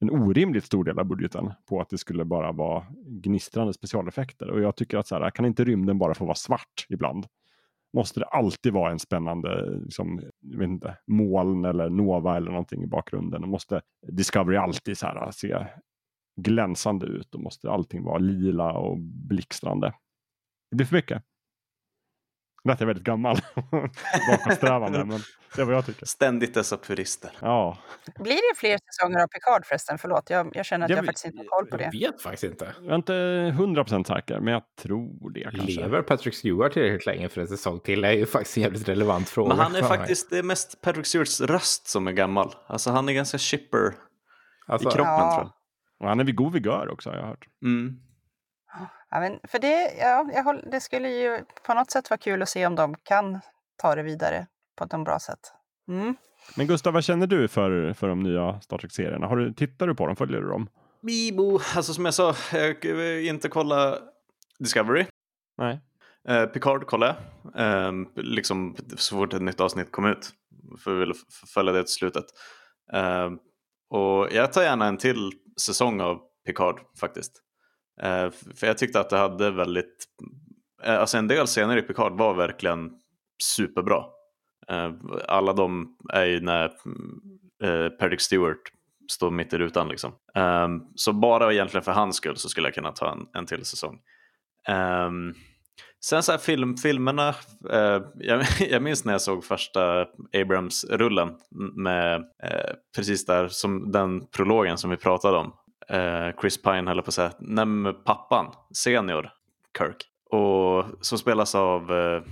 en 0.00 0.10
orimligt 0.10 0.64
stor 0.64 0.84
del 0.84 0.98
av 0.98 1.04
budgeten 1.04 1.52
på 1.68 1.80
att 1.80 1.90
det 1.90 1.98
skulle 1.98 2.24
bara 2.24 2.52
vara 2.52 2.86
gnistrande 3.06 3.72
specialeffekter. 3.72 4.50
Och 4.50 4.60
jag 4.60 4.76
tycker 4.76 4.98
att 4.98 5.06
så 5.06 5.18
här, 5.18 5.30
kan 5.30 5.44
inte 5.44 5.64
rymden 5.64 5.98
bara 5.98 6.14
få 6.14 6.24
vara 6.24 6.34
svart 6.34 6.86
ibland? 6.88 7.26
Måste 7.96 8.20
det 8.20 8.26
alltid 8.26 8.72
vara 8.72 8.92
en 8.92 8.98
spännande 8.98 9.78
liksom, 9.84 10.20
jag 10.40 10.58
vet 10.58 10.68
inte, 10.68 10.96
moln 11.06 11.64
eller 11.64 11.88
Nova 11.88 12.36
eller 12.36 12.50
någonting 12.50 12.82
i 12.82 12.86
bakgrunden? 12.86 13.48
Måste 13.48 13.82
Discovery 14.08 14.56
alltid 14.56 14.98
så 14.98 15.06
här, 15.06 15.16
ah, 15.16 15.32
se 15.32 15.66
glänsande 16.40 17.06
ut 17.06 17.34
och 17.34 17.40
måste 17.40 17.70
allting 17.70 18.04
vara 18.04 18.18
lila 18.18 18.72
och 18.72 18.98
blixtrande? 19.00 19.94
Det 20.70 20.76
blir 20.76 20.86
för 20.86 20.96
mycket. 20.96 21.22
Lät 22.68 22.80
jag 22.80 22.86
väldigt 22.86 23.04
gammal 23.04 23.38
bakåtsträvande, 24.30 25.04
men 25.04 25.20
det 25.56 25.62
är 25.62 25.66
vad 25.66 25.74
jag 25.74 25.86
tycker. 25.86 26.06
Ständigt 26.06 26.54
dessa 26.54 26.76
purister. 26.76 27.30
Ja. 27.40 27.78
Blir 28.18 28.54
det 28.54 28.58
fler 28.58 28.78
säsonger 28.92 29.22
av 29.22 29.26
Picard 29.26 29.66
förresten? 29.66 29.98
Förlåt, 29.98 30.30
jag, 30.30 30.50
jag 30.54 30.66
känner 30.66 30.84
att 30.84 30.90
jag, 30.90 30.98
jag 30.98 31.06
faktiskt 31.06 31.26
inte 31.26 31.38
har 31.38 31.44
koll 31.44 31.66
på 31.66 31.76
det. 31.76 31.90
Jag 31.92 32.10
vet 32.10 32.22
faktiskt 32.22 32.44
inte. 32.44 32.74
Jag 32.82 32.90
är 32.90 32.94
inte 32.94 33.54
hundra 33.56 33.84
procent 33.84 34.06
säker, 34.06 34.40
men 34.40 34.52
jag 34.52 34.62
tror 34.82 35.30
det 35.30 35.42
kanske. 35.42 35.80
Lever 35.80 36.02
Patrick 36.02 36.34
Stewart 36.34 36.72
tillräckligt 36.72 37.06
länge 37.06 37.28
för 37.28 37.40
en 37.40 37.48
säsong 37.48 37.80
till? 37.80 38.00
Det 38.00 38.08
är 38.08 38.12
ju 38.12 38.26
faktiskt 38.26 38.56
en 38.56 38.62
jävligt 38.62 38.88
relevant 38.88 39.28
fråga. 39.28 39.48
Men 39.48 39.58
han 39.58 39.76
är 39.76 39.82
faktiskt, 39.82 40.30
det 40.30 40.38
är 40.38 40.42
mest 40.42 40.80
Patrick 40.80 41.06
Stewarts 41.06 41.40
röst 41.40 41.86
som 41.86 42.06
är 42.06 42.12
gammal. 42.12 42.54
Alltså 42.66 42.90
han 42.90 43.08
är 43.08 43.12
ganska 43.12 43.38
chipper 43.38 43.94
alltså, 44.66 44.88
i 44.88 44.92
kroppen 44.92 45.12
ja. 45.12 45.34
tror 45.34 45.44
jag. 45.44 45.52
Och 46.00 46.08
han 46.08 46.20
är 46.20 46.24
vid 46.24 46.36
god 46.36 46.52
vigör 46.52 46.88
också 46.92 47.10
har 47.10 47.16
jag 47.16 47.26
hört. 47.26 47.44
Mm. 47.62 48.07
Ja, 49.10 49.20
men 49.20 49.40
för 49.44 49.58
det, 49.58 49.94
ja, 49.98 50.28
jag 50.32 50.44
håll, 50.44 50.64
det 50.70 50.80
skulle 50.80 51.08
ju 51.08 51.44
på 51.66 51.74
något 51.74 51.90
sätt 51.90 52.10
vara 52.10 52.18
kul 52.18 52.42
att 52.42 52.48
se 52.48 52.66
om 52.66 52.74
de 52.74 52.94
kan 52.94 53.40
ta 53.76 53.94
det 53.94 54.02
vidare 54.02 54.46
på 54.76 54.84
ett 54.84 55.04
bra 55.04 55.18
sätt. 55.18 55.52
Mm. 55.88 56.16
Men 56.56 56.66
Gustav, 56.66 56.92
vad 56.92 57.04
känner 57.04 57.26
du 57.26 57.48
för, 57.48 57.92
för 57.92 58.08
de 58.08 58.22
nya 58.22 58.60
Star 58.60 58.78
Trek-serierna? 58.78 59.26
Har 59.26 59.36
du, 59.36 59.52
tittar 59.52 59.86
du 59.86 59.94
på 59.94 60.06
dem? 60.06 60.16
Följer 60.16 60.40
du 60.40 60.48
dem? 60.48 60.68
Bibo, 61.00 61.60
alltså 61.76 61.94
som 61.94 62.04
jag 62.04 62.14
sa, 62.14 62.34
jag 62.52 62.82
vill 62.82 63.28
inte 63.28 63.48
kolla 63.48 63.98
Discovery. 64.58 65.06
Nej. 65.58 65.80
Eh, 66.28 66.46
Picard 66.46 66.86
kollade 66.86 67.16
jag, 67.54 67.86
eh, 67.86 67.92
liksom 68.14 68.76
så 68.96 69.16
fort 69.16 69.34
ett 69.34 69.42
nytt 69.42 69.60
avsnitt 69.60 69.92
kom 69.92 70.06
ut. 70.06 70.30
För 70.78 70.92
vi 70.92 71.00
ville 71.00 71.14
följa 71.54 71.72
det 71.72 71.82
till 71.82 71.92
slutet. 71.92 72.24
Eh, 72.92 73.30
och 73.90 74.28
jag 74.32 74.52
tar 74.52 74.62
gärna 74.62 74.86
en 74.86 74.96
till 74.96 75.30
säsong 75.60 76.00
av 76.00 76.20
Picard 76.46 76.80
faktiskt. 77.00 77.42
Eh, 78.02 78.30
för 78.30 78.66
jag 78.66 78.78
tyckte 78.78 79.00
att 79.00 79.10
det 79.10 79.18
hade 79.18 79.50
väldigt, 79.50 80.04
eh, 80.82 81.00
alltså 81.00 81.18
en 81.18 81.28
del 81.28 81.46
scener 81.46 81.76
i 81.76 81.82
Picard 81.82 82.18
var 82.18 82.34
verkligen 82.34 82.90
superbra. 83.42 84.04
Eh, 84.68 84.92
alla 85.28 85.52
de 85.52 85.96
är 86.12 86.24
ju 86.24 86.40
när 86.40 86.64
eh, 87.62 87.88
Patrick 87.88 88.20
Stewart 88.20 88.72
står 89.10 89.30
mitt 89.30 89.52
i 89.52 89.58
rutan 89.58 89.88
liksom. 89.88 90.12
Ehm, 90.34 90.80
så 90.94 91.12
bara 91.12 91.52
egentligen 91.52 91.84
för 91.84 91.92
hans 91.92 92.16
skull 92.16 92.36
så 92.36 92.48
skulle 92.48 92.66
jag 92.66 92.74
kunna 92.74 92.92
ta 92.92 93.12
en, 93.12 93.26
en 93.34 93.46
till 93.46 93.64
säsong. 93.64 93.98
Ehm, 94.68 95.34
sen 96.04 96.22
så 96.22 96.32
här 96.32 96.38
film, 96.38 96.76
filmerna, 96.76 97.28
eh, 97.70 98.02
jag, 98.14 98.44
jag, 98.70 98.82
minns 98.82 99.04
när 99.04 99.12
jag 99.12 99.22
såg 99.22 99.44
första 99.44 100.06
Abrams-rullen 100.32 101.34
med 101.74 102.14
eh, 102.42 102.74
precis 102.96 103.26
där 103.26 103.48
som 103.48 103.92
den 103.92 104.26
prologen 104.26 104.78
som 104.78 104.90
vi 104.90 104.96
pratade 104.96 105.36
om 105.38 105.52
Chris 106.40 106.62
Pine 106.62 106.90
höll 106.90 107.02
på 107.02 107.08
att 107.08 107.14
säga, 107.14 107.32
nej 107.38 107.92
pappan, 108.04 108.52
senior 108.74 109.30
Kirk. 109.78 110.04
Och 110.30 110.84
som 111.00 111.18
spelas 111.18 111.54
av 111.54 111.92
eh, 111.92 112.22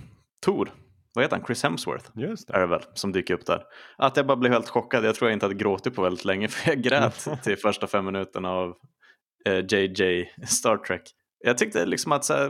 Tor, 0.45 0.73
vad 1.15 1.25
heter 1.25 1.37
han, 1.37 1.47
Chris 1.47 1.63
Hemsworth 1.63 2.11
Just 2.15 2.49
det. 2.49 2.55
är 2.55 2.61
det 2.61 2.67
väl, 2.67 2.83
som 2.95 3.13
dyker 3.13 3.35
upp 3.35 3.47
där. 3.47 3.63
Att 3.99 4.17
jag 4.17 4.27
bara 4.27 4.37
blev 4.37 4.53
helt 4.53 4.69
chockad, 4.69 5.05
jag 5.05 5.15
tror 5.15 5.31
jag 5.31 5.37
inte 5.37 5.47
hade 5.47 5.55
gråtit 5.55 5.95
på 5.95 6.03
väldigt 6.03 6.25
länge 6.25 6.49
för 6.49 6.71
jag 6.71 6.83
grät 6.83 7.29
till 7.43 7.57
första 7.57 7.87
fem 7.87 8.05
minuterna 8.05 8.51
av 8.51 8.75
eh, 9.47 9.65
JJ 9.69 10.31
Star 10.47 10.77
Trek. 10.77 11.03
Jag 11.45 11.59
tyckte 11.59 11.87
liksom 11.87 12.13
att 12.13 12.25
så 12.25 12.35
här, 12.35 12.49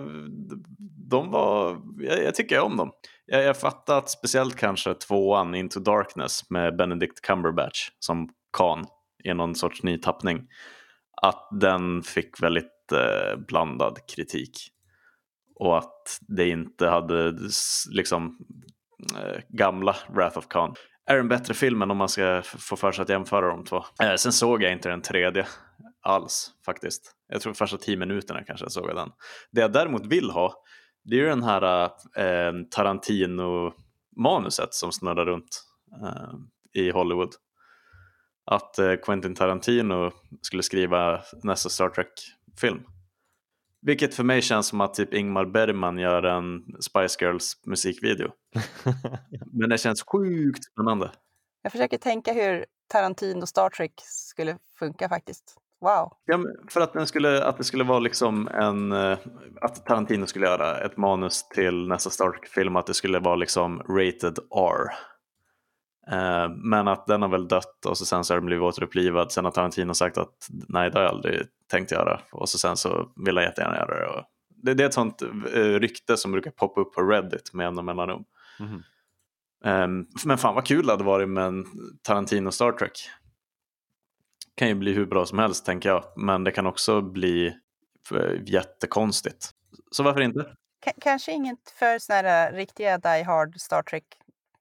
de 1.11 1.30
var, 1.30 1.80
jag, 1.98 2.24
jag 2.24 2.34
tycker 2.34 2.61
om 2.61 2.76
dem. 2.76 2.92
Jag, 3.26 3.44
jag 3.44 3.57
fattar 3.57 3.98
att 3.98 4.11
speciellt 4.11 4.57
kanske 4.57 4.94
tvåan 4.94 5.54
Into 5.54 5.80
Darkness 5.80 6.50
med 6.50 6.76
Benedict 6.76 7.20
Cumberbatch 7.20 7.88
som 7.98 8.28
Khan 8.57 8.86
i 9.24 9.34
någon 9.34 9.54
sorts 9.54 9.82
ny 9.82 9.98
tappning 9.98 10.46
att 11.22 11.48
den 11.60 12.02
fick 12.02 12.42
väldigt 12.42 12.92
eh, 12.92 13.38
blandad 13.48 13.98
kritik. 14.14 14.52
Och 15.54 15.78
att 15.78 16.18
det 16.20 16.48
inte 16.48 16.88
hade 16.88 17.34
liksom 17.90 18.38
eh, 19.16 19.40
gamla 19.48 19.96
Wrath 20.08 20.38
of 20.38 20.48
Khan 20.48 20.74
är 21.06 21.16
den 21.16 21.28
bättre 21.28 21.54
filmen 21.54 21.90
om 21.90 21.96
man 21.96 22.08
ska 22.08 22.42
få 22.44 22.76
för 22.76 22.92
sig 22.92 23.02
att 23.02 23.08
jämföra 23.08 23.48
de 23.48 23.64
två. 23.64 23.84
Eh, 24.02 24.14
sen 24.14 24.32
såg 24.32 24.62
jag 24.62 24.72
inte 24.72 24.88
den 24.88 25.02
tredje 25.02 25.46
alls 26.02 26.50
faktiskt. 26.66 27.12
Jag 27.28 27.40
tror 27.40 27.52
första 27.52 27.76
tio 27.76 27.96
minuterna 27.96 28.44
kanske 28.44 28.64
jag 28.64 28.72
såg 28.72 28.94
den. 28.94 29.10
Det 29.52 29.60
jag 29.60 29.72
däremot 29.72 30.06
vill 30.06 30.30
ha 30.30 30.54
det 31.04 31.16
är 31.16 31.20
ju 31.20 31.26
den 31.26 31.42
här 31.42 31.84
eh, 32.16 32.52
Tarantino-manuset 32.70 34.74
som 34.74 34.92
snurrar 34.92 35.26
runt 35.26 35.62
eh, 36.02 36.34
i 36.82 36.90
Hollywood 36.90 37.34
att 38.47 38.78
eh, 38.78 38.94
Quentin 38.94 39.34
Tarantino 39.34 40.11
skulle 40.42 40.62
skriva 40.62 41.20
nästa 41.42 41.68
Star 41.68 41.88
Trek-film. 41.88 42.82
Vilket 43.82 44.14
för 44.14 44.24
mig 44.24 44.42
känns 44.42 44.66
som 44.66 44.80
att 44.80 44.94
typ 44.94 45.14
Ingmar 45.14 45.44
Bergman 45.44 45.98
gör 45.98 46.23
en 46.23 46.62
Spice 46.81 47.24
Girls 47.24 47.52
musikvideo. 47.66 48.31
Men 49.52 49.70
det 49.70 49.78
känns 49.78 50.02
sjukt 50.02 50.64
spännande. 50.64 51.10
Jag 51.62 51.73
försöker 51.73 51.98
tänka 51.98 52.32
hur 52.32 52.66
Tarantino 52.89 53.47
Star 53.47 53.70
Trek 53.70 53.93
skulle 54.05 54.59
funka 54.78 55.09
faktiskt. 55.09 55.56
Wow. 55.81 56.12
Ja, 56.24 56.39
för 56.68 56.81
att, 56.81 56.93
den 56.93 57.06
skulle, 57.06 57.44
att 57.44 57.59
det 57.59 57.64
skulle 57.64 57.85
vara 57.85 57.98
liksom 57.98 58.48
en, 58.48 58.93
eh, 58.93 59.18
att 59.60 59.86
Tarantino 59.86 60.27
skulle 60.27 60.47
göra 60.47 60.81
ett 60.81 60.97
manus 60.97 61.48
till 61.48 61.89
nästa 61.89 62.10
Star 62.10 62.31
Trek-film, 62.31 62.77
att 62.77 62.86
det 62.86 62.94
skulle 62.94 63.18
vara 63.18 63.36
liksom 63.36 63.78
rated 63.78 64.39
R. 64.56 64.90
Eh, 66.11 66.49
men 66.49 66.89
att 66.89 67.07
den 67.07 67.23
har 67.23 67.28
väl 67.28 67.49
dött 67.49 67.87
och 67.87 67.99
så 67.99 68.07
sen 68.07 68.24
så 68.24 68.35
har 68.35 68.41
den 68.41 68.47
blivit 68.47 68.62
återupplivad. 68.62 69.33
Sen 69.33 69.45
har 69.45 69.53
Tarantino 69.53 69.95
sagt 69.95 70.19
att 70.19 70.49
nej, 70.49 70.91
det 70.91 70.99
har 70.99 71.05
jag 71.05 71.12
aldrig 71.15 71.43
tänkt 71.70 71.91
göra. 71.91 72.20
Och 72.33 72.49
så 72.49 72.59
sen 72.59 72.77
så 72.77 73.12
vill 73.16 73.37
han 73.37 73.45
jättegärna 73.45 73.77
göra 73.77 74.01
det. 74.01 74.07
Och 74.07 74.24
det, 74.49 74.74
det 74.74 74.83
är 74.83 74.87
ett 74.87 74.95
sånt 74.95 75.23
uh, 75.55 75.81
rykte 75.81 76.16
som 76.16 76.33
brukar 76.33 76.51
poppa 76.51 76.81
upp 76.81 76.95
på 76.95 77.03
Reddit 77.03 77.53
med 77.53 77.65
jämna 77.65 77.83
mellanrum. 77.83 78.24
Mm. 78.61 78.83
Um, 79.65 80.07
men 80.24 80.39
fan 80.39 80.55
vad 80.55 80.66
kul 80.66 80.87
det 80.87 80.93
hade 80.93 81.05
varit 81.05 81.28
med 81.28 81.45
en 81.45 81.66
Tarantino 82.03 82.51
Star 82.51 82.73
Trek. 82.73 83.09
Kan 84.55 84.69
ju 84.69 84.74
bli 84.74 84.93
hur 84.93 85.07
bra 85.07 85.27
som 85.27 85.39
helst 85.39 85.66
tänker 85.66 85.89
jag, 85.89 86.05
men 86.16 86.45
det 86.45 86.51
kan 86.51 86.66
också 86.66 87.01
bli 87.01 87.57
jättekonstigt. 88.47 89.51
Så 89.91 90.03
varför 90.03 90.20
inte? 90.20 90.43
K 90.85 90.91
kanske 91.01 91.33
inget 91.33 91.70
för 91.78 91.99
såna 91.99 92.16
här 92.16 92.53
riktiga 92.53 92.99
Die 92.99 93.23
Hard 93.23 93.61
Star 93.61 93.83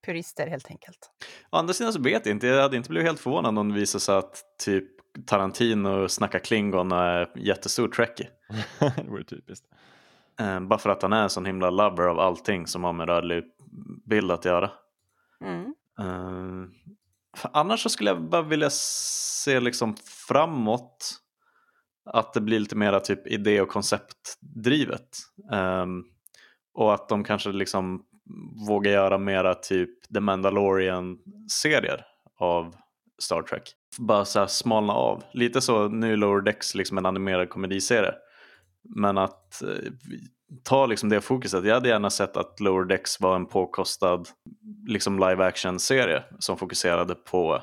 Trek-purister 0.06 0.46
helt 0.46 0.70
enkelt. 0.70 1.10
Å 1.50 1.56
andra 1.56 1.74
sidan 1.74 1.92
så 1.92 2.00
vet 2.00 2.26
jag 2.26 2.34
inte, 2.34 2.46
jag 2.46 2.62
hade 2.62 2.76
inte 2.76 2.88
blivit 2.88 3.06
helt 3.06 3.20
förvånad 3.20 3.58
om 3.58 3.68
det 3.68 3.74
visade 3.74 4.02
sig 4.02 4.16
att 4.16 4.42
typ 4.64 4.84
Tarantino 5.26 6.08
snackar 6.08 6.38
Klingon 6.38 6.92
och 6.92 6.98
är 6.98 7.28
jättestor 7.36 7.88
trekkie. 7.88 8.28
det 8.78 9.04
vore 9.08 9.24
typiskt. 9.24 9.66
Eh, 10.40 10.60
bara 10.60 10.78
för 10.78 10.90
att 10.90 11.02
han 11.02 11.12
är 11.12 11.22
en 11.22 11.30
sån 11.30 11.46
himla 11.46 11.70
lover 11.70 12.04
av 12.04 12.18
allting 12.18 12.66
som 12.66 12.84
har 12.84 12.92
med 12.92 13.08
rörlig 13.08 13.44
bild 14.06 14.30
att 14.30 14.44
göra. 14.44 14.70
Mm. 15.44 15.74
Eh, 15.98 16.68
annars 17.52 17.82
så 17.82 17.88
skulle 17.88 18.10
jag 18.10 18.22
bara 18.22 18.42
vilja 18.42 18.70
se 18.70 19.60
liksom 19.60 19.96
framåt 20.28 21.22
att 22.10 22.32
det 22.32 22.40
blir 22.40 22.60
lite 22.60 22.76
mera 22.76 23.00
typ 23.00 23.26
idé 23.26 23.60
och 23.60 23.68
konceptdrivet. 23.68 25.08
Um, 25.52 26.04
och 26.74 26.94
att 26.94 27.08
de 27.08 27.24
kanske 27.24 27.52
liksom 27.52 28.05
våga 28.68 28.90
göra 28.90 29.18
mera 29.18 29.54
typ 29.54 30.12
The 30.14 30.20
Mandalorian-serier 30.20 32.04
av 32.38 32.74
Star 33.22 33.42
Trek. 33.42 33.62
Bara 33.98 34.24
så 34.24 34.38
här 34.38 34.46
smalna 34.46 34.92
av. 34.92 35.22
Lite 35.32 35.60
så, 35.60 35.88
nu 35.88 36.12
är 36.12 36.16
Lower 36.16 36.40
Decks 36.40 36.74
liksom 36.74 36.98
en 36.98 37.06
animerad 37.06 37.48
komediserie. 37.48 38.14
Men 38.94 39.18
att 39.18 39.62
eh, 39.62 39.92
ta 40.64 40.86
liksom 40.86 41.08
det 41.08 41.20
fokuset. 41.20 41.64
Jag 41.64 41.74
hade 41.74 41.88
gärna 41.88 42.10
sett 42.10 42.36
att 42.36 42.60
Lower 42.60 42.84
Decks 42.84 43.20
var 43.20 43.36
en 43.36 43.46
påkostad 43.46 44.28
liksom 44.86 45.18
live 45.18 45.44
action-serie 45.44 46.22
som 46.38 46.56
fokuserade 46.56 47.14
på 47.14 47.62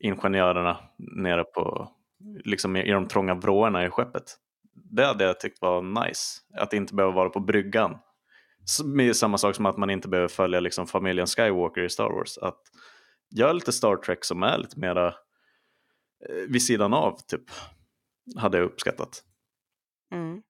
ingenjörerna 0.00 0.76
nere 1.16 1.44
på 1.44 1.88
liksom 2.44 2.76
i 2.76 2.90
de 2.90 3.08
trånga 3.08 3.34
vrårna 3.34 3.86
i 3.86 3.90
skeppet. 3.90 4.36
Det 4.74 5.06
hade 5.06 5.24
jag 5.24 5.40
tyckt 5.40 5.62
var 5.62 6.04
nice. 6.06 6.40
Att 6.58 6.72
inte 6.72 6.94
behöva 6.94 7.14
vara 7.14 7.28
på 7.28 7.40
bryggan. 7.40 7.98
Med 8.84 9.16
samma 9.16 9.38
sak 9.38 9.56
som 9.56 9.66
att 9.66 9.76
man 9.76 9.90
inte 9.90 10.08
behöver 10.08 10.28
följa 10.28 10.60
liksom 10.60 10.86
familjen 10.86 11.26
Skywalker 11.26 11.82
i 11.82 11.90
Star 11.90 12.10
Wars. 12.10 12.38
Att 12.38 12.60
göra 13.30 13.52
lite 13.52 13.72
Star 13.72 13.96
Trek 13.96 14.24
som 14.24 14.42
är 14.42 14.58
lite 14.58 14.78
mera 14.80 15.06
eh, 16.28 16.34
vid 16.48 16.62
sidan 16.62 16.94
av, 16.94 17.18
typ. 17.26 17.44
Hade 18.36 18.58
jag 18.58 18.64
uppskattat. 18.64 19.22
Mm. 20.12 20.42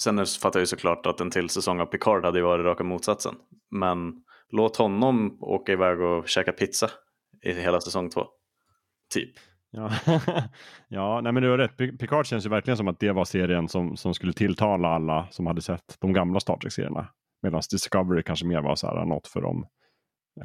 Sen 0.00 0.26
fattar 0.26 0.60
jag 0.60 0.62
ju 0.62 0.66
såklart 0.66 1.06
att 1.06 1.20
en 1.20 1.30
till 1.30 1.48
säsong 1.48 1.80
av 1.80 1.86
Picard 1.86 2.24
hade 2.24 2.38
ju 2.38 2.44
varit 2.44 2.64
raka 2.64 2.84
motsatsen. 2.84 3.34
Men 3.70 4.24
låt 4.48 4.76
honom 4.76 5.38
åka 5.40 5.72
iväg 5.72 6.00
och 6.00 6.28
käka 6.28 6.52
pizza 6.52 6.90
i 7.42 7.52
hela 7.52 7.80
säsong 7.80 8.10
två. 8.10 8.26
Typ. 9.14 9.34
Ja, 9.72 9.90
ja 10.88 11.20
nej 11.20 11.32
men 11.32 11.42
du 11.42 11.50
har 11.50 11.58
rätt. 11.58 11.76
Picard 11.76 12.26
känns 12.26 12.46
ju 12.46 12.50
verkligen 12.50 12.76
som 12.76 12.88
att 12.88 13.00
det 13.00 13.12
var 13.12 13.24
serien 13.24 13.68
som, 13.68 13.96
som 13.96 14.14
skulle 14.14 14.32
tilltala 14.32 14.88
alla 14.88 15.28
som 15.30 15.46
hade 15.46 15.62
sett 15.62 15.96
de 16.00 16.12
gamla 16.12 16.40
Star 16.40 16.56
Trek-serierna. 16.56 17.08
Medan 17.42 17.62
Discovery 17.70 18.22
kanske 18.22 18.46
mer 18.46 18.60
var 18.60 18.76
så 18.76 18.86
här, 18.86 19.04
något 19.04 19.26
för 19.26 19.40
de 19.40 19.66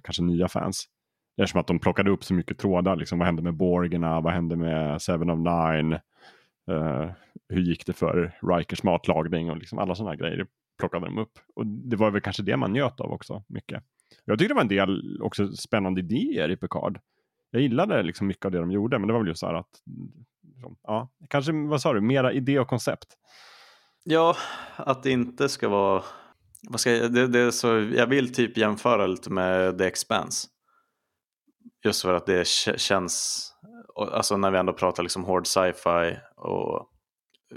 kanske 0.04 0.24
nya 0.24 0.48
fans. 0.48 0.86
Eftersom 1.42 1.62
att 1.62 1.68
de 1.68 1.80
plockade 1.80 2.12
upp 2.12 2.24
så 2.24 2.34
mycket 2.34 2.58
trådar. 2.58 2.96
Liksom, 2.96 3.20
vad 3.20 3.26
hände 3.26 3.42
med 3.42 3.54
Borgerna? 3.54 4.22
Vad 4.22 4.34
hände 4.34 4.56
med 4.56 5.02
Seven 5.02 5.30
of 5.30 5.40
Nine? 5.40 5.94
Uh, 6.72 7.12
hur 7.50 7.62
gick 7.62 7.86
det 7.86 7.94
för 7.94 8.38
Rikers 8.42 8.84
matlagning? 8.84 9.50
Och 9.50 9.58
liksom 9.58 9.80
alla 9.80 9.96
sådana 9.96 10.16
grejer 10.16 10.48
plockade 10.80 11.06
de 11.06 11.18
upp. 11.18 11.40
Och 11.56 11.68
det 11.68 11.96
var 11.96 12.12
väl 12.12 12.22
kanske 12.22 12.44
det 12.44 12.58
man 12.58 12.74
njöt 12.74 13.00
av 13.00 13.12
också 13.12 13.44
mycket. 13.48 13.84
Jag 14.26 14.40
tyckte 14.40 14.54
det 14.54 14.56
var 14.56 14.62
en 14.62 14.68
del 14.68 15.22
också 15.22 15.52
spännande 15.52 16.02
idéer 16.02 16.52
i 16.52 16.58
Picard 16.58 17.00
jag 17.52 17.62
gillade 17.62 18.04
liksom 18.04 18.28
mycket 18.28 18.46
av 18.46 18.52
det 18.52 18.60
de 18.60 18.72
gjorde, 18.72 19.00
men 19.00 19.08
det 19.08 19.14
var 19.14 19.20
väl 19.20 19.28
just 19.28 19.40
så 19.40 19.48
här 19.48 19.54
att, 19.54 19.82
liksom, 20.54 20.78
ja, 20.84 21.10
kanske, 21.30 21.52
vad 21.52 21.82
sa 21.82 21.94
du, 21.94 22.02
mera 22.02 22.34
idé 22.34 22.60
och 22.60 22.68
koncept? 22.68 23.08
Ja, 24.04 24.36
att 24.76 25.04
det 25.04 25.12
inte 25.12 25.50
ska 25.50 25.70
vara, 25.70 26.04
vad 26.70 26.80
ska 26.80 26.92
jag, 26.92 27.14
det, 27.14 27.28
det 27.28 27.40
är 27.40 27.52
så, 27.52 27.68
jag 27.96 28.08
vill 28.08 28.34
typ 28.34 28.58
jämföra 28.58 29.08
lite 29.08 29.30
med 29.30 29.78
The 29.78 29.86
Expanse. 29.86 30.48
Just 31.86 32.02
för 32.02 32.14
att 32.14 32.26
det 32.26 32.48
känns, 32.78 33.44
alltså 33.96 34.38
när 34.38 34.52
vi 34.52 34.58
ändå 34.58 34.74
pratar 34.74 35.04
liksom 35.04 35.24
hård 35.24 35.48
sci-fi 35.48 36.20
och 36.36 36.90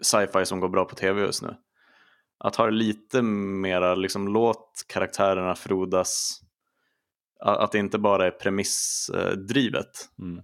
sci-fi 0.03 0.47
som 0.47 0.61
går 0.61 0.69
bra 0.69 0.85
på 0.85 0.95
tv 0.95 1.21
just 1.21 1.43
nu. 1.43 1.57
Att 2.39 2.57
ha 2.57 2.65
det 2.65 2.73
lite 2.73 3.23
mera, 3.23 3.95
liksom 3.95 4.29
låt 4.29 4.85
karaktärerna 4.89 5.55
frodas 5.55 6.41
att 7.41 7.73
det 7.73 7.79
inte 7.79 7.99
bara 7.99 8.27
är 8.27 8.31
premissdrivet. 8.31 9.91
Mm. 10.19 10.43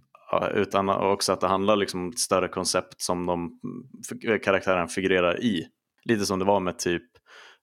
Utan 0.54 0.88
också 0.88 1.32
att 1.32 1.40
det 1.40 1.46
handlar 1.46 1.76
liksom 1.76 2.00
om 2.00 2.08
ett 2.08 2.18
större 2.18 2.48
koncept 2.48 3.00
som 3.00 3.26
de 3.26 3.60
karaktären 4.44 4.88
figurerar 4.88 5.40
i. 5.40 5.66
Lite 6.04 6.26
som 6.26 6.38
det 6.38 6.44
var 6.44 6.60
med 6.60 6.78
typ 6.78 7.02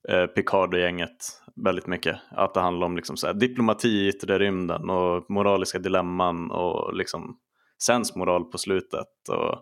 eh, 0.10 0.26
Picard 0.26 0.74
och 0.74 0.80
gänget 0.80 1.42
väldigt 1.56 1.88
mycket. 1.88 2.18
Att 2.32 2.54
det 2.54 2.60
handlar 2.60 2.88
om 2.88 2.96
liksom 2.96 3.18
så 3.18 3.28
här, 3.28 3.34
diplomati 3.34 3.88
i 3.90 4.08
yttre 4.08 4.40
rymden 4.40 4.90
och 4.90 5.26
moraliska 5.30 5.80
dilemman 5.80 6.52
och 6.52 6.96
liksom 6.96 7.38
sensmoral 7.84 8.44
på 8.44 8.58
slutet. 8.58 9.30
Och 9.30 9.60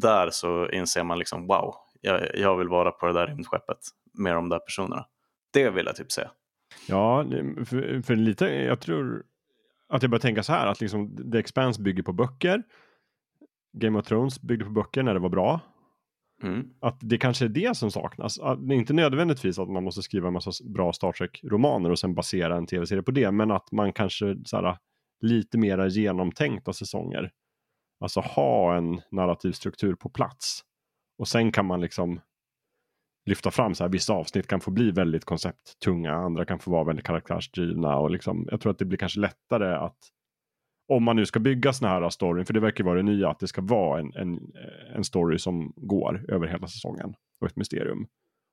där 0.00 0.30
så 0.30 0.68
inser 0.68 1.04
man 1.04 1.18
liksom 1.18 1.46
wow, 1.46 1.74
jag, 2.00 2.20
jag 2.34 2.56
vill 2.56 2.68
vara 2.68 2.90
på 2.90 3.06
det 3.06 3.12
där 3.12 3.26
rymdskeppet 3.26 3.78
med 4.18 4.34
de 4.34 4.48
där 4.48 4.58
personerna. 4.58 5.04
Det 5.52 5.70
vill 5.70 5.86
jag 5.86 5.96
typ 5.96 6.12
säga. 6.12 6.30
Ja, 6.88 7.24
för, 7.64 8.02
för, 8.02 8.16
lite, 8.16 8.44
jag 8.46 8.80
tror 8.80 9.24
att 9.88 10.02
jag 10.02 10.10
börjar 10.10 10.20
tänka 10.20 10.42
så 10.42 10.52
här 10.52 10.66
att 10.66 10.80
liksom 10.80 11.30
The 11.32 11.38
Expanse 11.38 11.82
bygger 11.82 12.02
på 12.02 12.12
böcker. 12.12 12.62
Game 13.72 13.98
of 13.98 14.06
Thrones 14.06 14.40
byggde 14.40 14.64
på 14.64 14.70
böcker 14.70 15.02
när 15.02 15.14
det 15.14 15.20
var 15.20 15.28
bra. 15.28 15.60
Mm. 16.42 16.68
Att 16.80 16.98
det 17.00 17.18
kanske 17.18 17.44
är 17.44 17.48
det 17.48 17.76
som 17.76 17.90
saknas. 17.90 18.38
Att 18.38 18.68
det 18.68 18.74
är 18.74 18.78
inte 18.78 18.92
nödvändigtvis 18.92 19.58
att 19.58 19.68
man 19.68 19.84
måste 19.84 20.02
skriva 20.02 20.26
en 20.26 20.34
massa 20.34 20.50
bra 20.64 20.92
Star 20.92 21.12
Trek-romaner 21.12 21.90
och 21.90 21.98
sen 21.98 22.14
basera 22.14 22.56
en 22.56 22.66
tv-serie 22.66 23.02
på 23.02 23.10
det, 23.10 23.30
men 23.30 23.50
att 23.50 23.72
man 23.72 23.92
kanske 23.92 24.36
så 24.44 24.56
här, 24.56 24.78
lite 25.20 25.58
mera 25.58 25.88
genomtänkta 25.88 26.72
säsonger. 26.72 27.30
Alltså 28.00 28.20
ha 28.20 28.76
en 28.76 29.00
narrativ 29.10 29.52
struktur 29.52 29.94
på 29.94 30.08
plats. 30.08 30.60
Och 31.18 31.28
sen 31.28 31.52
kan 31.52 31.66
man 31.66 31.80
liksom 31.80 32.20
lyfta 33.30 33.50
fram 33.50 33.74
så 33.74 33.84
här, 33.84 33.88
vissa 33.88 34.12
avsnitt 34.12 34.46
kan 34.46 34.60
få 34.60 34.70
bli 34.70 34.90
väldigt 34.90 35.24
koncepttunga, 35.24 36.12
andra 36.12 36.44
kan 36.44 36.58
få 36.58 36.70
vara 36.70 36.84
väldigt 36.84 37.06
karaktärsdrivna 37.06 37.96
och 37.96 38.10
liksom, 38.10 38.48
jag 38.50 38.60
tror 38.60 38.72
att 38.72 38.78
det 38.78 38.84
blir 38.84 38.98
kanske 38.98 39.20
lättare 39.20 39.74
att 39.74 39.98
om 40.88 41.04
man 41.04 41.16
nu 41.16 41.26
ska 41.26 41.40
bygga 41.40 41.72
såna 41.72 41.90
här 41.90 42.10
storyn, 42.10 42.46
för 42.46 42.54
det 42.54 42.60
verkar 42.60 42.84
vara 42.84 42.96
det 42.96 43.02
nya, 43.02 43.30
att 43.30 43.38
det 43.38 43.48
ska 43.48 43.62
vara 43.62 44.00
en, 44.00 44.12
en, 44.14 44.52
en 44.94 45.04
story 45.04 45.38
som 45.38 45.72
går 45.76 46.24
över 46.28 46.46
hela 46.46 46.66
säsongen 46.66 47.14
och 47.40 47.46
ett 47.46 47.56
mysterium. 47.56 48.06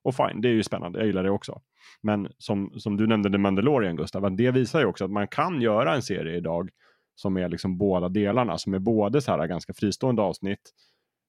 Och 0.04 0.16
fine, 0.16 0.42
det 0.42 0.50
är 0.50 0.54
ju 0.54 0.64
spännande, 0.64 1.00
jag 1.00 1.08
gillar 1.08 1.24
det 1.24 1.30
också. 1.30 1.62
Men 2.02 2.28
som, 2.38 2.72
som 2.80 2.98
du 2.98 3.08
nämnde 3.08 3.30
The 3.30 3.38
Mandalorian 3.38 3.96
Gustav, 3.96 4.36
det 4.36 4.52
visar 4.52 4.80
ju 4.80 4.86
också 4.86 5.06
att 5.06 5.12
man 5.12 5.28
kan 5.28 5.62
göra 5.62 5.96
en 5.96 6.02
serie 6.02 6.38
idag 6.38 6.70
som 7.16 7.38
är 7.38 7.50
liksom 7.50 7.78
båda 7.78 8.10
delarna, 8.10 8.58
som 8.58 8.74
är 8.74 8.80
både 8.80 9.22
så 9.22 9.32
här 9.32 9.48
ganska 9.48 9.74
fristående 9.74 10.22
avsnitt 10.22 10.72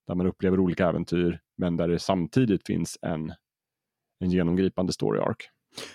där 0.08 0.14
man 0.14 0.26
upplever 0.26 0.60
olika 0.60 0.88
äventyr, 0.88 1.40
men 1.56 1.76
där 1.76 1.88
det 1.88 1.98
samtidigt 1.98 2.66
finns 2.66 2.98
en, 3.02 3.32
en 4.20 4.30
genomgripande 4.30 4.92
story 4.92 5.20
arc. 5.20 5.36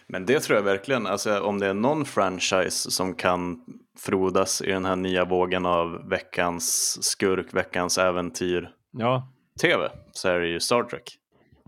Men 0.07 0.25
det 0.25 0.39
tror 0.39 0.57
jag 0.57 0.63
verkligen, 0.63 1.07
alltså 1.07 1.39
om 1.39 1.59
det 1.59 1.67
är 1.67 1.73
någon 1.73 2.05
franchise 2.05 2.91
som 2.91 3.15
kan 3.15 3.65
frodas 3.99 4.61
i 4.61 4.71
den 4.71 4.85
här 4.85 4.95
nya 4.95 5.25
vågen 5.25 5.65
av 5.65 6.09
veckans 6.09 6.97
skurk, 7.03 7.53
veckans 7.53 7.97
äventyr, 7.97 8.71
ja. 8.91 9.27
tv, 9.61 9.91
så 10.11 10.29
är 10.29 10.39
det 10.39 10.47
ju 10.47 10.59
Star 10.59 10.83
Trek. 10.83 11.17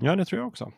Ja, 0.01 0.15
det 0.15 0.25
tror 0.25 0.39
jag 0.39 0.47
också. 0.47 0.71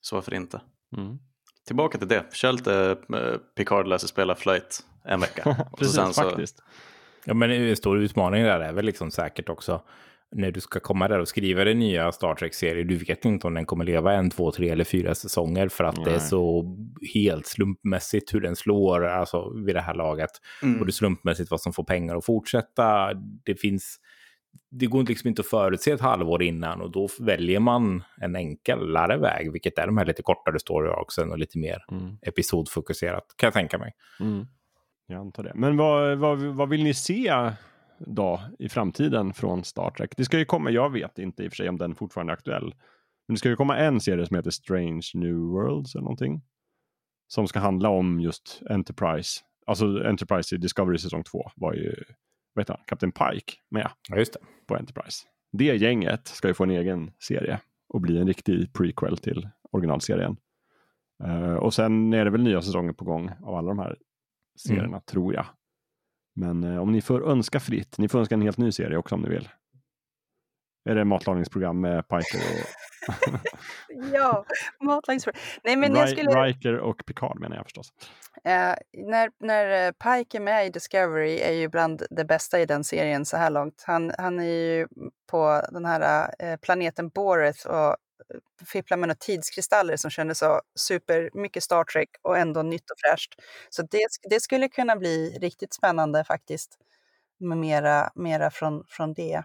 Så 0.00 0.14
varför 0.14 0.34
inte? 0.34 0.60
Mm. 0.96 1.18
Tillbaka 1.66 1.98
till 1.98 2.08
det, 2.08 2.24
kör 2.32 2.52
lite 2.52 2.96
uh, 3.14 3.36
Picard 3.56 3.86
läser 3.86 4.08
spela 4.08 4.34
flight 4.34 4.80
en 5.04 5.20
vecka. 5.20 5.66
Precis, 5.78 6.16
faktiskt. 6.16 6.62
Ja, 7.24 7.34
men 7.34 7.50
en 7.50 7.76
stor 7.76 7.98
utmaning 7.98 8.44
där 8.44 8.60
är 8.60 8.72
väl 8.72 8.84
liksom 8.84 9.10
säkert 9.10 9.48
också 9.48 9.82
när 10.30 10.50
du 10.50 10.60
ska 10.60 10.80
komma 10.80 11.08
där 11.08 11.18
och 11.18 11.28
skriva 11.28 11.64
den 11.64 11.78
nya 11.78 12.12
Star 12.12 12.34
Trek-serien, 12.34 12.86
du 12.86 12.96
vet 12.96 13.24
inte 13.24 13.46
om 13.46 13.54
den 13.54 13.66
kommer 13.66 13.84
leva 13.84 14.12
en, 14.12 14.30
två, 14.30 14.52
tre 14.52 14.68
eller 14.68 14.84
fyra 14.84 15.14
säsonger 15.14 15.68
för 15.68 15.84
att 15.84 15.96
Nej. 15.96 16.04
det 16.04 16.14
är 16.14 16.18
så 16.18 16.76
helt 17.14 17.46
slumpmässigt 17.46 18.34
hur 18.34 18.40
den 18.40 18.56
slår 18.56 19.06
alltså, 19.06 19.52
vid 19.66 19.74
det 19.74 19.80
här 19.80 19.94
laget. 19.94 20.30
Mm. 20.62 20.80
Och 20.80 20.86
det 20.86 20.90
är 20.90 20.92
slumpmässigt 20.92 21.50
vad 21.50 21.60
som 21.60 21.72
får 21.72 21.84
pengar 21.84 22.16
att 22.16 22.24
fortsätta. 22.24 23.14
Det 23.44 23.54
finns... 23.54 23.96
Det 24.70 24.86
går 24.86 25.02
liksom 25.02 25.28
inte 25.28 25.40
att 25.40 25.46
förutse 25.46 25.90
ett 25.90 26.00
halvår 26.00 26.42
innan 26.42 26.80
och 26.80 26.90
då 26.90 27.08
väljer 27.20 27.60
man 27.60 28.02
en 28.20 28.36
enklare 28.36 29.18
väg, 29.18 29.52
vilket 29.52 29.78
är 29.78 29.86
de 29.86 29.98
här 29.98 30.06
lite 30.06 30.22
kortare 30.22 30.58
story 30.58 30.88
arcsen 30.88 31.30
och 31.30 31.38
lite 31.38 31.58
mer 31.58 31.84
mm. 31.90 32.18
episodfokuserat, 32.22 33.24
kan 33.36 33.46
jag 33.46 33.54
tänka 33.54 33.78
mig. 33.78 33.92
Mm. 34.20 34.46
Jag 35.06 35.20
antar 35.20 35.42
det. 35.42 35.52
Men 35.54 35.76
vad, 35.76 36.18
vad, 36.18 36.38
vad 36.38 36.68
vill 36.68 36.84
ni 36.84 36.94
se 36.94 37.52
då 37.98 38.40
i 38.58 38.68
framtiden 38.68 39.32
från 39.32 39.64
Star 39.64 39.90
Trek. 39.90 40.16
Det 40.16 40.24
ska 40.24 40.38
ju 40.38 40.44
komma, 40.44 40.70
jag 40.70 40.92
vet 40.92 41.18
inte 41.18 41.44
i 41.44 41.48
och 41.48 41.52
för 41.52 41.56
sig 41.56 41.68
om 41.68 41.78
den 41.78 41.94
fortfarande 41.94 42.32
är 42.32 42.34
aktuell. 42.34 42.74
Men 43.28 43.34
det 43.34 43.38
ska 43.38 43.48
ju 43.48 43.56
komma 43.56 43.76
en 43.76 44.00
serie 44.00 44.26
som 44.26 44.36
heter 44.36 44.50
Strange 44.50 45.06
New 45.14 45.36
Worlds 45.36 45.94
eller 45.94 46.02
någonting. 46.02 46.42
Som 47.28 47.48
ska 47.48 47.58
handla 47.58 47.88
om 47.88 48.20
just 48.20 48.62
Enterprise. 48.70 49.40
Alltså 49.66 50.04
Enterprise 50.04 50.54
i 50.54 50.58
Discovery 50.58 50.98
säsong 50.98 51.22
2 51.24 51.50
var 51.56 51.74
ju, 51.74 51.94
vad 52.54 52.62
heter 52.62 52.74
han, 52.74 52.82
Captain 52.86 53.12
Pike 53.12 53.52
med 53.70 53.90
Ja, 54.08 54.16
just 54.16 54.32
det. 54.32 54.38
på 54.66 54.76
Enterprise. 54.76 55.26
Det 55.52 55.64
gänget 55.76 56.26
ska 56.28 56.48
ju 56.48 56.54
få 56.54 56.64
en 56.64 56.70
egen 56.70 57.10
serie 57.18 57.60
och 57.88 58.00
bli 58.00 58.18
en 58.18 58.26
riktig 58.26 58.72
prequel 58.72 59.18
till 59.18 59.48
originalserien. 59.70 60.36
Eh, 61.24 61.54
och 61.54 61.74
sen 61.74 62.12
är 62.12 62.24
det 62.24 62.30
väl 62.30 62.42
nya 62.42 62.62
säsonger 62.62 62.92
på 62.92 63.04
gång 63.04 63.30
av 63.42 63.54
alla 63.54 63.68
de 63.68 63.78
här 63.78 63.96
serierna, 64.58 65.00
tror 65.00 65.34
jag. 65.34 65.46
Men 66.38 66.64
eh, 66.64 66.82
om 66.82 66.92
ni 66.92 67.02
får 67.02 67.30
önska 67.30 67.60
fritt, 67.60 67.98
ni 67.98 68.08
får 68.08 68.18
önska 68.18 68.34
en 68.34 68.42
helt 68.42 68.58
ny 68.58 68.72
serie 68.72 68.96
också 68.96 69.14
om 69.14 69.22
ni 69.22 69.28
vill. 69.28 69.48
Är 70.90 70.94
det 70.94 71.04
matlagningsprogram 71.04 71.80
med 71.80 72.08
Piker 72.08 72.38
och 72.38 72.66
Ja, 74.12 74.44
matlagningsprogram. 74.80 75.40
Nej, 75.64 75.76
men 75.76 75.94
jag 75.94 76.08
Ri- 76.08 76.12
skulle... 76.12 76.44
Riker 76.44 76.78
och 76.78 77.02
Picard 77.06 77.40
menar 77.40 77.56
jag 77.56 77.64
förstås. 77.64 77.92
Eh, 78.44 78.74
när, 79.06 79.30
när 79.40 79.86
eh, 79.86 79.92
Pike 79.92 80.38
är 80.38 80.40
med 80.40 80.66
i 80.66 80.70
Discovery 80.70 81.38
är 81.38 81.52
ju 81.52 81.68
bland 81.68 82.02
det 82.10 82.24
bästa 82.24 82.60
i 82.60 82.66
den 82.66 82.84
serien 82.84 83.24
så 83.24 83.36
här 83.36 83.50
långt. 83.50 83.84
Han, 83.86 84.12
han 84.18 84.40
är 84.40 84.44
ju 84.44 84.86
på 85.30 85.62
den 85.70 85.84
här 85.84 86.30
eh, 86.38 86.56
planeten 86.56 87.08
Boreth 87.08 87.66
och 87.66 87.96
fippla 88.66 88.96
med 88.96 89.08
några 89.08 89.18
tidskristaller 89.18 89.96
som 89.96 90.10
kändes 90.10 90.38
så 90.38 90.60
super 90.74 91.30
mycket 91.34 91.62
Star 91.62 91.84
Trek 91.84 92.10
och 92.22 92.38
ändå 92.38 92.62
nytt 92.62 92.90
och 92.90 92.96
fräscht. 92.98 93.34
Så 93.70 93.82
det, 93.82 94.06
det 94.30 94.40
skulle 94.40 94.68
kunna 94.68 94.96
bli 94.96 95.38
riktigt 95.38 95.74
spännande 95.74 96.24
faktiskt 96.24 96.78
med 97.40 97.58
mera, 97.58 98.10
mera 98.14 98.50
från, 98.50 98.84
från 98.88 99.14
det. 99.14 99.42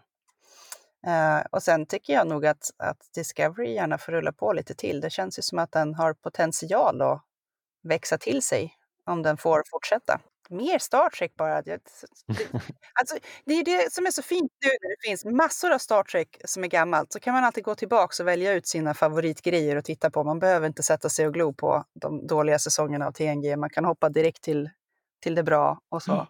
Uh, 1.08 1.46
och 1.52 1.64
sen 1.64 1.86
tycker 1.86 2.14
jag 2.14 2.28
nog 2.28 2.46
att, 2.46 2.72
att 2.78 3.10
Discovery 3.16 3.74
gärna 3.74 3.98
får 3.98 4.12
rulla 4.12 4.32
på 4.32 4.54
lite 4.54 4.74
till. 4.74 5.02
Det 5.02 5.10
känns 5.10 5.38
ju 5.40 5.42
som 5.42 5.60
att 5.60 5.72
den 5.72 5.96
har 5.96 6.14
potential 6.14 7.02
att 7.02 7.22
växa 7.84 8.18
till 8.18 8.42
sig 8.42 8.74
om 9.06 9.22
den 9.22 9.38
får 9.38 9.64
fortsätta. 9.72 10.22
Mer 10.50 10.80
Star 10.80 11.10
Trek 11.10 11.36
bara. 11.36 11.62
Det, 11.62 11.74
alltså, 13.00 13.16
det 13.46 13.54
är 13.54 13.66
det 13.66 13.94
som 13.94 14.06
är 14.06 14.12
så 14.12 14.22
fint 14.22 14.52
nu 14.66 14.70
när 14.82 14.90
det 14.90 15.10
finns 15.10 15.26
massor 15.26 15.74
av 15.74 15.78
Star 15.78 16.04
Trek 16.04 16.38
som 16.46 16.64
är 16.64 16.68
gammalt. 16.68 17.14
Så 17.14 17.20
kan 17.20 17.34
man 17.34 17.44
alltid 17.44 17.64
gå 17.64 17.76
tillbaka 17.76 18.24
och 18.24 18.28
välja 18.28 18.54
ut 18.54 18.68
sina 18.68 18.94
favoritgrejer 18.94 19.76
och 19.76 19.86
titta 19.86 20.12
på. 20.12 20.24
Man 20.24 20.40
behöver 20.40 20.68
inte 20.68 20.84
sätta 20.84 21.10
sig 21.10 21.28
och 21.28 21.34
glo 21.34 21.54
på 21.54 21.84
de 22.02 22.28
dåliga 22.28 22.60
säsongerna 22.60 23.08
av 23.08 23.12
TNG. 23.12 23.56
Man 23.58 23.70
kan 23.70 23.86
hoppa 23.86 24.10
direkt 24.10 24.42
till, 24.42 24.70
till 25.24 25.36
det 25.36 25.44
bra 25.44 25.80
och 25.90 26.04
så. 26.04 26.12
Ja. 26.12 26.28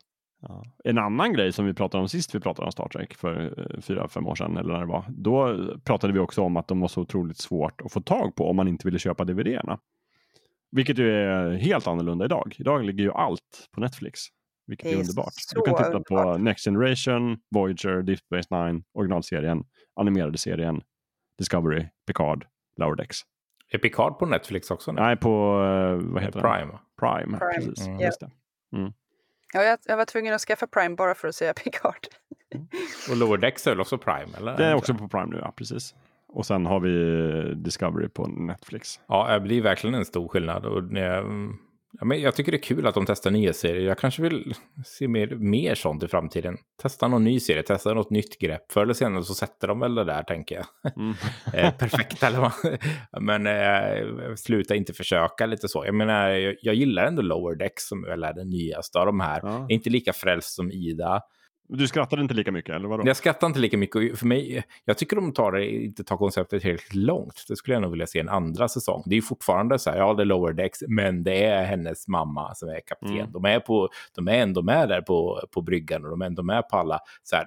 En 0.83 0.97
annan 0.97 1.33
grej 1.33 1.51
som 1.51 1.65
vi 1.65 1.73
pratade 1.73 2.01
om 2.01 2.09
sist 2.09 2.35
vi 2.35 2.39
pratade 2.39 2.65
om 2.65 2.71
Star 2.71 2.87
Trek 2.87 3.13
för 3.13 3.59
eh, 3.59 3.81
fyra, 3.81 4.07
fem 4.07 4.27
år 4.27 4.35
sedan 4.35 4.57
eller 4.57 4.73
när 4.73 4.79
det 4.79 4.85
var. 4.85 5.05
Då 5.09 5.57
pratade 5.83 6.13
vi 6.13 6.19
också 6.19 6.41
om 6.41 6.57
att 6.57 6.67
de 6.67 6.79
var 6.79 6.87
så 6.87 7.01
otroligt 7.01 7.37
svårt 7.37 7.81
att 7.81 7.91
få 7.91 8.01
tag 8.01 8.35
på 8.35 8.49
om 8.49 8.55
man 8.55 8.67
inte 8.67 8.87
ville 8.87 8.99
köpa 8.99 9.23
DVD-erna. 9.23 9.79
Vilket 10.75 10.97
ju 10.97 11.11
är 11.11 11.51
helt 11.51 11.87
annorlunda 11.87 12.25
idag. 12.25 12.55
Idag 12.59 12.83
ligger 12.83 13.03
ju 13.03 13.11
allt 13.11 13.67
på 13.75 13.81
Netflix. 13.81 14.19
Vilket 14.67 14.87
är, 14.87 14.91
är 14.91 14.99
underbart. 14.99 15.33
Du 15.55 15.61
kan 15.61 15.77
titta 15.77 15.99
på 15.99 16.17
underbart. 16.17 16.41
Next 16.41 16.65
Generation, 16.65 17.37
Voyager, 17.55 18.01
Deep 18.01 18.19
Space 18.19 18.47
Nine, 18.51 18.83
originalserien, 18.93 19.63
animerade 19.95 20.37
serien, 20.37 20.81
Discovery, 21.37 21.87
Picard, 22.07 22.45
Lower 22.79 22.95
Decks. 22.95 23.17
Är 23.71 23.77
Picard 23.77 24.19
på 24.19 24.25
Netflix 24.25 24.71
också 24.71 24.91
nu? 24.91 25.01
Nej, 25.01 25.17
på 25.17 25.29
eh, 25.29 26.13
vad 26.13 26.23
heter 26.23 26.41
den? 26.41 26.51
Prime. 26.51 26.71
va? 26.71 26.79
Prime. 26.99 27.37
Prime, 27.37 27.65
Precis. 27.65 27.87
mm. 27.87 27.99
Just 27.99 28.19
det. 28.19 28.31
Ja, 29.53 29.63
jag, 29.63 29.79
jag 29.85 29.97
var 29.97 30.05
tvungen 30.05 30.33
att 30.33 30.41
skaffa 30.41 30.67
Prime 30.67 30.95
bara 30.95 31.15
för 31.15 31.27
att 31.27 31.35
se 31.35 31.53
Picard. 31.63 32.07
Och 33.09 33.17
Lower 33.17 33.37
Decks 33.37 33.67
är 33.67 33.71
väl 33.71 33.81
också 33.81 33.97
Prime? 33.97 34.37
Eller? 34.37 34.57
Det 34.57 34.65
är 34.65 34.75
också 34.75 34.93
på 34.93 35.07
Prime 35.07 35.25
nu, 35.25 35.37
ja 35.41 35.53
precis. 35.55 35.95
Och 36.33 36.45
sen 36.45 36.65
har 36.65 36.79
vi 36.79 37.55
Discovery 37.55 38.09
på 38.09 38.27
Netflix. 38.27 38.99
Ja, 39.07 39.39
det 39.39 39.57
är 39.57 39.61
verkligen 39.61 39.93
en 39.93 40.05
stor 40.05 40.27
skillnad. 40.27 40.65
Och, 40.65 40.83
ja, 41.99 42.05
men 42.05 42.21
jag 42.21 42.35
tycker 42.35 42.51
det 42.51 42.57
är 42.57 42.61
kul 42.61 42.87
att 42.87 42.95
de 42.95 43.05
testar 43.05 43.31
nya 43.31 43.53
serier. 43.53 43.87
Jag 43.87 43.97
kanske 43.97 44.21
vill 44.21 44.55
se 44.85 45.07
mer, 45.07 45.27
mer 45.27 45.75
sånt 45.75 46.03
i 46.03 46.07
framtiden. 46.07 46.57
Testa 46.81 47.07
någon 47.07 47.23
ny 47.23 47.39
serie, 47.39 47.63
testa 47.63 47.93
något 47.93 48.09
nytt 48.09 48.39
grepp. 48.39 48.71
Förr 48.71 48.81
eller 48.81 48.93
senare 48.93 49.23
så 49.23 49.33
sätter 49.33 49.67
de 49.67 49.79
väl 49.79 49.95
det 49.95 50.03
där, 50.03 50.23
tänker 50.23 50.55
jag. 50.55 50.95
Mm. 50.95 51.13
eh, 51.53 51.77
perfekt 51.77 52.23
eller 52.23 52.39
vad. 52.39 52.51
Men 53.23 53.47
eh, 53.47 54.35
sluta 54.35 54.75
inte 54.75 54.93
försöka 54.93 55.45
lite 55.45 55.67
så. 55.67 55.85
Jag 55.85 55.95
menar, 55.95 56.29
jag, 56.29 56.55
jag 56.61 56.75
gillar 56.75 57.05
ändå 57.05 57.21
Lower 57.21 57.55
Decks 57.55 57.87
som 57.87 58.03
väl 58.03 58.23
är 58.23 58.33
den 58.33 58.49
nyaste 58.49 58.99
av 58.99 59.05
de 59.05 59.19
här. 59.19 59.39
Ja. 59.43 59.51
Jag 59.51 59.71
är 59.71 59.75
inte 59.75 59.89
lika 59.89 60.13
frälst 60.13 60.55
som 60.55 60.71
Ida. 60.71 61.21
Du 61.67 61.87
skrattade 61.87 62.21
inte 62.21 62.33
lika 62.33 62.51
mycket, 62.51 62.75
eller 62.75 62.87
vadå? 62.87 63.03
Jag 63.07 63.17
skrattar 63.17 63.47
inte 63.47 63.59
lika 63.59 63.77
mycket. 63.77 64.19
För 64.19 64.25
mig, 64.25 64.63
jag 64.85 64.97
tycker 64.97 65.15
de 65.15 65.33
tar 65.33 65.51
det, 65.51 65.67
inte 65.71 66.03
tar 66.03 66.17
konceptet 66.17 66.61
tillräckligt 66.61 66.93
långt. 66.95 67.45
Det 67.47 67.55
skulle 67.55 67.75
jag 67.75 67.81
nog 67.81 67.91
vilja 67.91 68.07
se 68.07 68.19
en 68.19 68.29
andra 68.29 68.67
säsong. 68.67 69.03
Det 69.05 69.17
är 69.17 69.21
fortfarande 69.21 69.79
så 69.79 69.89
här, 69.89 69.97
ja 69.97 70.13
det 70.13 70.23
är 70.23 70.25
Lower 70.25 70.53
Decks, 70.53 70.79
men 70.87 71.23
det 71.23 71.43
är 71.45 71.63
hennes 71.63 72.07
mamma 72.07 72.55
som 72.55 72.69
är 72.69 72.79
kapten. 72.85 73.11
Mm. 73.11 73.31
De, 73.31 73.45
är 73.45 73.59
på, 73.59 73.89
de 74.15 74.27
är 74.27 74.33
ändå 74.37 74.61
med 74.61 74.89
där 74.89 75.01
på, 75.01 75.47
på 75.51 75.61
bryggan 75.61 76.03
och 76.03 76.09
de 76.09 76.21
är 76.21 76.25
ändå 76.25 76.43
med 76.43 76.69
på 76.69 76.77
alla. 76.77 76.99
Så 77.23 77.35
här, 77.35 77.45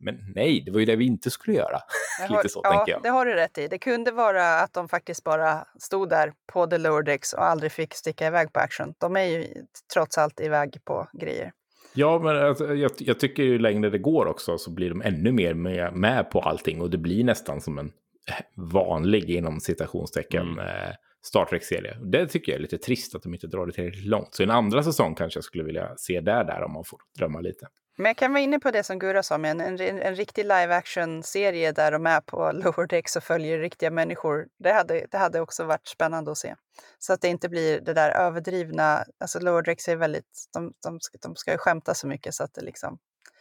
men 0.00 0.18
nej, 0.34 0.62
det 0.66 0.70
var 0.70 0.80
ju 0.80 0.86
det 0.86 0.96
vi 0.96 1.04
inte 1.04 1.30
skulle 1.30 1.56
göra. 1.56 1.78
Jag 2.20 2.28
Lite 2.30 2.34
har- 2.34 2.48
så 2.48 2.60
ja, 2.64 2.70
tänker 2.72 2.92
jag. 2.92 3.02
det 3.02 3.08
har 3.08 3.26
du 3.26 3.34
rätt 3.34 3.58
i. 3.58 3.68
Det 3.68 3.78
kunde 3.78 4.10
vara 4.10 4.60
att 4.60 4.72
de 4.72 4.88
faktiskt 4.88 5.24
bara 5.24 5.64
stod 5.78 6.08
där 6.08 6.32
på 6.52 6.66
the 6.66 6.78
lower 6.78 7.02
decks 7.02 7.32
och 7.32 7.44
aldrig 7.44 7.72
fick 7.72 7.94
sticka 7.94 8.26
iväg 8.26 8.52
på 8.52 8.60
action. 8.60 8.94
De 8.98 9.16
är 9.16 9.24
ju 9.24 9.46
trots 9.92 10.18
allt 10.18 10.40
iväg 10.40 10.78
på 10.84 11.08
grejer. 11.12 11.52
Ja, 11.94 12.18
men 12.18 12.36
alltså, 12.36 12.74
jag, 12.74 12.90
jag 12.98 13.20
tycker 13.20 13.42
ju 13.42 13.58
längre 13.58 13.90
det 13.90 13.98
går 13.98 14.26
också 14.26 14.58
så 14.58 14.70
blir 14.70 14.88
de 14.90 15.02
ännu 15.02 15.32
mer 15.32 15.54
med, 15.54 15.92
med 15.96 16.30
på 16.30 16.40
allting 16.40 16.80
och 16.80 16.90
det 16.90 16.98
blir 16.98 17.24
nästan 17.24 17.60
som 17.60 17.78
en 17.78 17.92
vanlig 18.72 19.30
inom 19.30 19.60
citationstecken 19.60 20.48
Mm. 20.52 20.58
eh, 20.58 20.94
Star 21.24 21.44
Trek-serie. 21.44 21.96
Det 22.04 22.26
tycker 22.26 22.52
jag 22.52 22.56
är 22.56 22.62
lite 22.62 22.78
trist 22.78 23.14
att 23.14 23.22
de 23.22 23.34
inte 23.34 23.46
drar 23.46 23.66
det 23.66 23.72
tillräckligt 23.72 24.06
långt. 24.06 24.34
Så 24.34 24.42
en 24.42 24.50
andra 24.50 24.82
säsong 24.82 25.14
kanske 25.14 25.36
jag 25.36 25.44
skulle 25.44 25.64
vilja 25.64 25.96
se 25.96 26.20
där, 26.20 26.44
där 26.44 26.62
om 26.62 26.72
man 26.72 26.84
får 26.84 26.98
drömma 27.18 27.40
lite. 27.40 27.66
Men 28.02 28.10
jag 28.10 28.16
kan 28.16 28.32
vara 28.32 28.42
inne 28.42 28.58
på 28.58 28.70
det 28.70 28.82
som 28.82 28.98
Gurra 28.98 29.22
sa, 29.22 29.38
med 29.38 29.50
en, 29.50 29.60
en, 29.60 30.02
en 30.02 30.14
riktig 30.14 30.42
live 30.42 30.74
action-serie 30.74 31.72
där 31.72 31.92
de 31.92 32.06
är 32.06 32.20
på 32.20 32.52
lower 32.54 32.86
decks 32.86 33.16
och 33.16 33.24
följer 33.24 33.58
riktiga 33.58 33.90
människor. 33.90 34.48
Det 34.58 34.72
hade, 34.72 35.06
det 35.10 35.18
hade 35.18 35.40
också 35.40 35.64
varit 35.64 35.86
spännande 35.86 36.32
att 36.32 36.38
se. 36.38 36.54
Så 36.98 37.12
att 37.12 37.20
det 37.20 37.28
inte 37.28 37.48
blir 37.48 37.80
det 37.80 37.94
där 37.94 38.10
överdrivna. 38.10 39.04
Alltså 39.20 39.40
lower 39.40 39.62
decks 39.62 39.88
är 39.88 39.96
väldigt, 39.96 40.48
de, 40.52 40.72
de, 40.82 41.00
ska, 41.00 41.18
de 41.22 41.36
ska 41.36 41.52
ju 41.52 41.58
skämta 41.58 41.94
så 41.94 42.06
mycket 42.06 42.34
så 42.34 42.44
att 42.44 42.54
det 42.54 42.60
liksom 42.60 42.98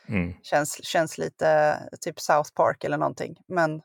Mm. 0.07 0.33
känns, 0.43 0.83
känns 0.85 1.17
lite 1.17 1.77
typ 2.01 2.19
South 2.19 2.53
Park 2.53 2.83
eller 2.83 2.97
någonting. 2.97 3.38
Men 3.47 3.81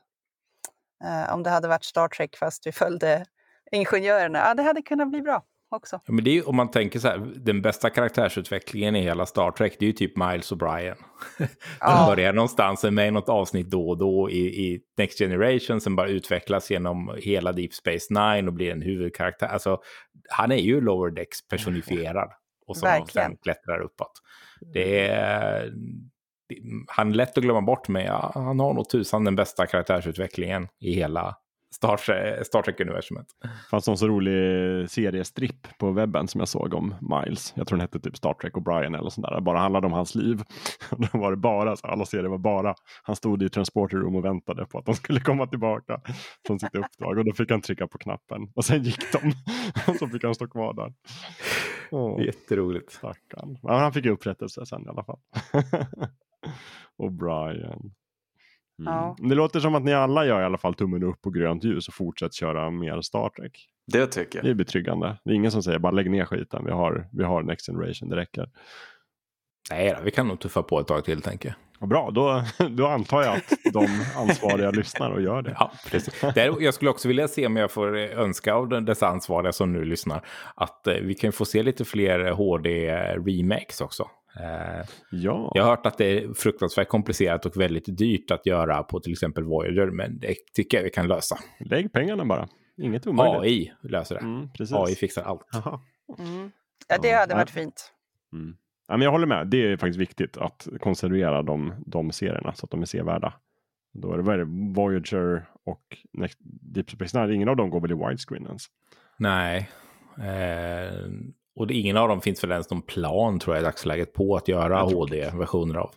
eh, 1.03 1.33
om 1.33 1.43
det 1.43 1.49
hade 1.49 1.67
varit 1.67 1.83
Star 1.83 2.07
Trek 2.07 2.37
fast 2.37 2.67
vi 2.67 2.71
följde 2.71 3.25
ingenjörerna, 3.71 4.39
ja 4.39 4.53
det 4.53 4.63
hade 4.63 4.81
kunnat 4.81 5.09
bli 5.09 5.21
bra 5.21 5.43
också. 5.69 5.99
Ja, 6.05 6.13
men 6.13 6.23
det 6.23 6.37
är 6.37 6.49
om 6.49 6.55
man 6.55 6.71
tänker 6.71 6.99
så 6.99 7.07
här, 7.07 7.17
den 7.35 7.61
bästa 7.61 7.89
karaktärsutvecklingen 7.89 8.95
i 8.95 9.01
hela 9.01 9.25
Star 9.25 9.51
Trek, 9.51 9.75
det 9.79 9.85
är 9.85 9.87
ju 9.87 9.93
typ 9.93 10.17
Miles 10.17 10.51
och 10.51 10.57
Brian. 10.57 10.97
Ja. 11.79 12.05
Börjar 12.15 12.33
någonstans, 12.33 12.83
är 12.83 12.91
med 12.91 13.07
i 13.07 13.11
något 13.11 13.29
avsnitt 13.29 13.69
då 13.69 13.89
och 13.89 13.97
då 13.97 14.29
i, 14.29 14.39
i 14.65 14.79
Next 14.97 15.19
Generation, 15.19 15.81
som 15.81 15.95
bara 15.95 16.07
utvecklas 16.07 16.71
genom 16.71 17.15
hela 17.23 17.51
Deep 17.51 17.73
Space 17.73 18.13
Nine 18.13 18.47
och 18.47 18.53
blir 18.53 18.71
en 18.71 18.81
huvudkaraktär. 18.81 19.47
Alltså, 19.47 19.77
han 20.29 20.51
är 20.51 20.55
ju 20.57 20.81
Lower 20.81 21.11
Decks 21.11 21.47
personifierad 21.47 22.29
och 22.67 22.77
som 22.77 22.85
Verkligen. 22.87 23.27
sen 23.29 23.37
klättrar 23.37 23.79
uppåt. 23.81 24.11
Det 24.73 25.07
är... 25.07 25.63
det- 26.49 26.61
Han 26.87 27.09
är 27.11 27.15
lätt 27.15 27.37
att 27.37 27.43
glömma 27.43 27.61
bort, 27.61 27.87
men 27.87 28.05
ja, 28.05 28.31
han 28.33 28.59
har 28.59 28.73
nog 28.73 28.89
tusan 28.89 29.23
den 29.23 29.35
bästa 29.35 29.65
karaktärsutvecklingen 29.65 30.67
i 30.79 30.93
hela 30.93 31.35
Star, 31.75 31.97
Star 32.43 32.61
Trek-universumet. 32.61 33.25
fanns 33.71 33.87
någon 33.87 33.97
så 33.97 34.07
rolig 34.07 34.89
seriestripp 34.89 35.77
på 35.79 35.91
webben 35.91 36.27
som 36.27 36.39
jag 36.39 36.47
såg 36.47 36.73
om 36.73 36.95
Miles. 37.01 37.53
Jag 37.55 37.67
tror 37.67 37.77
den 37.77 37.81
hette 37.81 37.99
typ 37.99 38.17
Star 38.17 38.33
Trek 38.33 38.53
O'Brien 38.53 38.97
eller 38.99 39.09
sånt 39.09 39.27
där. 39.27 39.41
Bara 39.41 39.59
handlade 39.59 39.87
om 39.87 39.93
hans 39.93 40.15
liv. 40.15 40.41
Då 41.11 41.19
var 41.19 41.31
det 41.31 41.37
bara, 41.37 41.75
så 41.75 41.87
alla 41.87 42.05
serier 42.05 42.29
var 42.29 42.37
bara, 42.37 42.75
han 43.03 43.15
stod 43.15 43.43
i 43.43 43.49
transporter 43.49 43.97
room 43.97 44.15
och 44.15 44.25
väntade 44.25 44.65
på 44.65 44.77
att 44.79 44.85
de 44.85 44.95
skulle 44.95 45.19
komma 45.19 45.47
tillbaka 45.47 46.01
från 46.47 46.59
sitt 46.59 46.75
uppdrag. 46.75 47.17
Och 47.17 47.25
då 47.25 47.33
fick 47.33 47.51
han 47.51 47.61
trycka 47.61 47.87
på 47.87 47.97
knappen. 47.97 48.51
Och 48.55 48.65
sen 48.65 48.83
gick 48.83 49.11
de. 49.11 49.31
Och 49.91 49.95
så 49.95 50.07
fick 50.07 50.23
han 50.23 50.35
stå 50.35 50.47
kvar 50.47 50.73
där. 50.73 50.93
Åh, 51.91 52.25
Jätteroligt. 52.25 52.91
stackarn. 52.91 53.57
Men 53.63 53.75
han 53.75 53.93
fick 53.93 54.05
ju 54.05 54.11
upprättelse 54.11 54.65
sen 54.65 54.85
i 54.85 54.87
alla 54.89 55.03
fall. 55.03 55.19
O'Brien. 56.97 57.73
Mm. 57.73 57.91
Ja. 58.85 59.15
Det 59.19 59.35
låter 59.35 59.59
som 59.59 59.75
att 59.75 59.83
ni 59.83 59.93
alla 59.93 60.25
gör 60.25 60.41
i 60.41 60.45
alla 60.45 60.57
fall 60.57 60.73
tummen 60.73 61.03
upp 61.03 61.25
och 61.25 61.33
grönt 61.33 61.63
ljus 61.63 61.87
och 61.87 61.93
fortsätter 61.93 62.33
köra 62.35 62.69
mer 62.69 63.01
Star 63.01 63.29
Trek. 63.29 63.67
Det 63.91 64.07
tycker 64.07 64.41
Det 64.41 64.47
jag. 64.47 64.51
är 64.51 64.55
betryggande. 64.55 65.17
Det 65.23 65.31
är 65.31 65.35
ingen 65.35 65.51
som 65.51 65.63
säger 65.63 65.79
bara 65.79 65.91
lägg 65.91 66.11
ner 66.11 66.25
skiten. 66.25 66.65
Vi 66.65 66.71
har, 66.71 67.07
vi 67.11 67.23
har 67.23 67.43
Next 67.43 67.65
Generation, 67.65 68.09
det 68.09 68.15
räcker. 68.15 68.49
Nej 69.71 69.93
då, 69.97 70.03
vi 70.03 70.11
kan 70.11 70.27
nog 70.27 70.39
tuffa 70.39 70.63
på 70.63 70.79
ett 70.79 70.87
tag 70.87 71.05
till, 71.05 71.21
tänker 71.21 71.49
jag. 71.49 71.55
Och 71.79 71.87
bra, 71.87 72.11
då, 72.11 72.43
då 72.69 72.87
antar 72.87 73.23
jag 73.23 73.35
att 73.35 73.73
de 73.73 73.87
ansvariga 74.15 74.71
lyssnar 74.71 75.11
och 75.11 75.21
gör 75.21 75.41
det. 75.41 75.55
Ja, 75.59 75.71
precis. 75.89 76.21
Där, 76.35 76.55
jag 76.59 76.73
skulle 76.73 76.91
också 76.91 77.07
vilja 77.07 77.27
se 77.27 77.45
om 77.45 77.55
jag 77.55 77.71
får 77.71 77.97
eh, 77.97 78.19
önska 78.19 78.53
av 78.53 78.69
dessa 78.85 79.07
ansvariga 79.07 79.51
som 79.51 79.73
nu 79.73 79.85
lyssnar 79.85 80.25
att 80.55 80.87
eh, 80.87 80.93
vi 80.93 81.13
kan 81.15 81.31
få 81.31 81.45
se 81.45 81.63
lite 81.63 81.85
fler 81.85 82.31
HD-remakes 82.31 83.81
också. 83.81 84.09
Eh, 84.39 84.85
Ja, 85.11 85.51
jag 85.55 85.63
har 85.63 85.69
hört 85.69 85.85
att 85.85 85.97
det 85.97 86.05
är 86.05 86.33
fruktansvärt 86.33 86.87
komplicerat 86.87 87.45
och 87.45 87.61
väldigt 87.61 87.97
dyrt 87.97 88.31
att 88.31 88.45
göra 88.45 88.83
på 88.83 88.99
till 88.99 89.11
exempel 89.11 89.43
Voyager, 89.43 89.87
men 89.91 90.19
det 90.19 90.35
tycker 90.55 90.77
jag 90.77 90.83
vi 90.83 90.89
kan 90.89 91.07
lösa. 91.07 91.37
lägg 91.59 91.93
pengarna 91.93 92.25
bara. 92.25 92.47
Inget 92.77 93.07
omöjligt. 93.07 93.41
AI 93.83 93.89
löser 93.89 94.15
det. 94.15 94.21
Mm, 94.21 94.49
precis. 94.51 94.75
AI 94.75 94.95
fixar 94.95 95.23
allt. 95.23 95.47
Mm. 96.19 96.51
Ja, 96.87 96.97
det 97.01 97.11
hade 97.11 97.35
varit 97.35 97.49
fint. 97.49 97.93
Mm. 98.33 98.55
Ja, 98.87 98.97
men 98.97 99.01
jag 99.05 99.11
håller 99.11 99.27
med, 99.27 99.47
det 99.47 99.57
är 99.71 99.77
faktiskt 99.77 99.99
viktigt 99.99 100.37
att 100.37 100.67
konservera 100.79 101.41
de, 101.41 101.73
de 101.85 102.11
serierna 102.11 102.53
så 102.53 102.65
att 102.65 102.71
de 102.71 102.81
är 102.81 102.85
sevärda. 102.85 103.33
Då 103.93 104.13
är 104.13 104.17
det, 104.17 104.23
vad 104.23 104.35
är 104.35 104.37
det 104.39 104.73
Voyager 104.75 105.45
och 105.65 105.83
Next, 106.13 106.37
Deep 106.73 106.89
Space 106.89 107.19
Nine, 107.21 107.35
ingen 107.35 107.49
av 107.49 107.55
dem 107.55 107.69
går 107.69 107.81
väl 107.81 107.91
i 107.91 107.95
widescreen 107.95 108.45
ens? 108.45 108.63
Nej. 109.17 109.69
Eh, 110.17 111.07
och 111.57 111.67
det, 111.67 111.73
ingen 111.73 111.97
av 111.97 112.07
dem 112.09 112.21
finns 112.21 112.43
väl 112.43 112.51
ens 112.51 112.69
någon 112.69 112.81
plan 112.81 113.39
tror 113.39 113.55
jag 113.55 113.61
i 113.61 113.65
dagsläget 113.65 114.13
på 114.13 114.35
att 114.35 114.47
göra 114.47 114.81
HD-versioner 114.81 115.75
av. 115.75 115.91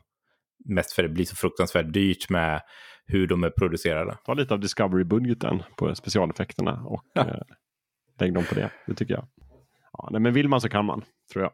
Mest 0.65 0.93
för 0.93 1.03
det 1.03 1.09
blir 1.09 1.25
så 1.25 1.37
fruktansvärt 1.37 1.93
dyrt 1.93 2.31
med 2.31 2.61
hur 3.07 3.27
de 3.27 3.45
är 3.45 3.51
producerade. 3.51 4.19
Ta 4.25 4.35
lite 4.35 4.55
av 4.55 4.61
Discovery-budgeten 4.61 5.63
på 5.77 5.95
specialeffekterna 5.95 6.83
och 6.87 7.03
Ja. 7.15 7.21
eh, 7.29 7.41
lägg 8.21 8.35
dem 8.35 8.45
på 8.49 8.55
det. 8.55 8.71
Det 8.87 8.95
tycker 8.95 9.15
jag. 9.15 9.27
Ja, 9.93 10.09
nej, 10.13 10.21
men 10.21 10.33
vill 10.35 10.49
man 10.49 10.61
så 10.61 10.69
kan 10.69 10.85
man, 10.85 11.05
tror 11.33 11.43
jag. 11.45 11.53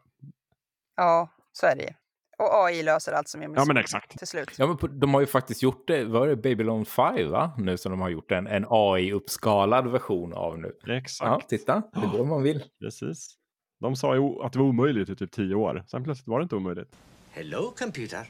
Ja, 0.95 1.29
så 1.51 1.65
är 1.65 1.75
det. 1.75 1.93
Och 2.39 2.65
AI 2.65 2.83
löser 2.83 3.11
allt 3.11 3.27
som 3.27 3.41
är 3.41 3.47
med 3.47 3.59
Ja, 3.59 3.65
men 3.65 3.77
exakt. 3.77 4.17
till 4.17 4.27
slut. 4.27 4.49
Ja, 4.57 4.67
men 4.81 4.99
de 4.99 5.13
har 5.13 5.21
ju 5.21 5.27
faktiskt 5.27 5.63
gjort 5.63 5.87
det, 5.87 6.03
var 6.05 6.27
det 6.27 6.35
Babylon 6.35 6.85
5 6.85 7.31
va? 7.31 7.51
Nu 7.57 7.77
som 7.77 7.91
de 7.91 8.01
har 8.01 8.09
gjort 8.09 8.31
en, 8.31 8.47
en 8.47 8.65
AI-uppskalad 8.69 9.91
version 9.91 10.33
av 10.33 10.59
nu. 10.59 10.71
Exakt, 10.87 11.29
Ja, 11.43 11.47
titta, 11.49 11.83
det 11.93 12.07
går 12.11 12.21
om 12.21 12.29
man 12.29 12.43
vill. 12.43 12.63
precis. 12.79 13.36
De 13.79 13.95
sa 13.95 14.15
ju 14.15 14.41
att 14.41 14.53
det 14.53 14.59
var 14.59 14.65
omöjligt 14.65 15.09
i 15.09 15.15
typ 15.15 15.31
tio 15.31 15.55
år. 15.55 15.83
Sen 15.87 16.03
plötsligt 16.03 16.27
var 16.27 16.39
det 16.39 16.43
inte 16.43 16.55
omöjligt. 16.55 16.95
Hello, 17.31 17.73
computer. 17.79 18.27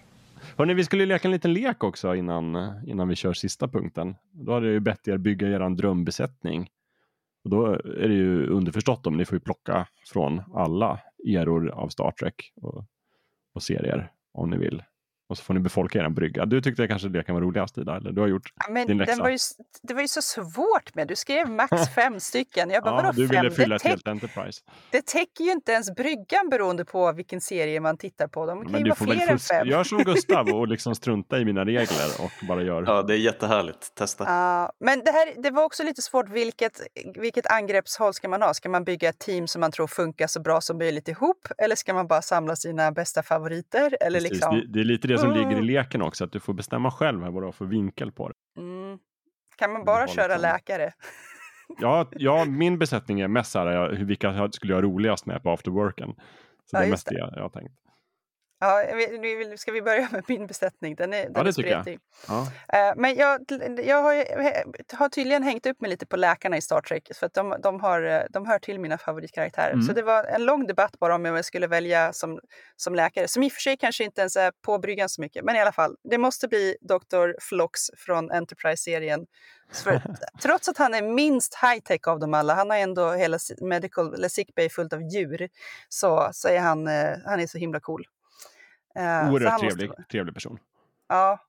Hörrni, 0.58 0.74
vi 0.74 0.84
skulle 0.84 1.06
leka 1.06 1.28
en 1.28 1.32
liten 1.32 1.54
lek 1.54 1.84
också 1.84 2.16
innan, 2.16 2.56
innan 2.88 3.08
vi 3.08 3.16
kör 3.16 3.34
sista 3.34 3.68
punkten. 3.68 4.16
Då 4.32 4.54
hade 4.54 4.66
jag 4.66 4.74
ju 4.74 4.80
bett 4.80 5.08
er 5.08 5.18
bygga 5.18 5.48
er 5.48 5.70
drömbesättning. 5.70 6.70
Och 7.44 7.50
då 7.50 7.66
är 7.74 8.08
det 8.08 8.14
ju 8.14 8.48
underförstått 8.48 9.08
om 9.08 9.18
ni 9.18 9.26
får 9.26 9.36
ju 9.36 9.40
plocka 9.40 9.88
från 10.06 10.42
alla 10.54 11.00
eror 11.28 11.70
av 11.70 11.88
Star 11.88 12.12
Trek 12.12 12.52
och, 12.56 12.86
och 13.54 13.64
serier 13.64 14.12
om 14.34 14.50
ni 14.50 14.58
vill. 14.58 14.84
Och 15.30 15.38
så 15.38 15.44
får 15.44 15.54
ni 15.54 15.60
befolka 15.60 16.00
er 16.00 16.10
brygga. 16.10 16.46
Du 16.46 16.62
tyckte 16.62 16.88
kanske 16.88 17.10
det 17.10 17.24
kan 17.24 17.36
vara 17.36 17.46
roligast 17.46 17.78
Ida, 17.78 17.96
eller? 17.98 18.12
Du 18.12 18.22
har 18.22 18.28
gjort... 18.28 18.54
Ja, 18.56 18.66
Men 18.74 18.88
din 18.88 18.98
den 18.98 19.08
läxa. 19.08 19.22
var 19.24 19.30
ju, 19.30 19.38
det 19.84 19.94
var 19.94 20.02
ju 20.02 20.08
så 20.08 20.22
svårt 20.22 20.96
med. 20.96 21.08
Du 21.08 21.16
skrev 21.16 21.50
max 21.50 21.72
fem 21.96 22.20
stycken. 22.20 22.70
Jag 22.70 22.84
bara, 22.84 22.96
Ja, 22.96 23.02
vadå 23.02 23.12
du 23.12 23.28
ville 23.28 23.42
fem? 23.42 23.52
fylla 23.52 23.68
Det, 23.70 23.76
ett 23.76 23.82
täck, 23.82 23.90
helt 23.92 24.08
Enterprise. 24.08 24.62
det 24.92 25.06
täcker 25.06 25.44
ju 25.44 25.52
inte 25.52 25.72
ens 25.72 25.96
bryggan 25.96 26.50
beroende 26.52 26.86
på 26.86 27.12
vilken 27.12 27.42
serie 27.42 27.80
man 27.80 27.98
tittar 27.98 28.28
på. 28.28 28.46
De 28.46 28.62
kan 28.64 28.72
Men 28.72 28.80
ju 28.80 28.84
du 28.84 28.90
vara 28.90 28.96
får 28.96 29.06
väl 29.06 29.18
fler 29.18 29.28
än 29.32 29.40
fem. 29.40 29.68
Gör 29.68 29.84
som 29.84 30.04
Gustav 30.04 30.48
och 30.50 30.68
liksom 30.74 30.96
strunta 30.96 31.40
i 31.40 31.46
mina 31.46 31.66
regler 31.66 32.08
och 32.20 32.32
bara 32.48 32.62
gör. 32.64 32.84
Ja, 32.88 33.02
det 33.02 33.14
är 33.14 33.18
jättehärligt. 33.18 33.96
Testa. 33.96 34.24
Ja, 34.28 34.72
men 34.80 35.00
det, 35.06 35.12
här, 35.12 35.42
det 35.44 35.52
var 35.52 35.64
också 35.64 35.84
lite 35.84 36.02
svårt 36.02 36.30
vilket, 36.30 36.82
vilket 37.20 37.52
angreppshåll 37.52 38.14
ska 38.14 38.30
man 38.30 38.42
ha? 38.42 38.54
Ska 38.54 38.70
man 38.70 38.84
bygga 38.84 39.10
ett 39.10 39.20
team 39.20 39.48
som 39.48 39.60
man 39.60 39.72
tror 39.72 39.88
funkar 39.88 40.28
så 40.28 40.42
bra 40.42 40.62
som 40.62 40.78
möjligt 40.78 41.08
ihop? 41.08 41.48
Eller 41.58 41.76
ska 41.76 41.94
man 41.94 42.08
bara 42.08 42.22
samla 42.22 42.56
sina 42.56 42.92
bästa 42.92 43.24
favoriter? 43.24 43.98
Eller 44.02 44.20
Precis, 44.20 44.32
liksom, 44.32 44.56
det, 44.56 44.68
det 44.68 44.80
är 44.80 44.84
lite 44.84 45.08
det 45.08 45.17
som 45.18 45.32
ligger 45.32 45.50
i 45.52 45.54
Mm. 45.54 45.66
leken 45.66 46.02
också, 46.02 46.24
att 46.24 46.32
du 46.32 46.40
får 46.40 46.54
bestämma 46.54 46.92
själv 46.92 47.22
vad 47.22 47.34
du 47.42 47.46
har 47.46 47.52
för 47.52 47.66
vinkel 47.66 48.12
på 48.12 48.30
det. 48.30 48.62
mm, 48.62 49.00
kan 49.58 49.72
man 49.74 49.86
bara 49.86 50.08
köra 50.08 50.28
liksom- 50.28 50.42
läkare? 50.42 50.92
Ja, 51.80 52.10
ja, 52.12 52.46
min 52.46 52.80
besättning 52.80 53.20
är 53.20 53.28
mest 53.28 53.52
så 53.52 53.60
här, 53.60 53.90
vilka 53.90 54.50
skulle 54.52 54.74
jag 54.74 54.78
ha 54.78 54.82
roligast 54.90 55.26
med 55.26 55.44
på 55.44 55.52
afterworken. 55.52 56.16
Så 56.66 56.76
Ja, 56.76 56.80
det 56.80 56.86
är 56.86 56.90
mest 56.92 57.08
det. 57.08 57.16
det 57.16 57.32
jag 57.36 57.42
har 57.42 57.50
tänkt. 57.50 57.74
Ja, 58.60 58.84
vill- 59.22 59.58
ska 59.58 59.72
vi 59.72 59.82
börja 59.82 60.08
med 60.12 60.24
min 60.28 60.48
besättning? 60.48 60.96
Den 60.96 61.14
är, 61.14 61.24
den 61.24 61.32
Ja, 61.36 61.44
det 61.44 61.50
är 61.50 61.54
tycker 61.54 61.70
jag. 61.70 61.82
spretig. 61.82 62.00
Ja. 62.28 62.48
Eh, 62.74 62.94
Men 62.96 63.16
jag, 63.16 63.40
jag 63.86 64.02
har, 64.04 64.96
har 64.98 65.10
tydligen 65.10 65.44
hängt 65.44 65.66
upp 65.66 65.82
mig 65.82 65.90
lite 65.90 66.06
på 66.06 66.18
läkarna 66.18 66.58
i 66.58 66.62
Star 66.62 66.82
Trek 66.82 67.10
för 67.16 67.26
att 67.26 67.34
de, 67.34 67.56
de, 67.64 67.80
har, 67.80 68.02
eh, 68.02 68.22
de 68.30 68.46
hör 68.46 68.60
till 68.60 68.80
mina 68.80 68.98
favoritkaraktärer. 68.98 69.72
Mm. 69.74 69.82
Så 69.86 69.94
det 69.94 70.02
var 70.02 70.24
en 70.24 70.46
lång 70.46 70.68
debatt 70.68 71.00
bara 71.00 71.16
om 71.16 71.26
jag 71.26 71.46
skulle 71.46 71.68
välja 71.68 72.14
som, 72.14 72.40
som 72.76 72.96
läkare, 72.96 73.28
som 73.28 73.44
i 73.44 73.48
och 73.48 73.52
för 73.52 73.62
sig 73.62 73.78
kanske 73.78 74.04
inte 74.04 74.22
ens 74.22 74.36
är 74.36 74.52
på 74.66 74.78
bryggan 74.80 75.10
så 75.10 75.22
mycket, 75.22 75.46
men 75.46 75.56
i 75.56 75.60
alla 75.62 75.72
fall. 75.72 75.96
Det 76.04 76.18
måste 76.18 76.48
bli 76.48 76.78
Dr. 76.82 77.40
Flox 77.42 77.82
från 77.98 78.32
Enterprise-serien. 78.32 79.26
Trots 80.42 80.68
att 80.70 80.78
han 80.78 80.94
är 80.94 81.02
minst 81.02 81.56
high-tech 81.56 82.08
av 82.08 82.20
dem 82.20 82.34
alla, 82.34 82.54
han 82.54 82.70
har 82.70 82.78
ändå 82.78 83.12
hela 83.12 83.38
medical, 83.62 84.14
eller 84.14 84.30
sick 84.30 84.56
bay 84.56 84.70
fullt 84.70 84.94
av 84.94 85.02
djur, 85.02 85.50
så, 85.90 86.30
så 86.34 86.48
är 86.48 86.60
han, 86.60 86.88
eh, 86.88 87.10
han 87.26 87.40
är 87.40 87.48
så 87.48 87.58
himla 87.58 87.80
cool. 87.80 88.08
Eh, 88.98 89.32
Oerhört 89.32 89.52
han 89.52 89.66
måste 89.66 89.78
trevlig, 89.78 90.10
trevlig 90.12 90.34
person. 90.34 90.60
Ja, 91.10 91.40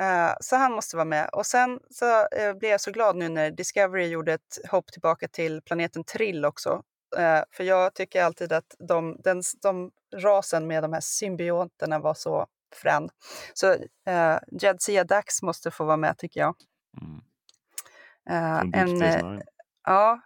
eh, 0.00 0.32
så 0.40 0.56
han 0.56 0.72
måste 0.72 0.96
vara 0.96 1.04
med. 1.04 1.28
Och 1.32 1.46
sen 1.46 1.80
så 1.90 2.26
eh, 2.26 2.54
blev 2.54 2.70
jag 2.70 2.80
så 2.80 2.90
glad 2.90 3.16
nu 3.16 3.28
när 3.28 3.50
Discovery 3.50 4.06
gjorde 4.06 4.32
ett 4.32 4.58
hopp 4.70 4.92
tillbaka 4.92 5.28
till 5.28 5.62
planeten 5.62 6.04
Trill 6.04 6.44
också. 6.44 6.82
Eh, 7.16 7.42
för 7.50 7.64
jag 7.64 7.94
tycker 7.94 8.22
alltid 8.24 8.52
att 8.52 8.74
de, 8.78 9.16
den, 9.24 9.42
de 9.62 9.90
rasen 10.16 10.66
med 10.66 10.82
de 10.82 10.92
här 10.92 11.00
symbionterna 11.00 11.98
var 11.98 12.14
så 12.14 12.46
frän. 12.74 13.08
Så 13.54 13.72
eh, 14.06 14.38
Jadzia 14.60 15.04
Dax 15.04 15.42
måste 15.42 15.70
få 15.70 15.84
vara 15.84 15.96
med 15.96 16.18
tycker 16.18 16.40
jag. 16.40 16.54
Mm. 17.00 17.20
Eh, 18.30 18.80
en, 18.80 19.02
eh. 19.02 19.42
Ja, 19.84 20.20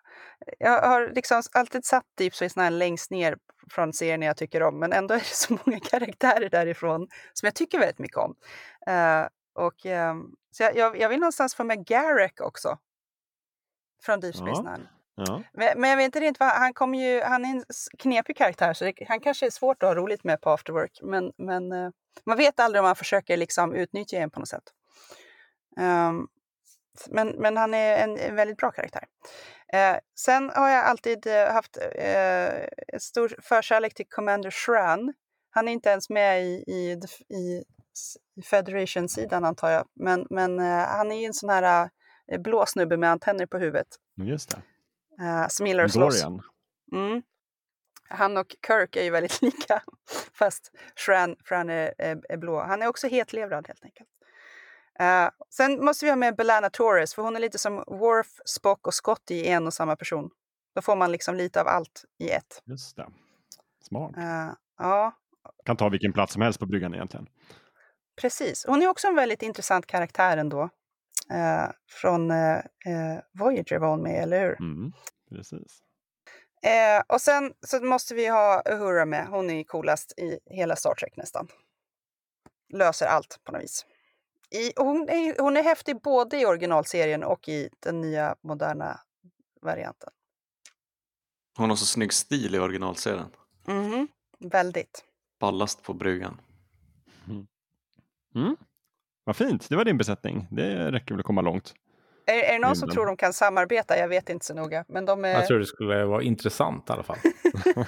jag 0.59 0.83
har 0.83 1.13
liksom 1.15 1.43
alltid 1.53 1.85
satt 1.85 2.05
Deep 2.19 2.35
Space 2.35 2.63
Nine 2.63 2.79
längst 2.79 3.11
ner 3.11 3.37
från 3.71 3.93
serien 3.93 4.23
jag 4.23 4.37
tycker 4.37 4.63
om, 4.63 4.79
men 4.79 4.93
ändå 4.93 5.15
är 5.15 5.19
det 5.19 5.25
så 5.25 5.59
många 5.65 5.81
karaktärer 5.81 6.51
därifrån 6.51 7.09
som 7.33 7.47
jag 7.47 7.55
tycker 7.55 7.79
väldigt 7.79 7.99
mycket 7.99 8.17
om. 8.17 8.35
Eh, 8.87 9.27
och, 9.55 9.87
ehm, 9.87 10.35
så 10.51 10.63
jag, 10.63 10.77
jag, 10.77 11.01
jag 11.01 11.09
vill 11.09 11.21
någonstans 11.21 11.55
få 11.55 11.65
med 11.65 11.87
Garek 11.87 12.41
också. 12.41 12.79
Från 14.03 14.21
Deep 14.21 14.37
Space 14.37 14.63
Ja. 14.65 14.77
Nine. 14.77 14.89
Ja. 15.17 15.43
Men, 15.53 15.81
men 15.81 15.91
jag 15.91 15.97
vet 15.97 16.05
inte 16.05 16.21
riktigt 16.21 16.41
han 16.41 16.75
kommer 16.75 16.99
ju, 16.99 17.21
han 17.21 17.45
är 17.45 17.49
en 17.49 17.65
knepig 17.99 18.37
karaktär 18.37 18.73
så 18.73 18.85
det, 18.85 18.95
han 19.09 19.21
kanske 19.21 19.47
är 19.47 19.51
svårt 19.51 19.83
att 19.83 19.89
ha 19.89 19.95
roligt 19.95 20.25
med 20.25 20.41
på 20.41 20.51
afterwork. 20.51 20.99
Men, 21.03 21.33
men 21.37 21.73
eh, 21.73 21.91
man 22.25 22.37
vet 22.37 22.61
aldrig 22.61 22.81
om 22.81 22.87
han 22.87 22.97
försöker 22.97 23.37
liksom 23.37 23.75
utnyttja 23.75 24.17
en 24.17 24.31
på 24.31 24.41
något 24.41 24.49
sätt. 24.49 24.73
Ehm, 25.81 26.27
men, 27.09 27.29
men 27.29 27.57
han 27.57 27.75
är 27.75 28.05
en, 28.05 28.19
en 28.19 28.37
väldigt 28.37 28.57
bra 28.57 28.71
karaktär. 28.71 29.05
Eh, 29.73 29.97
sen 30.19 30.51
har 30.55 30.69
jag 30.69 30.85
alltid 30.85 31.27
eh, 31.27 31.53
haft 31.53 31.77
eh, 31.77 32.99
stor 32.99 33.37
förkärlek 33.43 33.95
till 33.95 34.07
Commander 34.09 34.51
Shran. 34.51 35.13
Han 35.51 35.69
är 35.69 35.73
inte 35.73 35.89
ens 35.89 36.11
med 36.11 36.45
i, 36.45 36.65
i, 36.67 37.01
i, 37.37 37.65
Federation-sidan 38.45 39.45
antar 39.45 39.71
jag. 39.71 39.89
Men, 39.95 40.27
men 40.31 40.59
eh, 40.59 40.87
han 40.89 41.13
är 41.13 41.21
ju 41.21 41.27
en 41.27 41.35
sån 41.35 41.49
här 41.49 41.91
eh, 42.33 42.41
blå 42.41 42.67
snubbe 42.67 42.97
med 42.97 43.11
antenner 43.11 43.47
på 43.47 43.59
huvudet. 43.59 43.89
Just 44.17 44.51
det. 44.51 44.63
Uh, 45.23 45.49
som 45.49 45.67
gillar 45.67 45.85
att 45.85 45.93
slåss. 45.93 46.25
Mm. 46.93 47.23
Han 48.09 48.37
och 48.37 48.57
Kirk 48.67 48.97
är 48.97 49.03
ju 49.03 49.11
väldigt 49.11 49.43
lika, 49.43 49.83
fast 50.33 50.71
Shran, 50.97 51.37
Shran 51.45 51.71
är, 51.71 51.95
är, 51.99 52.21
är 52.29 52.37
blå. 52.37 52.61
Han 52.63 52.83
är 52.83 52.87
också 52.87 53.07
hetlevrad 53.07 53.67
helt 53.67 53.85
enkelt. 53.85 54.09
Eh, 54.99 55.29
sen 55.51 55.85
måste 55.85 56.05
vi 56.05 56.11
ha 56.11 56.17
med 56.17 56.37
Belana 56.37 56.71
Torres, 56.71 57.15
för 57.15 57.23
hon 57.23 57.37
är 57.37 57.41
lite 57.41 57.59
som 57.59 57.85
Worf, 57.87 58.41
Spock 58.45 58.87
och 58.87 58.95
Scott 58.95 59.31
i 59.31 59.49
en 59.49 59.67
och 59.67 59.75
samma 59.75 59.97
person. 59.97 60.31
Då 60.75 60.83
får 60.83 60.97
man 60.97 61.13
liksom 61.13 61.35
lite 61.35 61.61
av 61.61 61.69
allt 61.69 62.05
i 62.19 62.31
ett. 62.31 62.63
Just 62.65 62.97
det. 62.97 63.09
Smart. 63.83 64.17
Eh, 64.17 64.51
ja, 64.79 65.13
Kan 65.65 65.77
ta 65.77 65.89
vilken 65.89 66.13
plats 66.13 66.33
som 66.33 66.43
helst 66.43 66.59
på 66.61 66.67
bryggan 66.67 66.95
egentligen. 66.95 67.27
precis. 68.21 68.65
Hon 68.69 68.83
är 68.83 68.89
också 68.89 69.07
en 69.09 69.15
väldigt 69.15 69.43
intressant 69.43 69.87
karaktär 69.87 70.37
ändå. 70.37 70.63
Eh, 71.31 71.71
från 71.91 72.29
Voyager 73.33 73.79
var 73.79 73.89
hon 73.89 74.03
med, 74.03 74.23
eller 74.23 74.41
hur? 74.41 74.61
Mm. 74.61 74.93
Precis. 75.31 75.83
Och 77.07 77.21
sen 77.21 77.53
så 77.67 77.85
måste 77.85 78.15
vi 78.15 78.27
ha 78.27 78.63
Uhura 78.71 79.05
med. 79.05 79.27
Hon 79.27 79.51
är 79.51 79.65
coolast 79.65 80.19
i 80.19 80.39
hela 80.51 80.77
Star 80.77 80.95
Trek 80.95 81.17
nästan. 81.17 81.49
Löser 82.73 83.07
allt 83.07 83.41
på 83.45 83.53
något 83.53 83.63
vis. 83.63 83.87
I, 84.51 84.73
hon, 84.77 85.09
är, 85.09 85.43
hon 85.43 85.57
är 85.57 85.63
häftig 85.63 86.01
både 86.03 86.41
i 86.41 86.47
originalserien 86.47 87.25
och 87.25 87.49
i 87.49 87.69
den 87.81 88.01
nya 88.01 88.37
moderna 88.41 89.01
varianten. 89.63 90.11
Hon 91.59 91.71
har 91.71 91.77
så 91.77 91.87
snygg 91.87 92.13
stil 92.13 92.55
i 92.55 92.59
originalserien. 92.59 93.31
Mhm, 93.67 94.09
Väldigt. 94.39 95.05
Ballast 95.41 95.83
på 95.83 95.95
bryggan. 95.95 96.41
Mm. 98.35 98.57
Vad 99.25 99.37
fint, 99.37 99.69
det 99.69 99.77
var 99.77 99.85
din 99.85 99.99
besättning. 99.99 100.47
Det 100.51 100.93
räcker 100.93 101.15
väl 101.15 101.21
att 101.21 101.27
komma 101.27 101.41
långt. 101.41 101.75
Är, 102.27 102.35
är 102.39 102.53
det 102.53 102.59
någon 102.59 102.77
som 102.77 102.91
tror 102.91 103.07
de 103.07 103.17
kan 103.17 103.33
samarbeta? 103.33 103.99
Jag 103.99 104.09
vet 104.09 104.29
inte 104.29 104.45
så 104.47 104.55
noga. 104.55 104.85
Men 104.89 105.05
de 105.05 105.25
är... 105.25 105.29
Jag 105.29 105.47
tror 105.47 105.59
det 105.59 105.67
skulle 105.67 106.05
vara 106.05 106.23
intressant 106.23 106.89
i 106.89 106.93
alla 106.93 107.03
fall. 107.03 107.19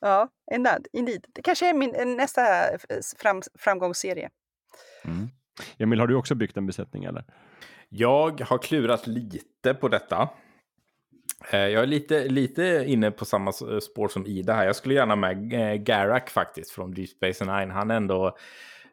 Ja, 0.00 0.28
indeed, 0.52 0.86
indeed. 0.92 1.26
Det 1.28 1.42
kanske 1.42 1.68
är 1.68 1.74
min 1.74 1.94
eh, 1.94 2.06
nästa 2.06 2.70
eh, 2.70 2.78
fram, 3.18 3.42
framgångsserie. 3.54 4.30
Mm. 5.04 5.28
Emil, 5.78 6.00
har 6.00 6.06
du 6.06 6.14
också 6.14 6.34
byggt 6.34 6.56
en 6.56 6.66
besättning 6.66 7.04
eller? 7.04 7.24
Jag 7.88 8.40
har 8.40 8.58
klurat 8.58 9.06
lite 9.06 9.74
på 9.74 9.88
detta. 9.88 10.28
Eh, 11.50 11.58
Jag 11.60 11.82
är 11.82 11.86
lite, 11.86 12.28
lite 12.28 12.84
inne 12.86 13.10
på 13.10 13.24
samma 13.24 13.52
spår 13.52 14.08
som 14.08 14.26
Ida 14.26 14.52
här. 14.54 14.66
Jag 14.66 14.76
skulle 14.76 14.94
gärna 14.94 15.16
med 15.16 15.52
eh, 15.52 15.74
Garak 15.74 16.30
faktiskt 16.30 16.70
från 16.70 16.94
Deep 16.94 17.08
Space 17.08 17.44
Nine. 17.44 17.70
Han 17.70 17.90
ändå... 17.90 18.36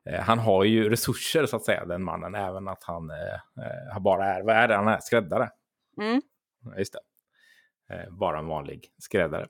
eh, 0.05 0.19
Han 0.21 0.39
har 0.39 0.63
ju 0.63 0.89
resurser 0.89 1.45
så 1.45 1.55
att 1.55 1.63
säga, 1.65 1.85
den 1.85 2.03
mannen. 2.03 2.35
Även 2.35 2.67
att 2.67 2.83
han 2.83 3.09
eh, 3.09 3.99
bara 3.99 4.25
är, 4.25 4.41
vad 4.43 4.55
är 4.55 4.67
det 4.67 4.75
han 4.75 4.87
är, 4.87 4.99
skräddare. 4.99 5.49
Mm. 6.01 6.21
Just 6.77 6.93
det. 6.93 6.99
Eh, 7.89 8.13
bara 8.19 8.39
en 8.39 8.47
vanlig 8.47 8.81
skräddare. 8.97 9.47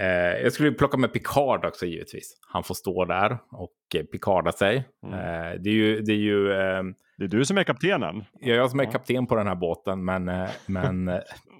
Eh, 0.00 0.06
jag 0.42 0.52
skulle 0.52 0.72
plocka 0.72 0.96
med 0.96 1.12
Picard 1.12 1.64
också 1.64 1.86
givetvis. 1.86 2.36
Han 2.52 2.62
får 2.64 2.74
stå 2.74 3.04
där 3.04 3.38
och 3.50 3.72
eh, 3.94 4.02
Picarda 4.02 4.52
sig. 4.52 4.84
Mm. 5.06 5.18
Eh, 5.18 5.60
det 5.60 5.70
är 5.70 5.74
ju... 5.74 6.00
Det 6.00 6.12
är 6.12 6.16
ju 6.16 6.52
ehm, 6.52 6.94
Det 7.18 7.24
är 7.24 7.28
du 7.28 7.44
som 7.44 7.58
är 7.58 7.64
kaptenen. 7.64 8.24
jag 8.40 8.50
är 8.50 8.56
jag 8.56 8.70
som 8.70 8.80
är 8.80 8.84
kapten 8.92 9.26
på 9.26 9.36
den 9.36 9.46
här 9.46 9.54
båten, 9.54 10.04
men, 10.04 10.28
eh, 10.28 10.48
men 10.66 11.10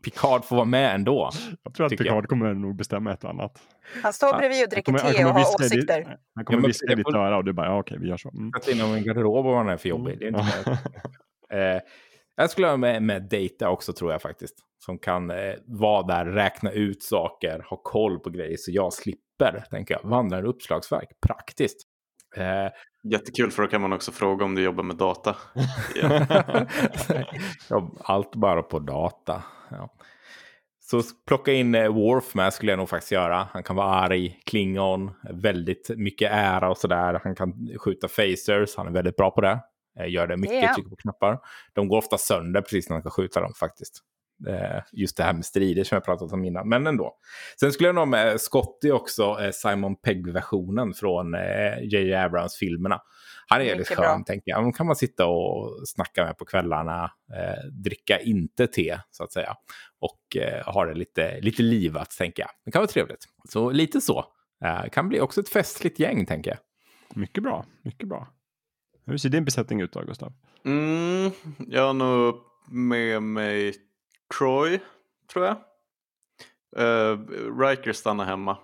Picard 0.04 0.44
får 0.44 0.56
vara 0.56 0.66
med 0.66 0.94
ändå. 0.94 1.30
Jag 1.62 1.74
tror 1.74 1.86
att 1.86 1.96
Picard 1.98 2.28
kommer 2.28 2.54
nog 2.54 2.76
bestämma 2.76 3.12
ett 3.12 3.24
och 3.24 3.30
annat. 3.30 3.58
Han 4.02 4.12
står 4.12 4.38
bredvid 4.38 4.58
och 4.58 4.60
Han 4.62 4.68
dricker 4.70 4.84
kommer, 4.84 4.98
han 4.98 5.12
te 5.12 5.24
och 5.24 5.30
har 5.30 5.40
åsikter. 5.40 6.02
Han 6.04 6.16
Ja, 6.34 6.42
kommer 6.44 6.66
viska 6.66 6.86
i 6.86 6.88
det 6.88 6.94
ditt 6.94 7.14
öra 7.14 7.36
och 7.36 7.44
du 7.44 7.52
bara, 7.52 7.66
ja 7.66 7.78
okej, 7.78 7.98
vi 8.00 8.08
gör 8.08 8.16
så. 8.16 8.30
Mm. 8.30 8.52
Sätta 8.52 8.70
in 8.72 8.80
honom 8.80 8.96
i 8.96 8.98
en 8.98 9.04
garderob 9.04 9.44
vad 9.44 9.56
han 9.56 9.68
är 9.68 9.76
för 9.76 9.88
jobbig. 9.88 10.18
Det 10.18 10.24
är 10.24 10.28
inte 10.28 10.78
jag 12.36 12.50
skulle 12.50 12.66
ha 12.66 12.76
med, 12.76 13.02
med 13.02 13.22
Data 13.22 13.70
också 13.70 13.92
tror 13.92 14.12
jag 14.12 14.22
faktiskt. 14.22 14.54
Som 14.84 14.98
kan 14.98 15.30
eh, 15.30 15.54
vara 15.66 16.02
där, 16.02 16.24
räkna 16.24 16.70
ut 16.70 17.02
saker, 17.02 17.66
ha 17.70 17.76
koll 17.76 18.18
på 18.18 18.30
grejer 18.30 18.56
så 18.56 18.70
jag 18.70 18.92
slipper, 18.92 19.64
tänker 19.70 19.94
jag. 19.94 20.10
Vandrande 20.10 20.48
uppslagsverk, 20.48 21.08
praktiskt. 21.26 21.78
Eh, 22.36 22.68
Jättekul 23.12 23.50
för 23.50 23.62
då 23.62 23.68
kan 23.68 23.80
man 23.80 23.92
också 23.92 24.12
fråga 24.12 24.44
om 24.44 24.54
du 24.54 24.62
jobbar 24.62 24.84
med 24.84 24.96
data. 24.96 25.36
allt 27.98 28.34
bara 28.34 28.62
på 28.62 28.78
data. 28.78 29.42
Ja. 29.70 29.94
Så 30.80 31.02
plocka 31.26 31.52
in 31.52 31.74
eh, 31.74 31.88
Worf 31.88 32.34
med 32.34 32.52
skulle 32.52 32.72
jag 32.72 32.78
nog 32.78 32.88
faktiskt 32.88 33.12
göra. 33.12 33.48
Han 33.52 33.62
kan 33.62 33.76
vara 33.76 33.94
arg, 33.94 34.40
klingon, 34.46 35.10
väldigt 35.30 35.90
mycket 35.96 36.30
ära 36.32 36.70
och 36.70 36.78
sådär. 36.78 37.20
Han 37.24 37.34
kan 37.34 37.68
skjuta 37.78 38.08
phasers, 38.08 38.76
han 38.76 38.86
är 38.86 38.92
väldigt 38.92 39.16
bra 39.16 39.30
på 39.30 39.40
det. 39.40 39.60
Eh, 40.00 40.06
Gör 40.08 40.26
det 40.26 40.36
mycket, 40.36 40.62
Ja. 40.62 40.74
trycker 40.74 40.90
på 40.90 40.96
knappar. 40.96 41.38
De 41.72 41.88
går 41.88 41.98
ofta 41.98 42.18
sönder 42.18 42.60
precis 42.60 42.88
när 42.88 42.94
man 42.94 43.02
ska 43.02 43.10
skjuta 43.10 43.40
dem 43.40 43.52
faktiskt. 43.54 43.98
Eh, 44.48 44.80
Just 44.92 45.16
det 45.16 45.22
här 45.22 45.32
med 45.32 45.44
strider 45.44 45.84
som 45.84 45.96
jag 45.96 46.04
pratat 46.04 46.32
om 46.32 46.44
innan, 46.44 46.68
men 46.68 46.86
ändå. 46.86 47.16
Sen 47.60 47.72
skulle 47.72 47.88
jag 47.88 47.94
nog 47.94 48.08
med 48.08 48.40
Scotty 48.40 48.90
också, 48.90 49.36
eh, 49.40 49.50
Simon 49.50 49.96
Pegg-versionen 49.96 50.94
från 50.94 51.32
J.J. 51.82 52.14
Abrams-filmerna. 52.14 53.00
Han 53.46 53.60
är 53.60 53.64
väldigt 53.66 53.88
skön, 53.88 54.24
tänker 54.24 54.50
jag. 54.50 54.56
Han 54.56 54.72
kan 54.72 54.86
man 54.86 54.96
sitta 54.96 55.26
och 55.26 55.88
snacka 55.88 56.24
med 56.24 56.38
på 56.38 56.44
kvällarna, 56.44 57.04
eh, 57.34 57.64
dricka 57.84 58.18
inte 58.20 58.66
te, 58.66 58.98
så 59.10 59.24
att 59.24 59.32
säga. 59.32 59.54
Och 60.00 60.36
eh, 60.36 60.64
ha 60.74 60.84
det 60.84 60.94
lite, 60.94 61.40
lite 61.40 61.62
livat, 61.62 62.10
tänker 62.10 62.42
jag. 62.42 62.50
Det 62.64 62.70
kan 62.70 62.80
vara 62.80 62.86
trevligt. 62.90 63.24
Så 63.48 63.70
lite 63.70 64.00
så. 64.00 64.24
Eh, 64.64 64.84
kan 64.92 65.08
bli 65.08 65.20
också 65.20 65.40
ett 65.40 65.48
festligt 65.48 65.98
gäng, 65.98 66.26
tänker 66.26 66.50
jag. 66.50 66.58
Mycket 67.16 67.42
bra, 67.42 67.64
mycket 67.82 68.08
bra. 68.08 68.28
Hur 69.06 69.16
ser 69.16 69.28
din 69.28 69.44
besättning 69.44 69.80
ut 69.80 69.92
då, 69.92 70.00
Gustav? 70.00 70.32
Mm, 70.64 71.30
jag 71.58 71.86
har 71.86 71.94
nog 71.94 72.36
med 72.70 73.22
mig 73.22 73.74
Troy, 74.38 74.80
tror 75.32 75.44
jag. 75.44 75.56
Uh, 76.78 77.18
Riker 77.58 77.92
stannar 77.92 78.24
hemma 78.24 78.58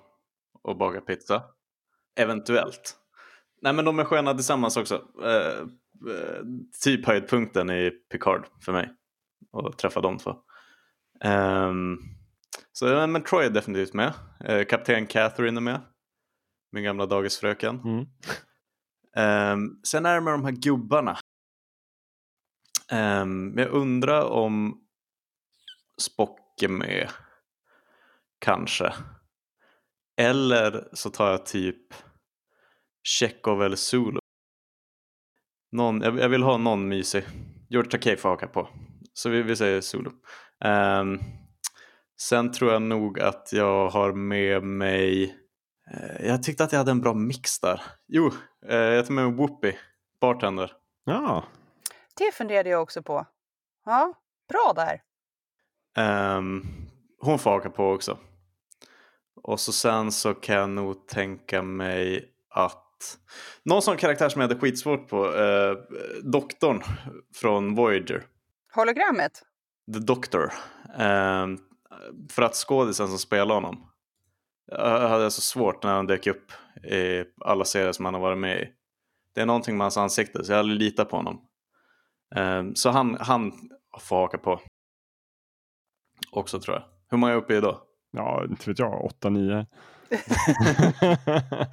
och 0.62 0.76
bakar 0.76 1.00
pizza. 1.00 1.42
Eventuellt. 2.16 2.96
Nej 3.62 3.72
men 3.72 3.84
de 3.84 3.98
är 3.98 4.04
sköna 4.04 4.34
tillsammans 4.34 4.76
också. 4.76 5.02
Eh, 5.22 5.58
eh, 6.14 6.42
typ 6.84 7.06
höjdpunkten 7.06 7.70
i 7.70 7.90
Picard 7.90 8.46
för 8.60 8.72
mig. 8.72 8.90
Att 9.52 9.78
träffa 9.78 10.00
de 10.00 10.18
två. 10.18 10.34
Ehm, 11.24 11.98
så 12.72 13.06
men 13.06 13.22
Troy 13.22 13.46
är 13.46 13.50
definitivt 13.50 13.94
med. 13.94 14.12
Eh, 14.44 14.64
Kapten 14.64 15.06
Catherine 15.06 15.58
är 15.58 15.60
med. 15.60 15.80
Min 16.72 16.84
gamla 16.84 17.06
dagisfröken. 17.06 17.80
Mm. 17.80 18.06
Um, 19.16 19.80
sen 19.86 20.06
är 20.06 20.14
det 20.14 20.20
med 20.20 20.34
de 20.34 20.44
här 20.44 20.52
gubbarna. 20.52 21.18
Um, 22.92 23.58
jag 23.58 23.68
undrar 23.68 24.24
om 24.24 24.84
Spock 26.00 26.62
är 26.62 26.68
med. 26.68 27.10
Kanske. 28.38 28.92
Eller 30.16 30.88
så 30.92 31.10
tar 31.10 31.30
jag 31.30 31.46
typ 31.46 31.94
Chekhov 33.08 33.62
eller 33.62 33.76
Zulu. 33.76 34.18
Någon, 35.72 36.00
jag, 36.00 36.18
jag 36.18 36.28
vill 36.28 36.42
ha 36.42 36.56
någon 36.56 36.88
mysig. 36.88 37.24
George 37.68 37.90
Takei 37.90 38.16
får 38.16 38.28
haka 38.28 38.46
på. 38.46 38.68
Så 39.12 39.30
vi, 39.30 39.42
vi 39.42 39.56
säger 39.56 39.80
Zulu. 39.80 40.10
Um, 40.64 41.20
sen 42.20 42.52
tror 42.52 42.72
jag 42.72 42.82
nog 42.82 43.20
att 43.20 43.48
jag 43.52 43.88
har 43.88 44.12
med 44.12 44.62
mig 44.62 45.39
jag 46.20 46.42
tyckte 46.42 46.64
att 46.64 46.72
jag 46.72 46.78
hade 46.78 46.90
en 46.90 47.00
bra 47.00 47.14
mix 47.14 47.60
där. 47.60 47.82
Jo, 48.08 48.30
eh, 48.68 48.76
jag 48.76 49.06
tar 49.06 49.12
med 49.14 49.24
mig 49.24 49.34
Whoopi, 49.34 49.78
bartender. 50.20 50.72
Ja, 51.04 51.44
Det 52.18 52.34
funderade 52.34 52.70
jag 52.70 52.82
också 52.82 53.02
på. 53.02 53.26
Ja, 53.84 54.14
bra 54.48 54.72
där. 54.76 55.02
Ehm, 55.96 56.62
hon 57.20 57.38
får 57.38 57.50
haka 57.50 57.70
på 57.70 57.90
också. 57.90 58.18
Och 59.42 59.60
så 59.60 59.72
sen 59.72 60.12
så 60.12 60.34
kan 60.34 60.56
jag 60.56 60.70
nog 60.70 61.06
tänka 61.08 61.62
mig 61.62 62.32
att 62.50 63.18
någon 63.64 63.82
sån 63.82 63.96
karaktär 63.96 64.28
som 64.28 64.40
jag 64.40 64.48
hade 64.48 64.60
skitsvårt 64.60 65.08
på, 65.08 65.34
eh, 65.34 65.76
doktorn 66.22 66.82
från 67.34 67.74
Voyager, 67.74 68.26
Hologrammet? 68.74 69.42
The 69.94 69.98
Doctor. 69.98 70.52
Ehm, 70.98 71.58
för 72.30 72.42
att 72.42 72.54
skådisen 72.54 73.08
som 73.08 73.18
spelar 73.18 73.54
honom, 73.54 73.89
jag 74.70 75.08
hade 75.08 75.30
så 75.30 75.40
svårt 75.40 75.82
när 75.82 75.92
han 75.92 76.06
dök 76.06 76.26
upp 76.26 76.52
i 76.84 77.24
alla 77.44 77.64
serier 77.64 77.92
som 77.92 78.04
han 78.04 78.14
har 78.14 78.20
varit 78.20 78.38
med 78.38 78.60
i. 78.60 78.68
Det 79.34 79.40
är 79.40 79.46
någonting 79.46 79.76
med 79.76 79.84
hans 79.84 79.96
ansikte 79.96 80.44
så 80.44 80.52
jag 80.52 80.58
aldrig 80.58 80.78
litar 80.78 81.04
på 81.04 81.16
honom. 81.16 81.40
Ehm, 82.34 82.74
så 82.74 82.90
han, 82.90 83.16
han 83.20 83.52
får 84.00 84.16
haka 84.16 84.38
på. 84.38 84.60
Också 86.32 86.60
tror 86.60 86.76
jag. 86.76 86.84
Hur 87.10 87.18
många 87.18 87.32
är 87.32 87.36
uppe 87.36 87.54
i 87.54 87.60
då? 87.60 87.86
ja 88.10 88.44
inte 88.44 88.70
vet 88.70 88.78
jag, 88.78 89.10
8-9. 89.22 89.66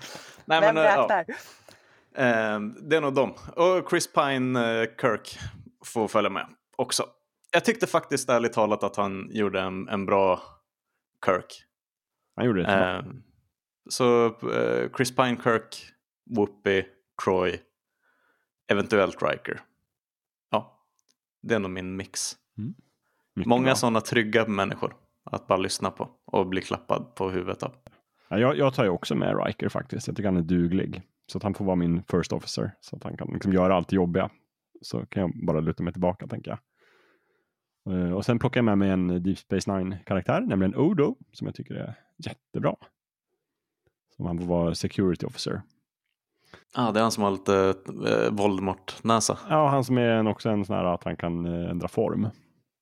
Nej, 0.46 0.62
Vem 0.62 0.76
men, 0.76 0.78
eh, 0.78 0.84
ja. 0.84 1.02
räknar? 1.02 1.26
Ehm, 2.16 2.90
det 2.90 2.98
är 2.98 3.02
nog 3.02 3.14
dem. 3.14 3.34
Och 3.56 3.90
Chris 3.90 4.14
Pine 4.14 4.82
eh, 4.82 4.90
Kirk 5.02 5.40
får 5.86 6.08
följa 6.08 6.30
med 6.30 6.48
också. 6.78 7.06
Jag 7.52 7.66
tyckte 7.66 7.88
faktiskt 7.88 8.30
ärligt 8.30 8.54
talat 8.54 8.84
att 8.84 8.96
han 8.96 9.30
gjorde 9.32 9.62
en, 9.62 9.90
en 9.90 10.06
bra 10.06 10.42
Kirk. 11.26 11.64
Han 12.38 12.46
gjorde 12.46 12.62
det. 12.64 12.68
Ehm, 12.68 13.24
så 13.90 14.26
eh, 14.26 14.90
Chris 14.98 15.16
Pine 15.16 15.38
Kirk, 15.44 15.76
Whoopi, 16.36 16.86
Troy, 17.24 17.60
eventuellt 18.72 19.24
Riker. 19.24 19.60
Ja, 20.52 20.86
det 21.42 21.56
är 21.56 21.60
nog 21.60 21.72
min 21.72 21.96
mix. 21.96 22.36
Många 23.46 23.76
sådana 23.76 24.02
trygga 24.02 24.48
människor 24.48 24.96
att 25.24 25.48
bara 25.48 25.58
lyssna 25.60 25.92
på 25.92 26.10
och 26.26 26.48
bli 26.48 26.62
klappad 26.62 27.16
på 27.16 27.30
huvudet 27.30 27.64
av. 27.64 27.76
Ja, 28.30 28.40
jag, 28.40 28.58
jag 28.58 28.74
tar 28.74 28.84
ju 28.84 28.90
också 28.90 29.16
med 29.16 29.46
Riker 29.46 29.70
faktiskt. 29.70 30.08
Jag 30.08 30.16
tycker 30.16 30.28
han 30.30 30.38
är 30.38 30.42
duglig. 30.42 31.02
Så 31.28 31.38
att 31.38 31.44
han 31.44 31.54
får 31.54 31.66
vara 31.66 31.76
min 31.76 32.04
first 32.04 32.34
officer. 32.34 32.72
Så 32.80 32.96
att 32.96 33.04
han 33.04 33.18
kan 33.18 33.28
liksom 33.34 33.54
göra 33.54 33.76
allt 33.76 33.92
jobbiga. 33.92 34.30
Så 34.82 35.06
kan 35.06 35.22
jag 35.22 35.46
bara 35.46 35.60
luta 35.60 35.84
mig 35.84 35.94
tillbaka 35.94 36.28
tänker 36.28 36.52
jag. 36.52 36.60
Eh, 37.96 38.12
Och 38.12 38.26
sen 38.26 38.40
plockar 38.40 38.58
jag 38.58 38.66
med 38.66 38.78
mig 38.78 38.90
en 38.90 39.24
Deep 39.24 39.38
Space 39.38 39.78
Nine-karaktär, 39.78 40.42
nämligen 40.42 40.76
Odo, 40.76 41.16
som 41.32 41.48
jag 41.48 41.56
tycker 41.56 41.76
är 41.76 41.96
jättebra. 42.18 42.76
Som 44.16 44.26
han 44.26 44.40
får 44.40 44.46
vara 44.46 44.76
security 44.76 45.26
officer. 45.26 45.62
Ja, 46.76 46.88
ah, 46.88 46.92
det 46.92 47.00
är 47.00 47.02
han 47.02 47.12
som 47.12 47.24
har 47.24 47.32
lite 47.32 47.76
eh, 48.08 48.32
Voldemort-näsa. 48.32 49.38
Ja, 49.50 49.68
han 49.68 49.84
som 49.84 49.98
är 49.98 50.10
en, 50.10 50.28
också 50.28 50.50
en 50.50 50.66
sån 50.66 50.76
här 50.76 50.84
att 50.84 51.04
han 51.04 51.18
kan 51.18 51.46
eh, 51.46 51.70
ändra 51.70 51.88
form. 51.88 52.30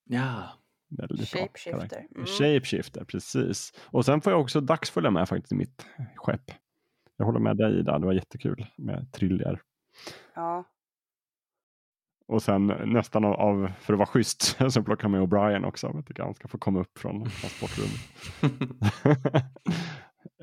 Ja. 0.04 0.44
Väldigt 0.90 1.30
Shapeshifter. 1.30 2.08
Mm. 2.16 2.26
Shapeshifter, 2.26 3.04
precis. 3.04 3.74
Och 3.82 4.06
sen 4.06 4.22
får 4.22 4.34
jag 4.34 4.42
också 4.42 4.62
dags 4.62 4.90
följa 4.90 5.12
med 5.12 5.30
faktiskt 5.30 5.52
i 5.52 5.56
mitt 5.56 5.86
skepp. 6.16 6.52
Jag 7.18 7.26
håller 7.26 7.40
med 7.40 7.58
dig 7.58 7.80
Ida, 7.80 8.00
det 8.00 8.06
var 8.06 8.14
jättekul 8.14 8.66
med 8.78 9.12
Trillier. 9.12 9.62
Ja. 10.34 10.64
Och 12.28 12.44
sen 12.44 12.68
nästan 12.86 13.26
av, 13.26 13.34
av 13.34 13.72
för 13.80 13.94
att 13.94 14.00
vara 14.00 14.08
schysst, 14.08 14.42
så 14.72 14.84
plockar 14.84 15.04
jag 15.04 15.12
med 15.12 15.22
O'Brien 15.22 15.66
också. 15.66 15.92
Jag 15.94 16.06
tycker 16.06 16.24
han 16.24 16.36
ska 16.36 16.48
få 16.48 16.58
komma 16.58 16.80
upp 16.80 17.00
från 17.00 17.30
transportrummet. 17.30 18.02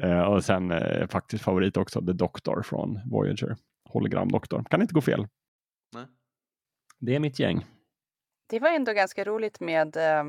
Eh, 0.01 0.21
och 0.21 0.45
sen 0.45 0.71
eh, 0.71 1.09
faktiskt 1.09 1.45
favorit 1.45 1.77
också, 1.77 2.07
The 2.07 2.13
Doctor 2.13 2.63
från 2.63 3.01
Voyager. 3.11 3.57
Hologramdoktor. 3.89 4.65
Kan 4.71 4.83
inte 4.83 4.95
gå 4.95 5.01
fel. 5.01 5.27
Nej. 5.95 6.07
Det 6.99 7.15
är 7.15 7.21
mitt 7.21 7.39
gäng. 7.39 7.67
Det 8.49 8.61
var 8.61 8.69
ändå 8.69 8.93
ganska 8.93 9.25
roligt 9.25 9.61
med 9.61 9.97
eh, 9.97 10.25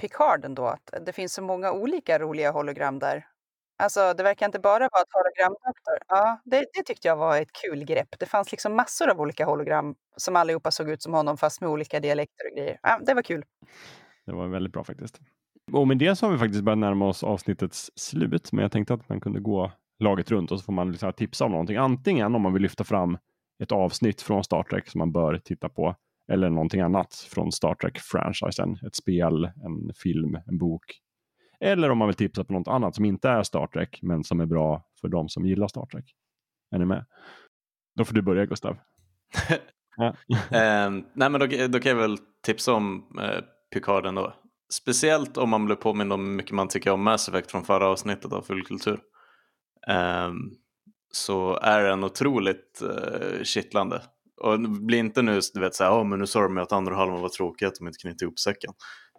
Picard 0.00 0.44
ändå, 0.44 0.66
att 0.66 0.94
det 1.06 1.12
finns 1.12 1.34
så 1.34 1.42
många 1.42 1.72
olika 1.72 2.18
roliga 2.18 2.50
hologram 2.50 2.98
där. 2.98 3.26
Alltså, 3.78 4.14
det 4.16 4.22
verkar 4.22 4.46
inte 4.46 4.58
bara 4.58 4.88
vara 4.92 5.02
ett 5.02 5.12
hologramdoktor. 5.12 5.98
Ja, 6.08 6.40
det, 6.44 6.66
det 6.74 6.82
tyckte 6.82 7.08
jag 7.08 7.16
var 7.16 7.36
ett 7.36 7.52
kul 7.52 7.84
grepp. 7.84 8.08
Det 8.18 8.26
fanns 8.26 8.52
liksom 8.52 8.76
massor 8.76 9.10
av 9.10 9.20
olika 9.20 9.44
hologram 9.44 9.94
som 10.16 10.36
allihopa 10.36 10.70
såg 10.70 10.90
ut 10.90 11.02
som 11.02 11.14
honom, 11.14 11.36
fast 11.36 11.60
med 11.60 11.70
olika 11.70 12.00
dialekter 12.00 12.44
och 12.50 12.56
grejer. 12.56 12.78
Ja, 12.82 13.00
det 13.06 13.14
var 13.14 13.22
kul. 13.22 13.44
Det 14.26 14.32
var 14.32 14.48
väldigt 14.48 14.72
bra 14.72 14.84
faktiskt. 14.84 15.20
Och 15.72 15.88
med 15.88 15.98
det 15.98 16.16
så 16.16 16.26
har 16.26 16.32
vi 16.32 16.38
faktiskt 16.38 16.64
börjat 16.64 16.78
närma 16.78 17.08
oss 17.08 17.24
avsnittets 17.24 17.90
slut, 17.94 18.52
men 18.52 18.62
jag 18.62 18.72
tänkte 18.72 18.94
att 18.94 19.08
man 19.08 19.20
kunde 19.20 19.40
gå 19.40 19.72
laget 19.98 20.30
runt 20.30 20.50
och 20.50 20.58
så 20.58 20.64
får 20.64 20.72
man 20.72 20.90
liksom 20.92 21.12
tipsa 21.12 21.44
om 21.44 21.50
någonting. 21.50 21.76
Antingen 21.76 22.34
om 22.34 22.42
man 22.42 22.52
vill 22.52 22.62
lyfta 22.62 22.84
fram 22.84 23.18
ett 23.62 23.72
avsnitt 23.72 24.22
från 24.22 24.44
Star 24.44 24.62
Trek 24.62 24.88
som 24.88 24.98
man 24.98 25.12
bör 25.12 25.38
titta 25.44 25.68
på, 25.68 25.96
eller 26.32 26.50
någonting 26.50 26.80
annat 26.80 27.14
från 27.14 27.52
Star 27.52 27.74
Trek-franchisen. 27.74 28.86
Ett 28.86 28.96
spel, 28.96 29.44
en 29.44 29.94
film, 29.94 30.38
en 30.46 30.58
bok, 30.58 30.82
eller 31.60 31.90
om 31.90 31.98
man 31.98 32.08
vill 32.08 32.14
tipsa 32.14 32.44
på 32.44 32.52
något 32.52 32.68
annat 32.68 32.94
som 32.94 33.04
inte 33.04 33.28
är 33.28 33.42
Star 33.42 33.66
Trek 33.66 33.98
men 34.02 34.24
som 34.24 34.40
är 34.40 34.46
bra 34.46 34.82
för 35.00 35.08
de 35.08 35.28
som 35.28 35.46
gillar 35.46 35.68
Star 35.68 35.86
Trek. 35.86 36.14
Är 36.70 36.78
ni 36.78 36.84
med? 36.84 37.04
Då 37.96 38.04
får 38.04 38.14
du 38.14 38.22
börja 38.22 38.46
Gustav. 38.46 38.76
ja. 39.96 40.14
eh, 40.50 40.90
nej 40.90 41.30
men 41.30 41.32
då, 41.32 41.46
då, 41.68 41.80
kan 41.80 41.90
jag 41.90 41.96
väl 41.96 42.18
tipsa 42.42 42.72
om 42.72 43.04
eh, 43.20 43.44
Picard 43.74 44.06
ändå. 44.06 44.34
Speciellt 44.72 45.36
om 45.36 45.50
man 45.50 45.66
blir 45.66 45.76
påmind 45.76 46.12
om 46.12 46.26
hur 46.26 46.34
mycket 46.34 46.52
man 46.52 46.68
tycker 46.68 46.90
om 46.90 47.02
Mass 47.02 47.28
Effect 47.28 47.50
från 47.50 47.64
förra 47.64 47.86
avsnittet 47.86 48.32
av 48.32 48.42
Fullkultur. 48.42 49.00
Eh, 49.88 50.32
så 51.12 51.56
är 51.56 51.82
den 51.82 52.04
otroligt 52.04 52.82
eh, 52.82 53.42
kittlande. 53.42 54.02
Och 54.40 54.60
bli 54.60 54.96
inte 54.96 55.22
nu, 55.22 55.40
du 55.54 55.60
vet 55.60 55.74
såhär, 55.74 55.90
oh, 55.90 56.04
men 56.04 56.18
nu 56.18 56.26
sa 56.26 56.42
de 56.42 56.58
att 56.58 56.72
andra 56.72 56.94
halvan 56.94 57.20
var 57.20 57.28
tråkig, 57.28 57.66
att 57.66 57.74
de 57.74 57.86
inte 57.86 57.98
knyter 57.98 58.24
ihop 58.24 58.38
säcken. 58.38 58.72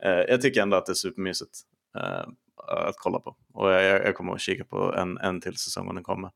Eh, 0.05 0.11
jag 0.11 0.41
tycker 0.41 0.61
ändå 0.61 0.77
att 0.77 0.85
det 0.85 0.91
är 0.91 0.93
supermysigt 0.93 1.51
Eh, 1.97 2.25
att 2.67 2.95
kolla 2.97 3.19
på. 3.19 3.35
Och 3.53 3.71
jag, 3.71 4.07
jag 4.07 4.15
kommer 4.15 4.33
att 4.33 4.41
kika 4.41 4.65
på 4.65 4.93
en, 4.93 5.17
en 5.17 5.41
till 5.41 5.57
säsong 5.57 5.87
om 5.87 5.95
den 5.95 6.03
kommer. 6.03 6.31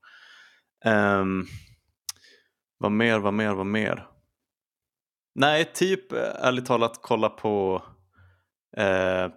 Um, 0.86 1.46
vad 2.78 2.92
mer, 2.92 3.20
vad 3.20 3.34
mer, 3.34 3.54
vad 3.54 3.66
mer? 3.66 4.08
Nej, 5.36 5.72
typ 5.74 6.12
eh, 6.12 6.20
ärligt 6.20 6.66
talat 6.66 7.00
kolla 7.02 7.30
på 7.30 7.84
eh, 8.78 9.28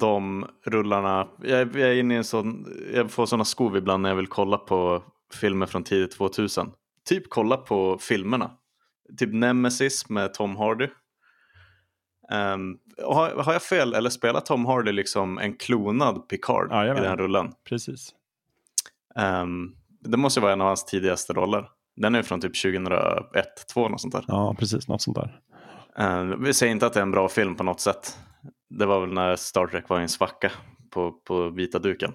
de 0.00 0.46
rullarna. 0.66 1.28
Jag, 1.42 1.76
jag, 1.76 1.90
är 1.90 1.94
inne 1.94 2.14
i 2.14 2.16
en 2.16 2.24
sån, 2.24 2.66
jag 2.94 3.10
får 3.10 3.26
sådana 3.26 3.44
skov 3.44 3.76
ibland 3.76 4.02
när 4.02 4.08
jag 4.08 4.16
vill 4.16 4.26
kolla 4.26 4.58
på 4.58 5.02
filmer 5.40 5.66
från 5.66 5.84
tidigt 5.84 6.12
2000. 6.12 6.72
Typ 7.08 7.24
kolla 7.28 7.56
på 7.56 7.98
filmerna. 7.98 8.50
Typ 9.18 9.32
Nemesis 9.32 10.08
med 10.08 10.34
Tom 10.34 10.56
Hardy. 10.56 10.88
Um, 12.30 12.78
har, 13.02 13.42
har, 13.42 13.52
jag 13.52 13.62
fel 13.62 13.94
eller 13.94 14.10
spelar 14.10 14.40
Tom 14.40 14.66
Hardy 14.66 14.92
liksom 14.92 15.38
en 15.38 15.56
klonad 15.56 16.28
Picard 16.28 16.68
ja, 16.70 16.98
i 16.98 17.00
den 17.00 17.16
rullen? 17.16 17.52
Precis. 17.68 18.14
Um, 19.14 19.76
det 20.00 20.16
måste 20.16 20.40
vara 20.40 20.52
en 20.52 20.60
av 20.60 20.66
hans 20.66 20.84
tidigaste 20.84 21.32
roller. 21.32 21.68
Den 21.96 22.14
är 22.14 22.22
från 22.22 22.40
typ 22.40 22.62
2001, 22.62 23.66
2002 23.74 23.88
något 23.88 24.00
sånt 24.00 24.14
där. 24.14 24.24
Ja, 24.28 24.56
precis. 24.58 24.88
Något 24.88 25.02
sånt 25.02 25.16
där. 25.16 25.40
Uh, 26.00 26.36
vi 26.38 26.54
säger 26.54 26.72
inte 26.72 26.86
att 26.86 26.92
det 26.92 27.00
är 27.00 27.02
en 27.02 27.10
bra 27.10 27.28
film 27.28 27.54
på 27.54 27.64
något 27.64 27.80
sätt. 27.80 28.18
Det 28.70 28.86
var 28.86 29.00
väl 29.00 29.12
när 29.12 29.36
Star 29.36 29.66
Trek 29.66 29.88
var 29.88 29.98
i 29.98 30.02
en 30.02 30.08
svacka 30.08 30.52
på, 30.90 31.12
på 31.12 31.48
vita 31.48 31.78
duken. 31.78 32.12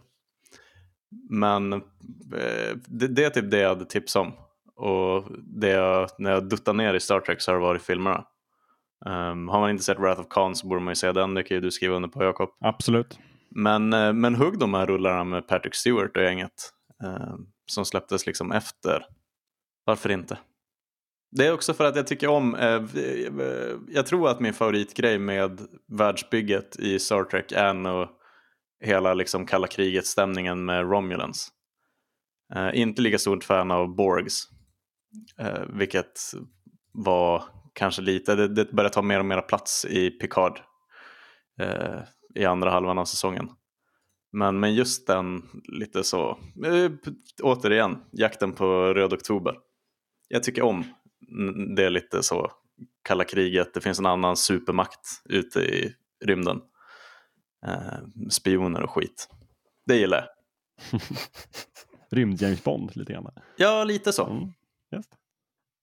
Men 1.30 1.74
uh, 1.74 1.80
det, 2.88 3.08
det, 3.08 3.24
är 3.24 3.30
typ 3.30 3.52
det 3.52 3.60
jag 3.60 3.70
hade 3.70 3.86
tips 3.86 4.16
om. 4.16 4.34
Och 4.76 5.28
det 5.38 5.70
jag, 5.70 6.10
när 6.18 6.32
jag 6.32 6.50
duttar 6.50 6.74
ner 6.74 6.94
i 6.94 7.00
Star 7.00 7.20
Trek 7.20 7.42
så 7.42 7.52
har 7.52 7.56
det 7.56 7.62
varit 7.66 7.82
filmerna. 7.82 8.26
Um, 9.06 9.48
har 9.48 9.60
man 9.60 9.70
inte 9.70 9.84
sett 9.84 10.00
Wrath 10.00 10.22
of 10.22 10.28
Khan 10.30 10.56
så 10.56 10.68
borde 10.68 10.82
man 10.82 10.92
ju 10.92 10.96
se 10.96 11.12
den, 11.12 11.34
det 11.34 11.44
kan 11.44 11.56
ju 11.56 11.62
du 11.62 11.72
skriva 11.72 11.96
under 11.96 12.10
på 12.10 12.24
Jakob. 12.24 12.50
Absolut. 12.60 13.20
Men, 13.50 13.94
uh, 13.94 14.14
men 14.14 14.36
hugg 14.36 14.60
de 14.60 14.74
här 14.74 14.86
rullarna 14.86 15.24
med 15.24 15.48
Patrick 15.48 15.76
Stewart 15.76 16.18
och 16.18 16.24
gänget. 16.24 16.74
Uh, 17.04 17.36
som 17.66 17.86
släpptes 17.86 18.26
liksom 18.26 18.52
efter. 18.52 19.06
Varför 19.86 20.12
inte? 20.12 20.38
Det 21.32 21.48
är 21.48 21.54
också 21.54 21.74
för 21.74 21.86
att 21.86 21.96
jag 21.96 22.08
tycker 22.08 22.28
om, 22.28 22.56
eh, 22.56 22.84
jag 23.88 24.06
tror 24.06 24.30
att 24.30 24.40
min 24.40 24.54
favoritgrej 24.54 25.20
med 25.20 25.62
världsbygget 25.88 26.80
i 26.80 27.00
Star 27.00 27.24
Trek 27.24 27.52
är 27.52 27.74
nog 27.74 28.08
hela 28.84 29.14
liksom 29.14 29.46
kalla 29.46 29.68
kriget-stämningen 29.68 30.66
med 30.66 30.92
Romulans. 30.92 31.50
Eh, 32.56 32.70
inte 32.74 33.02
lika 33.02 33.18
stort 33.18 33.44
fan 33.44 33.72
av 33.72 33.96
Borgs, 33.96 34.44
eh, 35.40 35.64
vilket 35.70 36.20
var 36.94 37.44
kanske 37.74 38.02
lite, 38.02 38.36
det, 38.36 38.48
det 38.48 38.72
börjar 38.72 38.90
ta 38.90 39.02
mer 39.02 39.20
och 39.20 39.26
mer 39.26 39.42
plats 39.42 39.86
i 39.86 40.10
Picard 40.10 40.60
eh, 41.60 42.00
i 42.36 42.46
andra 42.46 42.72
halvan 42.72 42.98
av 42.98 43.06
säsongen. 43.06 43.50
Men, 44.32 44.60
men 44.60 44.74
just 44.74 45.08
den 45.08 45.44
lite 45.64 46.04
så, 46.04 46.30
eh, 46.66 46.92
återigen, 47.44 47.98
jakten 48.12 48.54
på 48.54 48.94
röd 48.94 49.14
oktober. 49.14 49.56
Jag 50.28 50.44
tycker 50.44 50.62
om 50.62 50.84
det 51.76 51.84
är 51.84 51.90
lite 51.90 52.24
så 52.24 52.52
kalla 53.04 53.24
kriget, 53.24 53.74
det 53.74 53.82
finns 53.82 54.00
en 54.00 54.06
annan 54.06 54.38
supermakt 54.38 55.22
ute 55.26 55.60
i 55.60 55.96
rymden. 56.26 56.62
Eh, 57.66 58.30
spioner 58.30 58.82
och 58.84 58.92
skit. 58.92 59.30
Det 59.86 59.96
gillar 59.96 60.18
jag. 60.18 60.30
Rymd-James 62.12 62.64
Bond 62.64 62.96
lite 62.96 63.14
grann. 63.14 63.32
Ja, 63.58 63.84
lite 63.84 64.14
så. 64.14 64.26
Mm, 64.26 64.54
just. 64.92 65.10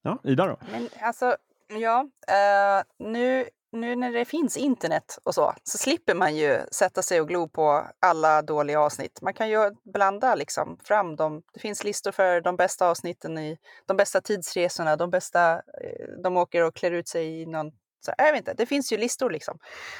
Ja, 0.02 0.20
Ida 0.24 0.46
då? 0.46 0.58
Men 0.72 0.88
alltså, 1.00 1.36
ja, 1.68 2.08
eh, 2.28 2.84
nu 2.98 3.48
nu 3.72 3.96
när 3.96 4.12
det 4.12 4.24
finns 4.24 4.56
internet 4.56 5.18
och 5.22 5.34
så, 5.34 5.54
så 5.62 5.78
slipper 5.78 6.14
man 6.14 6.36
ju 6.36 6.60
sätta 6.72 7.02
sig 7.02 7.20
och 7.20 7.28
glo 7.28 7.48
på 7.48 7.86
alla 8.00 8.42
dåliga 8.42 8.80
avsnitt. 8.80 9.18
Man 9.22 9.34
kan 9.34 9.48
ju 9.48 9.70
blanda 9.92 10.34
liksom 10.34 10.78
fram 10.84 11.16
dem. 11.16 11.42
Det 11.52 11.60
finns 11.60 11.84
listor 11.84 12.12
för 12.12 12.40
de 12.40 12.56
bästa 12.56 12.88
avsnitten 12.90 13.38
i 13.38 13.58
de 13.86 13.96
bästa 13.96 14.20
tidsresorna, 14.20 14.96
de 14.96 15.10
bästa, 15.10 15.52
eh, 15.54 16.22
de 16.22 16.36
åker 16.36 16.62
och 16.62 16.74
klär 16.74 16.90
ut 16.90 17.08
sig 17.08 17.40
i 17.40 17.46
någon 17.46 17.72
så, 18.00 18.12
jag 18.18 18.32
vet 18.32 18.38
inte, 18.38 18.54
det 18.54 18.66
finns 18.66 18.92
ju 18.92 18.96
listor 18.96 19.30
liksom. 19.30 19.58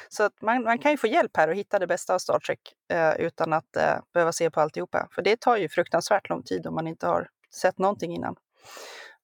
Så 0.09 0.23
att 0.23 0.43
man, 0.43 0.63
man 0.63 0.79
kan 0.79 0.91
ju 0.91 0.97
få 0.97 1.07
hjälp 1.07 1.37
här 1.37 1.49
och 1.49 1.55
hitta 1.55 1.79
det 1.79 1.87
bästa 1.87 2.15
av 2.15 2.19
Star 2.19 2.39
Trek 2.39 2.61
eh, 2.93 3.15
utan 3.27 3.53
att 3.53 3.77
eh, 3.77 3.99
behöva 4.15 4.33
se 4.33 4.51
på 4.51 4.61
alltihopa. 4.61 5.09
För 5.15 5.23
det 5.23 5.41
tar 5.41 5.57
ju 5.57 5.69
fruktansvärt 5.69 6.29
lång 6.29 6.43
tid 6.43 6.67
om 6.67 6.75
man 6.75 6.87
inte 6.87 7.07
har 7.07 7.29
sett 7.55 7.79
någonting 7.79 8.15
innan. 8.15 8.37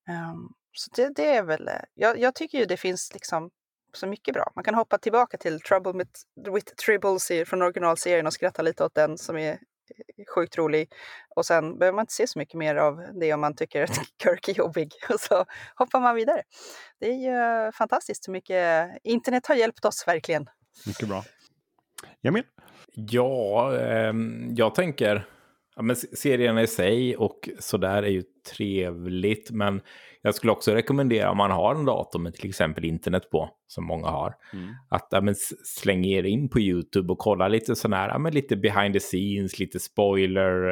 Um, 0.08 0.52
så 0.72 0.90
det, 0.96 1.12
det, 1.16 1.26
är 1.26 1.42
väl, 1.42 1.68
eh, 1.68 1.74
jag, 1.94 2.18
jag, 2.18 2.34
tycker 2.34 2.58
ju 2.58 2.64
det 2.64 2.76
finns 2.76 3.12
liksom 3.12 3.50
så 3.92 4.06
mycket 4.06 4.34
bra. 4.34 4.52
Man 4.54 4.64
kan 4.64 4.74
hoppa 4.74 4.98
tillbaka 4.98 5.36
till 5.36 5.60
Trouble 5.60 5.92
with, 5.92 6.10
with 6.54 6.74
Tribbles 6.74 7.32
från 7.46 7.62
originalserien 7.62 8.26
och 8.26 8.32
skratta 8.32 8.62
lite 8.62 8.84
åt 8.84 8.94
den 8.94 9.18
som 9.18 9.36
är 9.36 9.58
sjukt 10.34 10.58
rolig. 10.58 10.92
Och 11.36 11.46
sen 11.46 11.78
behöver 11.78 11.96
man 11.96 12.02
inte 12.02 12.12
se 12.12 12.26
så 12.26 12.38
mycket 12.38 12.54
mer 12.54 12.76
av 12.76 13.04
det 13.20 13.34
om 13.34 13.40
man 13.40 13.56
tycker 13.56 13.82
att 13.82 14.00
Kirk 14.22 14.48
är 14.48 14.52
jobbig. 14.52 14.92
Och 15.08 15.20
så 15.20 15.44
hoppar 15.74 16.00
man 16.00 16.14
vidare. 16.14 16.42
Det 17.00 17.06
är 17.06 17.66
ju 17.66 17.72
fantastiskt 17.72 18.28
hur 18.28 18.32
mycket 18.32 18.90
internet 19.02 19.46
har 19.46 19.54
hjälpt 19.54 19.84
oss 19.84 20.04
verkligen. 20.06 20.48
Mycket 20.86 21.08
bra. 21.08 21.24
Emil? 22.22 22.44
Ja, 22.94 23.76
eh, 23.76 24.12
jag 24.56 24.74
tänker, 24.74 25.26
ja, 25.76 25.82
men 25.82 25.96
serierna 25.96 26.62
i 26.62 26.66
sig 26.66 27.16
och 27.16 27.48
sådär 27.58 28.02
är 28.02 28.10
ju 28.10 28.22
trevligt, 28.56 29.50
men 29.50 29.80
jag 30.22 30.34
skulle 30.34 30.52
också 30.52 30.74
rekommendera 30.74 31.30
om 31.30 31.36
man 31.36 31.50
har 31.50 31.74
en 31.74 31.84
dator 31.84 32.18
med 32.18 32.34
till 32.34 32.48
exempel 32.48 32.84
internet 32.84 33.30
på, 33.30 33.50
som 33.66 33.84
många 33.84 34.08
har, 34.08 34.34
mm. 34.52 34.74
att 34.88 35.08
ja, 35.10 35.20
men, 35.20 35.34
släng 35.64 36.04
er 36.04 36.22
in 36.22 36.48
på 36.48 36.60
YouTube 36.60 37.12
och 37.12 37.18
kolla 37.18 37.48
lite 37.48 37.76
sån 37.76 37.92
här, 37.92 38.08
ja, 38.08 38.18
men 38.18 38.34
lite 38.34 38.56
behind 38.56 38.94
the 38.94 39.00
scenes, 39.00 39.58
lite 39.58 39.80
spoiler, 39.80 40.68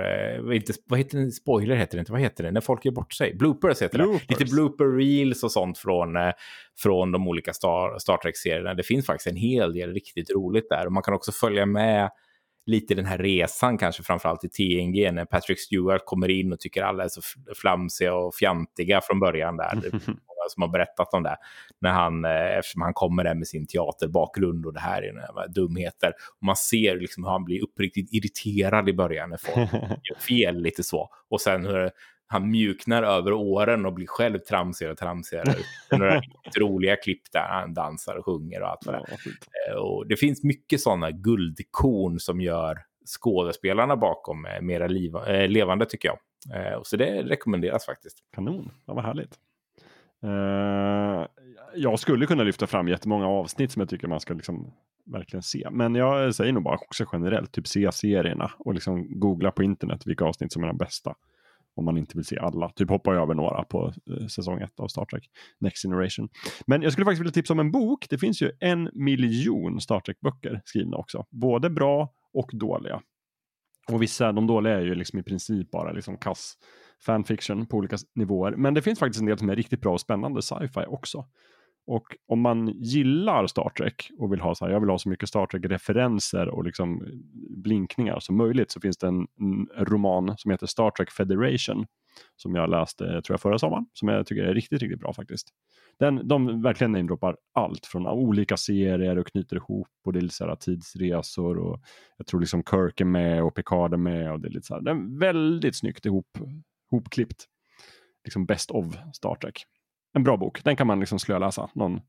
eh, 0.48 0.56
inte, 0.56 0.72
vad 0.86 0.98
heter 0.98 1.18
det, 1.18 1.30
spoiler 1.30 1.76
heter 1.76 1.96
det 1.96 2.00
inte, 2.00 2.12
vad 2.12 2.20
heter 2.20 2.44
det, 2.44 2.50
när 2.50 2.60
folk 2.60 2.84
gör 2.84 2.92
bort 2.92 3.12
sig, 3.12 3.34
bloopers 3.34 3.82
heter 3.82 3.98
bloopers. 3.98 4.26
det, 4.26 4.40
lite 4.40 4.52
blooper 4.54 4.96
reels 4.96 5.44
och 5.44 5.52
sånt 5.52 5.78
från, 5.78 6.16
eh, 6.16 6.32
från 6.78 7.12
de 7.12 7.28
olika 7.28 7.52
Star, 7.52 7.98
Star 7.98 8.16
Trek-serierna. 8.16 8.74
Det 8.74 8.82
finns 8.82 9.06
faktiskt 9.06 9.26
en 9.26 9.36
hel 9.36 9.72
del 9.72 9.92
riktigt 9.92 10.30
roligt 10.30 10.68
där 10.68 10.86
och 10.86 10.92
man 10.92 11.02
kan 11.02 11.14
också 11.14 11.32
följa 11.32 11.66
med 11.66 12.10
lite 12.66 12.94
den 12.94 13.06
här 13.06 13.18
resan 13.18 13.78
kanske 13.78 14.02
framförallt 14.02 14.44
i 14.44 14.48
TNG 14.48 15.12
när 15.12 15.24
Patrick 15.24 15.60
Stewart 15.60 16.02
kommer 16.04 16.30
in 16.30 16.52
och 16.52 16.60
tycker 16.60 16.82
alla 16.82 17.04
är 17.04 17.08
så 17.08 17.20
flamsiga 17.56 18.14
och 18.14 18.34
fjantiga 18.34 19.00
från 19.00 19.20
början 19.20 19.56
där. 19.56 19.78
Det 19.82 19.88
är 19.88 19.92
många 20.06 20.48
som 20.48 20.62
har 20.62 20.68
berättat 20.68 21.14
om 21.14 21.22
det. 21.22 21.36
När 21.80 21.90
han, 21.90 22.24
eh, 22.24 22.58
eftersom 22.58 22.82
han 22.82 22.94
kommer 22.94 23.24
där 23.24 23.34
med 23.34 23.46
sin 23.46 23.66
teaterbakgrund 23.66 24.66
och 24.66 24.72
det 24.72 24.80
här 24.80 25.02
är 25.02 25.12
några 25.12 25.46
dumheter. 25.46 26.12
Och 26.38 26.46
man 26.46 26.56
ser 26.56 26.96
liksom 27.00 27.24
hur 27.24 27.30
han 27.30 27.44
blir 27.44 27.62
uppriktigt 27.62 28.12
irriterad 28.12 28.88
i 28.88 28.92
början 28.92 29.30
när 29.30 29.36
folk 29.36 29.72
gör 30.02 30.18
fel 30.18 30.62
lite 30.62 30.82
så. 30.82 31.08
Och 31.28 31.40
sen 31.40 31.66
hur 31.66 31.90
han 32.32 32.50
mjuknar 32.50 33.02
över 33.02 33.32
åren 33.32 33.86
och 33.86 33.92
blir 33.92 34.06
själv 34.06 34.38
tramsigare 34.38 34.92
och 34.92 34.98
tramsigare. 34.98 35.54
Några 35.90 36.22
roliga 36.58 36.96
klipp 36.96 37.22
där 37.32 37.46
han 37.48 37.74
dansar 37.74 38.16
och 38.16 38.24
sjunger 38.24 38.62
och 38.62 38.68
allt 38.68 38.86
vad 38.86 38.94
det 38.94 39.00
är. 39.70 39.76
Och 39.76 40.06
det 40.08 40.16
finns 40.16 40.42
mycket 40.44 40.80
sådana 40.80 41.10
guldkorn 41.10 42.20
som 42.20 42.40
gör 42.40 42.78
skådespelarna 43.06 43.96
bakom 43.96 44.46
mera 44.60 44.86
liv, 44.86 45.16
äh, 45.16 45.48
levande 45.48 45.86
tycker 45.86 46.08
jag. 46.08 46.18
Äh, 46.72 46.82
så 46.82 46.96
det 46.96 47.22
rekommenderas 47.22 47.86
faktiskt. 47.86 48.18
Kanon, 48.34 48.70
ja, 48.86 48.94
vad 48.94 49.04
härligt. 49.04 49.38
Uh, 50.24 51.26
jag 51.74 51.98
skulle 51.98 52.26
kunna 52.26 52.42
lyfta 52.42 52.66
fram 52.66 52.88
jättemånga 52.88 53.26
avsnitt 53.26 53.72
som 53.72 53.80
jag 53.80 53.88
tycker 53.88 54.08
man 54.08 54.20
ska 54.20 54.34
liksom 54.34 54.72
verkligen 55.06 55.42
se. 55.42 55.68
Men 55.70 55.94
jag 55.94 56.34
säger 56.34 56.52
nog 56.52 56.62
bara 56.62 56.74
också 56.74 57.04
generellt, 57.12 57.52
typ 57.52 57.66
se 57.66 57.92
serierna 57.92 58.50
och 58.58 58.74
liksom 58.74 59.20
googla 59.20 59.50
på 59.50 59.62
internet 59.62 60.06
vilka 60.06 60.24
avsnitt 60.24 60.52
som 60.52 60.62
är 60.62 60.66
de 60.66 60.76
bästa 60.76 61.14
om 61.76 61.84
man 61.84 61.98
inte 61.98 62.16
vill 62.16 62.24
se 62.24 62.38
alla. 62.38 62.68
Typ 62.68 62.88
hoppar 62.88 63.14
jag 63.14 63.22
över 63.22 63.34
några 63.34 63.64
på 63.64 63.92
eh, 64.10 64.26
säsong 64.26 64.60
1 64.60 64.80
av 64.80 64.88
Star 64.88 65.04
Trek 65.04 65.30
Next 65.58 65.82
Generation. 65.82 66.28
Men 66.66 66.82
jag 66.82 66.92
skulle 66.92 67.04
faktiskt 67.04 67.20
vilja 67.20 67.32
tipsa 67.32 67.52
om 67.52 67.60
en 67.60 67.70
bok. 67.70 68.06
Det 68.10 68.18
finns 68.18 68.42
ju 68.42 68.52
en 68.60 68.90
miljon 68.92 69.80
Star 69.80 70.00
Trek-böcker 70.00 70.62
skrivna 70.64 70.96
också. 70.96 71.26
Både 71.30 71.70
bra 71.70 72.12
och 72.32 72.50
dåliga. 72.52 73.02
Och 73.88 74.02
vissa, 74.02 74.32
de 74.32 74.46
dåliga 74.46 74.74
är 74.74 74.82
ju 74.82 74.94
liksom 74.94 75.18
i 75.18 75.22
princip 75.22 75.70
bara 75.70 75.92
liksom 75.92 76.16
kass 76.16 76.54
fanfiction 77.06 77.66
på 77.66 77.76
olika 77.76 77.96
nivåer. 78.14 78.52
Men 78.56 78.74
det 78.74 78.82
finns 78.82 78.98
faktiskt 78.98 79.20
en 79.20 79.26
del 79.26 79.38
som 79.38 79.50
är 79.50 79.56
riktigt 79.56 79.80
bra 79.80 79.92
och 79.92 80.00
spännande 80.00 80.42
sci-fi 80.42 80.84
också. 80.88 81.24
Och 81.86 82.16
om 82.26 82.40
man 82.40 82.68
gillar 82.68 83.46
Star 83.46 83.68
Trek 83.68 84.10
och 84.18 84.32
vill 84.32 84.40
ha 84.40 84.54
så 84.54 84.64
här, 84.64 84.72
jag 84.72 84.80
vill 84.80 84.90
ha 84.90 84.98
så 84.98 85.08
mycket 85.08 85.28
Star 85.28 85.46
Trek-referenser 85.46 86.48
och 86.48 86.64
liksom 86.64 87.06
blinkningar 87.56 88.20
som 88.20 88.36
möjligt 88.36 88.70
så 88.70 88.80
finns 88.80 88.98
det 88.98 89.06
en, 89.06 89.26
en 89.40 89.68
roman 89.78 90.34
som 90.38 90.50
heter 90.50 90.66
Star 90.66 90.90
Trek 90.90 91.10
Federation 91.10 91.86
som 92.36 92.54
jag 92.54 92.70
läste 92.70 93.04
eh, 93.04 93.20
tror 93.20 93.34
jag 93.34 93.40
förra 93.40 93.58
sommaren 93.58 93.86
som 93.92 94.08
jag 94.08 94.26
tycker 94.26 94.42
är 94.42 94.54
riktigt, 94.54 94.82
riktigt 94.82 95.00
bra 95.00 95.12
faktiskt. 95.12 95.48
Den, 95.98 96.28
de 96.28 96.62
verkligen 96.62 96.92
namedroppar 96.92 97.36
allt 97.54 97.86
från 97.86 98.06
olika 98.06 98.56
serier 98.56 99.18
och 99.18 99.26
knyter 99.26 99.56
ihop 99.56 99.88
och 100.04 100.12
det 100.12 100.18
är 100.18 100.22
lite 100.22 100.34
så 100.34 100.46
här 100.46 100.56
tidsresor 100.56 101.58
och 101.58 101.80
jag 102.16 102.26
tror 102.26 102.40
liksom 102.40 102.62
Kirk 102.70 103.00
är 103.00 103.04
med 103.04 103.42
och 103.42 103.54
Picard 103.54 103.92
är 103.92 103.98
med 103.98 104.32
och 104.32 104.40
det 104.40 104.48
är 104.48 104.52
lite 104.52 104.66
så 104.66 104.74
här, 104.74 104.80
den 104.80 104.96
är 104.96 105.18
väldigt 105.18 105.76
snyggt 105.76 106.06
ihop, 106.06 106.38
ihopklippt. 106.92 107.44
Liksom 108.24 108.46
best 108.46 108.70
of 108.70 108.96
Star 109.12 109.34
Trek. 109.34 109.64
En 110.12 110.24
bra 110.24 110.36
bok, 110.36 110.64
den 110.64 110.76
kan 110.76 110.86
man 110.86 111.00
liksom 111.00 111.18
slöläsa. 111.18 111.70
Någon... 111.72 112.00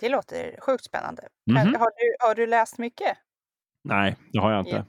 Det 0.00 0.08
låter 0.08 0.60
sjukt 0.60 0.84
spännande. 0.84 1.22
Mhm. 1.50 1.56
Har, 1.56 1.90
du, 1.96 2.26
har 2.28 2.34
du 2.34 2.46
läst 2.46 2.78
mycket? 2.78 3.16
Nej, 3.84 4.16
det 4.32 4.38
har 4.38 4.52
jag 4.52 4.60
inte. 4.60 4.76
Ja. 4.76 4.84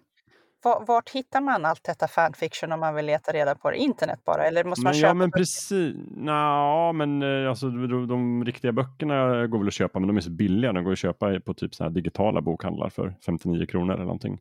Var, 0.64 0.86
vart 0.88 1.10
hittar 1.10 1.42
man 1.42 1.66
allt 1.66 1.84
detta 1.84 2.08
fanfiction 2.08 2.72
om 2.72 2.80
man 2.80 2.96
vill 2.96 3.06
leta 3.06 3.32
reda 3.32 3.56
på 3.56 3.72
det? 3.72 3.78
Internet 3.78 4.20
bara? 4.26 4.46
Eller 4.46 4.64
måste 4.64 4.84
man 4.84 4.92
Men, 4.92 5.00
köpa 5.00 5.08
ja, 5.08 5.14
men 5.14 5.30
böcker? 5.30 5.40
precis. 5.40 5.96
Nå, 6.16 6.94
men 6.94 7.22
eh, 7.24 7.50
alltså, 7.50 7.70
de, 7.70 8.08
de 8.08 8.46
riktiga 8.46 8.72
böckerna 8.72 9.48
går 9.48 9.60
väl 9.60 9.68
att 9.68 9.74
köpa, 9.74 10.00
men 10.00 10.08
de 10.08 10.18
är 10.18 10.22
så 10.22 10.32
billiga. 10.32 10.74
De 10.74 10.84
går 10.84 10.92
att 10.92 10.98
köpa 10.98 11.40
på 11.40 11.54
typ 11.54 11.76
så 11.76 11.84
här 11.84 11.92
digitala 11.92 12.42
bokhandlar 12.42 12.90
för 12.90 13.16
59 13.26 13.66
kronor 13.66 13.94
eller 13.94 14.04
någonting. 14.04 14.40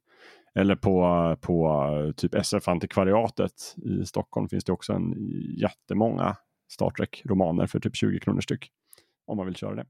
Eller 0.54 0.76
på, 0.76 1.36
på 1.40 2.12
typ 2.16 2.34
SF 2.34 2.68
Antikvariatet 2.68 3.74
i 3.76 4.06
Stockholm 4.06 4.48
finns 4.48 4.64
det 4.64 4.72
också 4.72 4.92
en 4.92 5.14
jättemånga 5.58 6.36
Star 6.68 6.90
Trek-romaner 6.90 7.66
för 7.66 7.80
typ 7.80 7.96
20 7.96 8.20
kronor 8.20 8.40
styck. 8.40 8.70
Om 9.26 9.36
man 9.36 9.46
vill 9.46 9.56
köra 9.56 9.74
det. 9.74 9.86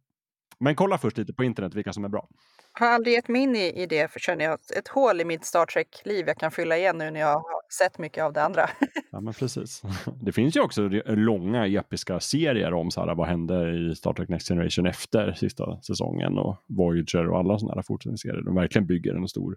Men 0.58 0.74
kolla 0.74 0.98
först 0.98 1.18
lite 1.18 1.32
på 1.32 1.44
internet 1.44 1.74
vilka 1.74 1.92
som 1.92 2.04
är 2.04 2.08
bra. 2.08 2.28
har 2.72 2.86
aldrig 2.86 3.14
gett 3.14 3.28
mig 3.28 3.42
in 3.42 3.56
i, 3.56 3.82
i 3.82 3.86
det 3.86 4.12
för 4.12 4.20
känner 4.20 4.44
jag 4.44 4.58
ett 4.76 4.88
hål 4.88 5.20
i 5.20 5.24
mitt 5.24 5.44
Star 5.44 5.66
Trek-liv 5.66 6.26
jag 6.26 6.36
kan 6.36 6.50
fylla 6.50 6.76
igen 6.76 6.98
nu 6.98 7.10
när 7.10 7.20
jag 7.20 7.34
har 7.34 7.72
sett 7.78 7.98
mycket 7.98 8.24
av 8.24 8.32
det 8.32 8.42
andra. 8.42 8.70
Ja, 9.12 9.20
men 9.20 9.34
precis. 9.34 9.82
Det 10.22 10.32
finns 10.32 10.56
ju 10.56 10.60
också 10.60 10.88
långa 11.06 11.66
episka 11.66 12.20
serier 12.20 12.74
om 12.74 12.90
så 12.90 13.00
här, 13.00 13.14
vad 13.14 13.28
hände 13.28 13.70
i 13.78 13.94
Star 13.94 14.12
Trek 14.12 14.28
Next 14.28 14.48
Generation 14.48 14.86
efter 14.86 15.32
sista 15.32 15.82
säsongen 15.82 16.38
och 16.38 16.56
Voyager 16.66 17.28
och 17.28 17.38
alla 17.38 17.58
sådana 17.58 17.74
här 17.74 17.82
fortsättningsserier. 17.82 18.42
De 18.42 18.54
verkligen 18.54 18.86
bygger 18.86 19.14
en 19.14 19.28
stor 19.28 19.56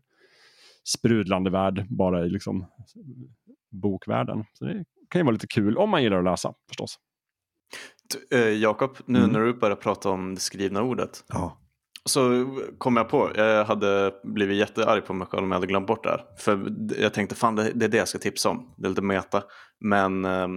sprudlande 0.84 1.50
värld 1.50 1.86
bara 1.90 2.26
i 2.26 2.30
liksom 2.30 2.66
bokvärlden. 3.72 4.46
Så 4.54 4.66
det 4.66 4.86
kan 5.10 5.20
ju 5.20 5.24
vara 5.24 5.34
lite 5.34 5.48
kul 5.48 5.78
om 5.78 5.90
man 5.90 6.04
gillar 6.04 6.18
att 6.18 6.24
läsa 6.24 6.54
förstås. 6.68 7.00
Eh, 8.32 8.40
Jakob, 8.40 8.98
nu 9.06 9.20
Mm. 9.20 9.32
när 9.32 9.40
du 9.40 9.54
börjar 9.54 9.76
prata 9.76 10.10
om 10.10 10.36
det 10.36 10.42
skrivna 10.42 10.82
ordet 10.82 11.24
Ja. 11.28 11.58
så 12.06 12.46
kom 12.78 12.98
jag 12.98 13.10
på, 13.10 13.32
jag 13.36 13.66
hade 13.66 14.14
blivit 14.24 14.58
jättearg 14.58 15.06
på 15.06 15.14
mig 15.14 15.28
själv 15.28 15.44
om 15.44 15.52
jag 15.52 15.56
hade 15.56 15.68
glömt 15.68 15.88
bort 15.88 16.04
det 16.04 16.10
här. 16.10 16.26
För 16.38 16.74
jag 17.02 17.14
tänkte 17.14 17.36
fan 17.36 17.56
det, 17.56 17.72
det 17.76 17.86
är 17.86 17.90
det 17.90 17.98
jag 17.98 18.08
ska 18.08 18.18
tipsa 18.20 18.50
om, 18.50 18.74
det 18.78 18.88
är 18.88 18.90
lite 18.90 19.02
meta. 19.02 19.44
Men 19.80 20.26
eh, 20.26 20.48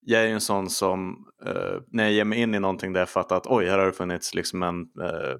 jag 0.00 0.22
är 0.22 0.26
ju 0.26 0.32
en 0.32 0.40
sån 0.40 0.70
som, 0.70 1.26
eh, 1.46 1.80
när 1.88 2.04
jag 2.04 2.12
ger 2.12 2.24
mig 2.24 2.38
in 2.40 2.54
i 2.54 2.60
någonting 2.60 2.92
där 2.92 3.00
jag 3.00 3.08
fattar 3.08 3.36
att 3.36 3.46
oj, 3.46 3.66
här 3.66 3.78
har 3.78 3.86
det 3.86 3.92
funnits 3.92 4.34
liksom 4.34 4.62
en 4.62 4.80
eh, 4.80 5.36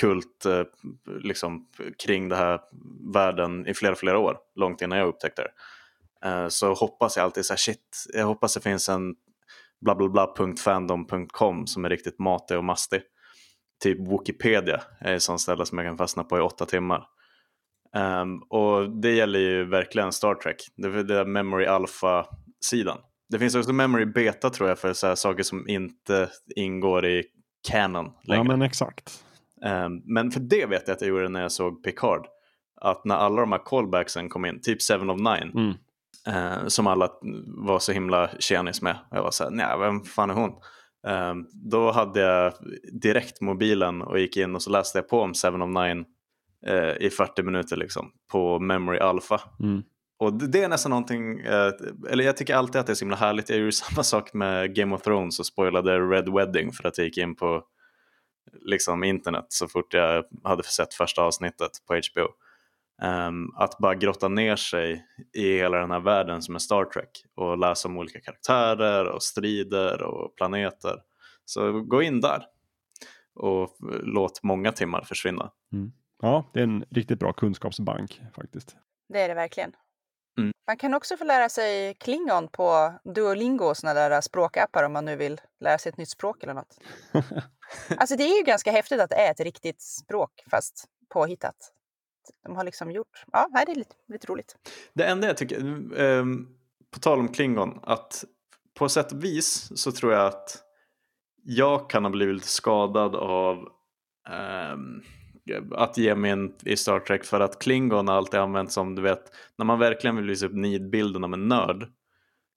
kult 0.00 0.46
eh, 0.46 0.62
liksom, 1.20 1.66
kring 2.06 2.28
den 2.28 2.38
här 2.38 2.60
världen 3.14 3.66
i 3.66 3.74
flera, 3.74 3.94
flera 3.94 4.18
år, 4.18 4.38
långt 4.54 4.82
innan 4.82 4.98
jag 4.98 5.08
upptäckte 5.08 5.42
det. 5.42 5.50
Eh, 6.28 6.48
så 6.48 6.74
hoppas 6.74 7.16
jag 7.16 7.24
alltid 7.24 7.44
så 7.46 7.52
här, 7.52 7.58
shit, 7.58 8.06
jag 8.14 8.26
hoppas 8.26 8.54
det 8.54 8.60
finns 8.60 8.88
en 8.88 9.14
bla 9.80 9.94
bla 9.94 10.08
bla.fandom.com 10.08 11.66
som 11.66 11.84
är 11.84 11.88
riktigt 11.90 12.18
matig 12.18 12.56
och 12.56 12.64
mastig. 12.64 13.00
Typ 13.82 13.98
Wikipedia 14.08 14.82
är 15.00 15.14
ett 15.14 15.22
sånt 15.22 15.40
ställe 15.40 15.66
som 15.66 15.78
jag 15.78 15.86
kan 15.86 15.98
fastna 15.98 16.24
på 16.24 16.38
i 16.38 16.40
åtta 16.40 16.66
timmar. 16.66 17.04
Ehm, 17.96 18.38
och 18.38 19.00
det 19.00 19.10
gäller 19.10 19.38
ju 19.38 19.64
verkligen 19.64 20.12
Star 20.12 20.34
Trek, 20.34 20.56
det 20.76 20.88
är 20.88 21.02
det 21.02 21.18
är 21.18 21.24
Memory 21.24 21.66
Alpha-sidan. 21.66 22.98
Det 23.28 23.38
finns 23.38 23.54
också 23.54 23.72
Memory 23.72 24.04
Beta 24.06 24.50
tror 24.50 24.68
jag 24.68 24.78
för 24.78 24.92
så 24.92 25.16
saker 25.16 25.42
som 25.42 25.68
inte 25.68 26.28
ingår 26.56 27.06
i 27.06 27.24
canon 27.68 28.04
längre. 28.04 28.40
ja, 28.40 28.44
men 28.44 28.62
exakt. 28.62 29.24
Ehm, 29.64 30.02
men 30.04 30.30
för 30.30 30.40
det 30.40 30.66
vet 30.66 30.82
jag 30.88 30.94
att 30.94 31.00
jag 31.00 31.08
gjorde 31.08 31.28
när 31.28 31.42
jag 31.42 31.52
såg 31.52 31.84
Picard. 31.84 32.26
Att 32.80 33.04
när 33.04 33.14
alla 33.14 33.40
de 33.40 33.52
här 33.52 33.62
callbacksen 33.64 34.28
kom 34.28 34.44
in, 34.44 34.60
typ 34.62 34.82
Seven 34.82 35.10
of 35.10 35.16
Nine, 35.16 35.52
Mm. 35.54 35.74
Eh, 36.26 36.66
som 36.66 36.86
alla 36.86 37.10
var 37.46 37.78
så 37.78 37.92
himla 37.92 38.30
tjenis 38.38 38.82
med. 38.82 38.98
Jag 39.10 39.22
var 39.22 39.30
såhär, 39.30 39.50
nej 39.50 39.78
vem 39.78 40.04
fan 40.04 40.30
är 40.30 40.34
hon? 40.34 40.52
Ehm, 41.06 41.46
då 41.52 41.90
hade 41.90 42.20
jag 42.20 42.52
direkt 43.02 43.40
mobilen 43.40 44.02
och 44.02 44.18
gick 44.18 44.36
in 44.36 44.54
och 44.54 44.62
så 44.62 44.70
läste 44.70 44.98
jag 44.98 45.08
på 45.08 45.20
om 45.20 45.34
Seven 45.34 45.62
of 45.62 45.68
Nine 45.68 46.04
eh, 46.66 47.06
i 47.06 47.10
40 47.10 47.42
minuter 47.42 47.76
liksom 47.76 48.10
på 48.32 48.58
Memory 48.58 48.98
Alpha. 48.98 49.40
Mm. 49.60 49.82
Och 50.18 50.32
det, 50.32 50.46
det 50.46 50.62
är 50.62 50.68
nästan 50.68 50.90
någonting, 50.90 51.40
eh, 51.40 51.72
eller 52.10 52.24
jag 52.24 52.36
tycker 52.36 52.54
alltid 52.54 52.80
att 52.80 52.86
det 52.86 52.92
är 52.92 52.94
så 52.94 53.04
himla 53.04 53.16
härligt. 53.16 53.48
Jag 53.48 53.58
gjorde 53.58 53.72
samma 53.72 54.02
sak 54.02 54.34
med 54.34 54.74
Game 54.74 54.94
of 54.94 55.02
Thrones 55.02 55.38
och 55.38 55.46
spoilade 55.46 55.98
Red 55.98 56.28
Wedding 56.28 56.72
för 56.72 56.88
att 56.88 56.98
jag 56.98 57.04
gick 57.04 57.18
in 57.18 57.36
på 57.36 57.62
liksom 58.60 59.04
internet 59.04 59.46
så 59.48 59.68
fort 59.68 59.94
jag 59.94 60.24
hade 60.44 60.62
sett 60.62 60.94
första 60.94 61.22
avsnittet 61.22 61.70
på 61.86 61.94
HBO. 61.94 62.28
Ehm, 63.02 63.46
att 63.56 63.78
bara 63.78 63.94
grotta 63.94 64.28
ner 64.28 64.56
sig 64.56 65.06
i 65.32 65.56
hela 65.56 65.78
den 65.78 65.90
här 65.90 66.00
världen 66.00 66.42
som 66.42 66.54
är 66.54 66.58
Star 66.58 66.84
Trek 66.84 67.24
och 67.34 67.58
läsa 67.58 67.88
om 67.88 67.98
olika 67.98 68.20
karaktärer 68.20 69.04
och 69.04 69.22
strider 69.22 70.02
och 70.02 70.36
planeter. 70.36 70.96
Så 71.44 71.80
gå 71.80 72.02
in 72.02 72.20
där 72.20 72.46
och 73.34 73.76
låt 74.02 74.42
många 74.42 74.72
timmar 74.72 75.04
försvinna. 75.04 75.50
Ja, 76.22 76.50
det 76.52 76.60
är 76.60 76.64
en 76.64 76.84
riktigt 76.90 77.18
bra 77.18 77.32
kunskapsbank 77.32 78.20
faktiskt. 78.34 78.76
Det 79.08 79.20
är 79.20 79.28
det 79.28 79.34
verkligen. 79.34 79.72
Mm. 80.38 80.52
Man 80.66 80.76
kan 80.76 80.94
också 80.94 81.16
få 81.16 81.24
lära 81.24 81.48
sig 81.48 81.94
klingon 81.94 82.48
på 82.48 82.94
Duolingo 83.04 83.64
och 83.64 83.76
sådana 83.76 84.08
där 84.08 84.20
språkappar 84.20 84.82
om 84.82 84.92
man 84.92 85.04
nu 85.04 85.16
vill 85.16 85.40
lära 85.60 85.78
sig 85.78 85.90
ett 85.90 85.96
nytt 85.96 86.08
språk 86.08 86.42
eller 86.42 86.54
något. 86.54 86.78
Alltså 87.96 88.16
det 88.16 88.22
är 88.24 88.38
ju 88.38 88.44
ganska 88.44 88.70
häftigt 88.70 89.00
att 89.00 89.10
det 89.10 89.16
är 89.16 89.30
ett 89.30 89.40
riktigt 89.40 89.82
språk 89.82 90.30
fast 90.50 90.84
påhittat. 91.08 91.72
De 92.42 92.56
har 92.56 92.64
liksom 92.64 92.90
gjort, 92.90 93.24
ja, 93.32 93.48
det 93.66 93.72
är 93.72 93.76
lite, 93.76 93.94
lite 94.08 94.26
roligt. 94.26 94.56
Det 94.94 95.04
enda 95.04 95.26
jag 95.26 95.36
tycker, 95.36 95.58
ehm, 96.00 96.48
på 96.90 97.00
tal 97.00 97.18
om 97.18 97.28
Klingon, 97.28 97.80
att 97.82 98.24
på 98.74 98.88
sätt 98.88 99.12
och 99.12 99.24
vis 99.24 99.70
så 99.74 99.92
tror 99.92 100.12
jag 100.12 100.26
att 100.26 100.62
jag 101.42 101.90
kan 101.90 102.04
ha 102.04 102.10
blivit 102.10 102.34
lite 102.34 102.48
skadad 102.48 103.16
av 103.16 103.68
ehm, 104.28 105.02
att 105.72 105.98
ge 105.98 106.14
mig 106.14 106.30
in 106.30 106.54
i 106.64 106.76
Star 106.76 107.00
Trek 107.00 107.24
för 107.24 107.40
att 107.40 107.58
Klingon 107.58 108.08
har 108.08 108.14
alltid 108.14 108.40
använts 108.40 108.74
som, 108.74 108.94
du 108.94 109.02
vet, 109.02 109.22
när 109.58 109.64
man 109.64 109.78
verkligen 109.78 110.16
vill 110.16 110.26
visa 110.26 110.46
upp 110.46 110.54
nidbilden 110.54 111.24
av 111.24 111.34
en 111.34 111.48
nörd 111.48 111.88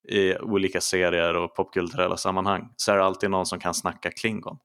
i 0.08 0.38
olika 0.38 0.82
serier 0.82 1.36
och 1.36 1.56
popkulturella 1.56 2.18
sammanhang 2.18 2.74
så 2.76 2.92
är 2.92 2.98
det 2.98 3.04
alltid 3.04 3.30
någon 3.30 3.46
som 3.46 3.60
kan 3.60 3.74
snacka 3.74 4.12
Klingon. 4.12 4.58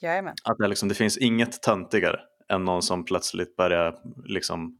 Jajamän. 0.00 0.34
Att 0.44 0.58
det, 0.58 0.68
liksom, 0.68 0.88
det 0.88 0.94
finns 0.94 1.18
inget 1.18 1.62
töntigare 1.62 2.20
än 2.52 2.64
någon 2.64 2.82
som 2.82 3.04
plötsligt 3.04 3.56
börjar 3.56 3.98
liksom 4.24 4.78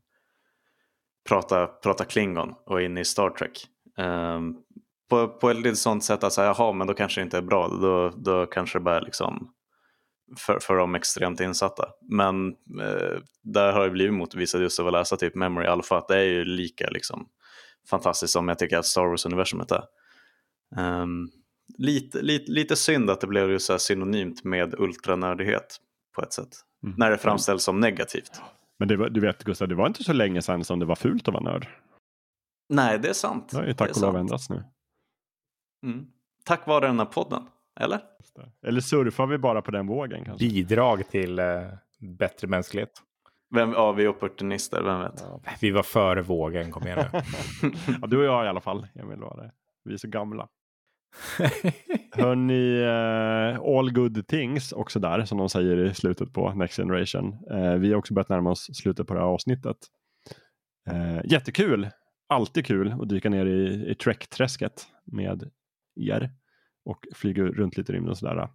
prata, 1.28 1.66
prata 1.66 2.04
Klingon 2.04 2.54
och 2.66 2.80
är 2.80 2.84
inne 2.84 3.00
i 3.00 3.04
Star 3.04 3.30
Trek. 3.30 3.66
Um, 3.98 4.56
på, 5.08 5.28
på 5.28 5.50
ett 5.50 5.56
lite 5.56 5.76
sånt 5.76 6.04
sätt 6.04 6.24
att 6.24 6.32
säga, 6.32 6.54
jaha, 6.58 6.72
men 6.72 6.86
då 6.86 6.94
kanske 6.94 7.20
det 7.20 7.22
inte 7.24 7.38
är 7.38 7.42
bra. 7.42 7.68
Då, 7.68 8.08
då 8.16 8.46
kanske 8.46 8.78
det 8.78 8.82
bara 8.82 8.96
är 8.96 9.00
liksom 9.00 9.52
för, 10.38 10.58
för 10.58 10.76
de 10.76 10.94
extremt 10.94 11.40
insatta. 11.40 11.88
Men 12.00 12.48
eh, 12.80 13.20
där 13.42 13.72
har 13.72 13.82
jag 13.82 13.92
blivit 13.92 14.14
motbevisad 14.14 14.62
just 14.62 14.80
av 14.80 14.86
att 14.86 14.92
läsa 14.92 15.16
typ 15.16 15.34
Memory 15.34 15.66
Alpha, 15.66 15.98
att 15.98 16.08
det 16.08 16.16
är 16.16 16.24
ju 16.24 16.44
lika 16.44 16.90
liksom 16.90 17.28
fantastiskt 17.90 18.32
som 18.32 18.48
jag 18.48 18.58
tycker 18.58 18.78
att 18.78 18.86
Star 18.86 19.06
Wars-universumet 19.06 19.72
är. 19.72 19.84
Um, 21.02 21.30
lite, 21.78 22.22
lite, 22.22 22.52
lite 22.52 22.76
synd 22.76 23.10
att 23.10 23.20
det 23.20 23.26
blev 23.26 23.50
just 23.50 23.66
så 23.66 23.72
här 23.72 23.78
synonymt 23.78 24.44
med 24.44 24.74
ultranördighet 24.78 25.76
på 26.14 26.22
ett 26.22 26.32
sätt. 26.32 26.48
Mm. 26.86 26.96
När 26.98 27.10
det 27.10 27.18
framställs 27.18 27.62
som 27.62 27.80
negativt. 27.80 28.42
Men 28.78 28.88
det 28.88 28.96
var, 28.96 29.08
du 29.08 29.20
vet 29.20 29.44
Gustav, 29.44 29.68
det 29.68 29.74
var 29.74 29.86
inte 29.86 30.04
så 30.04 30.12
länge 30.12 30.42
sedan 30.42 30.64
som 30.64 30.78
det 30.78 30.86
var 30.86 30.96
fult 30.96 31.28
att 31.28 31.34
vara 31.34 31.44
nörd. 31.44 31.68
Nej, 32.68 32.98
det 32.98 33.08
är 33.08 33.12
sant. 33.12 33.48
Det 33.50 33.56
har 33.56 33.62
ju 33.64 33.68
Det 33.68 33.74
tack 33.74 33.90
är 33.90 33.94
och 33.94 34.02
lov 34.02 34.16
ändrats 34.16 34.50
nu. 34.50 34.64
Mm. 35.86 36.06
Tack 36.44 36.66
vare 36.66 36.86
den 36.86 36.98
här 36.98 37.06
podden, 37.06 37.46
eller? 37.80 38.00
Eller 38.66 38.80
surfar 38.80 39.26
vi 39.26 39.38
bara 39.38 39.62
på 39.62 39.70
den 39.70 39.86
vågen 39.86 40.24
kanske? 40.24 40.48
Bidrag 40.48 41.08
till 41.08 41.38
eh, 41.38 41.46
bättre 41.98 42.48
mänsklighet. 42.48 43.02
Vem, 43.54 43.72
ja, 43.72 43.92
vi 43.92 44.04
är 44.04 44.08
opportunister, 44.08 44.82
vem 44.82 45.00
vet? 45.00 45.24
Ja. 45.26 45.40
Vi 45.60 45.70
var 45.70 45.82
före 45.82 46.22
vågen, 46.22 46.70
kom 46.72 46.86
igen 46.86 47.04
nu. 47.12 47.20
ja, 48.00 48.06
du 48.06 48.18
och 48.18 48.24
jag 48.24 48.44
i 48.44 48.48
alla 48.48 48.60
fall, 48.60 48.86
Emil 48.94 49.18
var 49.18 49.36
det. 49.36 49.52
Vi 49.84 49.92
är 49.94 49.98
så 49.98 50.08
gamla. 50.08 50.48
Hörni, 52.12 52.80
uh, 52.80 53.78
all 53.78 53.92
good 53.92 54.26
things 54.26 54.72
också 54.72 55.00
där, 55.00 55.24
som 55.24 55.38
de 55.38 55.48
säger 55.48 55.84
i 55.84 55.94
slutet 55.94 56.32
på 56.32 56.52
Next 56.52 56.76
Generation. 56.76 57.38
Eh, 57.50 57.74
vi 57.74 57.90
har 57.90 57.98
också 57.98 58.14
börjat 58.14 58.28
närma 58.28 58.50
oss 58.50 58.70
slutet 58.76 59.06
på 59.06 59.14
det 59.14 59.20
här 59.20 59.26
avsnittet. 59.26 59.76
Eh, 60.90 61.20
jättekul, 61.24 61.88
alltid 62.28 62.66
kul 62.66 62.94
att 63.02 63.08
dyka 63.08 63.30
ner 63.30 63.46
i, 63.46 63.90
i 63.90 63.94
Trek-träsket 63.94 64.86
med 65.04 65.50
er 66.00 66.30
och 66.84 67.06
flyga 67.14 67.42
runt 67.44 67.76
lite 67.76 67.92
i 67.92 67.94
rymden 67.94 68.10
och 68.10 68.18
sådär. 68.18 68.48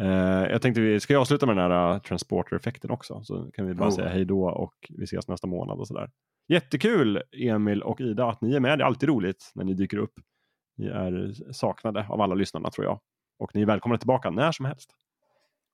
Eh, 0.00 0.50
jag 0.50 0.62
tänkte 0.62 0.80
vi 0.80 1.00
ska 1.00 1.12
jag 1.12 1.20
avsluta 1.20 1.46
med 1.46 1.56
den 1.56 1.70
här 1.70 1.94
uh, 1.94 2.00
transporter-effekten 2.00 2.90
också. 2.90 3.22
Så 3.22 3.50
kan 3.54 3.66
vi 3.66 3.74
bara 3.74 3.88
Oh. 3.88 3.94
säga 3.94 4.08
hej 4.08 4.24
då 4.24 4.50
och 4.50 4.74
vi 4.98 5.04
ses 5.04 5.28
nästa 5.28 5.46
månad 5.46 5.78
och 5.78 5.88
sådär. 5.88 6.10
Jättekul 6.48 7.22
Emil 7.32 7.82
och 7.82 8.00
Ida 8.00 8.26
att 8.28 8.40
ni 8.40 8.54
är 8.54 8.60
med. 8.60 8.78
Det 8.78 8.82
är 8.82 8.86
alltid 8.86 9.08
roligt 9.08 9.52
när 9.54 9.64
ni 9.64 9.74
dyker 9.74 9.96
upp. 9.96 10.12
Ni 10.82 10.88
är 10.88 11.52
saknade 11.52 12.06
av 12.08 12.20
alla 12.20 12.34
lyssnarna 12.34 12.70
tror 12.70 12.84
jag. 12.86 13.00
Och 13.38 13.54
ni 13.54 13.62
är 13.62 13.66
välkomna 13.66 13.98
tillbaka 13.98 14.30
när 14.30 14.52
som 14.52 14.66
helst. 14.66 14.90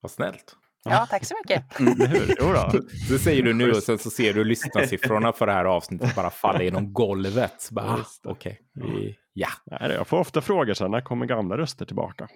Vad 0.01 0.11
snällt. 0.11 0.57
Ja, 0.85 1.07
tack 1.11 1.25
så 1.25 1.35
mycket. 1.45 1.81
Eller 1.81 2.07
hur? 2.07 2.35
Jo 2.41 2.47
då. 2.53 2.79
Det 3.11 3.19
säger 3.19 3.43
du 3.43 3.55
nu 3.55 3.71
och 3.71 3.83
sen 3.83 3.99
så 3.99 4.11
ser 4.11 4.35
du 4.35 4.45
lyssnarsiffrorna 4.45 5.33
för 5.33 5.47
det 5.47 5.53
här 5.53 5.65
avsnittet 5.65 6.17
bara 6.17 6.31
falla 6.31 6.63
genom 6.63 6.93
golvet. 6.93 7.55
Så 7.61 7.75
Bara, 7.75 7.87
ah. 7.91 8.05
Okej, 8.25 8.61
vi- 8.75 9.17
ja. 9.33 9.49
Nej, 9.67 9.91
jag 9.91 10.07
får 10.07 10.19
ofta 10.19 10.41
frågor 10.41 10.75
sen, 10.75 10.91
när 10.91 11.01
kommer 11.01 11.27
gamla 11.27 11.59
röster 11.59 11.87
tillbaka? 11.87 12.29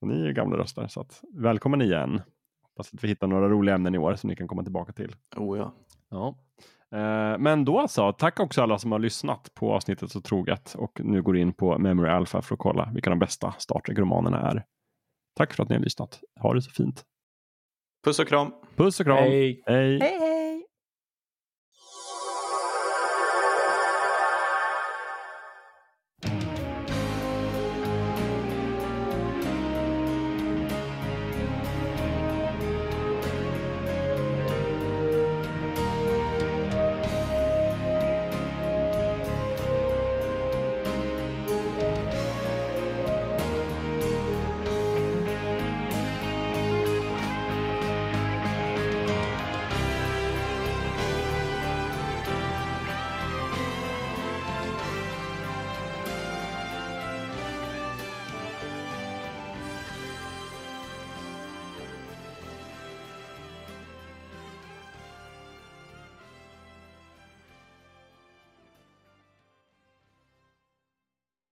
Och 0.00 0.08
ni 0.08 0.20
är 0.20 0.26
ju 0.26 0.32
gamla 0.32 0.56
röster, 0.56 0.86
så 0.86 1.00
att, 1.00 1.22
välkommen 1.34 1.82
igen. 1.82 2.22
Hoppas 2.62 2.94
att 2.94 3.04
vi 3.04 3.08
hittar 3.08 3.26
några 3.26 3.48
roliga 3.48 3.74
ämnen 3.74 3.94
i 3.94 3.98
år 3.98 4.14
som 4.16 4.28
ni 4.30 4.36
kan 4.36 4.48
komma 4.48 4.62
tillbaka 4.62 4.92
till. 4.92 5.16
Oh, 5.36 5.58
ja. 5.58 5.74
Ja. 6.10 6.38
Eh, 6.94 7.38
Men 7.38 7.64
då 7.64 7.78
alltså, 7.78 8.12
tack 8.12 8.40
också 8.40 8.62
alla 8.62 8.78
som 8.78 8.92
har 8.92 8.98
lyssnat 8.98 9.54
på 9.54 9.74
avsnittet 9.74 10.10
så 10.10 10.20
troget 10.20 10.74
och 10.74 11.00
nu 11.04 11.22
går 11.22 11.36
in 11.36 11.52
på 11.52 11.78
Memory 11.78 12.10
Alpha 12.10 12.42
för 12.42 12.54
att 12.54 12.58
kolla 12.60 12.90
vilka 12.94 13.10
de 13.10 13.18
bästa 13.18 13.54
Star 13.58 13.80
Trek-romanerna 13.80 14.50
är. 14.50 14.64
Tack 15.36 15.54
för 15.54 15.62
att 15.62 15.68
ni 15.68 15.74
har 15.76 15.82
lyssnat. 15.82 16.20
Ha 16.40 16.54
det 16.54 16.62
så 16.62 16.70
fint. 16.70 17.04
Puss 18.04 18.18
och 18.18 18.28
kram! 18.28 18.52
Puss 18.76 19.00
och 19.00 19.06
kram. 19.06 19.16
Hej. 19.16 19.62
Hej. 19.66 19.98
Hej, 20.00 20.18
hej! 20.20 20.27